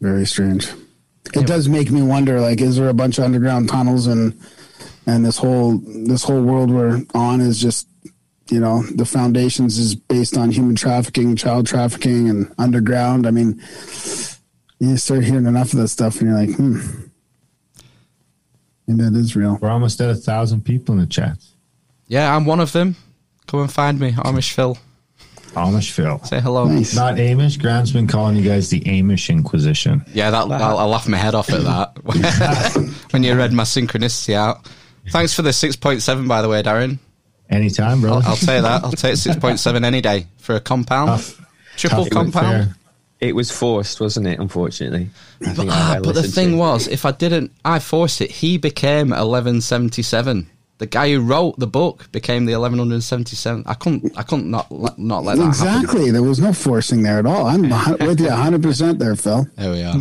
Very 0.00 0.26
strange. 0.26 0.68
It 1.34 1.46
does 1.46 1.68
make 1.68 1.92
me 1.92 2.02
wonder. 2.02 2.40
Like, 2.40 2.60
is 2.60 2.76
there 2.76 2.88
a 2.88 2.94
bunch 2.94 3.18
of 3.18 3.24
underground 3.24 3.68
tunnels 3.68 4.08
and 4.08 4.36
and 5.06 5.24
this 5.24 5.38
whole 5.38 5.78
this 5.78 6.24
whole 6.24 6.42
world 6.42 6.70
we're 6.70 7.02
on 7.14 7.40
is 7.40 7.60
just 7.60 7.86
you 8.50 8.60
know 8.60 8.82
the 8.94 9.04
foundations 9.04 9.78
is 9.78 9.94
based 9.94 10.36
on 10.36 10.50
human 10.50 10.74
trafficking, 10.74 11.36
child 11.36 11.66
trafficking, 11.66 12.28
and 12.28 12.52
underground. 12.58 13.26
I 13.26 13.30
mean, 13.30 13.60
you 14.78 14.96
start 14.96 15.24
hearing 15.24 15.46
enough 15.46 15.72
of 15.72 15.80
that 15.80 15.88
stuff, 15.88 16.20
and 16.20 16.30
you're 16.30 16.38
like, 16.38 16.56
hmm, 16.56 16.80
maybe 18.86 19.02
that 19.02 19.18
is 19.18 19.36
real. 19.36 19.58
We're 19.60 19.70
almost 19.70 20.00
at 20.00 20.10
a 20.10 20.14
thousand 20.14 20.64
people 20.64 20.94
in 20.94 21.00
the 21.00 21.06
chat. 21.06 21.38
Yeah, 22.06 22.34
I'm 22.34 22.44
one 22.44 22.60
of 22.60 22.72
them. 22.72 22.96
Come 23.46 23.60
and 23.60 23.72
find 23.72 23.98
me, 23.98 24.12
Amish 24.12 24.52
Phil. 24.52 24.76
Amish 25.52 25.90
Phil. 25.90 26.18
Say 26.24 26.40
hello. 26.40 26.66
Nice. 26.66 26.94
Not 26.94 27.14
Amish. 27.14 27.60
Grant's 27.60 27.90
been 27.90 28.06
calling 28.06 28.36
you 28.36 28.42
guys 28.42 28.70
the 28.70 28.80
Amish 28.80 29.30
Inquisition. 29.30 30.04
Yeah, 30.12 30.30
that 30.30 30.50
I'll, 30.50 30.78
I'll 30.78 30.88
laugh 30.88 31.08
my 31.08 31.16
head 31.16 31.34
off 31.34 31.50
at 31.50 31.62
that 31.62 32.94
when 33.10 33.22
you 33.22 33.34
read 33.34 33.52
my 33.52 33.64
synchronicity 33.64 34.34
out. 34.34 34.68
Thanks 35.10 35.34
for 35.34 35.42
the 35.42 35.52
six 35.52 35.76
point 35.76 36.02
seven, 36.02 36.28
by 36.28 36.42
the 36.42 36.48
way, 36.48 36.62
Darren. 36.62 36.98
Anytime, 37.50 38.00
bro. 38.00 38.14
I'll, 38.14 38.22
I'll 38.28 38.36
take 38.36 38.62
that. 38.62 38.84
I'll 38.84 38.92
take 38.92 39.16
six 39.26 39.36
point 39.36 39.58
seven 39.60 39.84
any 39.84 40.00
day 40.00 40.26
for 40.38 40.54
a 40.54 40.60
compound, 40.60 41.08
Tough. 41.08 41.46
triple 41.76 42.04
Tough 42.04 42.12
compound. 42.12 42.74
It 43.20 43.34
was 43.34 43.50
forced, 43.50 44.00
wasn't 44.00 44.28
it? 44.28 44.38
Unfortunately, 44.38 45.10
But, 45.40 45.66
ah, 45.70 45.98
but 46.04 46.14
the 46.14 46.22
thing 46.22 46.52
it. 46.52 46.56
was, 46.56 46.86
if 46.86 47.04
I 47.04 47.10
didn't, 47.10 47.50
I 47.64 47.80
forced 47.80 48.20
it. 48.20 48.30
He 48.30 48.58
became 48.58 49.12
eleven 49.12 49.60
seventy 49.60 50.02
seven. 50.02 50.48
The 50.76 50.86
guy 50.86 51.10
who 51.10 51.20
wrote 51.20 51.58
the 51.58 51.66
book 51.66 52.12
became 52.12 52.44
the 52.44 52.52
eleven 52.52 52.78
hundred 52.78 53.02
seventy 53.02 53.34
seven. 53.34 53.64
I 53.66 53.74
couldn't, 53.74 54.16
I 54.16 54.22
couldn't 54.22 54.48
not 54.48 54.70
let- 54.70 54.98
not 54.98 55.24
let 55.24 55.38
that 55.38 55.46
happen. 55.46 55.80
Exactly. 55.80 56.10
There 56.12 56.22
was 56.22 56.38
no 56.38 56.52
forcing 56.52 57.02
there 57.02 57.18
at 57.18 57.26
all. 57.26 57.46
I'm 57.46 57.62
with 58.06 58.20
you 58.20 58.28
100 58.28 58.62
percent 58.62 58.98
there, 59.00 59.16
Phil. 59.16 59.48
There 59.56 59.72
we 59.72 59.82
are. 59.82 59.94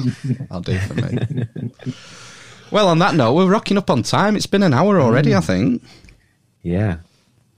I'll 0.52 0.62
do 0.62 0.74
it 0.74 0.80
for 0.82 0.94
me. 0.94 1.94
well, 2.72 2.90
on 2.90 3.00
that 3.00 3.16
note, 3.16 3.34
we're 3.34 3.50
rocking 3.50 3.78
up 3.78 3.90
on 3.90 4.04
time. 4.04 4.36
It's 4.36 4.46
been 4.46 4.62
an 4.64 4.74
hour 4.76 5.00
already, 5.02 5.34
I 5.34 5.40
think. 5.42 5.82
yeah. 6.62 6.98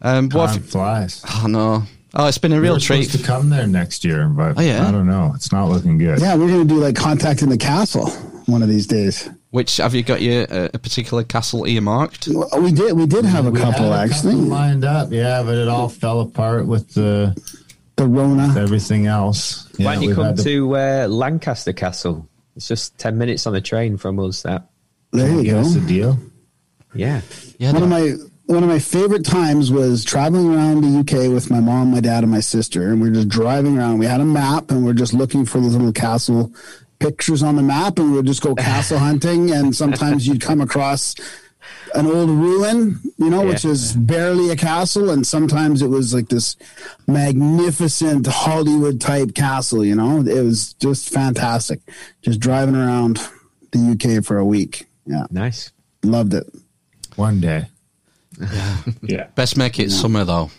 Um, 0.02 0.30
what? 0.30 0.48
Time 0.48 0.58
If, 0.58 0.70
flies. 0.70 1.24
oh 1.28 1.46
no! 1.48 1.84
Oh, 2.14 2.28
it's 2.28 2.38
been 2.38 2.52
a 2.54 2.56
We 2.56 2.62
real 2.62 2.74
were 2.76 2.80
treat. 2.80 3.04
supposed 3.06 3.24
to 3.24 3.28
come 3.32 3.50
there 3.50 3.68
next 3.68 4.04
year, 4.06 4.28
but 4.28 4.58
Oh, 4.58 4.62
yeah? 4.62 4.88
I 4.88 4.92
don't 4.92 5.08
know. 5.08 5.32
It's 5.36 5.52
not 5.52 5.70
looking 5.70 5.98
good. 5.98 6.20
Yeah, 6.20 6.36
we're 6.36 6.48
gonna 6.48 6.66
do 6.66 6.76
like 6.80 6.96
contacting 6.96 7.50
the 7.50 7.58
castle 7.58 8.10
one 8.48 8.64
of 8.64 8.70
these 8.70 8.88
days. 8.88 9.30
Which 9.52 9.78
have 9.78 9.94
you 9.96 10.04
got 10.04 10.22
your 10.22 10.44
uh, 10.52 10.70
a 10.74 10.80
particular 10.80 11.24
castle 11.24 11.68
earmarked? 11.68 12.28
Well, 12.32 12.50
We 12.62 12.72
did. 12.72 12.94
We 12.94 13.06
did 13.08 13.26
have 13.26 13.46
a 13.48 13.52
We 13.52 13.60
couple 13.60 13.92
had 13.92 14.10
a 14.10 14.14
actually. 14.14 14.34
couple 14.34 14.48
lined 14.48 14.86
up, 14.86 15.12
yeah, 15.12 15.44
but 15.44 15.56
it 15.56 15.68
all 15.68 15.90
fell 15.90 16.22
apart 16.22 16.66
with 16.68 16.94
the 16.94 17.36
the 17.96 18.08
Rona. 18.08 18.54
everything 18.58 19.08
else. 19.08 19.68
Why 19.78 19.96
don't 19.96 20.04
you 20.04 20.16
come 20.16 20.24
had 20.26 20.38
the- 20.38 20.44
to 20.44 20.76
uh, 20.78 21.08
Lancaster 21.10 21.74
Castle? 21.74 22.28
It's 22.56 22.68
just 22.68 22.98
ten 22.98 23.18
minutes 23.18 23.46
on 23.48 23.54
the 23.54 23.62
train 23.62 23.98
from 23.98 24.20
us. 24.20 24.44
That 24.44 24.70
There 25.12 25.30
you 25.42 25.52
go. 25.52 25.60
us 25.60 25.76
a 25.76 25.82
deal? 25.82 26.18
yeah. 26.96 27.22
Yeah, 27.58 27.74
One 27.74 27.84
of 27.84 27.90
my 27.90 28.14
one 28.50 28.64
of 28.64 28.70
my 28.70 28.80
favorite 28.80 29.24
times 29.24 29.72
was 29.72 30.04
traveling 30.04 30.52
around 30.54 30.82
the 30.82 31.00
UK 31.02 31.32
with 31.32 31.52
my 31.52 31.60
mom, 31.60 31.92
my 31.92 32.00
dad, 32.00 32.24
and 32.24 32.32
my 32.32 32.40
sister, 32.40 32.92
and 32.92 33.00
we 33.00 33.10
are 33.10 33.14
just 33.14 33.30
driving 33.30 33.78
around. 33.78 34.00
We 34.00 34.08
had 34.08 34.22
a 34.22 34.26
map, 34.26 34.72
and 34.72 34.84
we're 34.84 34.94
just 34.94 35.14
looking 35.14 35.46
for 35.46 35.60
the 35.60 35.68
little 35.68 35.94
castle 35.94 36.52
pictures 36.98 37.44
on 37.44 37.56
the 37.58 37.62
map, 37.62 38.00
and 38.00 38.10
we 38.10 38.18
would 38.18 38.26
just 38.26 38.42
go 38.42 38.56
castle 38.56 38.98
hunting. 39.08 39.52
And 39.52 39.76
sometimes 39.76 40.28
you'd 40.28 40.42
come 40.42 40.62
across 40.62 41.14
an 41.94 42.08
old 42.08 42.32
ruin, 42.32 43.00
you 43.18 43.30
know, 43.30 43.46
which 43.46 43.66
is 43.66 43.96
barely 43.96 44.50
a 44.50 44.56
castle, 44.56 45.12
and 45.12 45.28
sometimes 45.28 45.84
it 45.84 45.88
was 45.88 46.12
like 46.16 46.30
this 46.30 46.56
magnificent 47.06 48.26
Hollywood 48.26 49.00
type 49.00 49.36
castle. 49.36 49.86
You 49.86 49.94
know, 49.94 50.22
it 50.22 50.42
was 50.44 50.74
just 50.74 51.10
fantastic. 51.14 51.82
Just 52.24 52.40
driving 52.40 52.76
around 52.76 53.20
the 53.72 53.92
UK 54.18 54.26
for 54.26 54.40
a 54.40 54.46
week. 54.46 54.88
Yeah, 55.06 55.26
Nice. 55.30 55.72
loved 56.04 56.34
it. 56.34 56.48
One 57.16 57.40
day. 57.40 57.68
Yeah. 59.02 59.28
best 59.36 59.58
make 59.58 59.80
it 59.80 59.92
summer 59.92 60.24
though. 60.24 60.50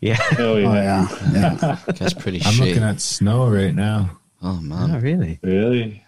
Yeah. 0.00 0.18
Oh, 0.38 0.56
yeah. 0.56 0.68
Oh 0.68 0.74
yeah, 0.74 1.08
yeah. 1.32 1.92
Gets 1.94 2.14
pretty 2.14 2.40
I'm 2.44 2.52
shit. 2.54 2.68
looking 2.68 2.82
at 2.82 3.00
snow 3.00 3.48
right 3.50 3.74
now. 3.74 4.18
oh 4.42 4.58
Oh, 4.58 4.60
man. 4.62 5.00
really? 5.02 5.38
Really? 5.42 6.02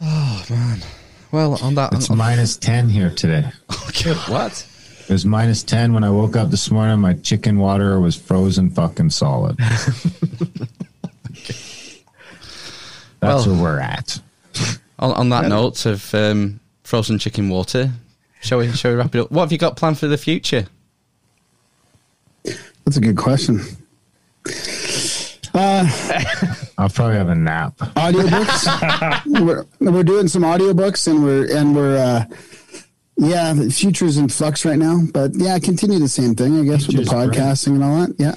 Oh 0.00 0.44
man. 0.50 0.78
Well, 1.32 1.58
on 1.62 1.74
that, 1.74 1.92
It's 1.94 2.08
on, 2.10 2.16
minus 2.18 2.56
10 2.56 2.88
here 2.88 3.10
today. 3.10 3.50
Okay. 3.88 4.12
What? 4.28 4.66
It 5.08 5.12
was 5.12 5.24
minus 5.26 5.62
10 5.64 5.92
when 5.94 6.04
I 6.04 6.10
woke 6.10 6.36
up 6.36 6.50
this 6.50 6.70
morning. 6.70 6.98
My 7.00 7.14
chicken 7.14 7.58
water 7.58 7.98
was 8.00 8.16
frozen 8.16 8.70
fucking 8.70 9.10
solid. 9.10 9.56
That's 13.20 13.46
Well- 13.46 13.46
where 13.46 13.62
we're 13.62 13.80
at. 13.80 14.20
on, 14.98 15.12
on 15.12 15.28
that 15.30 15.48
note 15.48 15.86
of 15.86 16.14
um, 16.14 16.60
frozen 16.84 17.18
chicken 17.18 17.48
water, 17.48 17.90
shall 18.40 18.58
we? 18.58 18.70
Shall 18.72 18.92
we 18.92 18.96
wrap 18.96 19.14
it 19.14 19.20
up? 19.20 19.30
What 19.30 19.42
have 19.42 19.52
you 19.52 19.58
got 19.58 19.76
planned 19.76 19.98
for 19.98 20.06
the 20.06 20.18
future? 20.18 20.66
That's 22.84 22.96
a 22.96 23.00
good 23.00 23.16
question. 23.16 23.60
Uh, 25.54 25.88
I'll 26.78 26.88
probably 26.90 27.16
have 27.16 27.30
a 27.30 27.34
nap. 27.34 27.76
audiobooks. 27.78 29.24
we're, 29.80 29.90
we're 29.90 30.02
doing 30.02 30.28
some 30.28 30.42
audiobooks 30.42 31.08
and 31.08 31.24
we're 31.24 31.56
and 31.56 31.74
we're 31.74 31.96
uh, 31.96 32.24
yeah, 33.16 33.52
the 33.54 33.70
future's 33.70 34.18
in 34.18 34.28
flux 34.28 34.64
right 34.66 34.78
now. 34.78 35.00
But 35.12 35.32
yeah, 35.34 35.58
continue 35.58 35.98
the 35.98 36.08
same 36.08 36.34
thing, 36.34 36.60
I 36.60 36.64
guess, 36.64 36.86
with 36.86 36.96
the 36.96 37.02
podcasting 37.04 37.68
and 37.68 37.82
all 37.84 38.06
that. 38.06 38.14
Yeah. 38.18 38.34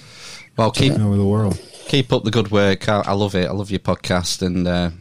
Well, 0.57 0.71
keep 0.71 0.93
Taking 0.93 1.05
over 1.05 1.17
the 1.17 1.25
world. 1.25 1.61
keep 1.89 2.11
up 2.13 2.23
the 2.23 2.31
good 2.31 2.49
work. 2.51 2.87
I, 2.87 3.01
I 3.05 3.11
love 3.13 3.35
it. 3.35 3.47
I 3.47 3.51
love 3.51 3.69
your 3.69 3.79
podcast, 3.81 4.41
and 4.41 4.65
uh, 4.67 4.91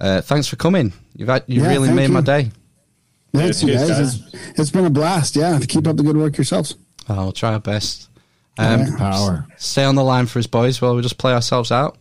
uh, 0.00 0.20
thanks 0.22 0.48
for 0.48 0.56
coming. 0.56 0.92
You've 1.16 1.28
had, 1.28 1.44
you 1.46 1.62
Yeah, 1.62 1.68
really 1.68 1.88
thank 1.88 1.96
made 2.00 2.10
my 2.10 2.20
day. 2.20 2.50
Thanks, 3.34 3.62
you 3.62 3.72
guys. 3.72 3.98
It's, 3.98 4.34
it's 4.58 4.70
been 4.70 4.84
a 4.84 4.90
blast. 4.90 5.36
Yeah. 5.36 5.58
Keep 5.66 5.86
up 5.86 5.96
the 5.96 6.02
good 6.02 6.16
work 6.16 6.36
yourselves. 6.36 6.76
I'll 7.08 7.32
try 7.32 7.54
our 7.54 7.60
best. 7.60 8.08
Um, 8.58 8.96
Power. 8.96 9.46
stay 9.56 9.84
on 9.84 9.94
the 9.94 10.04
line 10.04 10.26
for 10.26 10.38
us, 10.38 10.46
boys, 10.46 10.80
while 10.82 10.94
we 10.94 11.02
just 11.02 11.16
play 11.18 11.32
ourselves 11.32 11.72
out. 11.72 11.96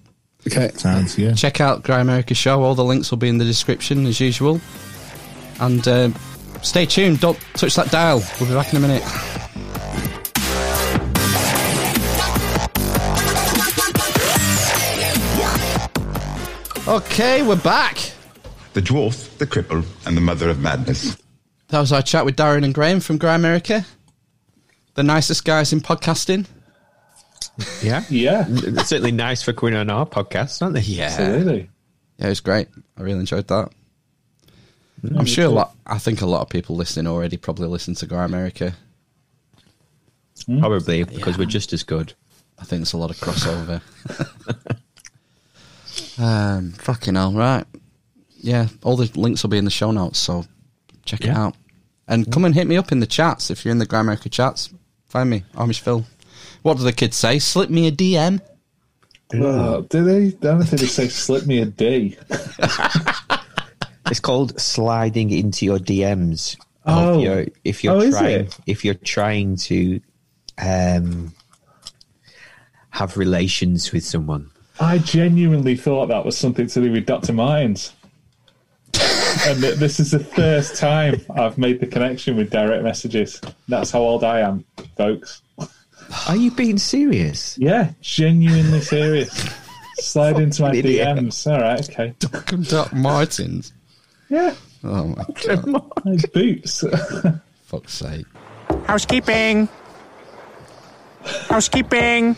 Okay. 0.46 0.70
Sounds 0.74 1.16
good. 1.16 1.38
Check 1.38 1.62
out 1.62 1.84
Grimerica 1.84 2.36
Show. 2.36 2.62
All 2.64 2.76
the 2.76 2.84
links 2.84 3.10
will 3.12 3.18
be 3.18 3.30
in 3.30 3.38
the 3.38 3.46
description 3.46 4.06
as 4.06 4.20
usual. 4.20 4.60
And 5.60 5.88
uh, 5.88 6.10
stay 6.62 6.86
tuned. 6.86 7.22
Don't 7.22 7.40
touch 7.54 7.76
that 7.76 7.92
dial. 7.92 8.22
We'll 8.40 8.50
be 8.50 8.56
back 8.56 8.74
in 8.74 8.84
a 8.84 8.88
minute. 8.88 9.04
Okay, 16.88 17.44
we're 17.44 17.56
back. 17.56 17.98
The 18.74 18.82
dwarf, 18.82 19.38
the 19.38 19.46
cripple, 19.46 19.86
and 20.06 20.18
the 20.18 20.22
mother 20.22 20.50
of 20.50 20.60
madness. 20.60 21.16
That 21.72 21.80
was 21.80 21.94
our 21.94 22.02
chat 22.02 22.26
with 22.26 22.36
Darren 22.36 22.66
and 22.66 22.74
Graham 22.74 23.00
from 23.00 23.18
Grimerica. 23.18 23.86
The 24.96 25.04
nicest 25.04 25.46
guys 25.46 25.72
in 25.72 25.80
podcasting. 25.80 26.46
Yeah. 27.82 28.04
Yeah, 28.10 28.46
It's 28.50 28.90
certainly 28.90 29.14
nice 29.14 29.42
for 29.42 29.54
coming 29.54 29.76
on 29.76 29.90
our 29.90 30.06
podcast, 30.06 30.62
aren't 30.62 30.76
they? 30.76 30.82
Yeah. 30.82 31.06
absolutely. 31.06 31.70
Yeah, 32.18 32.26
it 32.26 32.30
was 32.30 32.42
great. 32.42 32.68
I 32.98 33.02
really 33.04 33.22
enjoyed 33.22 33.48
that. 33.48 33.72
I'm 35.18 35.26
sure 35.26 35.46
a 35.46 35.50
lot. 35.50 35.74
I 35.88 35.98
think 35.98 36.22
a 36.22 36.26
lot 36.26 36.42
of 36.42 36.50
people 36.50 36.76
listening 36.76 37.08
already 37.08 37.38
probably 37.38 37.70
listen 37.70 37.96
to 37.96 38.06
Grimerica. 38.06 38.74
Probably 40.60 41.06
because 41.06 41.38
we're 41.38 41.46
just 41.46 41.72
as 41.72 41.84
good. 41.84 42.14
I 42.60 42.66
think 42.66 42.82
there's 42.82 42.94
a 42.94 42.98
lot 42.98 43.12
of 43.12 43.18
crossover. 43.18 43.82
um, 46.22 46.74
fucking 46.74 47.16
hell, 47.16 47.32
right? 47.32 47.66
Yeah, 48.38 48.68
all 48.84 48.98
the 48.98 49.10
links 49.18 49.42
will 49.42 49.50
be 49.50 49.58
in 49.58 49.66
the 49.66 49.72
show 49.72 49.92
notes, 49.92 50.20
so 50.20 50.46
check 51.06 51.22
it 51.22 51.30
out. 51.30 51.56
And 52.12 52.32
come 52.32 52.44
and 52.46 52.54
hit 52.54 52.68
me 52.68 52.76
up 52.78 52.92
in 52.92 53.00
the 53.00 53.08
chats 53.08 53.50
if 53.50 53.64
you're 53.64 53.72
in 53.72 53.78
the 53.78 53.88
Grimerica 53.88 54.30
chats. 54.30 54.70
Find 55.08 55.30
me, 55.30 55.46
Amish 55.56 55.80
Phil. 55.80 56.06
What 56.62 56.78
do 56.78 56.84
the 56.84 56.92
kids 56.92 57.16
say? 57.16 57.40
Slip 57.40 57.70
me 57.70 57.88
a 57.88 57.92
DM. 57.92 58.42
Oh, 59.34 59.82
do 59.84 60.04
they? 60.04 60.28
I 60.28 60.30
don't 60.42 60.64
think 60.64 60.82
they 60.82 60.88
say 60.88 61.08
slip 61.08 61.46
me 61.48 61.60
a 61.60 61.66
D. 61.66 62.18
It's 64.10 64.20
called 64.20 64.60
sliding 64.60 65.30
into 65.32 65.64
your 65.64 65.80
DMs. 65.80 66.58
Oh. 66.86 67.18
if 67.18 67.24
you're, 67.24 67.46
if 67.64 67.84
you're 67.84 67.96
Oh, 67.96 68.10
trying, 68.12 68.50
if 68.68 68.84
you're 68.84 68.94
trying 68.94 69.56
to 69.58 70.02
um, 70.58 71.34
have 72.90 73.16
relations 73.16 73.94
with 73.94 74.04
someone. 74.04 74.52
I 74.82 74.98
genuinely 74.98 75.78
thought 75.78 76.08
that 76.08 76.26
was 76.26 76.38
something 76.38 76.68
to 76.68 76.82
do 76.82 76.92
with 76.92 77.06
Dr. 77.06 77.32
Mines. 77.32 77.94
And 79.48 79.60
this 79.64 80.00
is 80.00 80.12
the 80.12 80.20
first 80.20 80.76
time 80.76 81.22
I've 81.36 81.58
made 81.58 81.80
the 81.80 81.88
connection 81.88 82.36
with 82.36 82.50
direct 82.50 82.84
messages. 82.84 83.40
That's 83.68 83.92
how 83.92 84.00
old 84.00 84.24
I 84.24 84.42
am, 84.42 84.66
folks. 84.98 85.42
Are 86.28 86.36
you 86.36 86.52
being 86.52 86.78
serious? 86.78 87.58
Yeah, 87.58 87.92
genuinely 88.02 88.82
serious. 88.82 89.32
Slide 89.96 90.38
into 90.40 90.64
my 90.64 90.74
Idiot. 90.76 91.08
DMs. 91.08 91.52
All 91.52 91.62
right, 91.62 91.90
okay. 91.90 92.14
Doc 92.70 92.94
Martens. 92.94 93.72
Yeah, 94.30 94.56
Oh 94.84 95.08
my 95.08 95.26
god! 95.46 95.66
my 96.06 96.18
boots. 96.34 96.84
Fuck's 97.66 97.94
sake! 97.94 98.26
Housekeeping. 98.88 99.70
Housekeeping. 101.50 102.36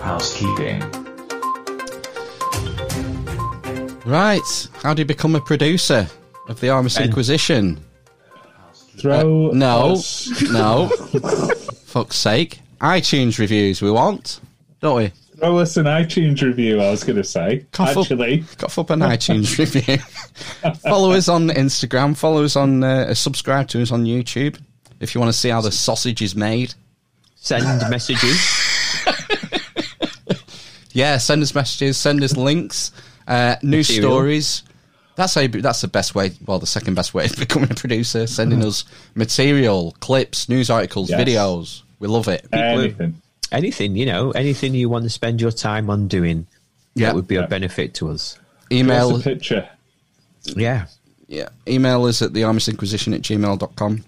Housekeeping. 0.00 0.82
Right, 4.06 4.68
how 4.82 4.94
do 4.94 5.02
you 5.02 5.06
become 5.06 5.34
a 5.34 5.40
producer 5.40 6.06
of 6.48 6.60
the 6.60 6.68
Armis 6.70 6.96
Ben. 6.96 7.08
Inquisition? 7.08 7.80
Throw 8.98 9.50
No, 9.50 9.94
us- 9.94 10.30
no. 10.42 10.88
Fuck's 11.86 12.16
sake! 12.16 12.60
iTunes 12.80 13.38
reviews 13.38 13.82
we 13.82 13.90
want, 13.90 14.40
don't 14.80 14.96
we? 14.96 15.12
throw 15.38 15.58
us 15.58 15.76
an 15.76 15.84
iTunes 15.86 16.40
review. 16.40 16.80
I 16.80 16.90
was 16.90 17.02
going 17.04 17.16
to 17.16 17.24
say. 17.24 17.66
Cough 17.72 17.90
up- 17.96 18.04
Actually, 18.04 18.44
Cough 18.56 18.78
up 18.78 18.90
an 18.90 19.00
iTunes 19.00 19.58
review. 19.58 19.98
follow 20.82 21.10
us 21.12 21.28
on 21.28 21.48
Instagram. 21.48 22.16
Follow 22.16 22.44
us 22.44 22.54
on. 22.56 22.84
Uh, 22.84 23.12
subscribe 23.12 23.66
to 23.68 23.82
us 23.82 23.90
on 23.92 24.04
YouTube 24.04 24.58
if 25.00 25.14
you 25.14 25.20
want 25.20 25.32
to 25.32 25.38
see 25.38 25.48
how 25.50 25.60
the 25.60 25.72
sausage 25.72 26.22
is 26.22 26.34
made. 26.36 26.74
Send 27.34 27.64
messages. 27.90 28.40
Yeah, 30.92 31.18
send 31.18 31.42
us 31.42 31.54
messages. 31.54 31.98
Send 31.98 32.24
us 32.24 32.34
links. 32.38 32.90
Uh, 33.26 33.56
news 33.62 33.88
Material. 33.88 34.10
stories. 34.12 34.62
That's 35.16 35.34
how. 35.34 35.46
That's 35.46 35.80
the 35.80 35.88
best 35.88 36.14
way. 36.14 36.32
Well, 36.44 36.58
the 36.58 36.66
second 36.66 36.94
best 36.94 37.14
way 37.14 37.24
of 37.26 37.36
becoming 37.38 37.70
a 37.70 37.74
producer. 37.74 38.26
Sending 38.26 38.62
us 38.64 38.84
material, 39.14 39.96
clips, 40.00 40.48
news 40.48 40.70
articles, 40.70 41.10
Yes. 41.10 41.20
videos. 41.20 41.82
We 41.98 42.08
love 42.08 42.28
it. 42.28 42.46
anything. 42.52 43.20
anything, 43.50 43.96
you 43.96 44.04
know, 44.06 44.30
anything 44.32 44.74
you 44.74 44.88
want 44.88 45.04
to 45.04 45.10
spend 45.10 45.40
your 45.40 45.50
time 45.52 45.88
on 45.88 46.08
doing. 46.08 46.46
Yeah. 46.94 47.06
That 47.08 47.14
would 47.16 47.26
be 47.28 47.36
Yeah. 47.36 47.44
a 47.44 47.48
benefit 47.48 47.94
to 47.94 48.10
us. 48.10 48.38
Email. 48.70 49.10
Just 49.12 49.26
a 49.26 49.30
picture. 49.30 49.68
Yeah. 50.44 50.86
Yeah. 51.28 51.48
Email 51.66 52.04
us 52.04 52.20
at 52.22 52.32
the 52.34 52.44
Armis 52.44 52.68
Inquisition 52.68 53.14
at 53.14 53.22
gmail.com. 53.22 54.04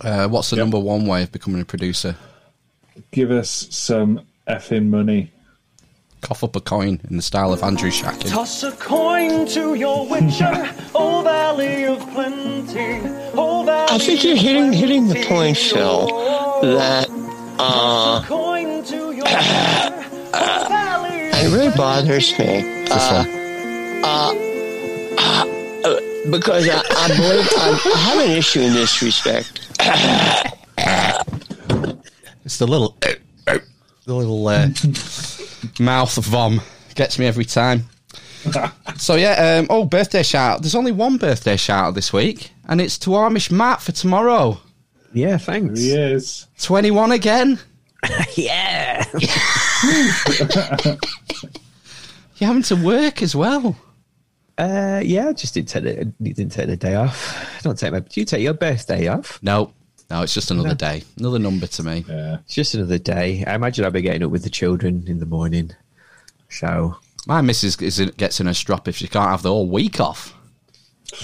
Uh, 0.00 0.28
what's 0.28 0.50
the 0.50 0.56
Yep. 0.56 0.62
number 0.62 0.78
one 0.78 1.06
way 1.06 1.22
of 1.22 1.32
becoming 1.32 1.60
a 1.60 1.64
producer? 1.64 2.16
Give 3.12 3.30
us 3.30 3.66
some 3.70 4.20
effing 4.48 4.86
money. 4.88 5.30
Cough 6.22 6.42
up 6.42 6.56
a 6.56 6.60
coin 6.60 6.98
in 7.08 7.16
the 7.16 7.22
style 7.22 7.52
of 7.52 7.62
Andrew 7.62 7.90
Shakin. 7.90 8.30
Toss 8.30 8.62
a 8.64 8.72
coin 8.72 9.46
to 9.48 9.74
your 9.74 10.08
witcher, 10.08 10.68
O 10.94 11.22
Valley 11.22 11.84
of 11.84 12.00
Plenty. 12.12 13.00
O 13.34 13.64
Valley 13.64 13.86
I 13.90 13.98
think 13.98 14.24
you're 14.24 14.36
hitting 14.36 14.72
hitting 14.72 15.08
the 15.08 15.24
point, 15.26 15.56
Phil. 15.56 16.06
That 16.62 17.06
uh, 17.58 18.22
Coin 18.26 18.82
to 18.84 19.12
your 19.12 19.24
witcher, 19.24 20.04
O 20.34 20.66
Valley 20.68 21.28
of 21.28 21.34
it 21.36 21.50
really 21.54 21.76
bothers 21.76 22.32
me 22.38 22.62
This 22.86 22.90
uh, 22.90 23.24
one. 23.24 23.36
because 26.32 26.68
I, 26.68 26.78
I 26.78 27.08
believe 27.08 27.48
I, 27.56 27.58
I 27.94 27.98
have 27.98 28.18
an 28.24 28.30
issue 28.32 28.60
in 28.60 28.72
this 28.72 29.00
respect. 29.02 29.60
It's 32.44 32.58
the 32.58 32.66
little, 32.66 32.96
the 33.00 33.20
little 34.14 34.46
uh, 34.48 34.68
mouth 35.78 36.14
vom 36.24 36.60
gets 36.94 37.18
me 37.18 37.26
every 37.26 37.44
time. 37.44 37.84
so 38.96 39.14
yeah, 39.16 39.58
um, 39.58 39.66
oh, 39.70 39.84
birthday 39.84 40.22
shout! 40.22 40.62
There's 40.62 40.74
only 40.74 40.92
one 40.92 41.16
birthday 41.16 41.56
shout 41.56 41.94
this 41.94 42.12
week, 42.12 42.52
and 42.68 42.80
it's 42.80 42.98
to 42.98 43.10
Amish 43.10 43.50
Matt 43.50 43.82
for 43.82 43.92
tomorrow. 43.92 44.60
Yeah, 45.12 45.38
thanks. 45.38 45.80
He 45.80 45.92
is. 45.92 46.46
Twenty-one 46.60 47.12
again. 47.12 47.58
Yeah. 48.36 49.04
You're 52.36 52.48
having 52.48 52.62
to 52.64 52.76
work 52.76 53.22
as 53.22 53.34
well. 53.34 53.76
Uh, 54.58 55.00
yeah, 55.04 55.32
just 55.32 55.54
didn't 55.54 55.68
take 55.68 55.84
the 55.84 56.04
didn't 56.22 56.52
take 56.52 56.66
the 56.68 56.76
day 56.76 56.94
off. 56.94 57.60
Don't 57.62 57.78
take 57.78 57.92
my. 57.92 58.00
Do 58.00 58.20
you 58.20 58.26
take 58.26 58.42
your 58.42 58.54
birthday 58.54 59.08
off? 59.08 59.38
No, 59.42 59.72
no, 60.10 60.22
it's 60.22 60.34
just 60.34 60.50
another 60.50 60.74
day, 60.74 61.02
another 61.18 61.38
number 61.38 61.66
to 61.66 61.82
me. 61.82 62.04
Yeah. 62.08 62.38
It's 62.44 62.54
just 62.54 62.74
another 62.74 62.98
day. 62.98 63.44
I 63.44 63.54
imagine 63.54 63.84
I'll 63.84 63.90
be 63.90 64.02
getting 64.02 64.22
up 64.22 64.30
with 64.30 64.44
the 64.44 64.50
children 64.50 65.04
in 65.08 65.18
the 65.18 65.26
morning. 65.26 65.72
So 66.48 66.96
My 67.26 67.40
missus 67.40 67.80
is 67.82 67.98
in, 67.98 68.10
gets 68.10 68.38
in 68.40 68.46
a 68.46 68.54
strop 68.54 68.86
if 68.86 68.96
she 68.96 69.08
can't 69.08 69.30
have 69.30 69.42
the 69.42 69.50
whole 69.50 69.68
week 69.68 69.98
off. 69.98 70.32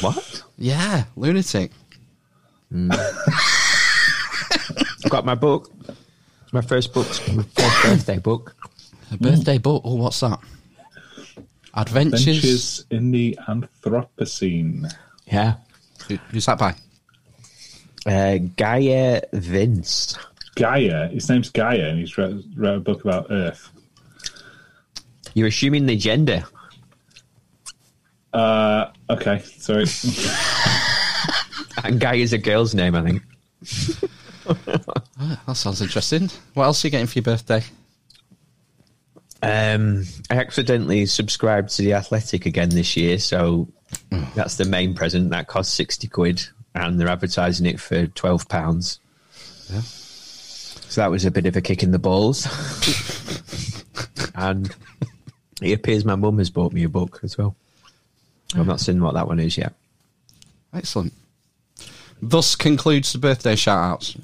what? 0.01 0.43
Yeah, 0.59 1.05
lunatic. 1.15 1.71
I've 2.73 2.91
hmm. 2.91 2.91
got 5.09 5.25
my 5.25 5.37
book. 5.37 5.71
It's 6.43 6.53
my 6.53 6.61
first 6.61 6.93
book. 6.93 7.07
My 7.33 7.45
first 7.45 7.83
birthday 7.83 8.19
book. 8.19 8.57
A 9.13 9.17
birthday 9.17 9.59
book. 9.59 9.83
Oh, 9.85 9.95
what's 9.95 10.19
that? 10.21 10.41
Adventures. 11.75 12.23
Adventures 12.27 12.87
in 12.91 13.11
the 13.13 13.39
Anthropocene. 13.47 14.93
Yeah. 15.27 15.55
Who- 16.09 16.19
Who's 16.31 16.47
that 16.47 16.59
by? 16.59 16.75
Uh, 18.07 18.39
Gaia 18.57 19.21
Vince. 19.33 20.19
Gaia. 20.55 21.09
His 21.09 21.29
name's 21.29 21.51
Gaia, 21.51 21.89
and 21.89 21.99
he's 21.99 22.17
wrote, 22.19 22.43
wrote 22.57 22.77
a 22.77 22.81
book 22.81 23.05
about 23.05 23.27
Earth. 23.31 23.71
You're 25.35 25.49
assuming 25.49 25.87
the 25.87 25.97
gender. 25.97 26.45
Uh, 28.33 28.87
okay, 29.11 29.41
sorry. 29.41 29.87
And 31.85 32.03
is 32.03 32.33
a 32.33 32.39
girl's 32.39 32.75
name, 32.75 32.95
I 32.95 33.03
think. 33.03 33.23
That 35.47 35.57
sounds 35.57 35.81
interesting. 35.81 36.31
What 36.55 36.65
else 36.65 36.85
are 36.85 36.89
you 36.89 36.91
getting 36.91 37.07
for 37.07 37.19
your 37.19 37.23
birthday? 37.23 37.63
Um, 39.41 40.05
I 40.31 40.35
accidentally 40.35 41.07
subscribed 41.07 41.71
to 41.77 41.83
the 41.83 41.95
Athletic 41.95 42.45
again 42.45 42.71
this 42.71 42.97
year, 42.97 43.19
so 43.19 43.69
that's 44.35 44.57
the 44.57 44.65
main 44.65 44.95
present. 44.95 45.31
That 45.31 45.47
costs 45.47 45.73
sixty 45.73 46.09
quid, 46.09 46.45
and 46.75 46.99
they're 47.01 47.09
advertising 47.09 47.67
it 47.67 47.81
for 47.81 48.07
twelve 48.07 48.49
pounds. 48.49 48.99
So 50.93 51.01
that 51.01 51.11
was 51.11 51.25
a 51.25 51.31
bit 51.31 51.47
of 51.47 51.57
a 51.57 51.63
kick 51.63 51.83
in 51.83 51.91
the 51.91 51.99
balls. 51.99 52.47
and 54.35 54.75
it 55.63 55.73
appears 55.73 56.05
my 56.05 56.17
mum 56.17 56.39
has 56.39 56.51
bought 56.51 56.73
me 56.73 56.85
a 56.85 56.89
book 56.89 57.21
as 57.23 57.39
well. 57.39 57.57
I've 58.55 58.67
not 58.67 58.81
seen 58.81 59.01
what 59.03 59.15
that 59.15 59.27
one 59.27 59.41
is 59.41 59.57
yet. 59.57 59.73
Excellent. 60.75 61.13
thus 62.21 62.57
concludes 62.57 63.13
the 63.13 63.19
birthday 63.19 63.57
shout 63.57 63.79
outs. 63.79 64.17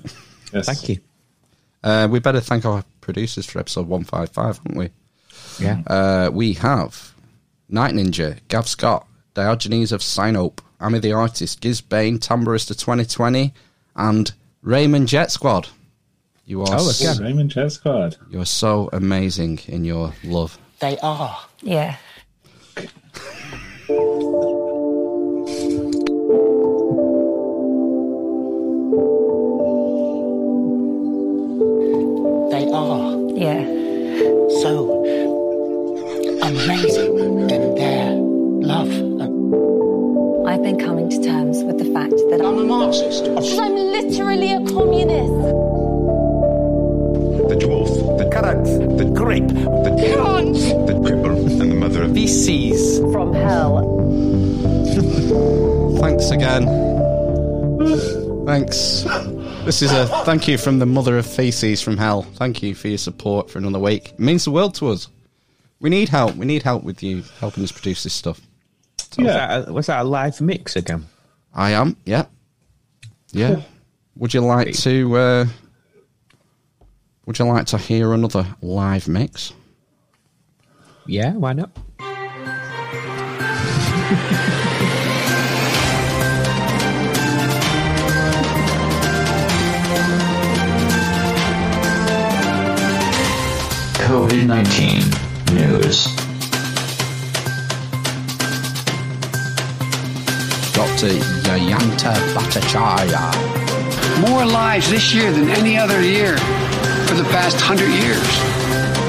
Yes. 0.53 0.67
Thank 0.67 0.89
you. 0.89 0.99
Uh, 1.83 2.09
we 2.11 2.19
better 2.19 2.41
thank 2.41 2.65
our 2.65 2.85
producers 3.01 3.47
for 3.47 3.61
episode 3.61 3.87
155, 3.87 4.59
haven't 4.59 4.77
we? 4.77 4.91
Yeah. 5.59 5.83
Uh, 5.87 6.31
we 6.33 6.55
have 6.55 7.15
Night 7.69 7.95
Ninja, 7.95 8.39
Gav 8.49 8.69
Scott, 8.69 9.07
Diogenes 9.35 9.93
of 9.93 10.01
Sinope, 10.01 10.61
Amy 10.81 10.99
the 11.01 11.13
Artist, 11.13 11.61
Giz 11.61 11.81
Bain, 11.81 12.19
Tamburista 12.19 12.69
2020, 12.79 13.53
and 13.97 14.33
Raymond 14.63 15.09
Jet 15.09 15.31
Squad. 15.31 15.69
You 16.45 16.63
are, 16.63 16.77
Oh, 16.79 16.91
so. 16.91 17.23
Raymond 17.23 17.51
Jet 17.51 17.73
Squad. 17.73 18.17
you're 18.31 18.47
so 18.47 18.89
amazing 18.93 19.61
in 19.67 19.85
your 19.85 20.15
love. 20.25 20.59
They 20.81 20.97
are. 21.01 21.39
Yeah. 21.63 21.97
They 32.51 32.67
are 32.73 33.17
Yeah. 33.37 33.63
so 34.63 34.98
been 40.69 40.79
coming 40.79 41.09
to 41.09 41.23
terms 41.23 41.65
with 41.65 41.79
the 41.79 41.91
fact 41.95 42.13
that 42.29 42.43
I'm 42.43 42.59
a 42.59 42.65
Marxist. 42.65 43.25
I'm 43.25 43.75
literally 43.75 44.53
a 44.53 44.61
communist. 44.67 45.33
The 47.49 47.57
dwarf, 47.57 48.19
the 48.19 48.29
Carrot, 48.29 48.65
the 48.99 49.07
grape, 49.07 49.49
the 49.49 49.91
the 50.87 50.93
cripple, 50.93 51.61
and 51.61 51.73
the 51.73 51.75
mother 51.75 52.03
of 52.03 52.13
feces. 52.13 52.99
From 53.11 53.33
hell. 53.33 53.81
Thanks 56.03 56.31
again. 56.33 56.67
Thanks. 58.45 59.05
This 59.65 59.81
is 59.81 59.91
a 59.91 60.07
thank 60.27 60.49
you 60.49 60.59
from 60.59 60.81
the 60.81 60.87
mother 60.87 61.17
of 61.17 61.27
feces 61.27 61.81
from 61.81 61.97
hell. 61.97 62.23
Thank 62.35 62.63
you 62.63 62.75
for 62.75 62.89
your 62.89 62.99
support 62.99 63.51
for 63.51 63.57
another 63.57 63.79
week. 63.79 64.11
It 64.11 64.21
means 64.21 64.45
the 64.45 64.51
world 64.51 64.75
to 64.77 64.89
us. 64.89 65.09
We 65.81 65.89
need 65.89 66.11
help. 66.11 66.37
We 66.37 66.45
need 66.45 66.63
help 66.63 66.83
with 66.83 67.03
you 67.03 67.25
helping 67.41 67.65
us 67.65 67.73
produce 67.73 68.03
this 68.03 68.13
stuff. 68.13 68.48
Was, 69.17 69.27
that 69.27 69.69
a, 69.69 69.73
was 69.73 69.87
that 69.87 70.01
a 70.01 70.05
live 70.05 70.41
mix 70.41 70.77
again? 70.77 71.07
I 71.55 71.71
am. 71.71 71.97
Yeah. 72.05 72.27
Yeah. 73.33 73.63
Would 74.17 74.35
you 74.35 74.41
like 74.41 74.75
to? 74.75 75.17
Uh, 75.17 75.47
would 77.27 77.39
you 77.39 77.45
like 77.45 77.67
to 77.67 77.79
hear 77.79 78.13
another 78.13 78.47
live 78.63 79.09
mix? 79.09 79.53
Yeah, 81.07 81.33
why 81.35 81.53
not? 81.53 81.71
COVID 94.09 94.47
19 94.47 95.03
news. 95.55 96.28
Dr. 100.79 101.11
Jayanta 101.43 102.15
Bhattacharya. 102.35 103.35
More 104.29 104.47
lives 104.47 104.89
this 104.89 105.13
year 105.13 105.33
than 105.33 105.49
any 105.49 105.77
other 105.77 106.01
year 106.01 106.37
for 107.09 107.15
the 107.15 107.25
past 107.35 107.57
hundred 107.61 107.91
years. 107.91 108.23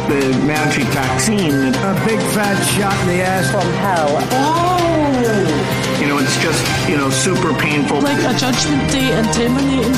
The 0.10 0.34
magic 0.48 0.86
vaccine. 0.86 1.54
A 1.54 1.94
big 2.08 2.20
fat 2.34 2.58
shot 2.74 3.00
in 3.02 3.08
the 3.10 3.22
ass. 3.22 3.52
From 3.52 3.72
hell. 3.86 4.18
Oh! 4.32 6.00
You 6.02 6.08
know, 6.08 6.18
it's 6.18 6.42
just, 6.42 6.66
you 6.90 6.98
know, 6.98 7.12
super 7.12 7.54
painful. 7.54 8.02
Like 8.02 8.18
a 8.18 8.36
judgment 8.36 8.92
day 8.92 9.12
and 9.12 9.32
terminating. 9.32 9.94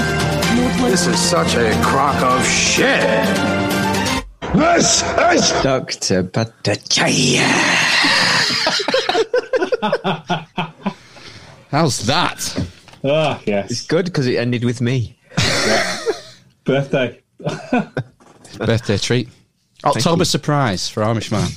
This 0.91 1.07
is 1.07 1.17
such 1.17 1.55
a 1.55 1.71
crock 1.81 2.21
of 2.21 2.45
shit. 2.45 2.99
This 4.53 5.03
is 5.03 5.63
Dr. 5.63 6.23
Bhattacharya. 6.23 7.47
How's 11.71 12.05
that? 12.05 12.67
Ah, 13.03 13.41
yes. 13.45 13.71
It's 13.71 13.87
good 13.87 14.05
because 14.05 14.27
it 14.27 14.35
ended 14.35 14.63
with 14.65 14.81
me. 14.81 15.17
Birthday. 16.65 17.21
Birthday 18.57 18.97
treat. 18.97 19.29
October 19.85 20.25
surprise 20.25 20.89
for 20.89 21.01
Amish 21.01 21.31
Man. 21.31 21.49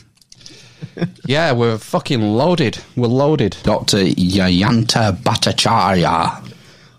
yeah, 1.26 1.52
we're 1.52 1.78
fucking 1.78 2.20
loaded. 2.22 2.78
We're 2.96 3.08
loaded. 3.08 3.56
Dr. 3.64 3.98
Jayanta 3.98 5.16
Bhattacharya. 5.16 6.52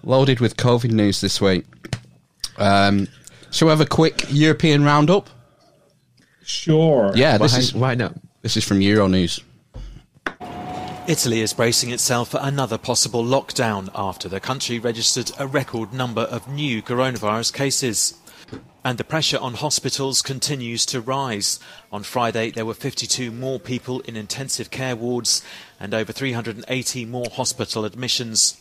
Loaded 0.04 0.40
with 0.42 0.58
COVID 0.58 0.92
news 0.92 1.22
this 1.22 1.40
week. 1.40 1.66
Um, 2.58 3.08
shall 3.52 3.68
we 3.68 3.72
have 3.72 3.82
a 3.82 3.86
quick 3.86 4.26
European 4.30 4.84
roundup? 4.84 5.30
Sure. 6.44 7.12
Yeah, 7.16 7.38
this 7.38 7.54
Why- 7.54 7.60
is 7.60 7.74
why 7.74 7.96
not? 7.96 8.14
This 8.44 8.58
is 8.58 8.64
from 8.64 8.82
Euronews. 8.82 9.42
Italy 11.08 11.42
is 11.42 11.54
bracing 11.54 11.92
itself 11.92 12.30
for 12.30 12.40
another 12.42 12.80
possible 12.80 13.24
lockdown 13.24 13.90
after 13.94 14.28
the 14.28 14.40
country 14.40 14.80
registered 14.80 15.32
a 15.38 15.46
record 15.46 15.94
number 15.94 16.22
of 16.22 16.48
new 16.48 16.82
coronavirus 16.82 17.54
cases. 17.54 18.20
And 18.84 18.98
the 18.98 19.04
pressure 19.04 19.38
on 19.38 19.54
hospitals 19.54 20.24
continues 20.24 20.84
to 20.88 21.00
rise. 21.00 21.60
On 21.92 22.02
Friday, 22.02 22.50
there 22.50 22.66
were 22.66 22.74
52 22.74 23.32
more 23.32 23.60
people 23.60 24.00
in 24.02 24.16
intensive 24.16 24.72
care 24.72 24.96
wards 24.96 25.44
and 25.80 25.94
over 25.94 26.12
380 26.12 27.06
more 27.06 27.28
hospital 27.32 27.86
admissions. 27.86 28.60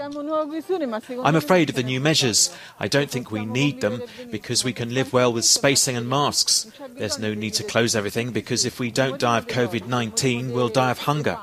I'm 0.00 1.36
afraid 1.36 1.68
of 1.68 1.76
the 1.76 1.82
new 1.82 2.00
measures. 2.00 2.56
I 2.80 2.88
don't 2.88 3.10
think 3.10 3.30
we 3.30 3.44
need 3.44 3.82
them 3.82 4.02
because 4.30 4.64
we 4.64 4.72
can 4.72 4.94
live 4.94 5.12
well 5.12 5.32
with 5.32 5.44
spacing 5.44 5.96
and 5.96 6.08
masks. 6.08 6.72
There's 6.96 7.18
no 7.18 7.34
need 7.34 7.52
to 7.54 7.62
close 7.62 7.94
everything 7.94 8.30
because 8.32 8.64
if 8.64 8.80
we 8.80 8.90
don't 8.90 9.20
die 9.20 9.36
of 9.36 9.46
COVID 9.46 9.86
19, 9.86 10.52
we'll 10.52 10.70
die 10.70 10.90
of 10.90 11.00
hunger. 11.00 11.38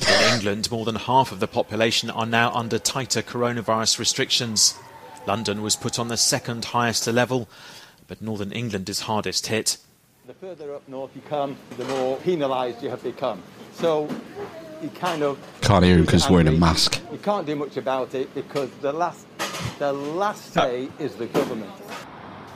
In 0.00 0.34
England, 0.34 0.70
more 0.70 0.84
than 0.84 0.96
half 0.96 1.32
of 1.32 1.40
the 1.40 1.46
population 1.46 2.10
are 2.10 2.26
now 2.26 2.52
under 2.52 2.78
tighter 2.78 3.22
coronavirus 3.22 3.98
restrictions. 3.98 4.78
London 5.26 5.62
was 5.62 5.76
put 5.76 5.98
on 5.98 6.08
the 6.08 6.16
second 6.16 6.66
highest 6.66 7.06
level, 7.06 7.48
but 8.08 8.22
Northern 8.22 8.52
England 8.52 8.88
is 8.88 9.00
hardest 9.00 9.46
hit. 9.48 9.76
The 10.26 10.34
further 10.34 10.74
up 10.74 10.88
north 10.88 11.10
you 11.14 11.22
come, 11.28 11.56
the 11.76 11.84
more 11.84 12.16
penalised 12.18 12.82
you 12.82 12.90
have 12.90 13.02
become. 13.02 13.42
So 13.74 14.08
you 14.82 14.88
kind 14.90 15.22
of 15.22 15.38
Can't 15.60 15.84
hear 15.84 15.96
him 15.96 16.04
because 16.04 16.24
he's 16.24 16.30
wearing 16.30 16.48
a 16.48 16.52
mask. 16.52 17.00
You 17.12 17.18
can't 17.18 17.46
do 17.46 17.56
much 17.56 17.76
about 17.76 18.14
it 18.14 18.32
because 18.34 18.70
the 18.80 18.92
last, 18.92 19.26
the 19.78 19.92
last 19.92 20.52
say 20.52 20.88
is 20.98 21.14
the 21.16 21.26
government. 21.26 21.70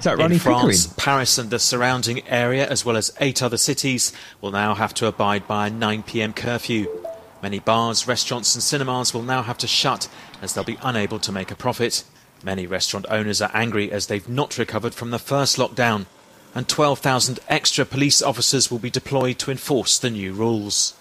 Is 0.04 0.10
that 0.10 0.18
Ronnie 0.18 0.34
In 0.34 0.38
France, 0.38 0.86
Pickering? 0.86 1.02
Paris 1.02 1.38
and 1.38 1.48
the 1.48 1.58
surrounding 1.58 2.28
area, 2.28 2.68
as 2.68 2.84
well 2.84 2.98
as 2.98 3.10
eight 3.20 3.42
other 3.42 3.56
cities, 3.56 4.12
will 4.42 4.50
now 4.50 4.74
have 4.74 4.92
to 4.92 5.06
abide 5.06 5.48
by 5.48 5.68
a 5.68 5.70
9 5.70 6.02
pm 6.02 6.34
curfew. 6.34 6.88
Many 7.42 7.58
bars, 7.58 8.06
restaurants, 8.06 8.54
and 8.54 8.62
cinemas 8.62 9.14
will 9.14 9.22
now 9.22 9.40
have 9.40 9.56
to 9.56 9.66
shut 9.66 10.10
as 10.42 10.52
they'll 10.52 10.62
be 10.62 10.76
unable 10.82 11.18
to 11.20 11.32
make 11.32 11.50
a 11.50 11.56
profit. 11.56 12.04
Many 12.42 12.66
restaurant 12.66 13.06
owners 13.08 13.40
are 13.40 13.50
angry 13.54 13.90
as 13.90 14.08
they've 14.08 14.28
not 14.28 14.58
recovered 14.58 14.92
from 14.92 15.10
the 15.10 15.18
first 15.18 15.56
lockdown, 15.56 16.04
and 16.54 16.68
12,000 16.68 17.40
extra 17.48 17.86
police 17.86 18.20
officers 18.20 18.70
will 18.70 18.78
be 18.78 18.90
deployed 18.90 19.38
to 19.38 19.50
enforce 19.50 19.98
the 19.98 20.10
new 20.10 20.34
rules. 20.34 20.92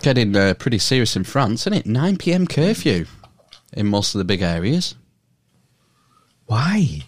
Getting 0.00 0.34
uh, 0.34 0.54
pretty 0.54 0.78
serious 0.78 1.14
in 1.14 1.24
France, 1.24 1.64
isn't 1.64 1.74
it? 1.74 1.84
9 1.84 2.16
pm 2.16 2.46
curfew 2.46 3.04
in 3.74 3.86
most 3.86 4.14
of 4.14 4.18
the 4.18 4.24
big 4.24 4.40
areas. 4.40 4.94
Why? 6.50 7.04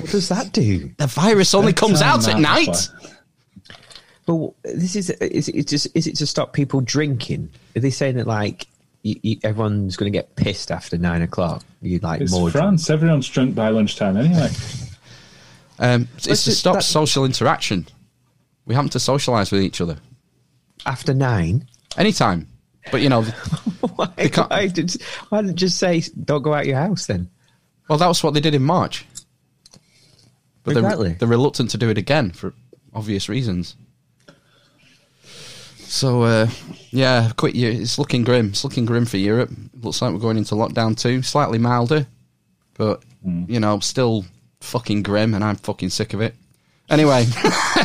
What 0.00 0.10
does 0.10 0.28
that 0.30 0.50
do? 0.50 0.90
The 0.96 1.06
virus 1.06 1.54
only 1.54 1.72
comes 1.72 2.02
out 2.02 2.26
at 2.26 2.40
night. 2.40 2.88
Well, 4.26 4.56
this 4.64 4.96
is 4.96 5.10
is 5.10 5.48
it 5.48 5.68
just 5.68 5.86
is 5.94 6.08
it 6.08 6.16
to 6.16 6.26
stop 6.26 6.52
people 6.52 6.80
drinking? 6.80 7.50
Are 7.76 7.80
they 7.80 7.90
saying 7.90 8.16
that 8.16 8.26
like 8.26 8.66
you, 9.02 9.14
you, 9.22 9.36
everyone's 9.44 9.96
going 9.96 10.12
to 10.12 10.18
get 10.18 10.34
pissed 10.34 10.72
after 10.72 10.98
nine 10.98 11.22
o'clock? 11.22 11.62
You 11.82 12.00
like 12.00 12.20
It's 12.20 12.32
more 12.32 12.50
France. 12.50 12.90
Everyone's 12.90 13.28
drunk 13.28 13.54
by 13.54 13.68
lunchtime 13.68 14.16
anyway. 14.16 14.48
Um, 15.78 16.08
it's 16.16 16.26
That's 16.26 16.44
to 16.46 16.50
stop 16.50 16.74
that- 16.74 16.82
social 16.82 17.24
interaction. 17.24 17.86
We 18.66 18.74
happen 18.74 18.90
to 18.90 18.98
socialise 18.98 19.52
with 19.52 19.62
each 19.62 19.80
other. 19.80 19.98
after 20.84 21.14
nine? 21.14 21.68
Anytime. 21.96 22.48
But, 22.90 23.02
you 23.02 23.08
know, 23.08 23.22
why, 23.94 24.08
why, 24.16 24.66
did, 24.68 24.96
why 25.28 25.42
didn't 25.42 25.56
just 25.56 25.78
say 25.78 26.02
don't 26.24 26.42
go 26.42 26.52
out 26.54 26.66
your 26.66 26.76
house 26.76 27.06
then? 27.06 27.30
Well, 27.90 27.98
that 27.98 28.06
was 28.06 28.22
what 28.22 28.34
they 28.34 28.40
did 28.40 28.54
in 28.54 28.62
March. 28.62 29.04
But 30.62 30.76
Exactly. 30.76 31.08
they're, 31.08 31.16
they're 31.18 31.28
reluctant 31.28 31.70
to 31.70 31.76
do 31.76 31.90
it 31.90 31.98
again 31.98 32.30
for 32.30 32.54
obvious 32.94 33.28
reasons. 33.28 33.74
So, 35.80 36.22
uh, 36.22 36.46
yeah, 36.92 37.32
quit 37.36 37.56
you. 37.56 37.68
It's 37.68 37.98
looking 37.98 38.22
grim. 38.22 38.50
It's 38.50 38.62
looking 38.62 38.86
grim 38.86 39.06
for 39.06 39.16
Europe. 39.16 39.50
Looks 39.82 40.00
like 40.00 40.12
we're 40.12 40.20
going 40.20 40.36
into 40.36 40.54
lockdown 40.54 40.96
too. 40.96 41.22
Slightly 41.22 41.58
milder, 41.58 42.06
but, 42.74 43.02
you 43.24 43.58
know, 43.58 43.80
still 43.80 44.24
fucking 44.60 45.02
grim, 45.02 45.34
and 45.34 45.42
I'm 45.42 45.56
fucking 45.56 45.90
sick 45.90 46.14
of 46.14 46.20
it. 46.20 46.36
Anyway, 46.88 47.26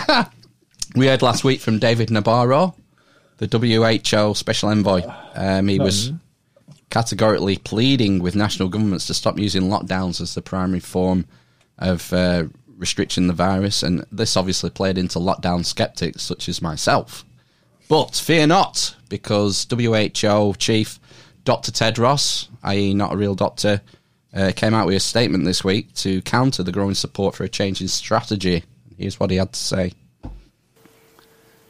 we 0.96 1.08
heard 1.08 1.24
last 1.24 1.44
week 1.44 1.62
from 1.62 1.80
David 1.80 2.10
Nabarro, 2.10 2.76
the 3.38 3.48
WHO 3.48 4.36
special 4.36 4.70
envoy. 4.70 5.02
Um, 5.34 5.68
he 5.68 5.80
was 5.80 6.12
categorically 6.96 7.58
pleading 7.58 8.20
with 8.20 8.38
national 8.38 8.70
governments 8.70 9.06
to 9.06 9.14
stop 9.14 9.38
using 9.38 9.64
lockdowns 9.64 10.22
as 10.22 10.34
the 10.34 10.42
primary 10.42 10.80
form 10.80 11.26
of 11.78 12.14
uh, 12.14 12.46
restricting 12.78 13.28
the 13.28 13.34
virus. 13.34 13.84
And 13.84 14.06
this 14.14 14.38
obviously 14.38 14.70
played 14.70 14.98
into 14.98 15.20
lockdown 15.20 15.66
skeptics 15.66 16.24
such 16.24 16.48
as 16.48 16.62
myself. 16.62 17.26
But 17.90 18.16
fear 18.16 18.48
not, 18.48 18.96
because 19.10 19.68
WHO 19.70 20.54
chief 20.58 21.02
Dr. 21.44 21.74
Tedros, 21.74 22.48
i.e., 22.64 22.94
not 22.94 23.12
a 23.12 23.18
real 23.18 23.36
doctor, 23.36 23.82
uh, 24.34 24.54
came 24.56 24.74
out 24.74 24.88
with 24.88 24.96
a 24.96 25.02
statement 25.02 25.44
this 25.44 25.66
week 25.66 25.94
to 25.96 26.22
counter 26.22 26.64
the 26.64 26.72
growing 26.72 26.96
support 26.96 27.36
for 27.36 27.44
a 27.44 27.50
change 27.50 27.82
in 27.82 27.90
strategy. 27.90 28.64
Here's 28.98 29.20
what 29.20 29.32
he 29.32 29.36
had 29.36 29.52
to 29.52 29.60
say. 29.60 29.92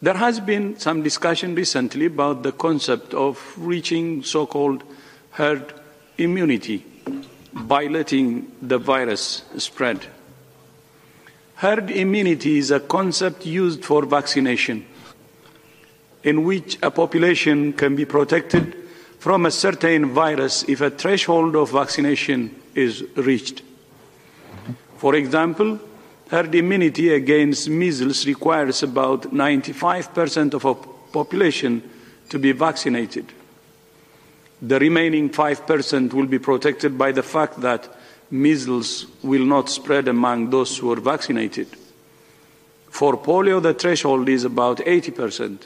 There 0.03 0.13
has 0.13 0.39
been 0.39 0.77
some 0.77 1.01
discussion 1.01 1.55
recently 1.55 2.05
about 2.05 2.43
the 2.43 2.51
concept 2.51 3.15
of 3.15 3.55
reaching 3.57 4.21
so 4.21 4.45
called 4.45 4.83
herd 5.35 5.73
immunity 6.17 6.85
by 7.53 7.87
letting 7.87 8.49
the 8.61 8.77
virus 8.77 9.43
spread. 9.57 10.05
Herd 11.55 11.91
immunity 11.91 12.57
is 12.57 12.71
a 12.71 12.79
concept 12.79 13.45
used 13.45 13.83
for 13.83 14.05
vaccination, 14.05 14.85
in 16.23 16.45
which 16.45 16.77
a 16.81 16.89
population 16.89 17.73
can 17.73 17.97
be 17.97 18.05
protected 18.05 18.77
from 19.19 19.45
a 19.45 19.51
certain 19.51 20.13
virus 20.13 20.63
if 20.69 20.79
a 20.79 20.89
threshold 20.89 21.57
of 21.57 21.71
vaccination 21.71 22.55
is 22.73 23.03
reached. 23.17 23.61
For 24.97 25.15
example, 25.15 25.79
herd 26.29 26.55
immunity 26.55 27.13
against 27.13 27.67
measles 27.67 28.25
requires 28.25 28.83
about 28.83 29.33
95% 29.33 30.53
of 30.53 30.63
a 30.63 30.75
population 31.11 31.83
to 32.29 32.39
be 32.39 32.53
vaccinated. 32.53 33.33
The 34.61 34.79
remaining 34.79 35.29
5% 35.29 36.13
will 36.13 36.27
be 36.27 36.39
protected 36.39 36.97
by 36.97 37.11
the 37.11 37.23
fact 37.23 37.61
that 37.61 37.89
measles 38.31 39.05
will 39.21 39.45
not 39.45 39.69
spread 39.69 40.07
among 40.07 40.49
those 40.49 40.77
who 40.77 40.91
are 40.91 40.99
vaccinated. 40.99 41.67
For 42.89 43.17
polio, 43.17 43.61
the 43.61 43.73
threshold 43.73 44.29
is 44.29 44.43
about 44.43 44.77
80%. 44.77 45.63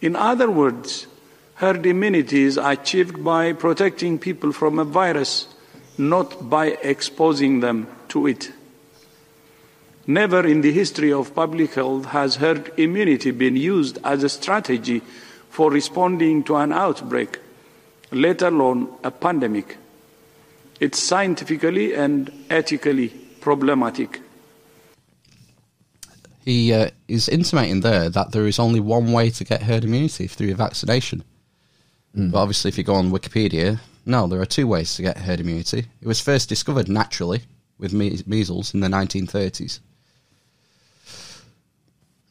In 0.00 0.16
other 0.16 0.50
words, 0.50 1.06
herd 1.54 1.86
immunity 1.86 2.42
is 2.42 2.56
achieved 2.56 3.22
by 3.24 3.52
protecting 3.52 4.18
people 4.18 4.52
from 4.52 4.78
a 4.78 4.84
virus, 4.84 5.48
not 5.96 6.50
by 6.50 6.66
exposing 6.82 7.60
them 7.60 7.88
to 8.08 8.26
it. 8.26 8.52
Never 10.06 10.46
in 10.46 10.62
the 10.62 10.72
history 10.72 11.12
of 11.12 11.34
public 11.34 11.74
health 11.74 12.06
has 12.06 12.36
herd 12.36 12.72
immunity 12.76 13.30
been 13.30 13.56
used 13.56 13.98
as 14.02 14.22
a 14.22 14.28
strategy 14.28 15.02
for 15.50 15.70
responding 15.70 16.42
to 16.44 16.56
an 16.56 16.72
outbreak, 16.72 17.38
let 18.10 18.42
alone 18.42 18.88
a 19.04 19.10
pandemic. 19.10 19.76
It's 20.80 21.02
scientifically 21.02 21.94
and 21.94 22.30
ethically 22.50 23.08
problematic. 23.40 24.20
He 26.44 26.72
uh, 26.72 26.90
is 27.08 27.28
intimating 27.28 27.80
there 27.80 28.08
that 28.08 28.32
there 28.32 28.46
is 28.46 28.58
only 28.58 28.80
one 28.80 29.12
way 29.12 29.30
to 29.30 29.44
get 29.44 29.62
herd 29.62 29.84
immunity 29.84 30.26
through 30.26 30.54
vaccination. 30.54 31.24
But 32.14 32.38
obviously, 32.38 32.70
if 32.70 32.78
you 32.78 32.84
go 32.84 32.94
on 32.94 33.10
Wikipedia, 33.10 33.80
no, 34.04 34.26
there 34.26 34.40
are 34.40 34.46
two 34.46 34.66
ways 34.66 34.96
to 34.96 35.02
get 35.02 35.18
herd 35.18 35.40
immunity. 35.40 35.86
It 36.00 36.08
was 36.08 36.20
first 36.20 36.48
discovered 36.48 36.88
naturally 36.88 37.42
with 37.78 37.92
me- 37.92 38.22
measles 38.26 38.74
in 38.74 38.80
the 38.80 38.88
1930s. 38.88 39.80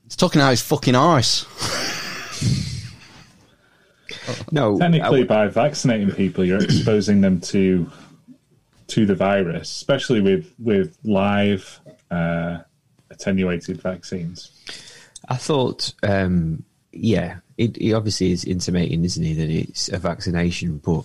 It's 0.06 0.16
talking 0.16 0.42
out 0.42 0.50
his 0.50 0.62
fucking 0.62 0.96
arse. 0.96 1.46
no, 4.52 4.78
Technically, 4.78 5.24
by 5.24 5.48
vaccinating 5.48 6.12
people, 6.12 6.44
you're 6.44 6.64
exposing 6.64 7.22
them 7.22 7.40
to 7.42 7.90
to 8.88 9.06
the 9.06 9.16
virus, 9.16 9.70
especially 9.70 10.22
with 10.22 10.54
with 10.60 10.98
live 11.04 11.80
uh, 12.12 12.60
attenuated 13.10 13.82
vaccines. 13.82 14.52
I 15.30 15.36
thought, 15.36 15.94
um, 16.04 16.64
yeah, 16.92 17.40
it, 17.58 17.76
he 17.76 17.94
obviously 17.94 18.32
is 18.32 18.46
intimating, 18.46 19.04
isn't 19.04 19.24
he, 19.24 19.34
that 19.34 19.50
it's 19.50 19.90
a 19.90 19.98
vaccination, 19.98 20.78
but 20.78 21.04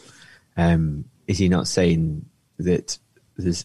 um, 0.57 1.05
is 1.27 1.39
he 1.39 1.49
not 1.49 1.67
saying 1.67 2.25
that 2.59 2.99
there's 3.37 3.65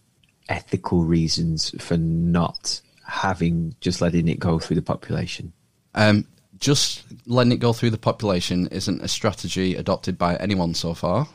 ethical 0.49 1.03
reasons 1.03 1.76
for 1.81 1.98
not 1.98 2.81
having 3.06 3.76
just 3.81 4.02
letting 4.02 4.27
it 4.27 4.39
go 4.39 4.57
through 4.57 4.76
the 4.76 4.81
population? 4.81 5.53
Um, 5.94 6.26
just 6.59 7.03
letting 7.25 7.51
it 7.51 7.59
go 7.59 7.73
through 7.73 7.91
the 7.91 7.97
population 7.97 8.67
isn't 8.67 9.01
a 9.01 9.07
strategy 9.07 9.75
adopted 9.75 10.17
by 10.17 10.35
anyone 10.38 10.73
so 10.73 10.93
far, 10.93 11.27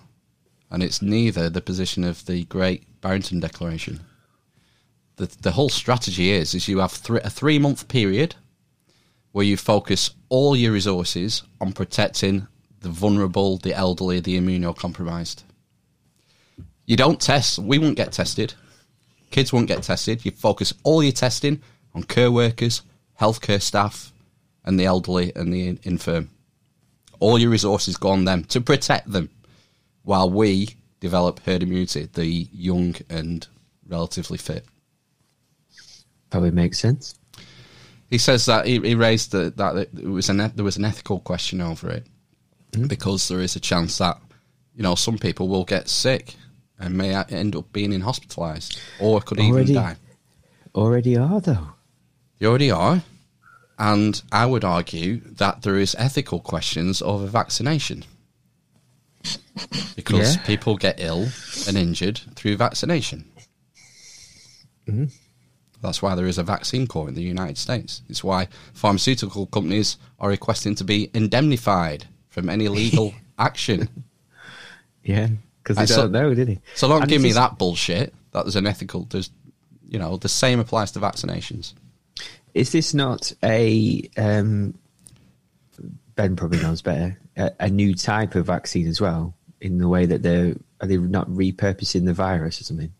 and 0.70 0.82
it's 0.82 1.02
neither 1.02 1.48
the 1.48 1.60
position 1.60 2.04
of 2.04 2.24
the 2.26 2.44
Great 2.44 3.00
Barrington 3.00 3.40
Declaration. 3.40 4.00
The 5.16 5.26
the 5.40 5.52
whole 5.52 5.68
strategy 5.68 6.30
is 6.30 6.54
is 6.54 6.68
you 6.68 6.78
have 6.78 6.92
thr 6.92 7.18
a 7.18 7.30
three 7.30 7.58
month 7.58 7.88
period 7.88 8.34
where 9.32 9.44
you 9.44 9.56
focus 9.56 10.10
all 10.28 10.56
your 10.56 10.72
resources 10.72 11.42
on 11.60 11.72
protecting 11.72 12.46
the 12.80 12.88
vulnerable, 12.88 13.58
the 13.58 13.74
elderly, 13.74 14.20
the 14.20 14.38
immunocompromised. 14.38 15.42
You 16.84 16.96
don't 16.96 17.20
test. 17.20 17.58
We 17.58 17.78
won't 17.78 17.96
get 17.96 18.12
tested. 18.12 18.54
Kids 19.30 19.52
won't 19.52 19.68
get 19.68 19.82
tested. 19.82 20.24
You 20.24 20.32
focus 20.32 20.74
all 20.82 21.02
your 21.02 21.12
testing 21.12 21.62
on 21.94 22.02
care 22.02 22.30
workers, 22.30 22.82
healthcare 23.20 23.62
staff, 23.62 24.11
and 24.64 24.78
the 24.78 24.84
elderly 24.84 25.32
and 25.34 25.52
the 25.52 25.78
infirm. 25.82 26.30
All 27.20 27.38
your 27.38 27.50
resources 27.50 27.96
go 27.96 28.10
on 28.10 28.24
them 28.24 28.44
to 28.44 28.60
protect 28.60 29.10
them, 29.10 29.30
while 30.02 30.30
we 30.30 30.70
develop 31.00 31.40
herd 31.40 31.62
immunity, 31.62 32.08
the 32.12 32.26
young 32.26 32.94
and 33.08 33.46
relatively 33.86 34.38
fit. 34.38 34.64
Probably 36.30 36.50
makes 36.50 36.78
sense. 36.78 37.14
He 38.08 38.18
says 38.18 38.46
that 38.46 38.66
he, 38.66 38.78
he 38.80 38.94
raised 38.94 39.32
the, 39.32 39.52
that 39.56 39.76
it 39.76 40.04
was 40.04 40.28
an 40.28 40.38
there 40.38 40.64
was 40.64 40.76
an 40.76 40.84
ethical 40.84 41.20
question 41.20 41.60
over 41.60 41.90
it 41.90 42.06
hmm? 42.74 42.86
because 42.86 43.28
there 43.28 43.40
is 43.40 43.56
a 43.56 43.60
chance 43.60 43.98
that 43.98 44.18
you 44.74 44.82
know 44.82 44.94
some 44.94 45.18
people 45.18 45.48
will 45.48 45.64
get 45.64 45.88
sick 45.88 46.34
and 46.78 46.96
may 46.96 47.14
end 47.14 47.56
up 47.56 47.72
being 47.72 47.92
in 47.92 48.02
hospitalised 48.02 48.78
or 49.00 49.20
could 49.20 49.38
Already- 49.38 49.72
even 49.72 49.82
die. 49.82 49.96
Already 50.74 51.18
are, 51.18 51.40
though. 51.40 51.68
They 52.38 52.46
already 52.46 52.70
are. 52.70 53.02
And 53.78 54.22
I 54.30 54.46
would 54.46 54.64
argue 54.64 55.20
that 55.24 55.62
there 55.62 55.78
is 55.78 55.96
ethical 55.98 56.40
questions 56.40 57.02
over 57.02 57.26
vaccination. 57.26 58.04
Because 59.96 60.36
Yeah. 60.36 60.42
people 60.42 60.76
get 60.76 60.98
ill 61.00 61.28
and 61.66 61.76
injured 61.76 62.20
through 62.34 62.56
vaccination. 62.56 63.24
Mhm. 64.88 65.12
That's 65.80 66.00
why 66.00 66.14
there 66.14 66.26
is 66.26 66.38
a 66.38 66.42
vaccine 66.42 66.86
corps 66.86 67.08
in 67.08 67.14
the 67.14 67.22
United 67.22 67.58
States. 67.58 68.02
It's 68.08 68.22
why 68.24 68.48
pharmaceutical 68.72 69.46
companies 69.46 69.96
are 70.20 70.28
requesting 70.28 70.74
to 70.76 70.84
be 70.84 71.10
indemnified 71.12 72.06
from 72.28 72.48
any 72.48 72.68
legal 72.68 73.14
action. 73.38 73.88
Yeah, 75.04 75.28
because 75.62 75.76
they 75.76 75.82
And 75.82 75.88
don't 75.88 75.96
so- 75.98 76.08
know, 76.08 76.34
did 76.34 76.48
he? 76.48 76.60
So 76.74 76.88
don't 76.88 77.02
And 77.02 77.10
give 77.10 77.20
me 77.22 77.30
this- 77.30 77.36
that 77.36 77.58
bullshit. 77.58 78.14
That 78.32 78.44
there's 78.44 78.56
an 78.56 78.66
ethical. 78.66 79.06
There's, 79.10 79.30
you 79.88 79.98
know, 79.98 80.16
the 80.16 80.28
same 80.28 80.58
applies 80.58 80.92
to 80.92 81.00
vaccinations. 81.00 81.74
Is 82.54 82.72
this 82.72 82.92
not 82.94 83.32
a 83.42 84.08
um, 84.16 84.74
Ben 86.16 86.36
probably 86.36 86.60
knows 86.60 86.82
better 86.82 87.18
a, 87.36 87.50
a 87.60 87.68
new 87.70 87.94
type 87.94 88.34
of 88.34 88.46
vaccine 88.46 88.86
as 88.86 89.00
well? 89.00 89.34
In 89.60 89.78
the 89.78 89.88
way 89.88 90.06
that 90.06 90.22
they're 90.22 90.54
are 90.80 90.86
they 90.88 90.96
not 90.96 91.28
repurposing 91.30 92.04
the 92.04 92.12
virus 92.12 92.60
or 92.60 92.64
something? 92.64 92.92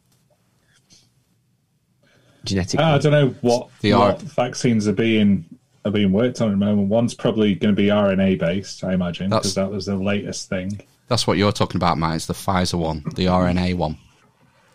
Genetically, 2.45 2.85
I 2.85 2.99
don't 2.99 3.13
know 3.13 3.29
what, 3.41 3.69
They 3.81 3.93
what 3.93 4.23
are- 4.23 4.27
vaccines 4.27 4.89
are 4.89 4.93
being 4.93 5.45
are 5.85 5.91
being 5.91 6.13
worked 6.13 6.41
on 6.41 6.49
at 6.49 6.51
the 6.53 6.57
moment. 6.57 6.89
One's 6.89 7.15
probably 7.15 7.55
going 7.57 7.75
to 7.75 7.81
be 7.81 7.89
RNA 7.89 8.39
based, 8.39 8.85
I 8.85 8.95
imagine, 8.95 9.31
because 9.31 9.55
that 9.57 9.71
was 9.71 9.87
the 9.87 9.97
latest 9.97 10.49
thing. 10.49 10.81
That's 11.09 11.27
what 11.27 11.39
you're 11.39 11.51
talking 11.53 11.77
about, 11.77 11.99
Matt. 11.99 12.15
It's 12.17 12.27
the 12.27 12.35
Pfizer 12.35 12.79
one, 12.79 13.03
the 13.17 13.27
RNA 13.27 13.75
one, 13.75 13.99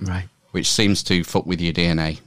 right? 0.01 0.27
which 0.51 0.69
seems 0.69 1.03
to 1.03 1.23
fuck 1.23 1.45
with 1.45 1.61
your 1.61 1.71
DNA. 1.73 2.19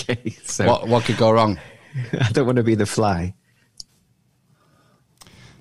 Okay, 0.00 0.30
so 0.44 0.66
What 0.66 0.88
what 0.88 1.04
could 1.04 1.16
go 1.16 1.30
wrong? 1.30 1.58
I 2.20 2.30
don't 2.32 2.46
want 2.46 2.56
to 2.56 2.62
be 2.62 2.74
the 2.74 2.86
fly. 2.86 3.34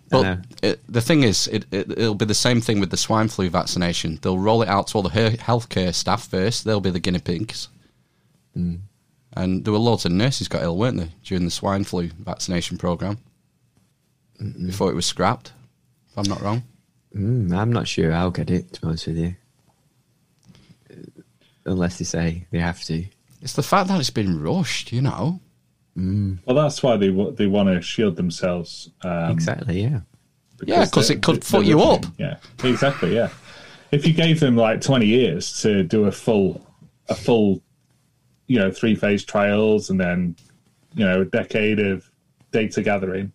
But 0.10 0.46
it, 0.64 0.80
the 0.92 1.02
thing 1.02 1.22
is, 1.22 1.48
it, 1.48 1.66
it, 1.72 1.92
it'll 1.92 2.16
be 2.16 2.26
the 2.26 2.34
same 2.34 2.62
thing 2.62 2.80
with 2.80 2.90
the 2.90 2.98
swine 2.98 3.28
flu 3.28 3.48
vaccination. 3.48 4.18
They'll 4.22 4.40
roll 4.40 4.64
it 4.64 4.68
out 4.68 4.88
to 4.88 4.96
all 4.96 5.04
the 5.04 5.10
healthcare 5.10 5.94
staff 5.94 6.28
first. 6.28 6.66
They'll 6.66 6.82
be 6.82 6.90
the 6.90 7.00
guinea 7.00 7.20
pigs. 7.20 7.70
Mm. 8.58 8.80
And 9.34 9.64
there 9.64 9.72
were 9.72 9.78
loads 9.78 10.06
of 10.06 10.12
nurses 10.12 10.48
got 10.48 10.64
ill, 10.64 10.78
weren't 10.78 10.98
they, 10.98 11.12
during 11.24 11.46
the 11.46 11.52
swine 11.52 11.84
flu 11.84 12.10
vaccination 12.18 12.80
program 12.80 13.20
before 14.66 14.90
it 14.90 14.96
was 14.96 15.06
scrapped. 15.06 15.54
If 16.10 16.18
I'm 16.18 16.28
not 16.28 16.42
wrong. 16.42 16.64
Mm, 17.16 17.56
I'm 17.56 17.72
not 17.72 17.88
sure 17.88 18.12
I'll 18.12 18.32
get 18.32 18.50
it. 18.50 18.74
To 18.74 18.82
be 18.82 18.88
honest 18.88 19.08
with 19.08 19.18
you, 19.18 19.36
unless 21.66 21.98
they 21.98 22.06
say 22.06 22.48
they 22.52 22.60
have 22.60 22.84
to. 22.84 23.06
It's 23.42 23.54
the 23.54 23.64
fact 23.64 23.88
that 23.88 24.00
it's 24.00 24.10
been 24.10 24.42
rushed, 24.42 24.92
you 24.92 25.02
know. 25.02 25.40
Well, 25.96 26.56
that's 26.56 26.82
why 26.82 26.96
they 26.98 27.10
they 27.10 27.48
want 27.48 27.68
to 27.70 27.82
shield 27.82 28.16
themselves. 28.16 28.90
Um, 29.02 29.32
exactly. 29.32 29.82
Yeah. 29.82 30.00
Yeah, 30.64 30.86
because 30.86 31.10
it 31.10 31.22
could 31.22 31.42
the- 31.42 31.46
fuck 31.46 31.62
the 31.62 31.68
you 31.68 31.78
ripping- 31.80 32.06
up. 32.10 32.14
Yeah, 32.18 32.38
exactly. 32.64 33.16
Yeah, 33.16 33.30
if 33.92 34.06
you 34.08 34.14
gave 34.14 34.40
them 34.40 34.56
like 34.56 34.82
twenty 34.82 35.08
years 35.08 35.62
to 35.62 35.84
do 35.84 36.06
a 36.06 36.12
full, 36.12 36.66
a 37.10 37.16
full, 37.16 37.62
you 38.48 38.60
know, 38.60 38.72
three 38.72 38.96
phase 38.96 39.24
trials 39.26 39.90
and 39.90 40.00
then, 40.00 40.36
you 40.96 41.06
know, 41.06 41.22
a 41.22 41.26
decade 41.26 41.80
of 41.80 42.10
data 42.52 42.82
gathering, 42.82 43.32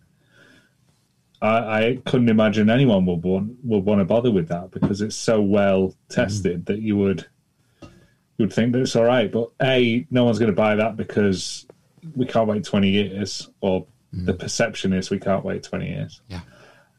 I, 1.41 1.49
I 1.83 1.99
couldn't 2.05 2.29
imagine 2.29 2.69
anyone 2.69 3.05
would 3.05 3.23
want 3.23 3.53
would 3.63 3.85
want 3.85 4.01
to 4.01 4.05
bother 4.05 4.31
with 4.31 4.47
that 4.49 4.71
because 4.71 5.01
it's 5.01 5.15
so 5.15 5.41
well 5.41 5.93
tested 6.09 6.65
that 6.67 6.79
you 6.79 6.95
would 6.97 7.27
you 8.37 8.45
would 8.45 8.53
think 8.53 8.73
that 8.73 8.81
it's 8.81 8.95
all 8.95 9.03
right. 9.05 9.31
But 9.31 9.51
a, 9.61 10.05
no 10.11 10.23
one's 10.25 10.39
going 10.39 10.51
to 10.51 10.55
buy 10.55 10.75
that 10.75 10.97
because 10.97 11.65
we 12.15 12.25
can't 12.25 12.47
wait 12.47 12.63
twenty 12.63 12.89
years, 12.89 13.49
or 13.61 13.85
the 14.13 14.33
perception 14.33 14.93
is 14.93 15.09
we 15.09 15.19
can't 15.19 15.43
wait 15.45 15.63
twenty 15.63 15.89
years. 15.89 16.21
Yeah. 16.27 16.41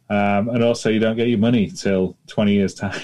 Um, 0.09 0.49
and 0.51 0.63
also, 0.63 0.89
you 0.91 1.01
don't 1.01 1.17
get 1.17 1.27
your 1.29 1.39
money 1.41 1.69
till 1.69 2.17
20 2.29 2.53
years' 2.53 2.75
time. 2.75 3.01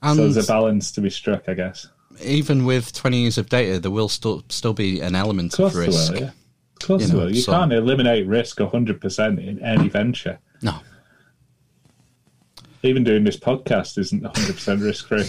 And 0.00 0.16
so 0.16 0.22
there's 0.28 0.38
a 0.42 0.50
balance 0.50 0.90
to 0.92 1.02
be 1.02 1.10
struck, 1.10 1.50
I 1.50 1.54
guess. 1.54 1.86
even 2.24 2.64
with 2.64 2.94
20 2.94 3.20
years 3.20 3.36
of 3.36 3.50
data, 3.50 3.78
there 3.78 3.90
will 3.90 4.08
still 4.08 4.42
still 4.48 4.72
be 4.72 5.00
an 5.02 5.14
element 5.14 5.52
Of 5.58 5.66
of 5.66 5.76
risk. 5.76 6.12
will, 6.14 6.20
yeah. 6.20 6.26
Of 6.28 6.78
course 6.88 7.02
You 7.06 7.12
know, 7.12 7.18
will. 7.24 7.34
You 7.34 7.42
so- 7.42 7.52
can't 7.52 7.74
eliminate 7.74 8.26
risk 8.26 8.56
100% 8.56 9.46
in 9.46 9.62
any 9.62 9.90
venture. 9.90 10.38
No. 10.62 10.76
Even 12.82 13.04
doing 13.04 13.24
this 13.24 13.36
podcast 13.36 13.98
isn't 13.98 14.22
100% 14.22 14.82
risk 14.82 15.08
free. 15.08 15.24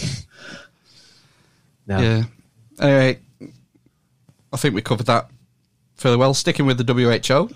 Yeah. 1.88 2.24
Anyway, 2.80 3.18
I 4.52 4.56
think 4.56 4.74
we 4.74 4.82
covered 4.82 5.06
that 5.06 5.30
fairly 5.96 6.16
well. 6.16 6.34
Sticking 6.34 6.66
with 6.66 6.84
the 6.84 6.92
WHO, 6.92 7.50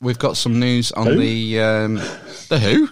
we've 0.00 0.18
got 0.18 0.36
some 0.36 0.58
news 0.58 0.92
on 0.92 1.06
Who? 1.06 1.18
the 1.18 1.60
um, 1.60 1.94
the 2.48 2.58
Who. 2.58 2.88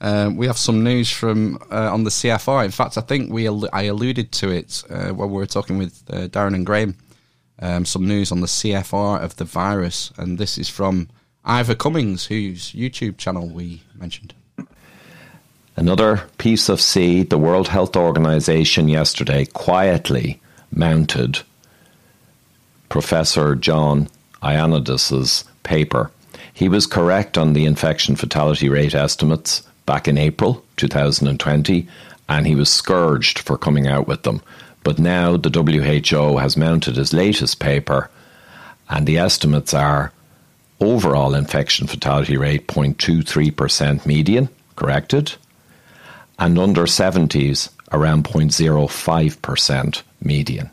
Um, 0.00 0.36
we 0.36 0.46
have 0.46 0.58
some 0.58 0.82
news 0.82 1.10
from 1.10 1.58
uh, 1.70 1.92
on 1.92 2.04
the 2.04 2.10
CFR. 2.10 2.64
In 2.64 2.70
fact, 2.70 2.98
I 2.98 3.02
think 3.02 3.32
we 3.32 3.46
al- 3.46 3.68
I 3.72 3.82
alluded 3.84 4.32
to 4.32 4.50
it 4.50 4.82
uh, 4.90 5.10
when 5.10 5.30
we 5.30 5.36
were 5.36 5.46
talking 5.46 5.78
with 5.78 6.02
uh, 6.10 6.28
Darren 6.28 6.54
and 6.54 6.66
Graham. 6.66 6.96
Um, 7.62 7.84
some 7.84 8.08
news 8.08 8.32
on 8.32 8.40
the 8.40 8.46
CFR 8.46 9.20
of 9.20 9.36
the 9.36 9.44
virus, 9.44 10.12
and 10.16 10.38
this 10.38 10.56
is 10.56 10.70
from 10.70 11.08
Ivor 11.44 11.74
Cummings, 11.74 12.26
whose 12.26 12.72
YouTube 12.72 13.18
channel 13.18 13.48
we 13.48 13.82
mentioned. 13.94 14.32
Another 15.80 16.28
piece 16.36 16.68
of 16.68 16.78
C, 16.78 17.22
the 17.22 17.38
World 17.38 17.68
Health 17.68 17.96
Organization 17.96 18.86
yesterday 18.86 19.46
quietly 19.46 20.38
mounted 20.70 21.40
Professor 22.90 23.54
John 23.56 24.10
Ioannidis' 24.42 25.44
paper. 25.62 26.10
He 26.52 26.68
was 26.68 26.86
correct 26.86 27.38
on 27.38 27.54
the 27.54 27.64
infection 27.64 28.14
fatality 28.14 28.68
rate 28.68 28.94
estimates 28.94 29.62
back 29.86 30.06
in 30.06 30.18
April 30.18 30.62
2020, 30.76 31.88
and 32.28 32.46
he 32.46 32.54
was 32.54 32.70
scourged 32.70 33.38
for 33.38 33.56
coming 33.56 33.86
out 33.86 34.06
with 34.06 34.24
them. 34.24 34.42
But 34.84 34.98
now 34.98 35.38
the 35.38 35.48
WHO 35.48 36.36
has 36.36 36.58
mounted 36.58 36.96
his 36.96 37.14
latest 37.14 37.58
paper, 37.58 38.10
and 38.90 39.06
the 39.06 39.16
estimates 39.16 39.72
are 39.72 40.12
overall 40.78 41.34
infection 41.34 41.86
fatality 41.86 42.36
rate 42.36 42.66
0.23% 42.66 44.04
median, 44.04 44.50
corrected, 44.76 45.36
and 46.40 46.58
under 46.58 46.84
70s 46.84 47.68
around 47.92 48.24
0.05% 48.24 50.02
median. 50.22 50.70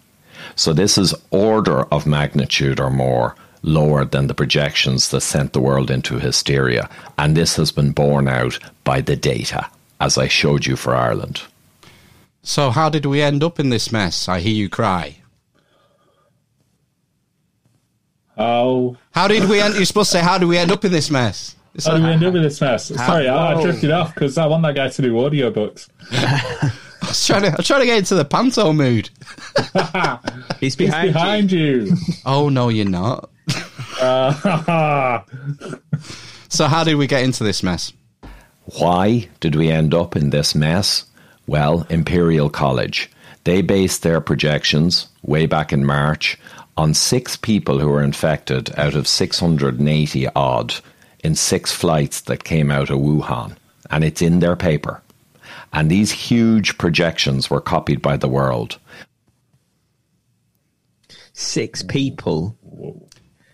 So 0.56 0.74
this 0.74 0.98
is 0.98 1.14
order 1.30 1.82
of 1.94 2.08
magnitude 2.08 2.80
or 2.80 2.90
more 2.90 3.36
lower 3.62 4.06
than 4.06 4.28
the 4.28 4.34
projections 4.34 5.10
that 5.10 5.22
sent 5.22 5.54
the 5.54 5.60
world 5.60 5.92
into 5.92 6.20
hysteria. 6.20 6.90
And 7.18 7.36
this 7.36 7.58
has 7.58 7.72
been 7.72 7.92
borne 7.92 8.28
out 8.28 8.58
by 8.84 9.02
the 9.02 9.16
data, 9.16 9.70
as 10.00 10.18
I 10.18 10.28
showed 10.28 10.66
you 10.66 10.76
for 10.76 10.96
Ireland. 10.96 11.42
So, 12.44 12.70
how 12.70 12.88
did 12.88 13.06
we 13.06 13.22
end 13.22 13.44
up 13.44 13.60
in 13.60 13.70
this 13.70 13.92
mess? 13.92 14.30
I 14.30 14.40
hear 14.40 14.54
you 14.54 14.70
cry. 14.70 15.18
Oh. 18.38 18.96
How 19.12 19.28
did 19.28 19.50
we 19.50 19.60
end? 19.60 19.76
You're 19.76 19.86
supposed 19.86 20.12
to 20.12 20.20
say, 20.20 20.24
how 20.24 20.38
did 20.38 20.46
we 20.46 20.58
end 20.58 20.72
up 20.72 20.86
in 20.86 20.92
this 20.94 21.12
mess? 21.12 21.57
It's 21.78 21.86
How 21.86 21.94
like- 21.94 22.02
do 22.02 22.08
we 22.08 22.14
end 22.14 22.24
up 22.26 22.34
with 22.34 22.42
this 22.44 22.60
mess? 22.60 22.86
Sorry, 22.88 23.28
I, 23.30 23.54
I 23.54 23.62
drifted 23.62 23.92
off 23.92 24.14
because 24.14 24.38
I 24.38 24.46
want 24.48 24.64
that 24.64 24.76
guy 24.76 24.90
to 24.90 25.02
do 25.02 25.14
audiobooks. 25.14 25.88
I 26.12 26.72
was 27.08 27.26
trying 27.26 27.44
to, 27.44 27.50
I 27.50 27.56
was 27.56 27.68
trying 27.68 27.82
to 27.82 27.86
get 27.86 28.00
into 28.00 28.16
the 28.16 28.26
panto 28.26 28.74
mood. 28.74 29.10
He's 30.60 30.76
behind, 30.76 31.14
behind 31.14 31.52
you. 31.52 31.96
Oh 32.26 32.50
no, 32.50 32.70
you're 32.70 32.86
not. 32.90 33.30
Uh, 34.02 35.22
So, 36.50 36.66
how 36.68 36.84
did 36.84 36.96
we 36.96 37.08
get 37.08 37.24
into 37.24 37.44
this 37.44 37.62
mess? 37.62 37.92
Why 38.80 39.28
did 39.42 39.56
we 39.56 39.70
end 39.70 39.94
up 39.94 40.16
in 40.16 40.30
this 40.30 40.56
mess? 40.56 41.06
Well, 41.46 41.86
Imperial 41.90 42.50
College. 42.50 43.12
They 43.44 43.62
based 43.62 44.02
their 44.02 44.22
projections 44.22 45.08
way 45.24 45.46
back 45.46 45.72
in 45.72 45.86
March 45.86 46.38
on 46.78 46.94
six 46.94 47.36
people 47.36 47.80
who 47.80 47.88
were 47.90 48.02
infected 48.04 48.78
out 48.80 48.96
of 48.96 49.08
680 49.08 50.28
odd 50.36 50.76
in 51.28 51.36
six 51.36 51.72
flights 51.72 52.22
that 52.22 52.44
came 52.46 52.72
out 52.72 52.90
of 52.90 52.98
Wuhan. 53.00 53.56
And 53.92 54.04
it's 54.04 54.22
in 54.22 54.40
their 54.40 54.56
paper. 54.56 55.02
And 55.74 55.92
these 55.92 56.12
huge 56.12 56.78
projections 56.78 57.50
were 57.50 57.62
copied 57.62 58.02
by 58.02 58.18
the 58.18 58.28
world. 58.30 58.80
Six 61.34 61.84
people. 61.84 62.58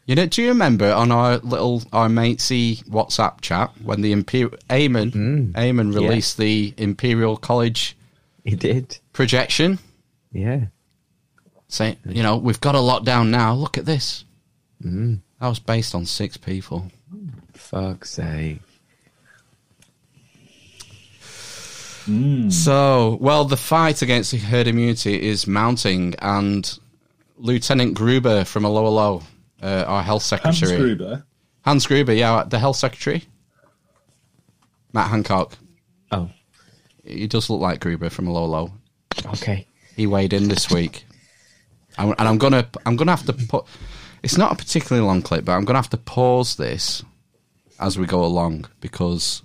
You 0.05 0.15
know, 0.15 0.25
do 0.27 0.41
you 0.41 0.49
remember 0.49 0.91
on 0.93 1.11
our 1.11 1.37
little 1.37 1.83
our 1.91 2.07
matesy 2.07 2.83
WhatsApp 2.85 3.41
chat 3.41 3.71
when 3.83 4.01
the 4.01 4.11
Imperial 4.11 4.51
Eamon 4.69 5.53
Eamon 5.53 5.93
Yeah. 5.93 5.99
released 5.99 6.37
the 6.37 6.73
Imperial 6.77 7.37
College 7.37 7.95
He 8.43 8.55
did. 8.55 8.99
projection, 9.13 9.79
Yeah. 10.31 10.65
saying, 11.67 11.97
you 12.05 12.21
know, 12.21 12.37
we've 12.37 12.61
got 12.61 12.75
a 12.75 12.79
lockdown 12.79 13.29
now. 13.29 13.53
Look 13.55 13.77
at 13.77 13.85
this. 13.85 14.25
Mm. 14.83 15.21
That 15.39 15.47
was 15.47 15.59
based 15.59 15.95
on 15.95 16.05
six 16.05 16.37
people. 16.37 16.91
Fuck's 17.73 18.11
sake. 18.11 18.59
So, 22.49 23.17
well, 23.19 23.45
the 23.45 23.57
fight 23.57 24.03
against 24.03 24.31
the 24.31 24.37
herd 24.37 24.67
immunity 24.67 25.19
is 25.19 25.47
mounting, 25.47 26.13
and 26.19 26.77
Lieutenant 27.37 27.95
Gruber 27.95 28.43
from 28.43 28.65
'Allo 28.65 28.85
'Allo, 28.85 29.23
uh, 29.63 29.85
our 29.87 30.03
health 30.03 30.21
secretary. 30.21 30.71
Hans 30.71 30.81
Gruber. 30.81 31.25
Hans 31.61 31.87
Gruber, 31.87 32.13
yeah, 32.13 32.43
the 32.43 32.59
health 32.59 32.75
secretary, 32.75 33.23
Matt 34.91 35.09
Hancock. 35.09 35.57
Oh, 36.11 36.29
he 37.03 37.25
does 37.25 37.49
look 37.49 37.61
like 37.61 37.79
Gruber 37.79 38.11
from 38.11 38.27
'Allo 38.27 38.43
'Allo. 38.43 38.73
Okay, 39.27 39.65
he 39.95 40.05
weighed 40.05 40.33
in 40.33 40.47
this 40.47 40.69
week, 40.69 41.05
and 41.97 42.13
and 42.19 42.27
I'm 42.27 42.37
gonna 42.37 42.67
I'm 42.85 42.97
gonna 42.97 43.15
have 43.15 43.25
to 43.25 43.33
put. 43.33 43.65
It's 44.21 44.37
not 44.37 44.51
a 44.51 44.55
particularly 44.55 45.07
long 45.07 45.23
clip, 45.23 45.45
but 45.45 45.53
I'm 45.53 45.65
gonna 45.65 45.79
have 45.79 45.89
to 45.91 45.97
pause 45.97 46.55
this 46.55 47.03
as 47.83 47.99
we 47.99 48.05
go 48.05 48.23
along 48.23 48.65
because 48.79 49.43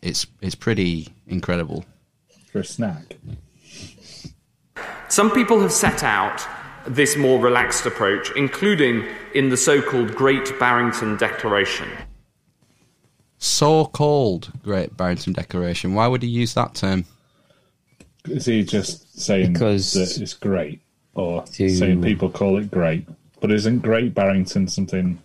it's 0.00 0.26
it's 0.40 0.54
pretty 0.54 1.08
incredible. 1.26 1.84
For 2.50 2.60
a 2.60 2.64
snack. 2.64 3.16
Some 5.08 5.30
people 5.30 5.60
have 5.60 5.72
set 5.72 6.02
out 6.02 6.40
this 6.86 7.16
more 7.16 7.38
relaxed 7.40 7.84
approach, 7.86 8.30
including 8.36 9.04
in 9.34 9.48
the 9.50 9.56
so 9.56 9.82
called 9.82 10.14
Great 10.14 10.58
Barrington 10.58 11.16
Declaration. 11.16 11.88
So 13.38 13.86
called 13.86 14.52
Great 14.62 14.96
Barrington 14.96 15.32
Declaration. 15.32 15.94
Why 15.94 16.06
would 16.06 16.22
he 16.22 16.28
use 16.28 16.54
that 16.54 16.74
term? 16.74 17.04
Is 18.26 18.46
he 18.46 18.62
just 18.62 19.20
saying 19.20 19.52
Because- 19.54 19.92
that 19.94 20.16
it's 20.22 20.34
great, 20.34 20.80
or 21.14 21.42
To- 21.42 21.68
saying 21.68 22.02
people 22.02 22.30
call 22.30 22.56
it 22.58 22.70
great? 22.70 23.06
But 23.40 23.50
isn't 23.50 23.80
Great 23.80 24.14
Barrington 24.14 24.68
something 24.68 25.18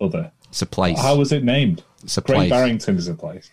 other? 0.00 0.30
It's 0.56 0.62
a 0.62 0.66
place. 0.66 0.98
How 0.98 1.16
was 1.16 1.32
it 1.32 1.44
named? 1.44 1.84
It's 2.02 2.16
a 2.16 2.22
Great 2.22 2.36
place. 2.36 2.50
Barrington 2.50 2.96
is 2.96 3.08
a 3.08 3.14
place. 3.14 3.50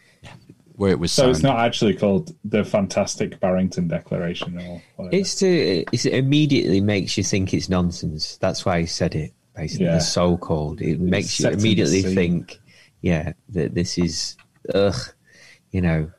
Where 0.77 0.89
it 0.91 0.99
was 0.99 1.11
So 1.11 1.30
it's 1.30 1.43
not 1.43 1.59
actually 1.59 1.95
called 1.95 2.34
the 2.45 2.63
Fantastic 2.63 3.41
Barrington 3.41 3.89
Declaration 3.89 4.57
or 4.57 4.81
whatever. 4.95 5.13
It's 5.13 5.35
to 5.39 5.84
it's, 5.91 6.05
it 6.05 6.13
immediately 6.13 6.80
makes 6.80 7.17
you 7.17 7.23
think 7.25 7.53
it's 7.53 7.67
nonsense. 7.67 8.38
That's 8.38 8.65
why 8.65 8.80
he 8.80 8.85
said 8.85 9.15
it. 9.15 9.34
Basically, 9.53 9.88
Yeah. 9.88 9.95
the 9.95 9.99
so 9.99 10.38
called. 10.38 10.80
It 10.81 11.01
makes 11.01 11.41
you 11.41 11.49
immediately 11.49 12.03
think, 12.03 12.57
yeah, 13.01 13.34
that 13.49 13.75
this 13.75 13.97
is 13.97 14.38
ugh, 14.73 14.95
you 15.71 15.81
know, 15.81 16.09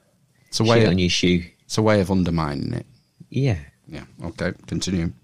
It's 0.49 0.61
a 0.61 0.65
way 0.65 0.81
shit 0.81 0.85
of, 0.85 0.91
on 0.91 0.99
your 0.99 1.09
shoe. 1.09 1.45
It's 1.65 1.79
a 1.79 1.83
way 1.83 2.03
of 2.03 2.11
undermining 2.11 2.75
it. 2.75 2.87
Yeah. 3.31 3.57
Yeah. 3.89 4.05
Okay. 4.23 4.53
Continue. 4.67 5.15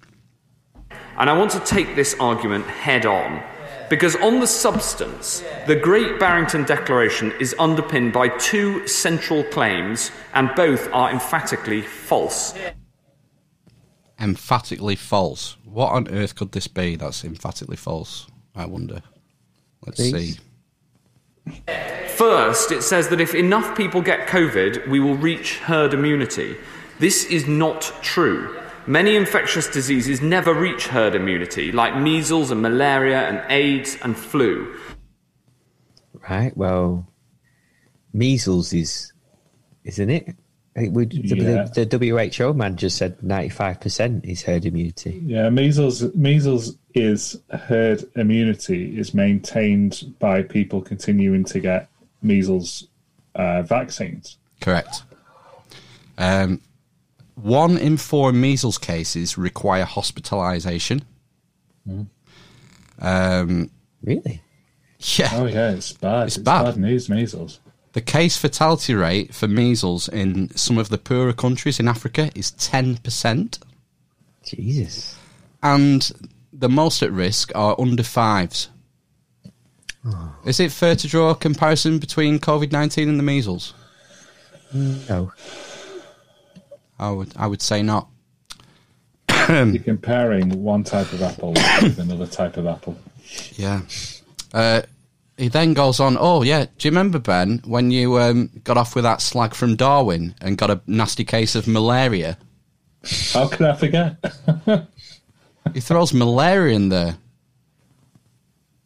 And 1.19 1.29
I 1.29 1.37
want 1.37 1.51
to 1.51 1.61
take 1.61 1.97
this 1.97 2.17
argument 2.19 2.65
head 2.65 3.05
on 3.05 3.43
because, 3.91 4.15
on 4.17 4.39
the 4.39 4.47
substance, 4.47 5.43
the 5.67 5.75
Great 5.75 6.21
Barrington 6.21 6.65
Declaration 6.65 7.33
is 7.41 7.55
underpinned 7.59 8.13
by 8.13 8.29
two 8.29 8.87
central 8.87 9.43
claims, 9.45 10.13
and 10.33 10.49
both 10.55 10.89
are 10.93 11.11
emphatically 11.11 11.83
false. 11.83 12.55
Emphatically 14.19 14.95
false. 14.95 15.57
What 15.65 15.91
on 15.91 16.09
earth 16.09 16.37
could 16.37 16.53
this 16.53 16.69
be? 16.69 16.95
That's 16.95 17.25
emphatically 17.25 17.77
false. 17.77 18.29
I 18.55 18.67
wonder. 18.67 19.03
Let's 19.85 19.97
Please. 19.97 20.39
see. 21.47 21.63
First, 22.17 22.71
it 22.71 22.83
says 22.83 23.09
that 23.09 23.21
if 23.21 23.35
enough 23.35 23.77
people 23.77 24.03
get 24.03 24.29
COVID, 24.29 24.89
we 24.89 25.01
will 25.01 25.17
reach 25.17 25.59
herd 25.59 25.95
immunity. 25.95 26.57
This 27.01 27.25
is 27.25 27.49
not 27.49 27.93
true. 28.03 28.60
Many 28.87 29.15
infectious 29.17 29.69
diseases 29.69 30.21
never 30.21 30.53
reach 30.55 30.87
herd 30.87 31.15
immunity, 31.15 31.71
like 31.71 31.97
measles 31.97 32.51
and 32.51 32.61
malaria 32.63 33.21
and 33.29 33.43
AIDS 33.51 33.97
and 34.03 34.17
flu. 34.17 34.75
Right. 36.29 36.57
Well, 36.57 37.07
measles 38.13 38.73
is, 38.73 39.13
isn't 39.85 40.11
it? 40.11 40.35
I 40.77 40.81
think 40.81 40.95
the, 40.95 41.37
Yeah. 41.37 41.65
the, 41.75 41.85
the 41.85 42.39
WHO 42.39 42.55
man 42.55 42.77
just 42.77 42.97
said 42.97 43.21
ninety-five 43.23 43.81
percent 43.81 44.25
is 44.25 44.43
herd 44.43 44.65
immunity. 44.65 45.21
Yeah, 45.27 45.51
measles 45.51 46.15
measles 46.15 46.77
is 46.95 47.41
herd 47.51 48.05
immunity 48.17 48.99
is 48.99 49.13
maintained 49.13 50.15
by 50.21 50.43
people 50.43 50.81
continuing 50.81 51.45
to 51.47 51.61
get 51.61 51.89
measles 52.23 52.87
uh, 53.35 53.63
vaccines. 53.63 54.39
Correct. 54.61 55.03
Um, 56.19 56.61
one 57.43 57.77
in 57.79 57.97
four 57.97 58.33
measles 58.33 58.79
cases 58.79 59.37
require 59.39 59.85
hospitalisation. 59.85 61.03
Um, 63.01 63.71
really? 64.03 64.43
Yeah. 65.17 65.31
Oh 65.33 65.47
yeah, 65.47 65.71
it's 65.73 65.93
bad. 65.93 66.27
It's 66.27 66.37
It's, 66.37 66.45
bad. 66.45 66.65
bad. 66.65 66.77
news. 66.77 67.09
Measles. 67.09 67.61
The 67.93 68.01
case 68.03 68.37
fatality 68.37 68.95
rate 68.95 69.35
for 69.35 69.49
measles 69.49 70.09
in 70.09 70.55
some 70.57 70.79
of 70.79 70.91
the 70.91 70.99
poorer 70.99 71.33
countries 71.33 71.81
in 71.81 71.89
Africa 71.89 72.31
is 72.37 72.53
10%. 72.53 73.59
Jesus. 74.45 75.17
And 75.63 76.31
the 76.53 76.69
most 76.69 77.03
at 77.03 77.11
risk 77.11 77.51
are 77.55 77.75
under 77.81 78.03
fives. 78.05 78.69
Is 80.45 80.61
it 80.61 80.71
fair 80.73 80.95
to 80.97 81.09
draw 81.09 81.31
a 81.31 81.35
comparison 81.35 81.99
between 81.99 82.39
COVID 82.39 82.71
19 82.73 83.09
and 83.09 83.19
the 83.19 83.23
measles? 83.25 83.75
No. 84.73 85.33
I 87.01 87.11
would, 87.11 87.33
I 87.37 87.47
would 87.47 87.63
say 87.63 87.83
not. 87.83 88.09
You're 89.49 89.79
comparing 89.79 90.63
one 90.63 90.85
type 90.85 91.13
of 91.13 91.23
apple 91.23 91.55
with 91.83 91.99
another 91.99 92.27
type 92.27 92.57
of 92.57 92.67
apple. 92.67 92.97
Yeah. 93.55 93.81
Uh, 94.53 94.83
he 95.39 95.49
then 95.49 95.73
goes 95.73 95.99
on, 95.99 96.19
oh, 96.21 96.43
yeah, 96.43 96.67
do 96.67 96.89
you 96.89 96.91
remember, 96.91 97.19
Ben, 97.19 97.63
when 97.65 97.91
you 97.91 98.21
um, 98.21 98.51
got 98.63 98.77
off 98.77 98.95
with 98.95 99.05
that 99.05 99.23
slag 99.23 99.55
from 99.55 99.77
Darwin 99.77 100.35
and 100.43 100.59
got 100.59 100.71
a 100.71 100.83
nasty 100.87 101.25
case 101.25 101.55
of 101.55 101.67
malaria? 101.67 102.37
How 103.33 103.49
could 103.49 103.67
I 103.67 103.75
forget? 103.75 104.17
He 105.75 105.81
throws 105.81 106.13
malaria 106.13 106.75
in 106.75 106.89
there. 106.89 107.17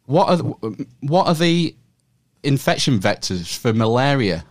What 0.05 0.29
are 0.29 0.37
the, 0.37 0.87
what 0.99 1.27
are 1.27 1.33
the 1.33 1.75
infection 2.43 2.99
vectors 2.99 3.57
for 3.57 3.73
malaria? 3.73 4.45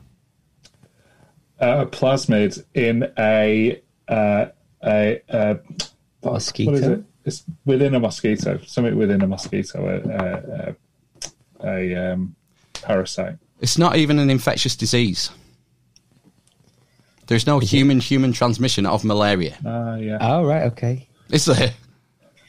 Uh, 1.65 1.83
a 1.83 1.87
plasmid 1.87 2.65
in 2.75 3.11
a 3.19 3.81
uh, 4.09 4.47
a 4.83 5.21
uh, 5.29 5.55
what- 6.21 6.35
Mosquito? 6.35 6.71
What 6.73 6.81
is 6.81 6.87
it? 6.87 7.05
It's 7.25 7.45
within 7.65 7.95
a 7.95 8.01
mosquito. 8.01 8.61
Something 8.67 8.97
within 8.97 9.23
a 9.23 9.27
mosquito. 9.27 9.79
A, 9.89 10.75
a, 11.65 11.67
a, 11.67 11.95
a 11.95 12.13
um, 12.13 12.37
parasite. 12.75 13.37
It's 13.61 13.79
not 13.79 13.97
even 13.97 14.19
an 14.19 14.29
infectious 14.29 14.77
disease. 14.77 15.31
There's 17.27 17.47
no 17.47 17.59
human 17.61 18.01
human 18.01 18.35
transmission 18.35 18.85
of 18.85 19.05
malaria. 19.05 19.57
Ah, 19.65 19.97
yeah. 19.97 20.19
Oh 20.21 20.45
right. 20.45 20.65
Okay. 20.73 21.09
Is 21.31 21.47
there? 21.47 21.73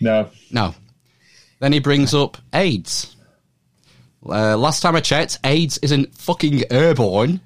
No. 0.02 0.30
No. 0.52 0.76
Then 1.60 1.72
he 1.72 1.80
brings 1.80 2.14
up 2.14 2.38
AIDS. 2.54 3.16
Uh, 4.28 4.58
last 4.58 4.82
time 4.82 4.96
I 4.98 5.00
checked, 5.00 5.40
AIDS 5.46 5.78
isn't 5.78 6.18
fucking 6.18 6.64
airborne. 6.70 7.40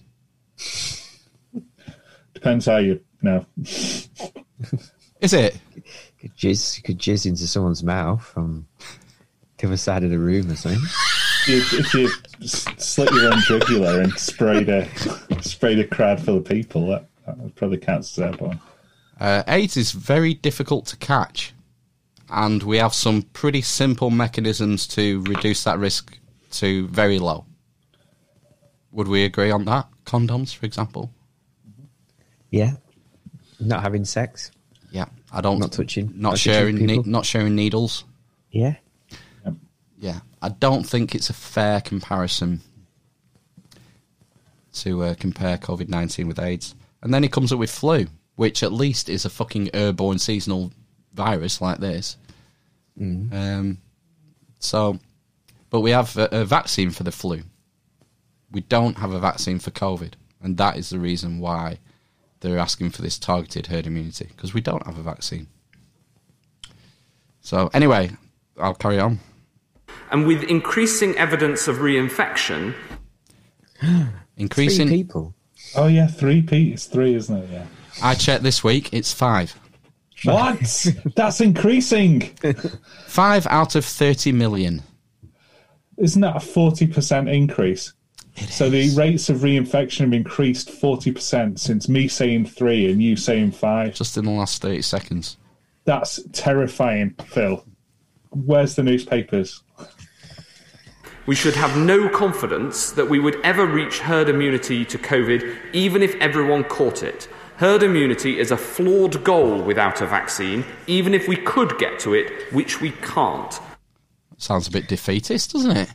Depends 2.39 2.67
how 2.67 2.77
you 2.77 3.01
know. 3.21 3.45
Is 5.19 5.33
it? 5.33 5.59
Could 6.21 6.37
jizz, 6.37 6.77
you 6.77 6.83
could 6.83 6.97
jizz 6.97 7.25
into 7.25 7.45
someone's 7.47 7.83
mouth 7.83 8.23
from 8.23 8.65
the 9.57 9.67
other 9.67 9.75
side 9.75 10.05
of 10.05 10.09
the 10.09 10.17
room 10.17 10.49
or 10.49 10.55
something. 10.55 10.81
if, 11.49 11.73
if 11.73 11.93
you 11.93 12.09
slit 12.47 13.11
your 13.11 13.33
own 13.33 13.41
jugular 13.41 13.99
and 13.99 14.13
sprayed 14.13 14.69
a 14.69 14.87
sprayed 15.41 15.79
a 15.79 15.83
crowd 15.85 16.23
full 16.23 16.37
of 16.37 16.45
people, 16.45 16.87
that, 16.87 17.09
that 17.27 17.55
probably 17.55 17.77
counts 17.77 18.17
as 18.17 18.23
airborne. 18.23 18.61
Uh, 19.19 19.43
AIDS 19.49 19.75
is 19.75 19.91
very 19.91 20.33
difficult 20.33 20.85
to 20.85 20.95
catch, 20.95 21.51
and 22.29 22.63
we 22.63 22.77
have 22.77 22.93
some 22.93 23.23
pretty 23.33 23.61
simple 23.61 24.11
mechanisms 24.11 24.87
to 24.87 25.21
reduce 25.23 25.65
that 25.65 25.77
risk 25.77 26.17
to 26.51 26.87
very 26.87 27.19
low. 27.19 27.45
Would 28.93 29.09
we 29.09 29.25
agree 29.25 29.51
on 29.51 29.65
that? 29.65 29.89
Condoms, 30.05 30.55
for 30.55 30.65
example. 30.65 31.11
Yeah. 32.49 32.73
Not 33.59 33.81
having 33.81 34.05
sex. 34.05 34.51
Yeah, 34.91 35.05
I 35.31 35.41
don't. 35.41 35.59
Not 35.59 35.71
touching. 35.71 36.07
Not, 36.07 36.21
not 36.21 36.29
touching 36.31 36.53
sharing. 36.53 36.75
Ne- 36.85 37.03
not 37.05 37.25
sharing 37.25 37.55
needles. 37.55 38.05
Yeah. 38.51 38.75
Yeah, 40.01 40.21
I 40.41 40.47
don't 40.47 40.83
think 40.83 41.13
it's 41.13 41.29
a 41.29 41.33
fair 41.33 41.81
comparison 41.81 42.61
to 44.75 45.03
uh, 45.03 45.15
compare 45.15 45.57
COVID 45.57 45.89
nineteen 45.89 46.29
with 46.29 46.39
AIDS. 46.39 46.73
And 47.03 47.13
then 47.13 47.21
he 47.21 47.27
comes 47.27 47.51
up 47.51 47.59
with 47.59 47.69
flu, 47.69 48.07
which 48.35 48.63
at 48.63 48.71
least 48.71 49.09
is 49.09 49.25
a 49.25 49.29
fucking 49.29 49.75
airborne 49.75 50.19
seasonal 50.19 50.71
virus 51.13 51.59
like 51.59 51.79
this. 51.79 52.15
Um, 52.97 53.77
so, 54.59 54.99
but 55.69 55.81
we 55.81 55.91
have 55.91 56.15
a, 56.17 56.29
a 56.31 56.45
vaccine 56.45 56.91
for 56.91 57.03
the 57.03 57.11
flu. 57.11 57.41
We 58.51 58.61
don't 58.61 58.97
have 58.97 59.11
a 59.11 59.19
vaccine 59.19 59.59
for 59.59 59.71
COVID, 59.71 60.13
and 60.41 60.55
that 60.57 60.77
is 60.77 60.89
the 60.89 60.99
reason 60.99 61.39
why 61.39 61.79
they're 62.41 62.59
asking 62.59 62.91
for 62.91 63.01
this 63.01 63.17
targeted 63.19 63.67
herd 63.67 63.87
immunity 63.87 64.27
because 64.35 64.53
we 64.53 64.61
don't 64.61 64.85
have 64.85 64.97
a 64.97 65.03
vaccine. 65.03 65.47
So, 67.41 67.69
anyway, 67.73 68.11
I'll 68.57 68.75
carry 68.75 68.99
on. 68.99 69.19
And 70.11 70.25
with 70.25 70.43
increasing 70.43 71.17
evidence 71.17 71.67
of 71.67 71.77
reinfection, 71.77 72.75
Increasing 74.37 74.87
people. 74.87 75.33
Oh 75.75 75.87
yeah, 75.87 76.07
three 76.07 76.41
Pete. 76.41 76.73
It's 76.73 76.85
three, 76.85 77.13
isn't 77.15 77.35
it? 77.35 77.49
Yeah. 77.51 77.65
I 78.01 78.15
checked 78.15 78.43
this 78.43 78.63
week, 78.63 78.93
it's 78.93 79.11
five. 79.11 79.59
What? 80.23 80.87
That's 81.15 81.41
increasing. 81.41 82.21
Five 83.07 83.47
out 83.47 83.75
of 83.75 83.85
30 83.85 84.33
million. 84.33 84.83
Isn't 85.97 86.21
that 86.21 86.35
a 86.35 86.39
forty 86.39 86.87
percent 86.87 87.27
increase? 88.39 88.55
so 88.55 88.69
the 88.69 88.89
rates 88.95 89.29
of 89.29 89.37
reinfection 89.37 90.01
have 90.01 90.13
increased 90.13 90.69
forty 90.69 91.11
percent 91.11 91.59
since 91.59 91.87
me 91.89 92.07
saying 92.07 92.45
three 92.45 92.91
and 92.91 93.01
you 93.01 93.15
saying 93.15 93.51
five. 93.51 93.93
Just 93.93 94.17
in 94.17 94.25
the 94.25 94.31
last 94.31 94.61
30 94.61 94.81
seconds. 94.81 95.37
That's 95.85 96.19
terrifying, 96.33 97.15
Phil. 97.25 97.65
Where's 98.31 98.75
the 98.75 98.83
newspapers? 98.83 99.63
we 101.25 101.35
should 101.35 101.55
have 101.55 101.77
no 101.77 102.09
confidence 102.09 102.91
that 102.91 103.07
we 103.07 103.19
would 103.19 103.39
ever 103.43 103.65
reach 103.65 103.99
herd 103.99 104.29
immunity 104.29 104.83
to 104.85 104.97
COVID, 104.97 105.57
even 105.73 106.01
if 106.01 106.15
everyone 106.15 106.63
caught 106.63 107.03
it. 107.03 107.27
Herd 107.57 107.83
immunity 107.83 108.39
is 108.39 108.51
a 108.51 108.57
flawed 108.57 109.23
goal 109.23 109.61
without 109.61 110.01
a 110.01 110.07
vaccine, 110.07 110.65
even 110.87 111.13
if 111.13 111.27
we 111.27 111.35
could 111.35 111.77
get 111.77 111.99
to 111.99 112.13
it, 112.13 112.51
which 112.53 112.81
we 112.81 112.91
can't. 113.01 113.59
Sounds 114.37 114.67
a 114.67 114.71
bit 114.71 114.87
defeatist, 114.87 115.53
doesn't 115.53 115.75
it? 115.75 115.89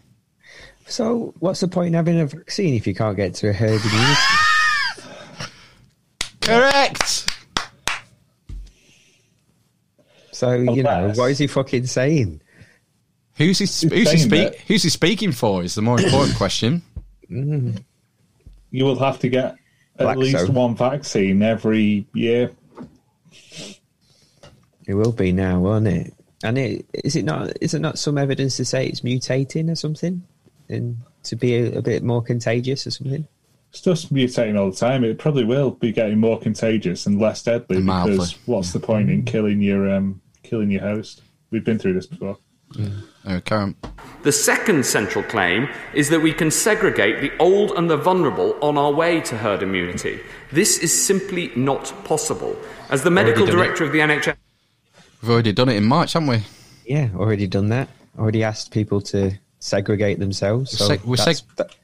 So, 0.87 1.35
what's 1.39 1.61
the 1.61 1.69
point 1.69 1.89
in 1.89 1.95
having 1.95 2.21
a 2.21 2.27
vaccine 2.27 2.75
if 2.75 2.87
you 2.87 2.95
can't 2.95 3.17
get 3.17 3.35
to 3.37 3.49
a 3.49 3.53
herd 3.53 3.81
immunity? 3.85 4.21
Correct! 6.41 7.31
So, 10.31 10.53
you 10.53 10.83
know, 10.83 11.13
what 11.15 11.31
is 11.31 11.39
he 11.39 11.47
fucking 11.47 11.87
saying? 11.87 12.41
Who's 13.37 13.59
he, 13.59 13.65
He's 13.65 13.83
who's 13.83 14.11
he, 14.11 14.19
speak, 14.19 14.61
who's 14.67 14.83
he 14.83 14.89
speaking 14.91 15.33
for 15.33 15.63
is 15.63 15.75
the 15.75 15.83
more 15.83 16.01
important 16.01 16.37
question. 16.37 16.83
Mm. 17.31 17.83
You 18.71 18.85
will 18.85 18.99
have 18.99 19.19
to 19.21 19.29
get 19.29 19.57
at 19.99 20.05
Black 20.05 20.17
least 20.17 20.39
soap. 20.39 20.51
one 20.51 20.77
vaccine 20.77 21.43
every 21.43 22.07
year. 22.13 22.51
It 24.87 24.95
will 24.95 25.13
be 25.13 25.33
now, 25.33 25.61
won't 25.61 25.87
it? 25.87 26.13
And 26.43 26.59
it 26.59 26.85
is 26.93 27.17
it 27.17 27.25
not? 27.25 27.53
Is 27.61 27.73
it 27.73 27.81
not 27.81 27.99
some 27.99 28.19
evidence 28.19 28.57
to 28.59 28.65
say 28.65 28.87
it's 28.87 29.01
mutating 29.01 29.71
or 29.71 29.77
something, 29.77 30.23
and 30.69 30.99
to 31.25 31.37
be 31.37 31.55
a, 31.57 31.79
a 31.79 31.83
bit 31.83 32.03
more 32.03 32.23
contagious 32.23 32.87
or 32.87 32.91
something? 32.91 33.27
It's 33.71 33.81
just 33.81 34.13
mutating 34.15 34.59
all 34.59 34.71
the 34.71 34.77
time. 34.77 35.03
It 35.05 35.19
probably 35.19 35.45
will 35.45 35.73
be 35.73 35.91
getting 35.93 36.19
more 36.19 36.39
contagious 36.39 37.07
and 37.07 37.21
less 37.21 37.43
deadly 37.43 37.79
And 37.79 37.87
mildly. 37.87 38.13
because 38.15 38.39
what's 38.47 38.73
the 38.73 38.79
point 38.81 39.11
in 39.11 39.25
killing 39.25 39.61
your 39.61 39.91
um, 39.93 40.21
killing 40.45 40.71
your 40.71 40.83
host? 40.83 41.23
We've 41.51 41.65
been 41.65 41.79
through 41.79 41.95
this 41.95 42.07
before. 42.07 42.39
Oh, 43.27 43.41
Karen. 43.45 43.77
The 44.23 44.33
second 44.33 44.85
central 44.85 45.23
claim 45.25 45.69
is 45.95 46.09
that 46.11 46.21
we 46.21 46.33
can 46.33 46.51
segregate 46.51 47.21
the 47.21 47.31
old 47.43 47.71
and 47.73 47.89
the 47.89 47.97
vulnerable 47.97 48.57
on 48.61 48.77
our 48.77 48.93
way 48.93 49.21
to 49.23 49.37
herd 49.37 49.63
immunity. 49.63 50.19
This 50.51 50.79
is 50.79 51.07
simply 51.07 51.53
not 51.55 51.93
possible. 52.05 52.57
As 52.91 53.03
the 53.03 53.11
medical 53.11 53.47
done 53.47 53.55
it. 53.55 53.57
director 53.57 53.85
of 53.85 53.93
the 53.93 53.99
NHS 54.01 54.37
We've 55.23 55.31
already 55.31 55.53
done 55.53 55.69
it 55.69 55.77
in 55.77 55.85
March, 55.85 56.13
haven't 56.15 56.29
we? 56.29 56.43
Yeah, 56.85 57.09
already 57.17 57.47
done 57.47 57.69
that. 57.71 57.89
Already 58.19 58.43
asked 58.43 58.73
people 58.73 59.01
to 59.03 59.33
segregate 59.65 60.19
themselves. 60.19 60.77
So 60.77 60.89
we 61.05 61.17
seg- 61.17 61.43
that- 61.57 61.75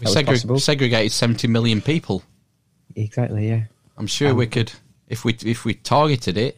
We 0.00 0.06
segre- 0.06 0.60
segregated 0.60 1.10
70 1.10 1.48
million 1.48 1.80
people. 1.80 2.22
Exactly, 2.94 3.48
yeah. 3.48 3.64
I'm 3.98 4.06
sure 4.06 4.30
Um, 4.30 4.36
we 4.36 4.46
could, 4.46 4.72
if 5.08 5.24
we 5.24 5.36
if 5.44 5.64
we 5.64 5.74
targeted 5.74 6.36
it 6.36 6.56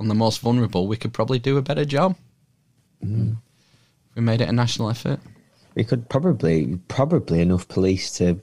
on 0.00 0.08
the 0.08 0.14
most 0.14 0.40
vulnerable, 0.40 0.88
we 0.88 0.96
could 0.96 1.12
probably 1.12 1.38
do 1.38 1.56
a 1.58 1.62
better 1.62 1.84
job. 1.84 2.16
Mm. 3.04 3.36
If 4.10 4.16
we 4.16 4.22
made 4.22 4.40
it 4.40 4.48
a 4.48 4.52
national 4.52 4.90
effort. 4.90 5.20
We 5.74 5.84
could 5.84 6.08
probably 6.08 6.78
probably 6.88 7.40
enough 7.40 7.68
police 7.68 8.10
to 8.18 8.40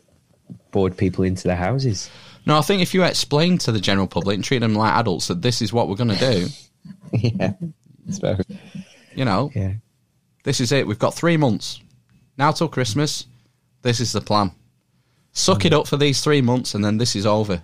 board 0.72 0.96
people 0.96 1.24
into 1.26 1.44
their 1.48 1.58
houses. 1.58 2.10
No, 2.46 2.58
I 2.58 2.62
think 2.62 2.82
if 2.84 2.94
you 2.94 3.04
explain 3.04 3.58
to 3.60 3.72
the 3.72 3.80
general 3.82 4.08
public 4.08 4.36
and 4.36 4.44
treat 4.44 4.60
them 4.60 4.76
like 4.76 4.94
adults 4.94 5.28
that 5.28 5.42
this 5.42 5.62
is 5.62 5.74
what 5.74 5.90
we're 5.90 5.96
going 5.96 6.16
to 6.18 6.32
do, 6.34 6.48
yeah, 7.14 7.54
so 8.12 8.38
you 9.16 9.26
know, 9.26 9.52
yeah. 9.56 9.74
This 10.46 10.62
is 10.62 10.72
it. 10.72 10.88
We've 10.88 11.00
got 11.00 11.14
three 11.14 11.38
months 11.38 11.82
now 12.38 12.52
till 12.52 12.70
Christmas. 12.70 13.26
This 13.82 14.00
is 14.00 14.14
the 14.14 14.22
plan. 14.22 14.52
Suck 15.32 15.66
it 15.66 15.74
up 15.74 15.88
for 15.88 15.98
these 15.98 16.22
three 16.22 16.42
months, 16.42 16.76
and 16.76 16.86
then 16.86 16.98
this 16.98 17.16
is 17.16 17.26
over. 17.26 17.62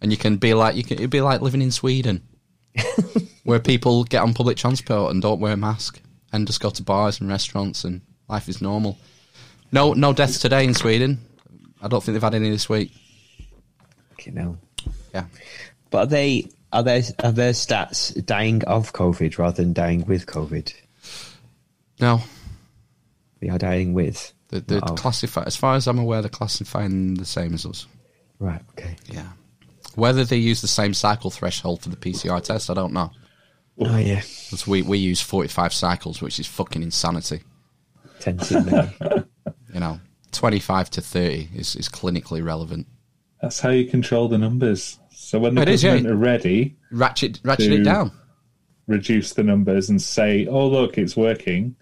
And 0.00 0.10
you 0.10 0.16
can 0.16 0.36
be 0.36 0.54
like 0.54 0.76
you 0.76 0.84
can. 0.84 0.98
It'd 0.98 1.10
be 1.10 1.20
like 1.20 1.42
living 1.42 1.60
in 1.60 1.72
Sweden, 1.72 2.22
where 3.44 3.58
people 3.58 4.04
get 4.04 4.22
on 4.22 4.32
public 4.32 4.56
transport 4.56 5.12
and 5.12 5.20
don't 5.20 5.40
wear 5.40 5.52
a 5.52 5.56
mask, 5.56 6.00
and 6.32 6.46
just 6.46 6.60
go 6.60 6.70
to 6.70 6.82
bars 6.82 7.20
and 7.20 7.28
restaurants, 7.28 7.84
and 7.84 8.00
life 8.28 8.48
is 8.48 8.62
normal. 8.62 8.96
No, 9.72 9.92
no 9.92 10.12
deaths 10.12 10.38
today 10.38 10.64
in 10.64 10.74
Sweden. 10.74 11.18
I 11.82 11.88
don't 11.88 12.02
think 12.02 12.14
they've 12.14 12.22
had 12.22 12.34
any 12.34 12.48
this 12.48 12.68
week. 12.68 12.92
You 14.24 14.32
know. 14.32 14.58
Yeah. 15.12 15.24
But 15.90 15.98
are 15.98 16.06
they 16.06 16.48
are 16.72 16.82
there 16.82 17.02
are 17.22 17.32
there 17.32 17.52
stats 17.52 18.24
dying 18.24 18.62
of 18.64 18.92
COVID 18.92 19.36
rather 19.38 19.62
than 19.62 19.72
dying 19.72 20.04
with 20.06 20.26
COVID? 20.26 20.72
No, 22.04 22.20
They 23.40 23.48
are 23.48 23.58
dying 23.58 23.94
with. 23.94 24.32
they're, 24.48 24.60
they're 24.60 24.80
not 24.80 24.90
of. 24.90 24.96
classified. 24.96 25.46
As 25.46 25.56
far 25.56 25.74
as 25.74 25.86
I'm 25.88 25.98
aware, 25.98 26.20
they're 26.22 26.28
classifying 26.28 27.14
the 27.14 27.24
same 27.24 27.54
as 27.54 27.64
us. 27.66 27.86
Right. 28.38 28.60
Okay. 28.72 28.96
Yeah. 29.10 29.28
Whether 29.94 30.24
they 30.24 30.36
use 30.36 30.60
the 30.60 30.68
same 30.68 30.92
cycle 30.92 31.30
threshold 31.30 31.82
for 31.82 31.88
the 31.88 31.96
PCR 31.96 32.42
test, 32.42 32.68
I 32.68 32.74
don't 32.74 32.92
know. 32.92 33.10
Oh 33.78 33.96
yeah. 33.96 34.20
Because 34.50 34.66
we, 34.66 34.82
we 34.82 34.98
use 34.98 35.20
45 35.20 35.72
cycles, 35.72 36.20
which 36.20 36.38
is 36.38 36.46
fucking 36.46 36.82
insanity. 36.82 37.42
Ten 38.20 38.38
too 38.38 38.60
many. 38.62 38.90
You 39.74 39.80
know, 39.80 39.98
25 40.30 40.90
to 40.90 41.00
30 41.00 41.48
is, 41.56 41.74
is 41.74 41.88
clinically 41.88 42.44
relevant. 42.44 42.86
That's 43.42 43.58
how 43.58 43.70
you 43.70 43.86
control 43.90 44.28
the 44.28 44.38
numbers. 44.38 45.00
So 45.10 45.40
when 45.40 45.56
the 45.56 45.62
It 45.62 45.68
is, 45.68 45.82
yeah. 45.82 45.94
are 45.96 46.14
ready, 46.14 46.76
Ratchet, 46.92 47.40
ratchet 47.42 47.72
it 47.72 47.82
down. 47.82 48.12
reduce 48.86 49.32
the 49.32 49.42
numbers 49.42 49.90
and 49.90 50.00
say, 50.00 50.46
"Oh, 50.46 50.68
look, 50.68 50.96
it's 50.96 51.16
working," 51.16 51.74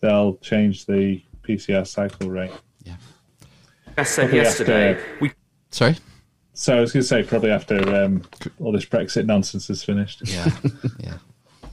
they'll 0.00 0.36
change 0.36 0.86
the 0.86 1.22
PCR 1.42 1.86
cycle 1.86 2.28
rate. 2.30 2.52
Yeah. 2.84 2.96
I 3.96 4.02
said 4.02 4.24
Probably 4.24 4.38
yesterday, 4.38 4.90
after- 4.94 5.18
we 5.20 5.32
Sorry? 5.70 5.96
So 6.54 6.76
I 6.76 6.80
was 6.80 6.92
going 6.92 7.02
to 7.02 7.08
say 7.08 7.22
probably 7.22 7.50
after 7.50 8.04
um, 8.04 8.22
all 8.58 8.72
this 8.72 8.84
Brexit 8.84 9.24
nonsense 9.24 9.70
is 9.70 9.82
finished. 9.82 10.22
Yeah, 10.28 10.50
yeah. 10.98 11.14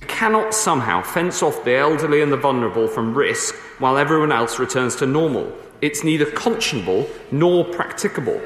cannot 0.01 0.53
somehow 0.53 1.01
fence 1.01 1.43
off 1.43 1.65
the 1.65 1.75
elderly 1.75 2.21
and 2.21 2.31
the 2.31 2.37
vulnerable 2.37 2.87
from 2.87 3.13
risk 3.13 3.55
while 3.79 3.97
everyone 3.97 4.31
else 4.31 4.59
returns 4.59 4.95
to 4.97 5.05
normal. 5.05 5.51
It's 5.81 6.03
neither 6.03 6.25
conscionable 6.25 7.09
nor 7.31 7.65
practicable. 7.65 8.41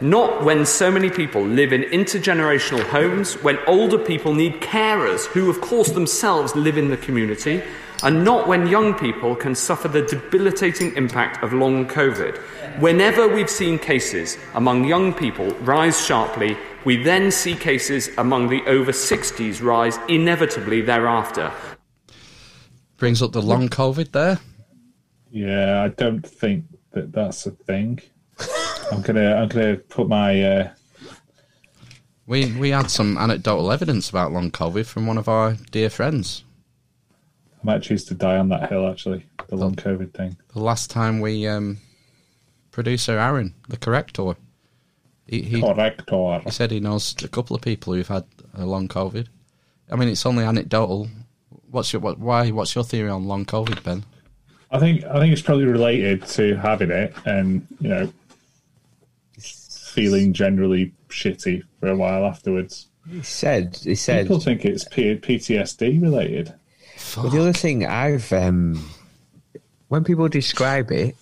Not 0.00 0.42
when 0.42 0.66
so 0.66 0.90
many 0.90 1.08
people 1.10 1.42
live 1.42 1.72
in 1.72 1.82
intergenerational 1.82 2.82
homes, 2.84 3.34
when 3.42 3.58
older 3.66 3.98
people 3.98 4.34
need 4.34 4.54
carers 4.60 5.26
who, 5.26 5.48
of 5.48 5.60
course, 5.60 5.90
themselves 5.92 6.56
live 6.56 6.76
in 6.76 6.90
the 6.90 6.96
community, 6.96 7.62
and 8.04 8.22
not 8.22 8.46
when 8.46 8.66
young 8.66 8.94
people 8.94 9.34
can 9.34 9.54
suffer 9.54 9.88
the 9.88 10.02
debilitating 10.02 10.94
impact 10.94 11.42
of 11.42 11.54
long 11.54 11.86
COVID. 11.86 12.36
Whenever 12.78 13.26
we've 13.26 13.48
seen 13.48 13.78
cases 13.78 14.36
among 14.54 14.84
young 14.84 15.12
people 15.14 15.50
rise 15.60 16.04
sharply, 16.04 16.56
we 16.84 17.02
then 17.02 17.30
see 17.30 17.54
cases 17.54 18.10
among 18.18 18.48
the 18.48 18.62
over 18.66 18.92
60s 18.92 19.62
rise 19.62 19.98
inevitably 20.08 20.82
thereafter. 20.82 21.50
Brings 22.98 23.22
up 23.22 23.32
the 23.32 23.40
long 23.40 23.68
COVID 23.70 24.12
there. 24.12 24.38
Yeah, 25.30 25.82
I 25.82 25.88
don't 25.88 26.26
think 26.26 26.66
that 26.92 27.10
that's 27.10 27.46
a 27.46 27.52
thing. 27.52 28.00
I'm 28.92 29.00
gonna 29.00 29.34
I'm 29.34 29.48
gonna 29.48 29.76
put 29.76 30.08
my 30.08 30.42
uh, 30.42 30.70
We, 32.26 32.52
we 32.52 32.70
had 32.70 32.90
some 32.90 33.16
anecdotal 33.18 33.72
evidence 33.72 34.10
about 34.10 34.32
long 34.32 34.50
COVID 34.50 34.86
from 34.86 35.06
one 35.06 35.18
of 35.18 35.28
our 35.28 35.56
dear 35.70 35.90
friends. 35.90 36.44
I 37.64 37.72
might 37.72 37.82
choose 37.82 38.04
to 38.04 38.14
die 38.14 38.36
on 38.36 38.50
that 38.50 38.68
hill. 38.68 38.86
Actually, 38.88 39.24
the 39.48 39.56
long 39.56 39.74
COVID 39.74 40.12
thing. 40.12 40.36
The 40.52 40.60
last 40.60 40.90
time 40.90 41.20
we, 41.20 41.46
um, 41.46 41.78
producer 42.70 43.18
Aaron, 43.18 43.54
the 43.68 43.78
corrector, 43.78 44.34
he, 45.26 45.40
he, 45.40 45.60
Corrector. 45.62 46.40
he 46.44 46.50
said 46.50 46.70
he 46.70 46.80
knows 46.80 47.14
a 47.24 47.28
couple 47.28 47.56
of 47.56 47.62
people 47.62 47.94
who've 47.94 48.06
had 48.06 48.24
a 48.54 48.66
long 48.66 48.88
COVID. 48.88 49.26
I 49.90 49.96
mean, 49.96 50.08
it's 50.08 50.26
only 50.26 50.44
anecdotal. 50.44 51.08
What's 51.70 51.92
your 51.92 52.00
what, 52.00 52.18
why? 52.18 52.50
What's 52.50 52.74
your 52.74 52.84
theory 52.84 53.08
on 53.08 53.24
long 53.24 53.46
COVID, 53.46 53.82
Ben? 53.82 54.04
I 54.70 54.78
think 54.78 55.04
I 55.04 55.18
think 55.18 55.32
it's 55.32 55.42
probably 55.42 55.64
related 55.64 56.26
to 56.26 56.56
having 56.56 56.90
it 56.90 57.14
and 57.24 57.66
you 57.80 57.88
know 57.88 58.12
feeling 59.38 60.32
generally 60.32 60.92
shitty 61.08 61.62
for 61.80 61.88
a 61.88 61.96
while 61.96 62.26
afterwards. 62.26 62.88
He 63.08 63.22
said. 63.22 63.78
He 63.82 63.94
said. 63.94 64.24
People 64.24 64.40
think 64.40 64.64
it's 64.64 64.84
P- 64.84 65.16
PTSD 65.16 66.02
related. 66.02 66.52
But 67.16 67.30
the 67.30 67.40
other 67.40 67.52
thing 67.52 67.86
I've 67.86 68.32
um, 68.32 68.88
when 69.88 70.04
people 70.04 70.28
describe 70.28 70.90
it, 70.90 71.16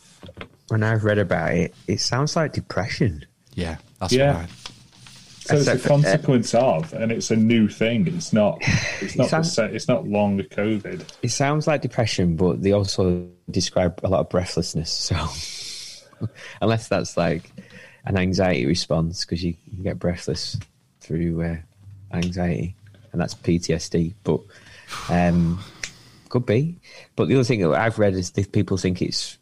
when 0.68 0.82
I've 0.82 1.04
read 1.04 1.18
about 1.18 1.52
it, 1.52 1.74
it 1.86 2.00
sounds 2.00 2.36
like 2.36 2.52
depression. 2.52 3.24
Yeah, 3.54 3.76
that's 4.00 4.12
yeah. 4.12 4.40
right. 4.40 4.48
So 5.44 5.56
it's 5.56 5.66
a 5.66 5.72
Except- 5.72 5.88
consequence 5.88 6.54
of, 6.54 6.92
and 6.94 7.10
it's 7.10 7.30
a 7.32 7.36
new 7.36 7.68
thing. 7.68 8.06
It's 8.06 8.32
not. 8.32 8.62
It's 9.00 9.16
not. 9.16 9.24
the 9.24 9.28
sounds- 9.30 9.52
se- 9.52 9.74
it's 9.74 9.88
not 9.88 10.06
long 10.06 10.38
COVID. 10.38 11.04
It 11.22 11.30
sounds 11.30 11.66
like 11.66 11.82
depression, 11.82 12.36
but 12.36 12.62
they 12.62 12.70
also 12.72 13.28
describe 13.50 13.98
a 14.04 14.08
lot 14.08 14.20
of 14.20 14.28
breathlessness. 14.28 14.92
So, 14.92 16.26
unless 16.62 16.86
that's 16.88 17.16
like 17.16 17.50
an 18.04 18.16
anxiety 18.16 18.64
response, 18.66 19.24
because 19.24 19.42
you, 19.42 19.54
you 19.76 19.82
get 19.82 19.98
breathless 19.98 20.56
through 21.00 21.42
uh, 21.42 21.56
anxiety, 22.12 22.76
and 23.10 23.20
that's 23.20 23.34
PTSD. 23.34 24.14
But 24.22 24.40
um, 25.10 25.58
could 26.32 26.46
be. 26.46 26.80
But 27.14 27.28
the 27.28 27.34
other 27.34 27.44
thing 27.44 27.60
that 27.60 27.72
I've 27.72 27.98
read 27.98 28.14
is 28.14 28.30
that 28.32 28.50
people 28.52 28.76
think 28.78 29.00
it's 29.02 29.38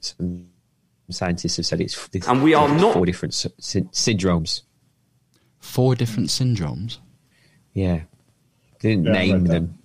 some 0.00 0.46
scientists 1.10 1.56
have 1.58 1.66
said 1.66 1.80
it's 1.80 2.08
And 2.26 2.42
we 2.42 2.54
are 2.54 2.68
not- 2.68 2.94
four 2.94 3.04
different 3.04 3.34
sy- 3.34 3.50
sy- 3.58 3.80
syndromes. 3.92 4.62
Four 5.58 5.94
different 5.96 6.28
syndromes. 6.30 6.98
Yeah, 7.74 8.02
they 8.80 8.90
didn't 8.90 9.06
Yeah, 9.06 9.12
name 9.12 9.44
them. 9.44 9.78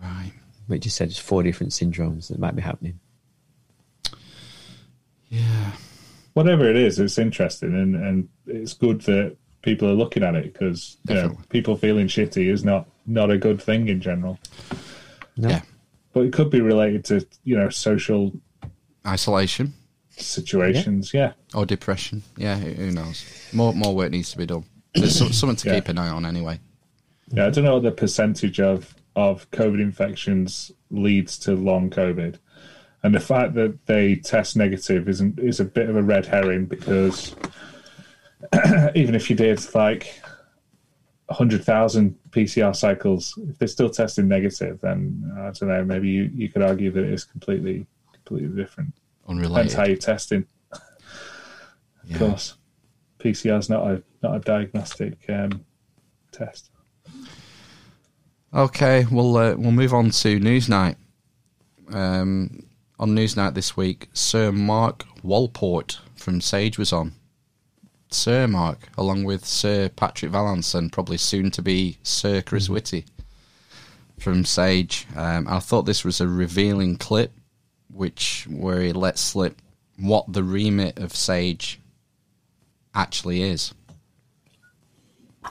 Right. 0.00 0.32
But 0.68 0.76
it 0.76 0.82
just 0.82 0.96
said 0.96 1.08
it's 1.08 1.18
four 1.18 1.42
different 1.42 1.72
syndromes 1.72 2.28
that 2.28 2.38
might 2.38 2.54
be 2.54 2.62
happening. 2.62 3.00
Yeah. 5.28 5.72
Whatever 6.34 6.68
it 6.68 6.76
is, 6.76 6.98
it's 6.98 7.18
interesting, 7.18 7.74
and 7.74 7.94
and 7.96 8.28
it's 8.46 8.74
good 8.74 9.00
that 9.02 9.36
people 9.62 9.88
are 9.88 9.94
looking 9.94 10.22
at 10.22 10.34
it 10.34 10.52
because 10.52 10.96
you 11.08 11.14
know 11.14 11.38
people 11.50 11.76
feeling 11.76 12.06
shitty 12.08 12.50
is 12.50 12.64
not 12.64 12.88
not 13.06 13.30
a 13.30 13.38
good 13.38 13.60
thing 13.60 13.88
in 13.88 14.00
general. 14.00 14.38
No. 15.36 15.48
Yeah. 15.48 15.62
But 16.12 16.26
it 16.26 16.32
could 16.32 16.50
be 16.50 16.60
related 16.60 17.04
to 17.06 17.26
you 17.44 17.56
know 17.56 17.68
social 17.70 18.32
Isolation 19.06 19.74
situations. 20.10 21.12
Yeah. 21.12 21.32
or 21.54 21.66
depression. 21.66 22.22
Yeah, 22.36 22.56
who 22.56 22.70
who 22.70 22.90
knows? 22.92 23.24
More 23.52 23.72
more 23.72 23.94
work 23.94 24.10
needs 24.10 24.30
to 24.32 24.38
be 24.38 24.46
done. 24.46 24.64
There's 24.94 25.16
some, 25.16 25.32
something 25.32 25.56
to 25.56 25.68
Yeah. 25.68 25.74
keep 25.76 25.88
an 25.88 25.98
eye 25.98 26.08
on 26.10 26.26
anyway. 26.26 26.60
Yeah, 27.28 27.46
I 27.46 27.50
don't 27.50 27.64
know 27.64 27.74
what 27.74 27.82
the 27.82 27.92
percentage 27.92 28.60
of 28.60 28.94
of 29.16 29.50
COVID 29.50 29.80
infections 29.80 30.70
leads 30.90 31.38
to 31.38 31.54
long 31.54 31.88
COVID, 31.90 32.36
and 33.02 33.14
the 33.14 33.20
fact 33.20 33.54
that 33.54 33.86
they 33.86 34.16
test 34.16 34.56
negative 34.56 35.08
isn't 35.08 35.38
is 35.38 35.60
a 35.60 35.64
bit 35.64 35.88
of 35.88 35.96
a 35.96 36.02
red 36.02 36.26
herring 36.26 36.66
because 36.66 37.34
even 38.94 39.14
if 39.14 39.30
you 39.30 39.36
did 39.36 39.74
like 39.74 40.20
hundred 41.32 41.64
thousand 41.64 42.16
PCR 42.30 42.74
cycles, 42.74 43.38
if 43.48 43.58
they're 43.58 43.68
still 43.68 43.90
testing 43.90 44.28
negative, 44.28 44.80
then 44.80 45.32
I 45.36 45.50
don't 45.50 45.68
know. 45.68 45.84
Maybe 45.84 46.08
you, 46.08 46.30
you 46.34 46.48
could 46.48 46.62
argue 46.62 46.90
that 46.90 47.04
it 47.04 47.12
is 47.12 47.24
completely 47.24 47.86
completely 48.12 48.56
different. 48.56 48.94
Unrelated. 49.28 49.54
Depends 49.54 49.74
how 49.74 49.84
you're 49.84 49.96
testing. 49.96 50.46
Yeah. 52.04 52.14
Of 52.14 52.18
course, 52.18 52.54
PCR 53.18 53.58
is 53.58 53.70
not 53.70 53.86
a 53.86 54.02
not 54.22 54.36
a 54.36 54.40
diagnostic 54.40 55.18
um, 55.28 55.64
test. 56.32 56.70
Okay, 58.54 59.06
we'll 59.10 59.36
uh, 59.36 59.54
we'll 59.56 59.72
move 59.72 59.94
on 59.94 60.10
to 60.10 60.38
Newsnight. 60.40 60.96
Um, 61.92 62.66
on 62.98 63.16
Newsnight 63.16 63.54
this 63.54 63.76
week, 63.76 64.08
Sir 64.12 64.52
Mark 64.52 65.04
Walport 65.24 65.98
from 66.14 66.40
Sage 66.40 66.78
was 66.78 66.92
on. 66.92 67.12
Sir 68.14 68.46
Mark, 68.46 68.88
along 68.96 69.24
with 69.24 69.44
Sir 69.44 69.88
Patrick 69.88 70.30
Vallance 70.30 70.74
and 70.74 70.92
probably 70.92 71.16
soon 71.16 71.50
to 71.52 71.62
be 71.62 71.98
Sir 72.02 72.42
Chris 72.42 72.68
Whitty 72.68 73.06
from 74.18 74.44
Sage. 74.44 75.06
Um, 75.16 75.48
I 75.48 75.58
thought 75.58 75.82
this 75.82 76.04
was 76.04 76.20
a 76.20 76.28
revealing 76.28 76.96
clip, 76.96 77.32
which 77.92 78.46
where 78.48 78.80
he 78.82 78.92
let 78.92 79.18
slip 79.18 79.60
what 79.98 80.32
the 80.32 80.42
remit 80.42 80.98
of 80.98 81.14
Sage 81.14 81.80
actually 82.94 83.42
is. 83.42 83.74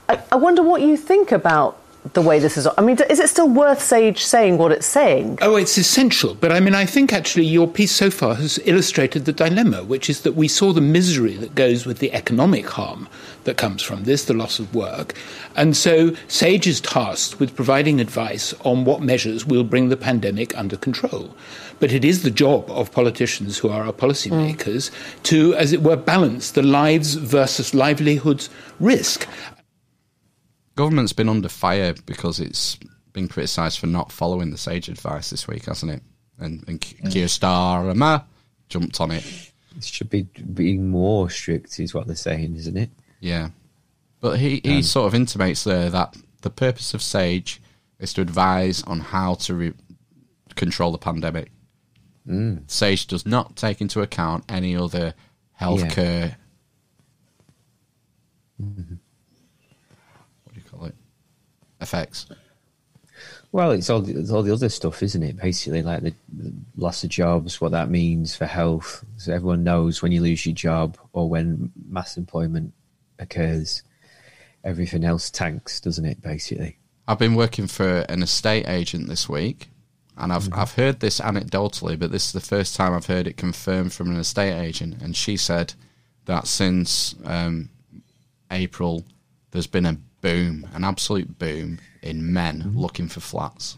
I, 0.08 0.22
I 0.32 0.36
wonder 0.36 0.64
what 0.64 0.82
you 0.82 0.98
think 0.98 1.32
about 1.32 1.81
the 2.14 2.22
way 2.22 2.40
this 2.40 2.58
is. 2.58 2.68
I 2.78 2.82
mean, 2.82 2.98
is 3.10 3.20
it 3.20 3.30
still 3.30 3.48
worth 3.48 3.82
Sage 3.82 4.24
saying 4.24 4.58
what 4.58 4.72
it's 4.72 4.88
saying? 4.88 5.38
Oh, 5.42 5.56
it's 5.56 5.78
essential. 5.78 6.34
But 6.34 6.52
I 6.52 6.60
mean, 6.60 6.74
I 6.74 6.86
think 6.86 7.14
actually 7.14 7.46
your 7.46 7.68
piece 7.68 7.92
so 7.92 8.10
far 8.10 8.36
has 8.36 8.60
illustrated 8.66 9.26
the 9.26 9.34
dilemma, 9.34 9.84
which 9.84 10.10
is 10.10 10.22
that 10.22 10.34
we 10.34 10.48
saw 10.48 10.74
the 10.74 10.82
misery 10.82 11.36
that 11.38 11.54
goes 11.54 11.86
with 11.86 12.00
the 12.00 12.12
economic 12.14 12.68
harm 12.68 13.08
that 13.44 13.58
comes 13.58 13.84
from 13.84 14.04
this, 14.04 14.26
the 14.26 14.34
loss 14.34 14.60
of 14.60 14.74
work. 14.74 15.14
And 15.56 15.78
so 15.78 16.16
Sage 16.28 16.66
is 16.66 16.82
tasked 16.82 17.40
with 17.40 17.56
providing 17.56 18.02
advice 18.02 18.54
on 18.64 18.84
what 18.84 19.02
measures 19.02 19.46
will 19.46 19.64
bring 19.64 19.90
the 19.90 19.98
pandemic 19.98 20.58
under 20.58 20.78
control. 20.78 21.36
But 21.80 21.92
it 21.92 22.06
is 22.06 22.24
the 22.24 22.32
job 22.32 22.70
of 22.70 22.92
politicians 22.92 23.58
who 23.58 23.70
are 23.70 23.84
our 23.84 23.94
policymakers 23.94 24.90
mm. 24.90 25.24
to, 25.24 25.56
as 25.56 25.74
it 25.74 25.82
were, 25.82 25.96
balance 25.96 26.52
the 26.52 26.62
lives 26.62 27.16
versus 27.16 27.74
livelihoods 27.74 28.50
risk 28.80 29.28
government's 30.76 31.14
been 31.14 31.30
under 31.30 31.50
fire 31.50 31.94
because 32.06 32.40
it's 32.40 32.78
been 33.14 33.28
criticised 33.28 33.80
for 33.80 33.88
not 33.88 34.12
following 34.12 34.52
the 34.52 34.58
sage 34.58 34.90
advice 34.90 35.30
this 35.30 35.48
week, 35.48 35.66
hasn't 35.66 35.92
it? 35.92 36.02
And, 36.40 36.64
and 36.68 36.82
Keir 36.82 37.28
Starmer 37.28 38.24
jumped 38.70 39.00
on 39.00 39.12
it. 39.12 39.52
It 39.78 39.84
should 39.84 40.10
be 40.10 40.24
being 40.24 40.90
more 40.90 41.30
strict, 41.30 41.80
is 41.80 41.94
what 41.94 42.08
they're 42.08 42.16
saying, 42.16 42.56
isn't 42.56 42.78
it? 42.78 42.90
Yeah, 43.20 43.50
but 44.20 44.40
he 44.40 44.62
he 44.64 44.78
um, 44.78 44.84
sort 44.84 45.08
of 45.08 45.16
intimates 45.16 45.64
there 45.64 45.90
that 45.90 46.18
the 46.42 46.50
purpose 46.50 46.94
of 46.94 47.02
Sage 47.02 47.62
is 48.00 48.14
to 48.14 48.22
advise 48.22 48.82
on 48.84 49.00
how 49.00 49.36
to 49.36 49.54
re- 49.54 49.74
control 50.56 50.92
the 50.92 50.98
pandemic. 50.98 51.52
Mm. 52.28 52.70
Sage 52.70 53.08
does 53.08 53.26
not 53.26 53.56
take 53.56 53.80
into 53.80 54.02
account 54.02 54.44
any 54.50 54.76
other 54.76 55.14
healthcare. 55.60 56.30
Yeah. 56.30 56.36
Mm-hmm 58.62 58.96
effects? 61.82 62.28
Well, 63.52 63.72
it's 63.72 63.90
all, 63.90 64.08
it's 64.08 64.32
all 64.32 64.44
the 64.44 64.54
other 64.54 64.70
stuff, 64.70 65.04
isn't 65.04 65.24
it? 65.24 65.38
Basically, 65.38 65.82
like 65.82 66.04
the, 66.04 66.14
the, 66.32 66.54
loss 66.78 67.04
of 67.04 67.10
jobs, 67.10 67.60
what 67.60 67.74
that 67.74 67.90
means 67.90 68.34
for 68.36 68.46
health. 68.46 69.04
So 69.18 69.34
everyone 69.34 69.64
knows 69.64 70.02
when 70.02 70.14
you 70.14 70.22
lose 70.22 70.46
your 70.46 70.56
job 70.56 70.98
or 71.12 71.28
when 71.30 71.72
mass 71.90 72.16
employment 72.16 72.74
occurs, 73.20 73.84
everything 74.64 75.04
else 75.04 75.30
tanks, 75.30 75.82
doesn't 75.82 76.06
it? 76.06 76.22
Basically, 76.22 76.78
I've 77.08 77.20
been 77.20 77.36
working 77.36 77.68
for 77.68 78.06
an 78.08 78.24
estate 78.24 78.70
agent 78.70 79.10
this 79.10 79.28
week, 79.28 79.70
and 80.18 80.32
I've 80.32 80.44
mm-hmm. 80.44 80.60
I've 80.60 80.76
heard 80.76 81.02
this 81.02 81.20
anecdotally, 81.20 82.00
but 82.00 82.12
this 82.12 82.28
is 82.28 82.32
the 82.32 82.40
first 82.40 82.76
time 82.76 82.94
I've 82.94 83.08
heard 83.08 83.28
it 83.28 83.36
confirmed 83.36 83.92
from 83.92 84.12
an 84.12 84.18
estate 84.18 84.58
agent. 84.58 85.02
And 85.02 85.14
she 85.16 85.36
said 85.36 85.74
that 86.26 86.48
since 86.48 87.16
um, 87.26 87.70
April, 88.50 89.04
there's 89.52 89.68
been 89.68 89.86
a 89.86 89.98
boom, 90.22 90.68
an 90.74 90.84
absolute 90.84 91.38
boom 91.38 91.80
in 92.02 92.34
men 92.34 92.74
looking 92.76 93.08
for 93.08 93.20
flats. 93.20 93.78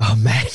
Oh, 0.00 0.14
men. 0.16 0.46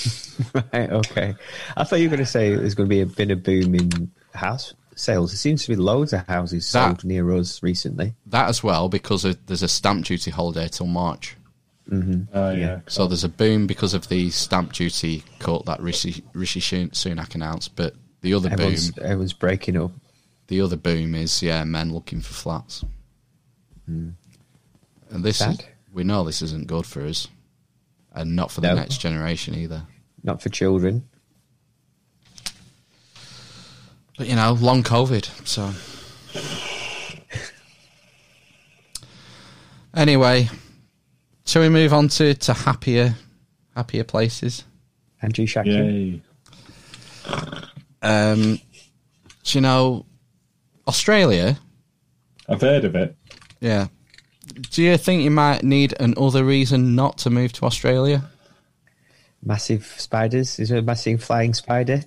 right, 0.74 0.92
okay. 0.92 1.36
I 1.76 1.84
thought 1.84 2.00
you 2.00 2.10
were 2.10 2.16
going 2.16 2.26
to 2.26 2.32
say 2.32 2.56
there's 2.56 2.76
going 2.76 2.88
to 2.88 2.94
be 2.96 3.02
a 3.02 3.06
bit 3.06 3.32
of 3.32 3.44
boom 3.44 3.74
in 3.76 4.12
house 4.34 4.74
sales. 4.96 5.32
There 5.32 5.38
seems 5.38 5.64
to 5.64 5.70
be 5.70 5.76
loads 5.76 6.14
of 6.14 6.28
houses 6.28 6.72
that, 6.72 6.88
sold 6.88 7.04
near 7.04 7.32
us 7.34 7.64
recently. 7.64 8.14
That 8.28 8.50
as 8.50 8.64
well, 8.64 8.90
because 8.90 9.26
of, 9.26 9.44
there's 9.48 9.64
a 9.64 9.68
stamp 9.68 10.06
duty 10.06 10.32
holiday 10.32 10.68
till 10.68 10.88
March. 10.88 11.36
Mm-hmm. 11.90 12.36
Oh, 12.36 12.52
yeah. 12.52 12.82
So 12.88 13.08
there's 13.08 13.24
a 13.24 13.30
boom 13.30 13.68
because 13.68 13.94
of 13.94 14.08
the 14.08 14.30
stamp 14.30 14.74
duty 14.74 15.24
cut 15.40 15.66
that 15.66 15.82
Rishi, 15.82 16.24
Rishi 16.34 16.62
Sunak 16.62 17.36
announced, 17.36 17.76
but 17.76 17.96
the 18.22 18.34
other 18.34 18.50
everyone's, 18.52 18.92
boom. 18.92 19.06
Everyone's 19.06 19.34
breaking 19.34 19.78
up. 19.78 19.92
The 20.48 20.62
other 20.62 20.78
boom 20.78 21.16
is, 21.16 21.42
yeah, 21.42 21.64
men 21.64 21.94
looking 21.94 22.22
for 22.22 22.34
flats. 22.34 22.86
Mm. 23.90 24.14
And 25.12 25.24
this 25.24 25.42
is, 25.42 25.58
we 25.92 26.04
know 26.04 26.24
this 26.24 26.42
isn't 26.42 26.68
good 26.68 26.86
for 26.86 27.02
us, 27.06 27.28
and 28.14 28.36
not 28.36 28.52
for 28.52 28.62
the 28.62 28.70
no. 28.70 28.76
next 28.76 28.98
generation 28.98 29.56
either. 29.56 29.84
Not 30.24 30.42
for 30.42 30.50
children. 30.50 31.08
But 34.18 34.28
you 34.28 34.36
know, 34.36 34.54
long 34.54 34.84
COVID, 34.84 35.48
so. 35.48 35.72
anyway, 39.96 40.50
shall 41.46 41.62
we 41.62 41.70
move 41.70 41.94
on 41.94 42.08
to, 42.10 42.34
to 42.34 42.54
happier, 42.54 43.16
happier 43.76 44.04
places? 44.04 44.64
Andrew 45.22 45.46
Shackleton. 45.46 46.24
Um, 48.02 48.60
do 49.44 49.58
you 49.58 49.62
know 49.62 50.06
Australia? 50.88 51.60
I've 52.50 52.62
heard 52.62 52.86
of 52.86 52.96
it. 52.96 53.16
Yeah, 53.60 53.88
do 54.54 54.84
you 54.84 54.98
think 54.98 55.24
you 55.24 55.32
might 55.32 55.64
need 55.64 55.94
another 56.00 56.44
reason 56.44 56.96
not 56.96 57.18
to 57.20 57.30
move 57.30 57.54
to 57.54 57.66
Australia? 57.66 58.24
Massive 59.44 59.86
spiders? 59.98 60.60
Is 60.60 60.70
there 60.70 60.80
a 60.80 60.82
massive 60.82 61.24
flying 61.24 61.54
spider? 61.54 62.04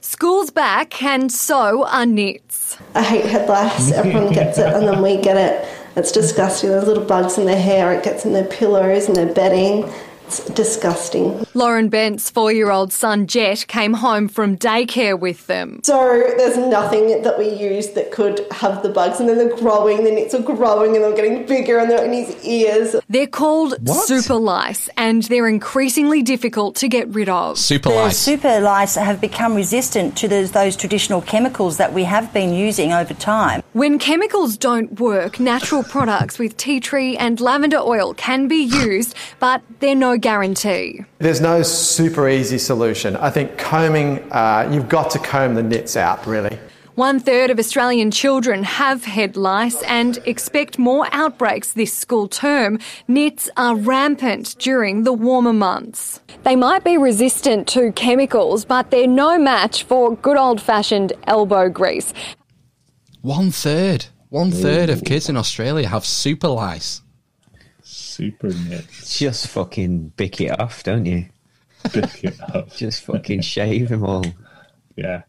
School's 0.00 0.50
back, 0.50 1.02
and 1.02 1.30
so 1.32 1.86
are 1.86 2.04
nits. 2.04 2.76
I 2.94 3.02
hate 3.02 3.24
head 3.24 3.48
lice. 3.48 3.92
Everyone 3.92 4.32
gets 4.32 4.58
it, 4.58 4.66
and 4.66 4.86
then 4.86 5.02
we 5.02 5.16
get 5.16 5.36
it. 5.36 5.66
It's 5.96 6.12
disgusting. 6.12 6.70
There's 6.70 6.86
little 6.86 7.04
bugs 7.04 7.38
in 7.38 7.46
their 7.46 7.60
hair. 7.60 7.92
It 7.92 8.04
gets 8.04 8.24
in 8.24 8.32
their 8.32 8.44
pillows 8.44 9.06
and 9.06 9.16
their 9.16 9.32
bedding. 9.32 9.90
It's 10.26 10.44
disgusting. 10.50 11.46
Lauren 11.54 11.88
Bent's 11.88 12.30
four 12.30 12.52
year 12.52 12.70
old 12.70 12.92
son 12.92 13.26
Jet 13.26 13.66
came 13.66 13.94
home 13.94 14.28
from 14.28 14.56
daycare 14.56 15.18
with 15.18 15.46
them. 15.48 15.80
So 15.82 16.22
there's 16.36 16.56
nothing 16.56 17.22
that 17.22 17.38
we 17.38 17.48
use 17.48 17.90
that 17.90 18.12
could 18.12 18.46
have 18.52 18.82
the 18.82 18.88
bugs, 18.88 19.18
and 19.18 19.28
then 19.28 19.36
they're 19.36 19.56
growing, 19.56 20.04
the 20.04 20.12
nits 20.12 20.32
are 20.34 20.42
growing, 20.42 20.94
and 20.94 21.04
they're 21.04 21.14
getting 21.14 21.46
bigger, 21.46 21.78
and 21.78 21.90
they're 21.90 22.04
in 22.04 22.12
his 22.12 22.44
ears. 22.44 22.94
They're 23.08 23.26
called 23.26 23.74
what? 23.80 24.06
super 24.06 24.34
lice, 24.34 24.88
and 24.96 25.24
they're 25.24 25.48
increasingly 25.48 26.22
difficult 26.22 26.76
to 26.76 26.88
get 26.88 27.08
rid 27.08 27.28
of. 27.28 27.58
Super 27.58 27.88
the 27.88 27.96
lice. 27.96 28.18
super 28.18 28.60
lice 28.60 28.94
have 28.94 29.20
become 29.20 29.54
resistant 29.54 30.16
to 30.18 30.28
those, 30.28 30.52
those 30.52 30.76
traditional 30.76 31.20
chemicals 31.20 31.78
that 31.78 31.92
we 31.92 32.04
have 32.04 32.32
been 32.32 32.54
using 32.54 32.92
over 32.92 33.14
time. 33.14 33.62
When 33.72 33.98
chemicals 33.98 34.56
don't 34.56 35.00
work, 35.00 35.40
natural 35.40 35.82
products 35.82 36.38
with 36.38 36.56
tea 36.56 36.78
tree 36.78 37.16
and 37.16 37.40
lavender 37.40 37.78
oil 37.78 38.14
can 38.14 38.46
be 38.46 38.64
used, 38.64 39.16
but 39.40 39.62
they're 39.80 39.94
no 39.94 40.16
guarantee. 40.16 41.04
There's 41.18 41.39
no 41.40 41.62
super 41.62 42.28
easy 42.28 42.58
solution. 42.58 43.16
I 43.16 43.30
think 43.30 43.58
combing, 43.58 44.30
uh, 44.32 44.68
you've 44.72 44.88
got 44.88 45.10
to 45.10 45.18
comb 45.18 45.54
the 45.54 45.62
nits 45.62 45.96
out, 45.96 46.26
really. 46.26 46.58
One 46.94 47.20
third 47.20 47.50
of 47.50 47.58
Australian 47.58 48.10
children 48.10 48.62
have 48.62 49.04
head 49.04 49.36
lice 49.36 49.82
and 49.84 50.18
expect 50.26 50.78
more 50.78 51.06
outbreaks 51.12 51.72
this 51.72 51.92
school 51.92 52.28
term. 52.28 52.78
Nits 53.08 53.48
are 53.56 53.74
rampant 53.74 54.56
during 54.58 55.04
the 55.04 55.12
warmer 55.12 55.52
months. 55.52 56.20
They 56.42 56.56
might 56.56 56.84
be 56.84 56.98
resistant 56.98 57.66
to 57.68 57.92
chemicals, 57.92 58.64
but 58.64 58.90
they're 58.90 59.06
no 59.06 59.38
match 59.38 59.84
for 59.84 60.16
good 60.16 60.36
old 60.36 60.60
fashioned 60.60 61.12
elbow 61.24 61.68
grease. 61.68 62.12
One 63.22 63.50
third. 63.50 64.06
One 64.28 64.50
third 64.50 64.90
of 64.90 65.04
kids 65.04 65.28
in 65.28 65.36
Australia 65.36 65.88
have 65.88 66.04
super 66.04 66.48
lice 66.48 67.02
super 68.20 68.48
nits. 68.48 69.18
Just 69.18 69.48
fucking 69.48 70.12
bick 70.16 70.40
it 70.40 70.58
off, 70.60 70.82
don't 70.82 71.06
you? 71.06 71.26
Bick 71.92 72.24
it 72.24 72.40
off. 72.54 72.76
Just 72.76 73.04
fucking 73.04 73.40
shave 73.40 73.88
them 73.88 74.04
all. 74.04 74.24
Yeah. 74.96 75.22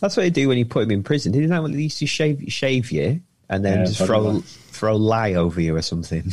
That's 0.00 0.16
what 0.16 0.24
they 0.24 0.30
do 0.30 0.48
when 0.48 0.58
you 0.58 0.64
put 0.64 0.82
him 0.84 0.90
in 0.90 1.02
prison. 1.04 1.30
Didn't 1.30 1.50
that 1.50 1.62
what 1.62 1.72
they 1.72 1.82
used 1.82 1.98
to 1.98 2.06
shave 2.06 2.42
shave 2.48 2.90
you 2.90 3.20
and 3.48 3.64
then 3.64 3.80
yeah, 3.80 3.84
just 3.84 4.04
throw 4.04 4.40
throw 4.40 4.96
lye 4.96 5.34
over 5.34 5.60
you 5.60 5.76
or 5.76 5.82
something? 5.82 6.24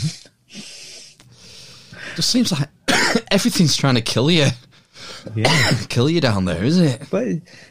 Just 2.15 2.31
seems 2.31 2.51
like 2.51 2.67
everything's 3.31 3.77
trying 3.77 3.93
to 3.95 4.01
kill 4.01 4.31
you. 4.31 4.47
Yeah, 5.35 5.71
kill 5.89 6.09
you 6.09 6.19
down 6.19 6.45
there, 6.45 6.63
is 6.63 6.79
it? 6.79 7.03
But 7.11 7.27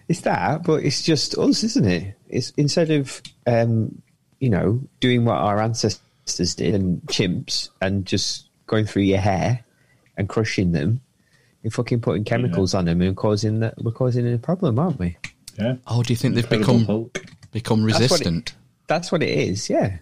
it's 0.07 0.21
that. 0.21 0.63
But 0.63 0.85
it's 0.85 1.03
just 1.03 1.37
us, 1.37 1.65
isn't 1.65 1.85
it? 1.85 2.15
It's 2.29 2.51
instead 2.51 2.91
of 2.91 3.21
um, 3.47 4.01
you 4.39 4.49
know 4.49 4.81
doing 5.01 5.25
what 5.25 5.39
our 5.39 5.61
ancestors 5.61 6.01
did 6.37 6.75
and 6.75 7.01
chimps 7.03 7.71
and 7.81 8.07
just 8.07 8.49
going 8.67 8.87
through 8.87 9.03
your 9.03 9.21
hair 9.21 9.65
and 10.17 10.29
crushing 10.29 10.73
them. 10.73 11.01
You're 11.63 11.71
fucking 11.71 12.01
putting 12.01 12.25
chemicals 12.25 12.73
yeah. 12.73 12.81
on 12.81 12.85
them 12.87 13.01
and 13.01 13.17
causing 13.17 13.61
that. 13.61 13.75
We're 13.83 13.93
causing 13.93 14.33
a 14.33 14.39
problem, 14.39 14.79
aren't 14.79 14.99
we? 14.99 15.17
Yeah. 15.59 15.77
Oh, 15.87 16.03
do 16.03 16.13
you 16.13 16.17
think 16.17 16.35
they've 16.35 16.49
become 16.49 16.85
Hulk. 16.85 17.25
become 17.51 17.83
resistant? 17.83 18.55
That's 18.87 19.11
what, 19.11 19.23
it, 19.23 19.27
that's 19.27 19.39
what 19.39 19.49
it 19.49 19.49
is. 19.51 19.69
Yeah. 19.69 19.99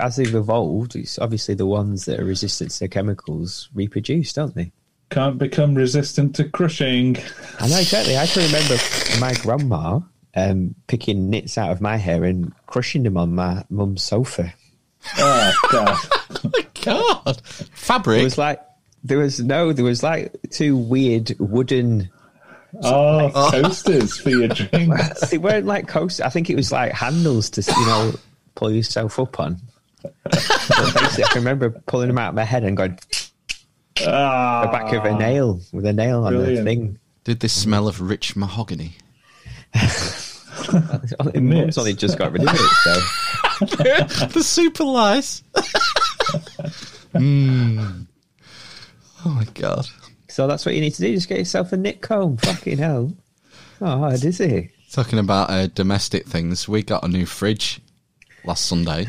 As 0.00 0.16
they've 0.16 0.34
evolved, 0.34 0.96
it's 0.96 1.18
obviously 1.18 1.54
the 1.54 1.66
ones 1.66 2.06
that 2.06 2.20
are 2.20 2.24
resistant 2.24 2.70
to 2.72 2.88
chemicals 2.88 3.68
reproduce, 3.74 4.32
don't 4.32 4.54
they? 4.54 4.72
Can't 5.10 5.36
become 5.36 5.74
resistant 5.74 6.34
to 6.36 6.44
crushing. 6.44 7.16
I 7.60 7.68
know 7.68 7.78
exactly. 7.78 8.16
I 8.16 8.26
can 8.26 8.44
remember 8.44 8.76
my 9.20 9.34
grandma 9.34 10.00
um, 10.34 10.74
picking 10.86 11.30
nits 11.30 11.58
out 11.58 11.70
of 11.70 11.80
my 11.80 11.96
hair 11.96 12.24
and 12.24 12.52
crushing 12.66 13.02
them 13.02 13.16
on 13.16 13.34
my 13.34 13.64
mum's 13.68 14.02
sofa. 14.02 14.54
Oh 15.18 15.52
god! 15.70 15.98
oh 16.12 16.50
my 16.52 16.66
god! 16.84 17.40
Fabric. 17.72 18.20
It 18.20 18.24
was 18.24 18.38
like 18.38 18.60
there 19.02 19.18
was 19.18 19.40
no, 19.40 19.72
there 19.72 19.84
was 19.84 20.02
like 20.02 20.34
two 20.50 20.76
weird 20.76 21.34
wooden 21.38 22.10
Oh, 22.82 23.30
coasters 23.52 24.18
for 24.18 24.30
your 24.30 24.48
drinks. 24.48 25.30
they 25.30 25.38
weren't 25.38 25.66
like 25.66 25.86
coasters. 25.86 26.22
I 26.22 26.28
think 26.28 26.50
it 26.50 26.56
was 26.56 26.72
like 26.72 26.92
handles 26.92 27.50
to 27.50 27.62
you 27.62 27.86
know 27.86 28.12
pull 28.54 28.72
yourself 28.72 29.18
up 29.20 29.38
on. 29.38 29.58
Basically, 30.30 31.24
I 31.24 31.28
can 31.28 31.40
remember 31.42 31.70
pulling 31.70 32.08
them 32.08 32.18
out 32.18 32.30
of 32.30 32.34
my 32.34 32.44
head 32.44 32.64
and 32.64 32.76
going 32.76 32.98
Ah, 34.04 34.62
the 34.66 34.72
back 34.72 34.92
of 34.92 35.04
a 35.04 35.16
nail 35.16 35.60
with 35.72 35.86
a 35.86 35.92
nail 35.92 36.24
on 36.24 36.34
the 36.36 36.64
thing. 36.64 36.98
Did 37.22 37.40
this 37.40 37.52
smell 37.52 37.86
of 37.88 38.00
rich 38.00 38.34
mahogany? 38.36 38.96
Mum's 40.72 41.78
only 41.78 41.94
just 41.94 42.18
got 42.18 42.32
rid 42.32 42.42
of 42.42 42.54
it, 42.54 42.58
so 42.58 44.26
the 44.26 44.42
super 44.42 44.84
lice. 44.84 45.42
mm. 47.14 48.06
Oh 49.24 49.30
my 49.30 49.44
god. 49.54 49.86
so 50.28 50.46
that's 50.46 50.66
what 50.66 50.74
you 50.74 50.80
need 50.80 50.94
to 50.94 51.02
do. 51.02 51.14
Just 51.14 51.28
get 51.28 51.38
yourself 51.38 51.72
a 51.72 51.76
nit 51.76 52.00
comb. 52.00 52.36
Fucking 52.38 52.78
hell. 52.78 53.12
Oh, 53.80 53.98
hard 53.98 54.24
is 54.24 54.40
it? 54.40 54.70
Talking 54.92 55.18
about 55.18 55.50
uh, 55.50 55.66
domestic 55.68 56.26
things, 56.26 56.68
we 56.68 56.82
got 56.82 57.04
a 57.04 57.08
new 57.08 57.26
fridge 57.26 57.80
last 58.44 58.66
Sunday. 58.66 59.06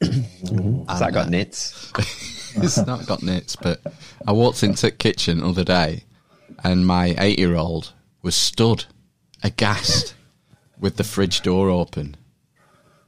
Has 0.02 1.00
that 1.00 1.12
got 1.12 1.28
nits? 1.28 1.92
it's 2.56 2.84
not 2.86 3.06
got 3.06 3.22
nits, 3.22 3.54
but 3.54 3.80
I 4.26 4.32
walked 4.32 4.62
into 4.62 4.86
the 4.86 4.90
kitchen 4.90 5.40
the 5.40 5.48
other 5.48 5.64
day 5.64 6.04
and 6.64 6.86
my 6.86 7.14
eight 7.18 7.38
year 7.38 7.54
old 7.56 7.92
was 8.22 8.34
stood 8.34 8.84
aghast 9.42 10.14
with 10.80 10.96
the 10.96 11.04
fridge 11.04 11.42
door 11.42 11.68
open. 11.68 12.16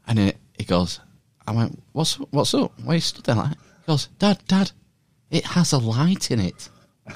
And 0.07 0.19
it, 0.19 0.37
he 0.59 0.65
goes, 0.65 1.01
I 1.47 1.53
went, 1.53 1.83
What's 1.93 2.15
what's 2.31 2.55
up? 2.55 2.73
Why 2.85 2.95
you 2.95 3.01
stood 3.01 3.25
there 3.25 3.35
like 3.37 3.51
that?" 3.51 3.59
He 3.59 3.87
goes, 3.87 4.07
Dad, 4.19 4.39
Dad, 4.47 4.71
it 5.31 5.45
has 5.45 5.73
a 5.73 5.79
light 5.79 6.31
in 6.31 6.41
it. 6.41 6.69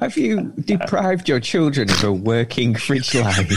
Have 0.00 0.16
you 0.16 0.52
deprived 0.64 1.28
your 1.28 1.38
children 1.38 1.88
of 1.90 2.02
a 2.02 2.12
working 2.12 2.74
fridge 2.74 3.14
light? 3.14 3.48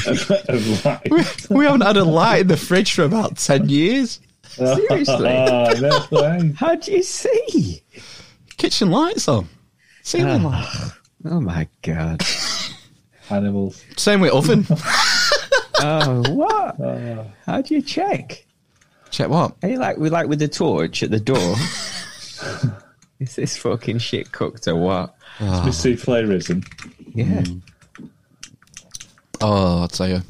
we, 1.10 1.24
we 1.50 1.66
haven't 1.66 1.82
had 1.82 1.98
a 1.98 2.04
light 2.04 2.42
in 2.42 2.48
the 2.48 2.58
fridge 2.58 2.94
for 2.94 3.04
about 3.04 3.38
10 3.38 3.70
years. 3.70 4.20
Seriously? 4.48 5.30
Oh. 6.12 6.52
How 6.58 6.76
do 6.76 6.92
you 6.92 7.02
see? 7.04 7.82
Kitchen 8.58 8.92
lights 8.92 9.28
on. 9.28 9.50
Ceiling 10.04 10.46
Ah. 10.46 10.92
light. 11.24 11.32
Oh 11.34 11.42
my 11.42 11.68
god. 11.82 12.22
Animals. 13.32 13.84
Same 13.98 14.22
with 14.22 14.32
oven. 14.32 14.66
Oh, 15.86 16.24
what? 16.34 16.80
Uh, 16.86 17.24
How 17.46 17.62
do 17.62 17.74
you 17.76 17.82
check? 17.82 18.46
Check 19.12 19.30
what? 19.30 19.56
Are 19.64 19.70
you 19.70 19.78
like 19.78 19.98
we 19.98 20.10
like 20.10 20.28
with 20.28 20.40
the 20.40 20.48
torch 20.48 21.04
at 21.04 21.12
the 21.12 21.20
door? 21.20 21.38
Is 23.20 23.36
this 23.36 23.56
fucking 23.56 24.00
shit 24.00 24.32
cooked 24.32 24.68
or 24.68 24.76
what? 24.76 25.16
It's 25.40 25.42
my 25.42 25.68
ah. 25.68 25.70
souffle 25.70 26.28
risen. 26.28 26.64
Yeah. 27.14 27.26
Mm. 27.42 27.62
Oh, 29.42 29.82
I'll 29.82 29.88
tell 29.88 30.10
you. 30.10 30.22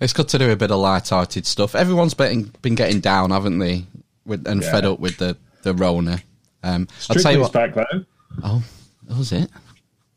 It's 0.00 0.12
good 0.12 0.28
to 0.28 0.38
do 0.38 0.50
a 0.50 0.56
bit 0.56 0.70
of 0.70 0.78
light-hearted 0.78 1.46
stuff. 1.46 1.74
Everyone's 1.74 2.14
been 2.14 2.52
been 2.62 2.74
getting 2.74 3.00
down, 3.00 3.30
haven't 3.32 3.58
they? 3.58 3.84
With, 4.24 4.46
and 4.46 4.62
Yeah. 4.62 4.70
fed 4.70 4.84
up 4.86 4.98
with 4.98 5.18
the 5.18 5.36
the 5.62 5.74
Rona. 5.74 6.22
Um, 6.62 6.88
I'll 7.10 7.16
tell 7.16 7.32
you 7.32 7.44
Strictly's 7.44 7.52
what. 7.52 7.52
back 7.52 7.74
though. 7.74 8.04
Oh, 8.44 8.62
was 9.08 9.32
it. 9.32 9.50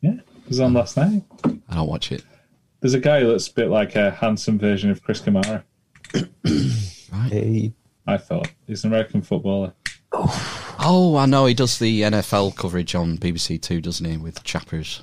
Yeah, 0.02 0.14
it 0.14 0.48
was 0.48 0.60
on 0.60 0.74
last 0.74 0.96
night. 0.96 1.24
I 1.70 1.76
don't 1.76 1.88
watch 1.88 2.12
it. 2.12 2.24
There's 2.81 2.93
a 2.93 2.99
guy 2.99 3.23
that's 3.23 3.47
a 3.47 3.53
bit 3.53 3.69
like 3.69 3.95
a 3.95 4.11
handsome 4.11 4.57
version 4.57 4.89
of 4.89 5.03
Chris 5.03 5.22
Kamara. 5.22 5.64
Hey. 7.30 7.73
I 8.06 8.18
thought 8.18 8.51
he's 8.68 8.84
an 8.84 8.91
American 8.91 9.22
footballer. 9.23 9.73
Oh, 10.14 11.15
I 11.18 11.26
know. 11.26 11.45
He 11.47 11.53
does 11.56 11.80
the 11.80 12.01
NFL 12.01 12.56
coverage 12.56 12.93
on 12.95 13.18
BBC 13.18 13.60
Two, 13.61 13.81
doesn't 13.81 14.06
he? 14.06 14.18
With 14.18 14.43
chappers. 14.43 15.01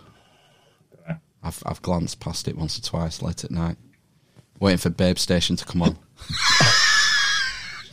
I've 1.42 1.62
I've 1.66 1.82
glanced 1.82 2.20
past 2.20 2.48
it 2.48 2.56
once 2.56 2.78
or 2.78 2.82
twice 2.82 3.22
late 3.22 3.44
at 3.44 3.50
night, 3.50 3.76
waiting 4.60 4.78
for 4.78 4.90
Babe 4.90 5.18
Station 5.18 5.56
to 5.56 5.64
come 5.64 5.82
on. 5.82 5.98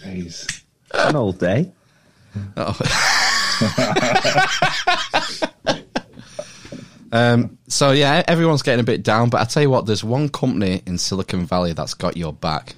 Jeez. 0.02 0.64
An 0.94 1.16
all 1.16 1.34
day. 1.34 1.72
Oh. 2.58 2.76
um, 7.14 7.60
so 7.68 7.92
yeah, 7.92 8.24
everyone's 8.28 8.64
getting 8.64 8.80
a 8.80 8.84
bit 8.84 9.04
down, 9.04 9.30
but 9.30 9.40
I 9.40 9.46
tell 9.46 9.62
you 9.62 9.70
what, 9.70 9.86
there's 9.86 10.04
one 10.04 10.30
company 10.30 10.82
in 10.88 10.98
Silicon 10.98 11.46
Valley 11.46 11.74
that's 11.74 11.94
got 11.94 12.18
your 12.18 12.34
back. 12.34 12.76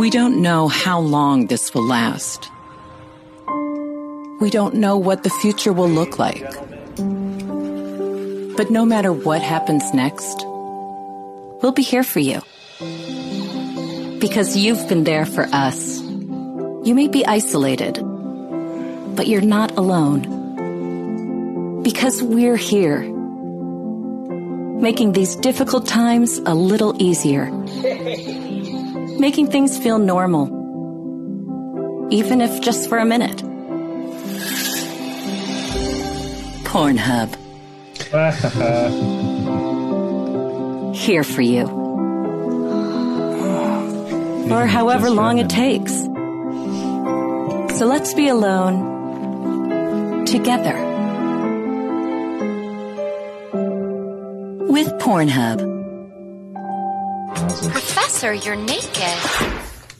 We 0.00 0.10
don't 0.10 0.42
know 0.42 0.66
how 0.66 0.98
long 0.98 1.46
this 1.46 1.72
will 1.72 1.86
last. 1.86 2.50
We 4.40 4.50
don't 4.50 4.74
know 4.74 4.96
what 4.96 5.22
the 5.22 5.30
future 5.30 5.72
will 5.72 5.88
look 5.88 6.18
like. 6.18 6.42
But 8.56 8.72
no 8.72 8.84
matter 8.84 9.12
what 9.12 9.42
happens 9.42 9.94
next, 9.94 10.42
we'll 11.62 11.72
be 11.72 11.82
here 11.82 12.02
for 12.02 12.18
you. 12.18 12.42
Because 14.18 14.56
you've 14.56 14.88
been 14.88 15.04
there 15.04 15.24
for 15.24 15.44
us. 15.52 16.03
You 16.84 16.94
may 16.94 17.08
be 17.08 17.24
isolated, 17.24 17.94
but 19.16 19.26
you're 19.26 19.40
not 19.40 19.76
alone. 19.76 20.42
Because 21.82 22.22
we're 22.22 22.56
here. 22.56 23.02
Making 24.80 25.12
these 25.12 25.34
difficult 25.36 25.86
times 25.86 26.38
a 26.44 26.54
little 26.54 27.00
easier 27.02 27.50
making 29.18 29.46
things 29.46 29.78
feel 29.78 29.98
normal, 29.98 30.48
even 32.10 32.40
if 32.40 32.60
just 32.60 32.88
for 32.88 32.98
a 32.98 33.04
minute. 33.04 33.42
Pornhub. 36.64 37.34
Here 40.94 41.24
for 41.24 41.42
you. 41.42 41.64
Or 44.44 44.66
however 44.66 45.08
long 45.08 45.38
it 45.38 45.48
takes. 45.48 46.06
So 47.74 47.86
let's 47.86 48.14
be 48.14 48.28
alone 48.28 50.24
together. 50.26 50.76
With 54.70 54.88
Pornhub. 55.00 55.58
Professor, 57.72 58.32
you're 58.32 58.54
naked. 58.54 59.18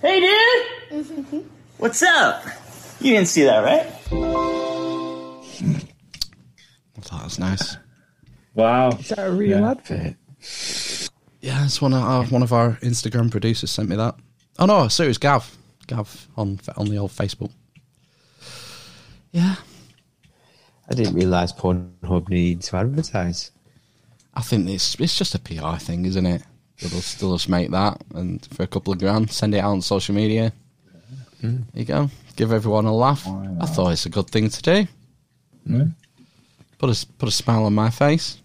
Hey, 0.01 0.21
dude! 0.21 1.45
What's 1.79 2.03
up? 2.03 2.45
You 3.01 3.15
didn't 3.15 3.29
see 3.29 3.43
that, 3.43 3.65
right? 3.65 3.87
I 6.97 7.01
thought 7.01 7.19
that 7.19 7.25
was 7.25 7.39
nice. 7.41 7.77
Wow. 8.55 8.91
Is 8.91 9.09
that 9.09 9.19
a 9.27 9.33
real 9.33 9.59
Yeah. 9.61 9.71
advert? 9.73 10.17
Yeah, 11.41 11.65
it's 11.65 11.83
one 11.83 11.93
of 11.93 12.03
our, 12.03 12.25
one 12.27 12.43
of 12.43 12.53
our 12.53 12.79
Instagram 12.83 13.31
producers 13.33 13.71
sent 13.73 13.89
me 13.89 13.97
that. 13.97 14.15
Oh 14.61 14.67
no, 14.67 14.87
so 14.89 15.03
it 15.05 15.09
was 15.09 15.19
Gav. 15.19 15.57
Gav 15.89 16.29
on 16.37 16.61
on 16.77 16.87
the 16.87 16.97
old 16.99 17.11
Facebook. 17.11 17.51
Yeah, 19.35 19.57
I 20.89 20.95
didn't 20.95 21.15
realise 21.15 21.53
Pornhub 21.53 22.29
needed 22.29 22.63
to 22.63 22.77
advertise. 22.77 23.51
I 24.33 24.43
think 24.43 24.69
it's 24.69 24.95
it's 25.01 25.19
just 25.19 25.35
a 25.35 25.41
PR 25.41 25.77
thing, 25.77 26.07
isn't 26.07 26.25
it? 26.25 26.43
They'll 26.81 26.91
just, 26.91 27.19
they'll 27.19 27.37
just 27.37 27.49
make 27.49 27.73
that 27.73 28.01
and 28.15 28.47
for 28.47 28.63
a 28.63 28.69
couple 28.69 28.93
of 28.93 29.01
grand, 29.01 29.33
send 29.33 29.53
it 29.57 29.59
out 29.59 29.73
on 29.73 29.83
social 29.83 30.15
media. 30.15 30.53
There 31.43 31.59
you 31.75 31.85
go. 31.85 32.11
Give 32.37 32.53
everyone 32.53 32.85
a 32.85 32.95
laugh. 32.95 33.27
I 33.27 33.67
thought 33.67 33.91
it's 33.91 34.07
a 34.07 34.09
good 34.09 34.31
thing 34.31 34.49
to 34.51 34.63
do. 34.63 34.87
Yeah. 35.67 35.85
Put 36.79 36.91
a 36.91 37.07
put 37.19 37.29
a 37.29 37.33
smile 37.33 37.65
on 37.65 37.75
my 37.75 37.91
face. 37.91 38.41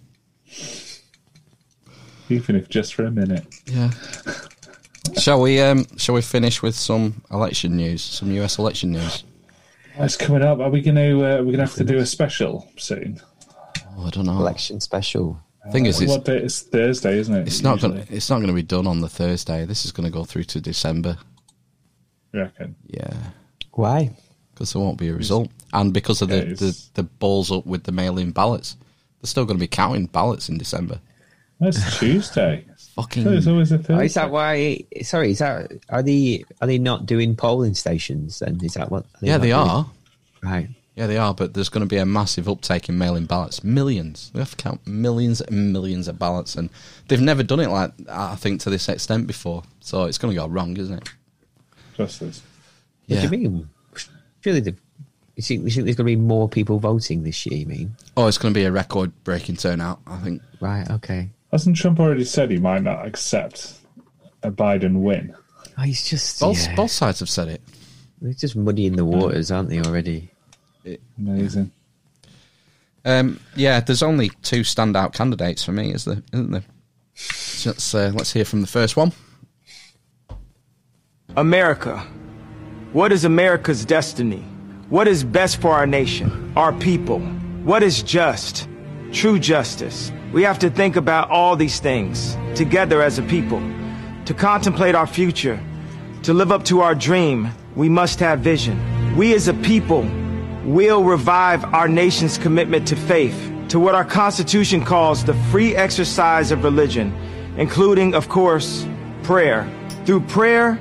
Even 2.29 2.55
if 2.55 2.67
just 2.67 2.95
for 2.95 3.05
a 3.05 3.11
minute. 3.11 3.45
Yeah. 3.67 3.91
shall 5.19 5.39
we 5.39 5.61
um 5.61 5.85
shall 5.97 6.15
we 6.15 6.23
finish 6.23 6.63
with 6.63 6.73
some 6.73 7.21
election 7.29 7.77
news, 7.77 8.01
some 8.01 8.31
US 8.31 8.57
election 8.57 8.91
news? 8.91 9.23
What's 9.99 10.15
coming 10.15 10.43
up? 10.43 10.59
Are 10.59 10.69
we 10.69 10.79
going 10.79 10.95
to? 10.95 11.15
Uh, 11.17 11.37
we're 11.39 11.43
going 11.43 11.57
to 11.57 11.65
have 11.65 11.73
to 11.75 11.83
do 11.83 11.97
a 11.97 12.05
special 12.05 12.65
soon. 12.77 13.19
Oh, 13.97 14.05
I 14.07 14.09
don't 14.11 14.25
know. 14.25 14.39
Election 14.39 14.79
special. 14.79 15.37
Thing 15.73 15.87
is, 15.87 15.99
it's, 15.99 16.09
what 16.09 16.23
day? 16.23 16.37
It's 16.37 16.61
Thursday, 16.61 17.17
isn't 17.17 17.35
it? 17.35 17.47
it's 17.47 17.61
not 17.61 17.81
going 17.81 18.07
it's 18.09 18.29
not 18.29 18.37
going 18.37 18.47
to 18.47 18.53
be 18.53 18.63
done 18.63 18.87
on 18.87 19.01
the 19.01 19.09
Thursday. 19.09 19.65
This 19.65 19.83
is 19.83 19.91
going 19.91 20.05
to 20.05 20.11
go 20.11 20.23
through 20.23 20.45
to 20.45 20.61
December. 20.61 21.17
You 22.31 22.39
reckon? 22.39 22.77
Yeah, 22.87 23.13
Why? 23.73 24.15
because 24.53 24.71
there 24.71 24.81
won't 24.81 24.97
be 24.97 25.09
a 25.09 25.13
result, 25.13 25.49
and 25.73 25.93
because 25.93 26.21
of 26.21 26.29
the, 26.29 26.37
Yeah, 26.37 26.53
the 26.53 26.89
the 26.93 27.03
balls 27.03 27.51
up 27.51 27.65
with 27.65 27.83
the 27.83 27.91
mail-in 27.91 28.31
ballots, 28.31 28.77
they're 29.21 29.27
still 29.27 29.43
going 29.43 29.57
to 29.57 29.61
be 29.61 29.67
counting 29.67 30.05
ballots 30.05 30.47
in 30.47 30.57
December. 30.57 31.01
That's 31.59 31.99
Tuesday. 31.99 32.65
Fucking. 32.95 33.23
So 33.23 33.31
it's 33.31 33.47
always 33.47 33.71
a 33.71 33.75
Oh, 33.75 33.81
Thursday. 33.81 34.05
is 34.05 34.13
that 34.15 34.31
why? 34.31 34.83
Sorry, 35.03 35.31
is 35.31 35.39
that 35.39 35.71
are 35.89 36.03
they 36.03 36.43
are 36.61 36.67
they 36.67 36.77
not 36.77 37.05
doing 37.05 37.35
polling 37.35 37.73
stations? 37.75 38.39
Then 38.39 38.59
is 38.63 38.73
that 38.73 38.91
what? 38.91 39.05
yeah, 39.21 39.37
they 39.37 39.49
doing? 39.51 39.59
are. 39.59 39.89
Right. 40.43 40.69
Yeah, 40.95 41.07
they 41.07 41.17
are. 41.17 41.33
But 41.33 41.53
there's 41.53 41.69
going 41.69 41.81
to 41.81 41.87
be 41.87 41.95
a 41.97 42.05
massive 42.05 42.49
uptake 42.49 42.89
in 42.89 42.97
mail-in 42.97 43.25
ballots. 43.25 43.63
Millions. 43.63 44.31
We 44.33 44.39
have 44.39 44.51
to 44.51 44.57
count 44.57 44.85
millions 44.85 45.39
and 45.39 45.71
millions 45.71 46.09
of 46.09 46.19
ballots, 46.19 46.55
and 46.55 46.69
they've 47.07 47.21
never 47.21 47.41
done 47.41 47.61
it 47.61 47.69
like 47.69 47.91
I 48.09 48.35
think 48.35 48.59
to 48.61 48.69
this 48.69 48.89
extent 48.89 49.25
before. 49.27 49.63
So 49.79 50.03
it's 50.05 50.17
going 50.17 50.33
to 50.33 50.39
go 50.39 50.47
wrong, 50.47 50.75
isn't 50.75 50.97
it? 50.97 51.09
Just 51.95 52.19
this. 52.19 52.41
What 53.07 53.21
do 53.21 53.37
you 53.37 53.49
mean? 53.49 53.69
Surely, 54.41 54.59
the, 54.59 54.75
you 55.35 55.41
think, 55.43 55.63
you 55.63 55.69
think 55.71 55.85
there's 55.85 55.95
going 55.95 56.05
to 56.07 56.15
be 56.15 56.15
more 56.15 56.47
people 56.49 56.79
voting 56.79 57.23
this 57.23 57.45
year? 57.45 57.59
You 57.59 57.65
mean? 57.65 57.95
Oh, 58.17 58.27
it's 58.27 58.37
going 58.37 58.53
to 58.53 58.57
be 58.59 58.65
a 58.65 58.71
record-breaking 58.71 59.55
turnout. 59.57 59.99
I 60.05 60.17
think. 60.17 60.41
Right. 60.59 60.89
Okay. 60.89 61.29
Hasn't 61.51 61.77
Trump 61.77 61.99
already 61.99 62.25
said 62.25 62.51
he 62.51 62.57
might 62.57 62.83
not 62.83 63.05
accept 63.05 63.73
a 64.43 64.51
Biden 64.51 65.01
win? 65.01 65.35
Oh, 65.77 65.81
he's 65.81 66.07
just 66.07 66.39
Both, 66.39 66.67
yeah. 66.67 66.75
both 66.75 66.91
sides 66.91 67.19
have 67.19 67.29
said 67.29 67.47
it. 67.47 67.61
They're 68.21 68.33
just 68.33 68.55
muddying 68.55 68.95
the 68.95 69.05
waters, 69.05 69.49
aren't 69.49 69.69
they 69.69 69.79
already? 69.79 70.29
Amazing. 71.17 71.71
Um, 73.05 73.39
yeah, 73.55 73.79
there's 73.79 74.03
only 74.03 74.29
two 74.41 74.61
standout 74.61 75.13
candidates 75.13 75.63
for 75.63 75.71
me, 75.71 75.93
is 75.93 76.05
there? 76.05 76.21
Isn't 76.33 76.51
there? 76.51 76.63
So 77.15 77.69
let's 77.71 77.95
uh, 77.95 78.11
let's 78.13 78.31
hear 78.33 78.45
from 78.45 78.61
the 78.61 78.67
first 78.67 78.97
one. 78.97 79.13
America. 81.37 82.05
What 82.93 83.11
is 83.11 83.23
America's 83.23 83.85
destiny? 83.85 84.43
What 84.89 85.07
is 85.07 85.23
best 85.23 85.61
for 85.61 85.73
our 85.73 85.85
nation, 85.85 86.51
our 86.55 86.73
people? 86.73 87.19
What 87.63 87.83
is 87.83 88.01
just? 88.03 88.67
True 89.11 89.39
justice. 89.39 90.11
We 90.31 90.43
have 90.43 90.59
to 90.59 90.69
think 90.69 90.95
about 90.95 91.31
all 91.31 91.55
these 91.55 91.79
things 91.79 92.37
together 92.53 93.01
as 93.01 93.17
a 93.17 93.23
people. 93.23 93.59
To 94.25 94.33
contemplate 94.35 94.93
our 94.93 95.07
future, 95.07 95.59
to 96.21 96.33
live 96.33 96.51
up 96.51 96.65
to 96.65 96.81
our 96.81 96.93
dream, 96.93 97.49
we 97.75 97.89
must 97.89 98.19
have 98.19 98.41
vision. 98.41 98.77
We 99.15 99.33
as 99.33 99.47
a 99.47 99.55
people 99.55 100.07
will 100.65 101.03
revive 101.03 101.65
our 101.73 101.87
nation's 101.87 102.37
commitment 102.37 102.87
to 102.89 102.95
faith, 102.95 103.51
to 103.69 103.79
what 103.79 103.95
our 103.95 104.05
Constitution 104.05 104.85
calls 104.85 105.23
the 105.23 105.33
free 105.51 105.75
exercise 105.75 106.51
of 106.51 106.63
religion, 106.63 107.11
including, 107.57 108.13
of 108.13 108.29
course, 108.29 108.85
prayer. 109.23 109.67
Through 110.05 110.21
prayer, 110.21 110.79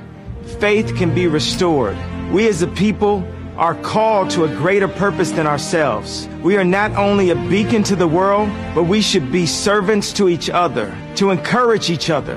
faith 0.59 0.95
can 0.95 1.15
be 1.15 1.25
restored. 1.25 1.97
We 2.31 2.47
as 2.47 2.61
a 2.61 2.67
people 2.67 3.21
are 3.59 3.75
called 3.81 4.29
to 4.29 4.45
a 4.45 4.55
greater 4.55 4.87
purpose 4.87 5.31
than 5.31 5.45
ourselves. 5.45 6.29
We 6.41 6.55
are 6.55 6.63
not 6.63 6.91
only 6.93 7.29
a 7.29 7.35
beacon 7.35 7.83
to 7.83 7.95
the 7.97 8.07
world, 8.07 8.49
but 8.73 8.85
we 8.85 9.01
should 9.01 9.33
be 9.33 9.45
servants 9.45 10.13
to 10.13 10.29
each 10.29 10.49
other, 10.49 10.95
to 11.15 11.29
encourage 11.31 11.89
each 11.89 12.09
other, 12.09 12.35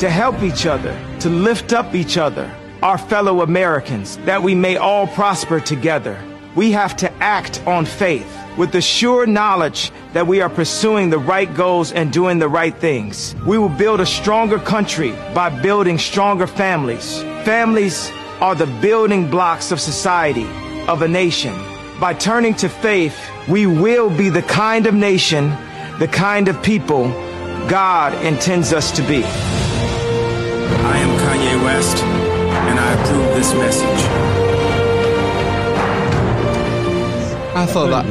to 0.00 0.10
help 0.10 0.42
each 0.42 0.66
other, 0.66 0.92
to 1.20 1.30
lift 1.30 1.72
up 1.72 1.94
each 1.94 2.18
other, 2.18 2.52
our 2.82 2.98
fellow 2.98 3.42
Americans, 3.42 4.16
that 4.26 4.42
we 4.42 4.56
may 4.56 4.76
all 4.76 5.06
prosper 5.06 5.60
together. 5.60 6.18
We 6.56 6.72
have 6.72 6.96
to 6.96 7.12
act 7.22 7.64
on 7.68 7.86
faith 7.86 8.36
with 8.58 8.72
the 8.72 8.80
sure 8.80 9.26
knowledge 9.26 9.92
that 10.12 10.26
we 10.26 10.40
are 10.40 10.50
pursuing 10.50 11.08
the 11.08 11.18
right 11.20 11.54
goals 11.54 11.92
and 11.92 12.12
doing 12.12 12.40
the 12.40 12.48
right 12.48 12.74
things. 12.76 13.36
We 13.46 13.58
will 13.58 13.68
build 13.68 14.00
a 14.00 14.06
stronger 14.06 14.58
country 14.58 15.12
by 15.34 15.50
building 15.62 15.98
stronger 15.98 16.48
families. 16.48 17.22
Families 17.44 18.10
are 18.40 18.56
the 18.56 18.66
building 18.82 19.30
blocks 19.30 19.70
of 19.70 19.80
society, 19.80 20.48
of 20.88 21.02
a 21.02 21.08
nation. 21.08 21.54
By 22.00 22.14
turning 22.14 22.54
to 22.56 22.68
faith, 22.68 23.16
we 23.48 23.66
will 23.66 24.10
be 24.10 24.28
the 24.28 24.42
kind 24.42 24.86
of 24.86 24.94
nation, 24.94 25.50
the 25.98 26.08
kind 26.10 26.48
of 26.48 26.62
people 26.62 27.08
God 27.68 28.12
intends 28.24 28.72
us 28.72 28.90
to 28.92 29.02
be. 29.02 29.22
I 29.24 30.98
am 30.98 31.10
Kanye 31.20 31.64
West, 31.64 32.02
and 32.02 32.78
I 32.78 32.92
approve 32.92 33.34
this 33.34 33.54
message. 33.54 34.04
I 37.56 37.66
thought 37.66 37.88
that. 37.90 38.04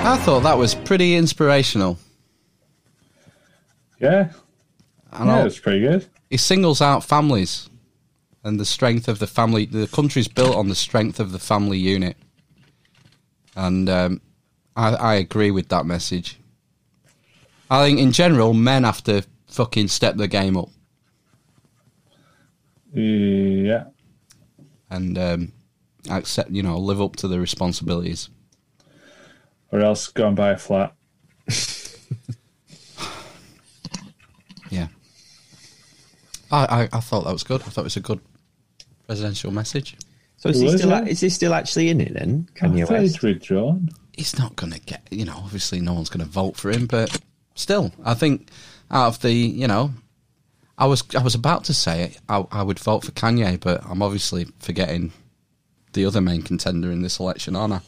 I 0.00 0.16
thought 0.18 0.40
that 0.42 0.58
was 0.58 0.74
pretty 0.74 1.14
inspirational. 1.14 1.98
Yeah, 4.00 4.30
And 5.12 5.26
yeah, 5.28 5.36
I'll- 5.38 5.46
it's 5.46 5.58
pretty 5.58 5.80
good. 5.80 6.06
He 6.30 6.36
singles 6.36 6.80
out 6.82 7.02
families 7.04 7.68
and 8.48 8.58
the 8.58 8.64
strength 8.64 9.06
of 9.08 9.18
the 9.20 9.26
family. 9.26 9.66
The 9.66 9.86
country's 9.86 10.26
built 10.28 10.56
on 10.56 10.68
the 10.68 10.74
strength 10.74 11.20
of 11.20 11.30
the 11.32 11.38
family 11.38 11.78
unit, 11.78 12.16
and 13.54 13.88
um, 13.88 14.20
I, 14.74 14.94
I 14.94 15.14
agree 15.16 15.50
with 15.50 15.68
that 15.68 15.86
message. 15.86 16.40
I 17.70 17.84
think 17.84 17.98
in 18.00 18.12
general, 18.12 18.54
men 18.54 18.84
have 18.84 19.04
to 19.04 19.22
fucking 19.46 19.88
step 19.88 20.16
the 20.16 20.26
game 20.26 20.56
up, 20.56 20.70
Yeah, 22.92 23.84
and 24.90 25.18
um, 25.18 25.52
accept, 26.10 26.50
you 26.50 26.62
know, 26.62 26.78
live 26.78 27.00
up 27.02 27.16
to 27.16 27.28
the 27.28 27.38
responsibilities. 27.38 28.30
or 29.70 29.80
else 29.80 30.08
go 30.08 30.26
and 30.26 30.36
buy 30.36 30.50
a 30.50 30.56
flat. 30.58 30.94
Yeah. 34.70 34.88
I, 36.50 36.82
I, 36.82 36.88
I 36.98 37.00
thought 37.00 37.24
that 37.24 37.32
was 37.32 37.42
good. 37.42 37.62
I 37.62 37.64
thought 37.70 37.80
it 37.82 37.84
was 37.84 37.96
a 37.96 38.00
good 38.00 38.20
presidential 39.08 39.50
message. 39.50 39.96
So 40.36 40.50
is 40.50 40.60
he 40.60 40.78
still? 40.78 40.92
Is 40.92 41.20
he 41.20 41.30
still 41.30 41.54
actually 41.54 41.88
in 41.88 42.00
it 42.00 42.14
then? 42.14 42.48
Kanye 42.54 42.86
thought 42.86 43.00
West. 43.00 43.20
he'd 43.20 43.28
withdrawn. 43.34 43.88
He's 44.12 44.38
not 44.38 44.54
going 44.54 44.72
to 44.72 44.80
get, 44.80 45.02
you 45.10 45.24
know, 45.24 45.34
obviously 45.36 45.80
no 45.80 45.94
one's 45.94 46.10
going 46.10 46.24
to 46.24 46.30
vote 46.30 46.56
for 46.56 46.70
him, 46.70 46.86
but 46.86 47.20
still, 47.54 47.92
I 48.04 48.14
think 48.14 48.50
out 48.90 49.06
of 49.08 49.20
the, 49.22 49.32
you 49.32 49.66
know, 49.66 49.92
I 50.76 50.86
was 50.86 51.02
I 51.16 51.22
was 51.22 51.34
about 51.34 51.64
to 51.64 51.74
say 51.74 52.02
it, 52.02 52.20
I, 52.28 52.44
I 52.52 52.62
would 52.62 52.78
vote 52.78 53.04
for 53.04 53.12
Kanye, 53.12 53.58
but 53.58 53.82
I'm 53.88 54.02
obviously 54.02 54.46
forgetting 54.60 55.12
the 55.94 56.04
other 56.04 56.20
main 56.20 56.42
contender 56.42 56.90
in 56.90 57.02
this 57.02 57.18
election, 57.18 57.56
aren't 57.56 57.74
I? 57.74 57.80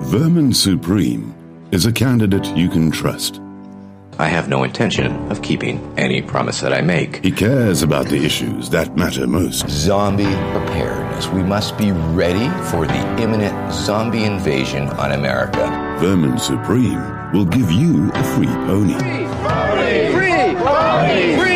Vermin 0.00 0.52
Supreme 0.52 1.34
is 1.72 1.86
a 1.86 1.92
candidate 1.92 2.46
you 2.56 2.68
can 2.68 2.90
trust. 2.90 3.40
I 4.18 4.28
have 4.28 4.48
no 4.48 4.64
intention 4.64 5.12
of 5.30 5.42
keeping 5.42 5.92
any 5.98 6.22
promise 6.22 6.60
that 6.62 6.72
I 6.72 6.80
make. 6.80 7.22
He 7.22 7.30
cares 7.30 7.82
about 7.82 8.06
the 8.06 8.24
issues 8.24 8.70
that 8.70 8.96
matter 8.96 9.26
most. 9.26 9.68
Zombie 9.68 10.24
preparedness. 10.24 11.28
We 11.28 11.42
must 11.42 11.76
be 11.76 11.92
ready 11.92 12.48
for 12.70 12.86
the 12.86 13.22
imminent 13.22 13.74
zombie 13.74 14.24
invasion 14.24 14.88
on 14.88 15.12
America. 15.12 15.66
Vermin 16.00 16.38
Supreme 16.38 17.30
will 17.32 17.44
give 17.44 17.70
you 17.70 18.10
a 18.14 18.24
free 18.34 18.46
pony. 18.46 18.94
Free! 18.94 19.26
Pony! 19.44 20.12
Free! 20.14 21.36
Free! 21.36 21.55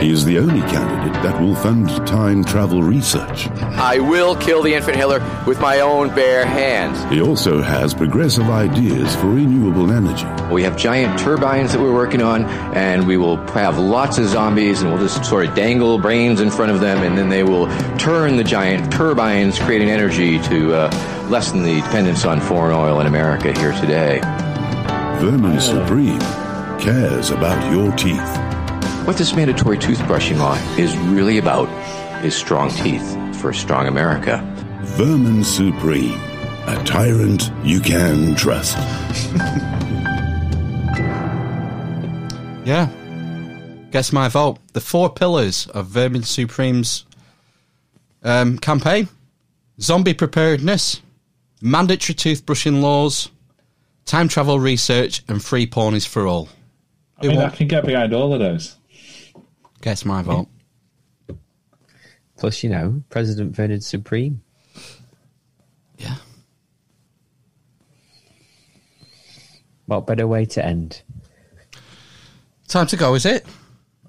He 0.00 0.12
is 0.12 0.24
the 0.24 0.38
only 0.38 0.60
candidate 0.60 1.14
that 1.22 1.40
will 1.40 1.54
fund 1.54 1.88
time 2.06 2.44
travel 2.44 2.82
research. 2.82 3.48
I 3.48 3.98
will 3.98 4.36
kill 4.36 4.62
the 4.62 4.74
infant 4.74 4.96
Hitler 4.96 5.20
with 5.46 5.58
my 5.58 5.80
own 5.80 6.14
bare 6.14 6.44
hands. 6.44 7.02
He 7.10 7.22
also 7.22 7.62
has 7.62 7.94
progressive 7.94 8.50
ideas 8.50 9.16
for 9.16 9.28
renewable 9.28 9.90
energy. 9.90 10.26
We 10.52 10.62
have 10.64 10.76
giant 10.76 11.18
turbines 11.18 11.72
that 11.72 11.80
we're 11.80 11.94
working 11.94 12.20
on, 12.20 12.44
and 12.74 13.06
we 13.06 13.16
will 13.16 13.38
have 13.48 13.78
lots 13.78 14.18
of 14.18 14.26
zombies, 14.26 14.82
and 14.82 14.92
we'll 14.92 15.02
just 15.02 15.24
sort 15.24 15.48
of 15.48 15.54
dangle 15.54 15.98
brains 15.98 16.40
in 16.42 16.50
front 16.50 16.72
of 16.72 16.80
them, 16.80 16.98
and 17.02 17.16
then 17.16 17.30
they 17.30 17.42
will 17.42 17.66
turn 17.96 18.36
the 18.36 18.44
giant 18.44 18.92
turbines, 18.92 19.58
creating 19.58 19.90
energy 19.90 20.38
to 20.40 20.74
uh, 20.74 21.26
lessen 21.30 21.62
the 21.62 21.80
dependence 21.80 22.26
on 22.26 22.40
foreign 22.40 22.74
oil 22.74 23.00
in 23.00 23.06
America 23.06 23.58
here 23.58 23.72
today. 23.72 24.20
Vermin 25.20 25.58
Supreme 25.58 26.20
cares 26.78 27.30
about 27.30 27.72
your 27.72 27.90
teeth. 27.96 28.45
What 29.06 29.16
this 29.16 29.34
mandatory 29.34 29.78
toothbrushing 29.78 30.38
law 30.38 30.56
is 30.76 30.96
really 30.96 31.38
about 31.38 31.68
is 32.24 32.34
strong 32.34 32.70
teeth 32.70 33.16
for 33.40 33.50
a 33.50 33.54
strong 33.54 33.86
America. 33.86 34.42
Vermin 34.82 35.44
Supreme, 35.44 36.18
a 36.66 36.82
tyrant 36.84 37.52
you 37.62 37.80
can 37.80 38.34
trust. 38.34 38.76
Yeah. 42.66 42.88
Guess 43.92 44.12
my 44.12 44.28
vote. 44.28 44.58
The 44.72 44.80
four 44.80 45.08
pillars 45.08 45.68
of 45.68 45.86
Vermin 45.86 46.24
Supreme's 46.24 47.04
um, 48.24 48.58
campaign 48.58 49.08
zombie 49.80 50.14
preparedness, 50.14 51.00
mandatory 51.62 52.14
toothbrushing 52.16 52.80
laws, 52.80 53.30
time 54.04 54.26
travel 54.26 54.58
research, 54.58 55.22
and 55.28 55.42
free 55.42 55.66
ponies 55.66 56.06
for 56.06 56.26
all. 56.26 56.48
I 57.18 57.28
mean, 57.28 57.38
I 57.38 57.50
can 57.50 57.68
get 57.68 57.86
behind 57.86 58.12
all 58.12 58.32
of 58.32 58.40
those. 58.40 58.76
Guess 59.82 60.04
my 60.04 60.22
vote. 60.22 60.48
Plus, 62.36 62.62
you 62.62 62.70
know, 62.70 63.02
President 63.08 63.54
Vermin 63.54 63.80
Supreme. 63.80 64.42
Yeah. 65.98 66.16
What 69.86 70.06
better 70.06 70.26
way 70.26 70.44
to 70.46 70.64
end? 70.64 71.02
Time 72.68 72.86
to 72.88 72.96
go, 72.96 73.14
is 73.14 73.24
it? 73.24 73.46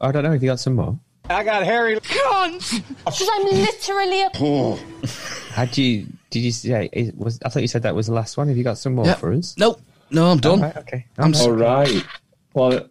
I 0.02 0.11
don't 0.11 0.23
know. 0.23 0.31
Have 0.31 0.44
you 0.44 0.49
got 0.49 0.60
some 0.60 0.76
more? 0.76 0.99
I 1.30 1.44
got 1.44 1.64
Harry. 1.64 1.99
Cunt! 1.99 2.84
Because 3.06 3.30
I'm 3.34 3.44
literally 3.45 4.22
a. 4.23 5.07
Had 5.53 5.77
you? 5.77 6.07
Did 6.30 6.39
you 6.39 6.52
say? 6.52 6.89
It 6.91 7.15
was 7.18 7.39
I 7.45 7.49
thought 7.49 7.61
you 7.61 7.68
said 7.68 7.84
that 7.84 7.95
was 7.95 8.07
the 8.07 8.14
last 8.14 8.38
one. 8.38 8.48
Have 8.48 8.57
you 8.57 8.64
got 8.64 8.77
some 8.77 8.95
more 8.95 9.06
Yeah. 9.06 9.15
for 9.15 9.34
us? 9.34 9.56
Nope. 9.57 9.81
No, 10.10 10.27
I'm 10.31 10.39
done. 10.39 10.60
All 10.60 10.65
right, 10.65 10.77
okay. 10.77 11.06
I'm 11.18 11.34
All 11.35 11.52
right. 11.52 12.06
Well, 12.53 12.88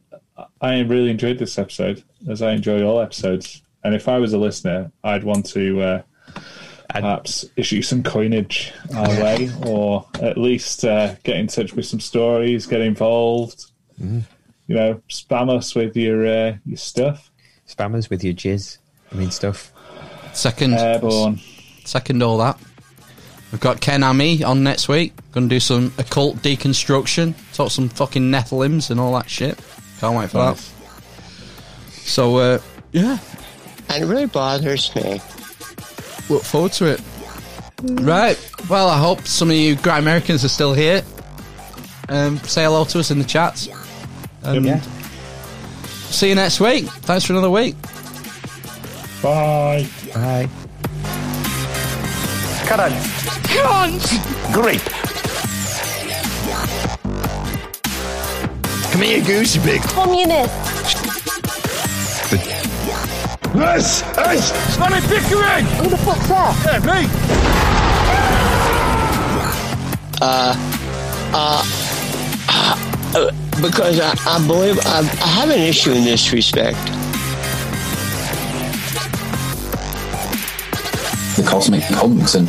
I 0.61 0.81
really 0.81 1.11
enjoyed 1.11 1.39
this 1.39 1.59
episode, 1.59 2.03
as 2.29 2.43
I 2.43 2.53
enjoy 2.53 2.83
all 2.83 3.01
episodes. 3.01 3.63
And 3.85 3.95
if 3.95 4.09
I 4.09 4.19
was 4.19 4.33
a 4.33 4.39
listener, 4.39 4.91
I'd 5.05 5.25
want 5.25 5.47
to 5.51 5.81
uh, 5.81 6.03
perhaps 6.89 7.45
issue 7.57 7.83
some 7.83 8.03
coinage 8.03 8.73
our 8.95 9.09
way, 9.09 9.51
or 9.65 10.07
at 10.21 10.37
least 10.37 10.85
uh, 10.85 11.15
get 11.25 11.37
in 11.37 11.47
touch 11.47 11.73
with 11.75 11.87
some 11.87 12.01
stories, 12.01 12.67
get 12.67 12.81
involved. 12.81 13.67
Mm. 14.01 14.23
You 14.67 14.75
know, 14.75 15.03
spam 15.09 15.51
us 15.51 15.75
with 15.75 15.97
your 15.97 16.27
uh, 16.27 16.57
your 16.67 16.77
stuff. 16.77 17.31
Spammers 17.69 18.11
with 18.11 18.25
your 18.25 18.35
jizz. 18.35 18.79
I 19.13 19.15
mean 19.15 19.31
stuff. 19.31 19.73
Second. 20.33 20.75
Airborne. 20.75 21.41
Second 21.85 22.23
all 22.23 22.39
that. 22.39 22.59
We've 23.53 23.61
got 23.61 23.81
Ken 23.81 24.03
Ami 24.03 24.43
on 24.43 24.65
next 24.65 24.89
week. 24.89 25.13
Going 25.31 25.49
to 25.49 25.55
do 25.55 25.61
some 25.61 25.93
occult 25.99 26.37
deconstruction. 26.39 27.35
Talk 27.55 27.71
some 27.71 27.89
fucking 27.89 28.31
Nephilims 28.31 28.91
and 28.91 28.99
all 28.99 29.13
that 29.15 29.31
shit. 29.31 29.59
Can't 30.01 30.17
wait 30.17 30.31
for 30.31 30.39
Nice. 30.39 30.71
that. 30.71 32.01
So, 32.09 32.37
uh, 32.37 32.59
yeah. 32.93 33.19
And 33.89 34.03
it 34.05 34.07
really 34.07 34.27
bothers 34.27 34.95
me. 34.95 35.21
Look 36.29 36.43
forward 36.43 36.73
to 36.75 36.87
it. 36.87 37.01
Right. 37.83 38.39
Well, 38.69 38.89
I 38.89 38.99
hope 38.99 39.27
some 39.27 39.51
of 39.51 39.57
you 39.57 39.77
great 39.77 39.99
Americans 39.99 40.45
are 40.45 40.49
still 40.49 40.75
here. 40.75 41.03
Um, 42.09 42.39
say 42.39 42.65
hello 42.65 42.85
to 42.85 42.99
us 43.01 43.11
in 43.11 43.19
the 43.19 43.25
chat. 43.25 43.67
And 44.43 44.65
Yeah. 44.65 44.81
See 46.11 46.29
you 46.29 46.35
next 46.35 46.61
week. 46.61 46.87
Thanks 46.87 47.25
for 47.25 47.33
another 47.33 47.51
week. 47.51 47.75
Bye. 49.23 49.87
Bye. 50.15 50.49
Cut 52.67 52.81
on. 52.81 52.93
Grape. 54.53 54.83
Come 58.97 59.05
here, 59.05 59.23
goosey 59.23 59.61
pig. 59.61 59.83
Communist. 59.83 60.55
Yes, 63.55 64.01
yes. 64.17 64.75
Sonny 64.75 65.01
Pickering. 65.03 65.67
Who 65.77 65.91
the 65.91 65.99
fuck's 65.99 66.27
that? 66.29 66.57
Yeah, 66.65 67.01
me. 67.03 67.07
Uh, 70.23 70.55
uh, 71.35 71.63
uh, 72.49 73.61
because 73.61 74.01
I, 74.01 74.15
I 74.27 74.47
believe 74.47 74.79
I, 74.87 75.01
I 75.01 75.27
have 75.27 75.51
an 75.51 75.61
issue 75.61 75.93
in 75.93 76.05
this 76.05 76.33
respect. 76.33 76.79
The 81.37 81.47
cosmic 81.47 81.83
hugs 81.83 82.35
and 82.35 82.49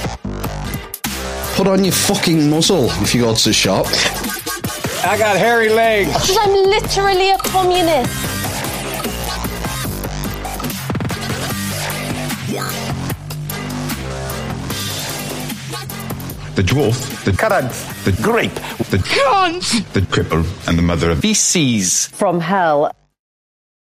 Put 1.57 1.65
on 1.65 1.83
your 1.83 1.91
fucking 1.91 2.51
muzzle 2.51 2.85
if 3.01 3.15
you 3.15 3.21
go 3.21 3.33
to 3.33 3.43
the 3.49 3.51
shop. 3.51 3.87
I 5.07 5.17
got 5.17 5.37
hairy 5.37 5.69
legs. 5.69 6.11
Because 6.11 6.37
I'm 6.37 6.51
literally 6.51 7.29
a 7.29 7.37
communist. 7.37 8.11
The 16.55 16.63
dwarf, 16.63 17.23
the 17.23 17.31
Currant. 17.31 17.71
the 18.03 18.11
Grape. 18.21 18.53
the 18.89 18.97
Cunt. 18.97 19.93
the 19.93 20.01
cripple, 20.01 20.43
and 20.67 20.77
the 20.77 20.81
mother 20.81 21.11
of 21.11 21.19
Feces. 21.21 22.07
From 22.07 22.41
hell. 22.41 22.91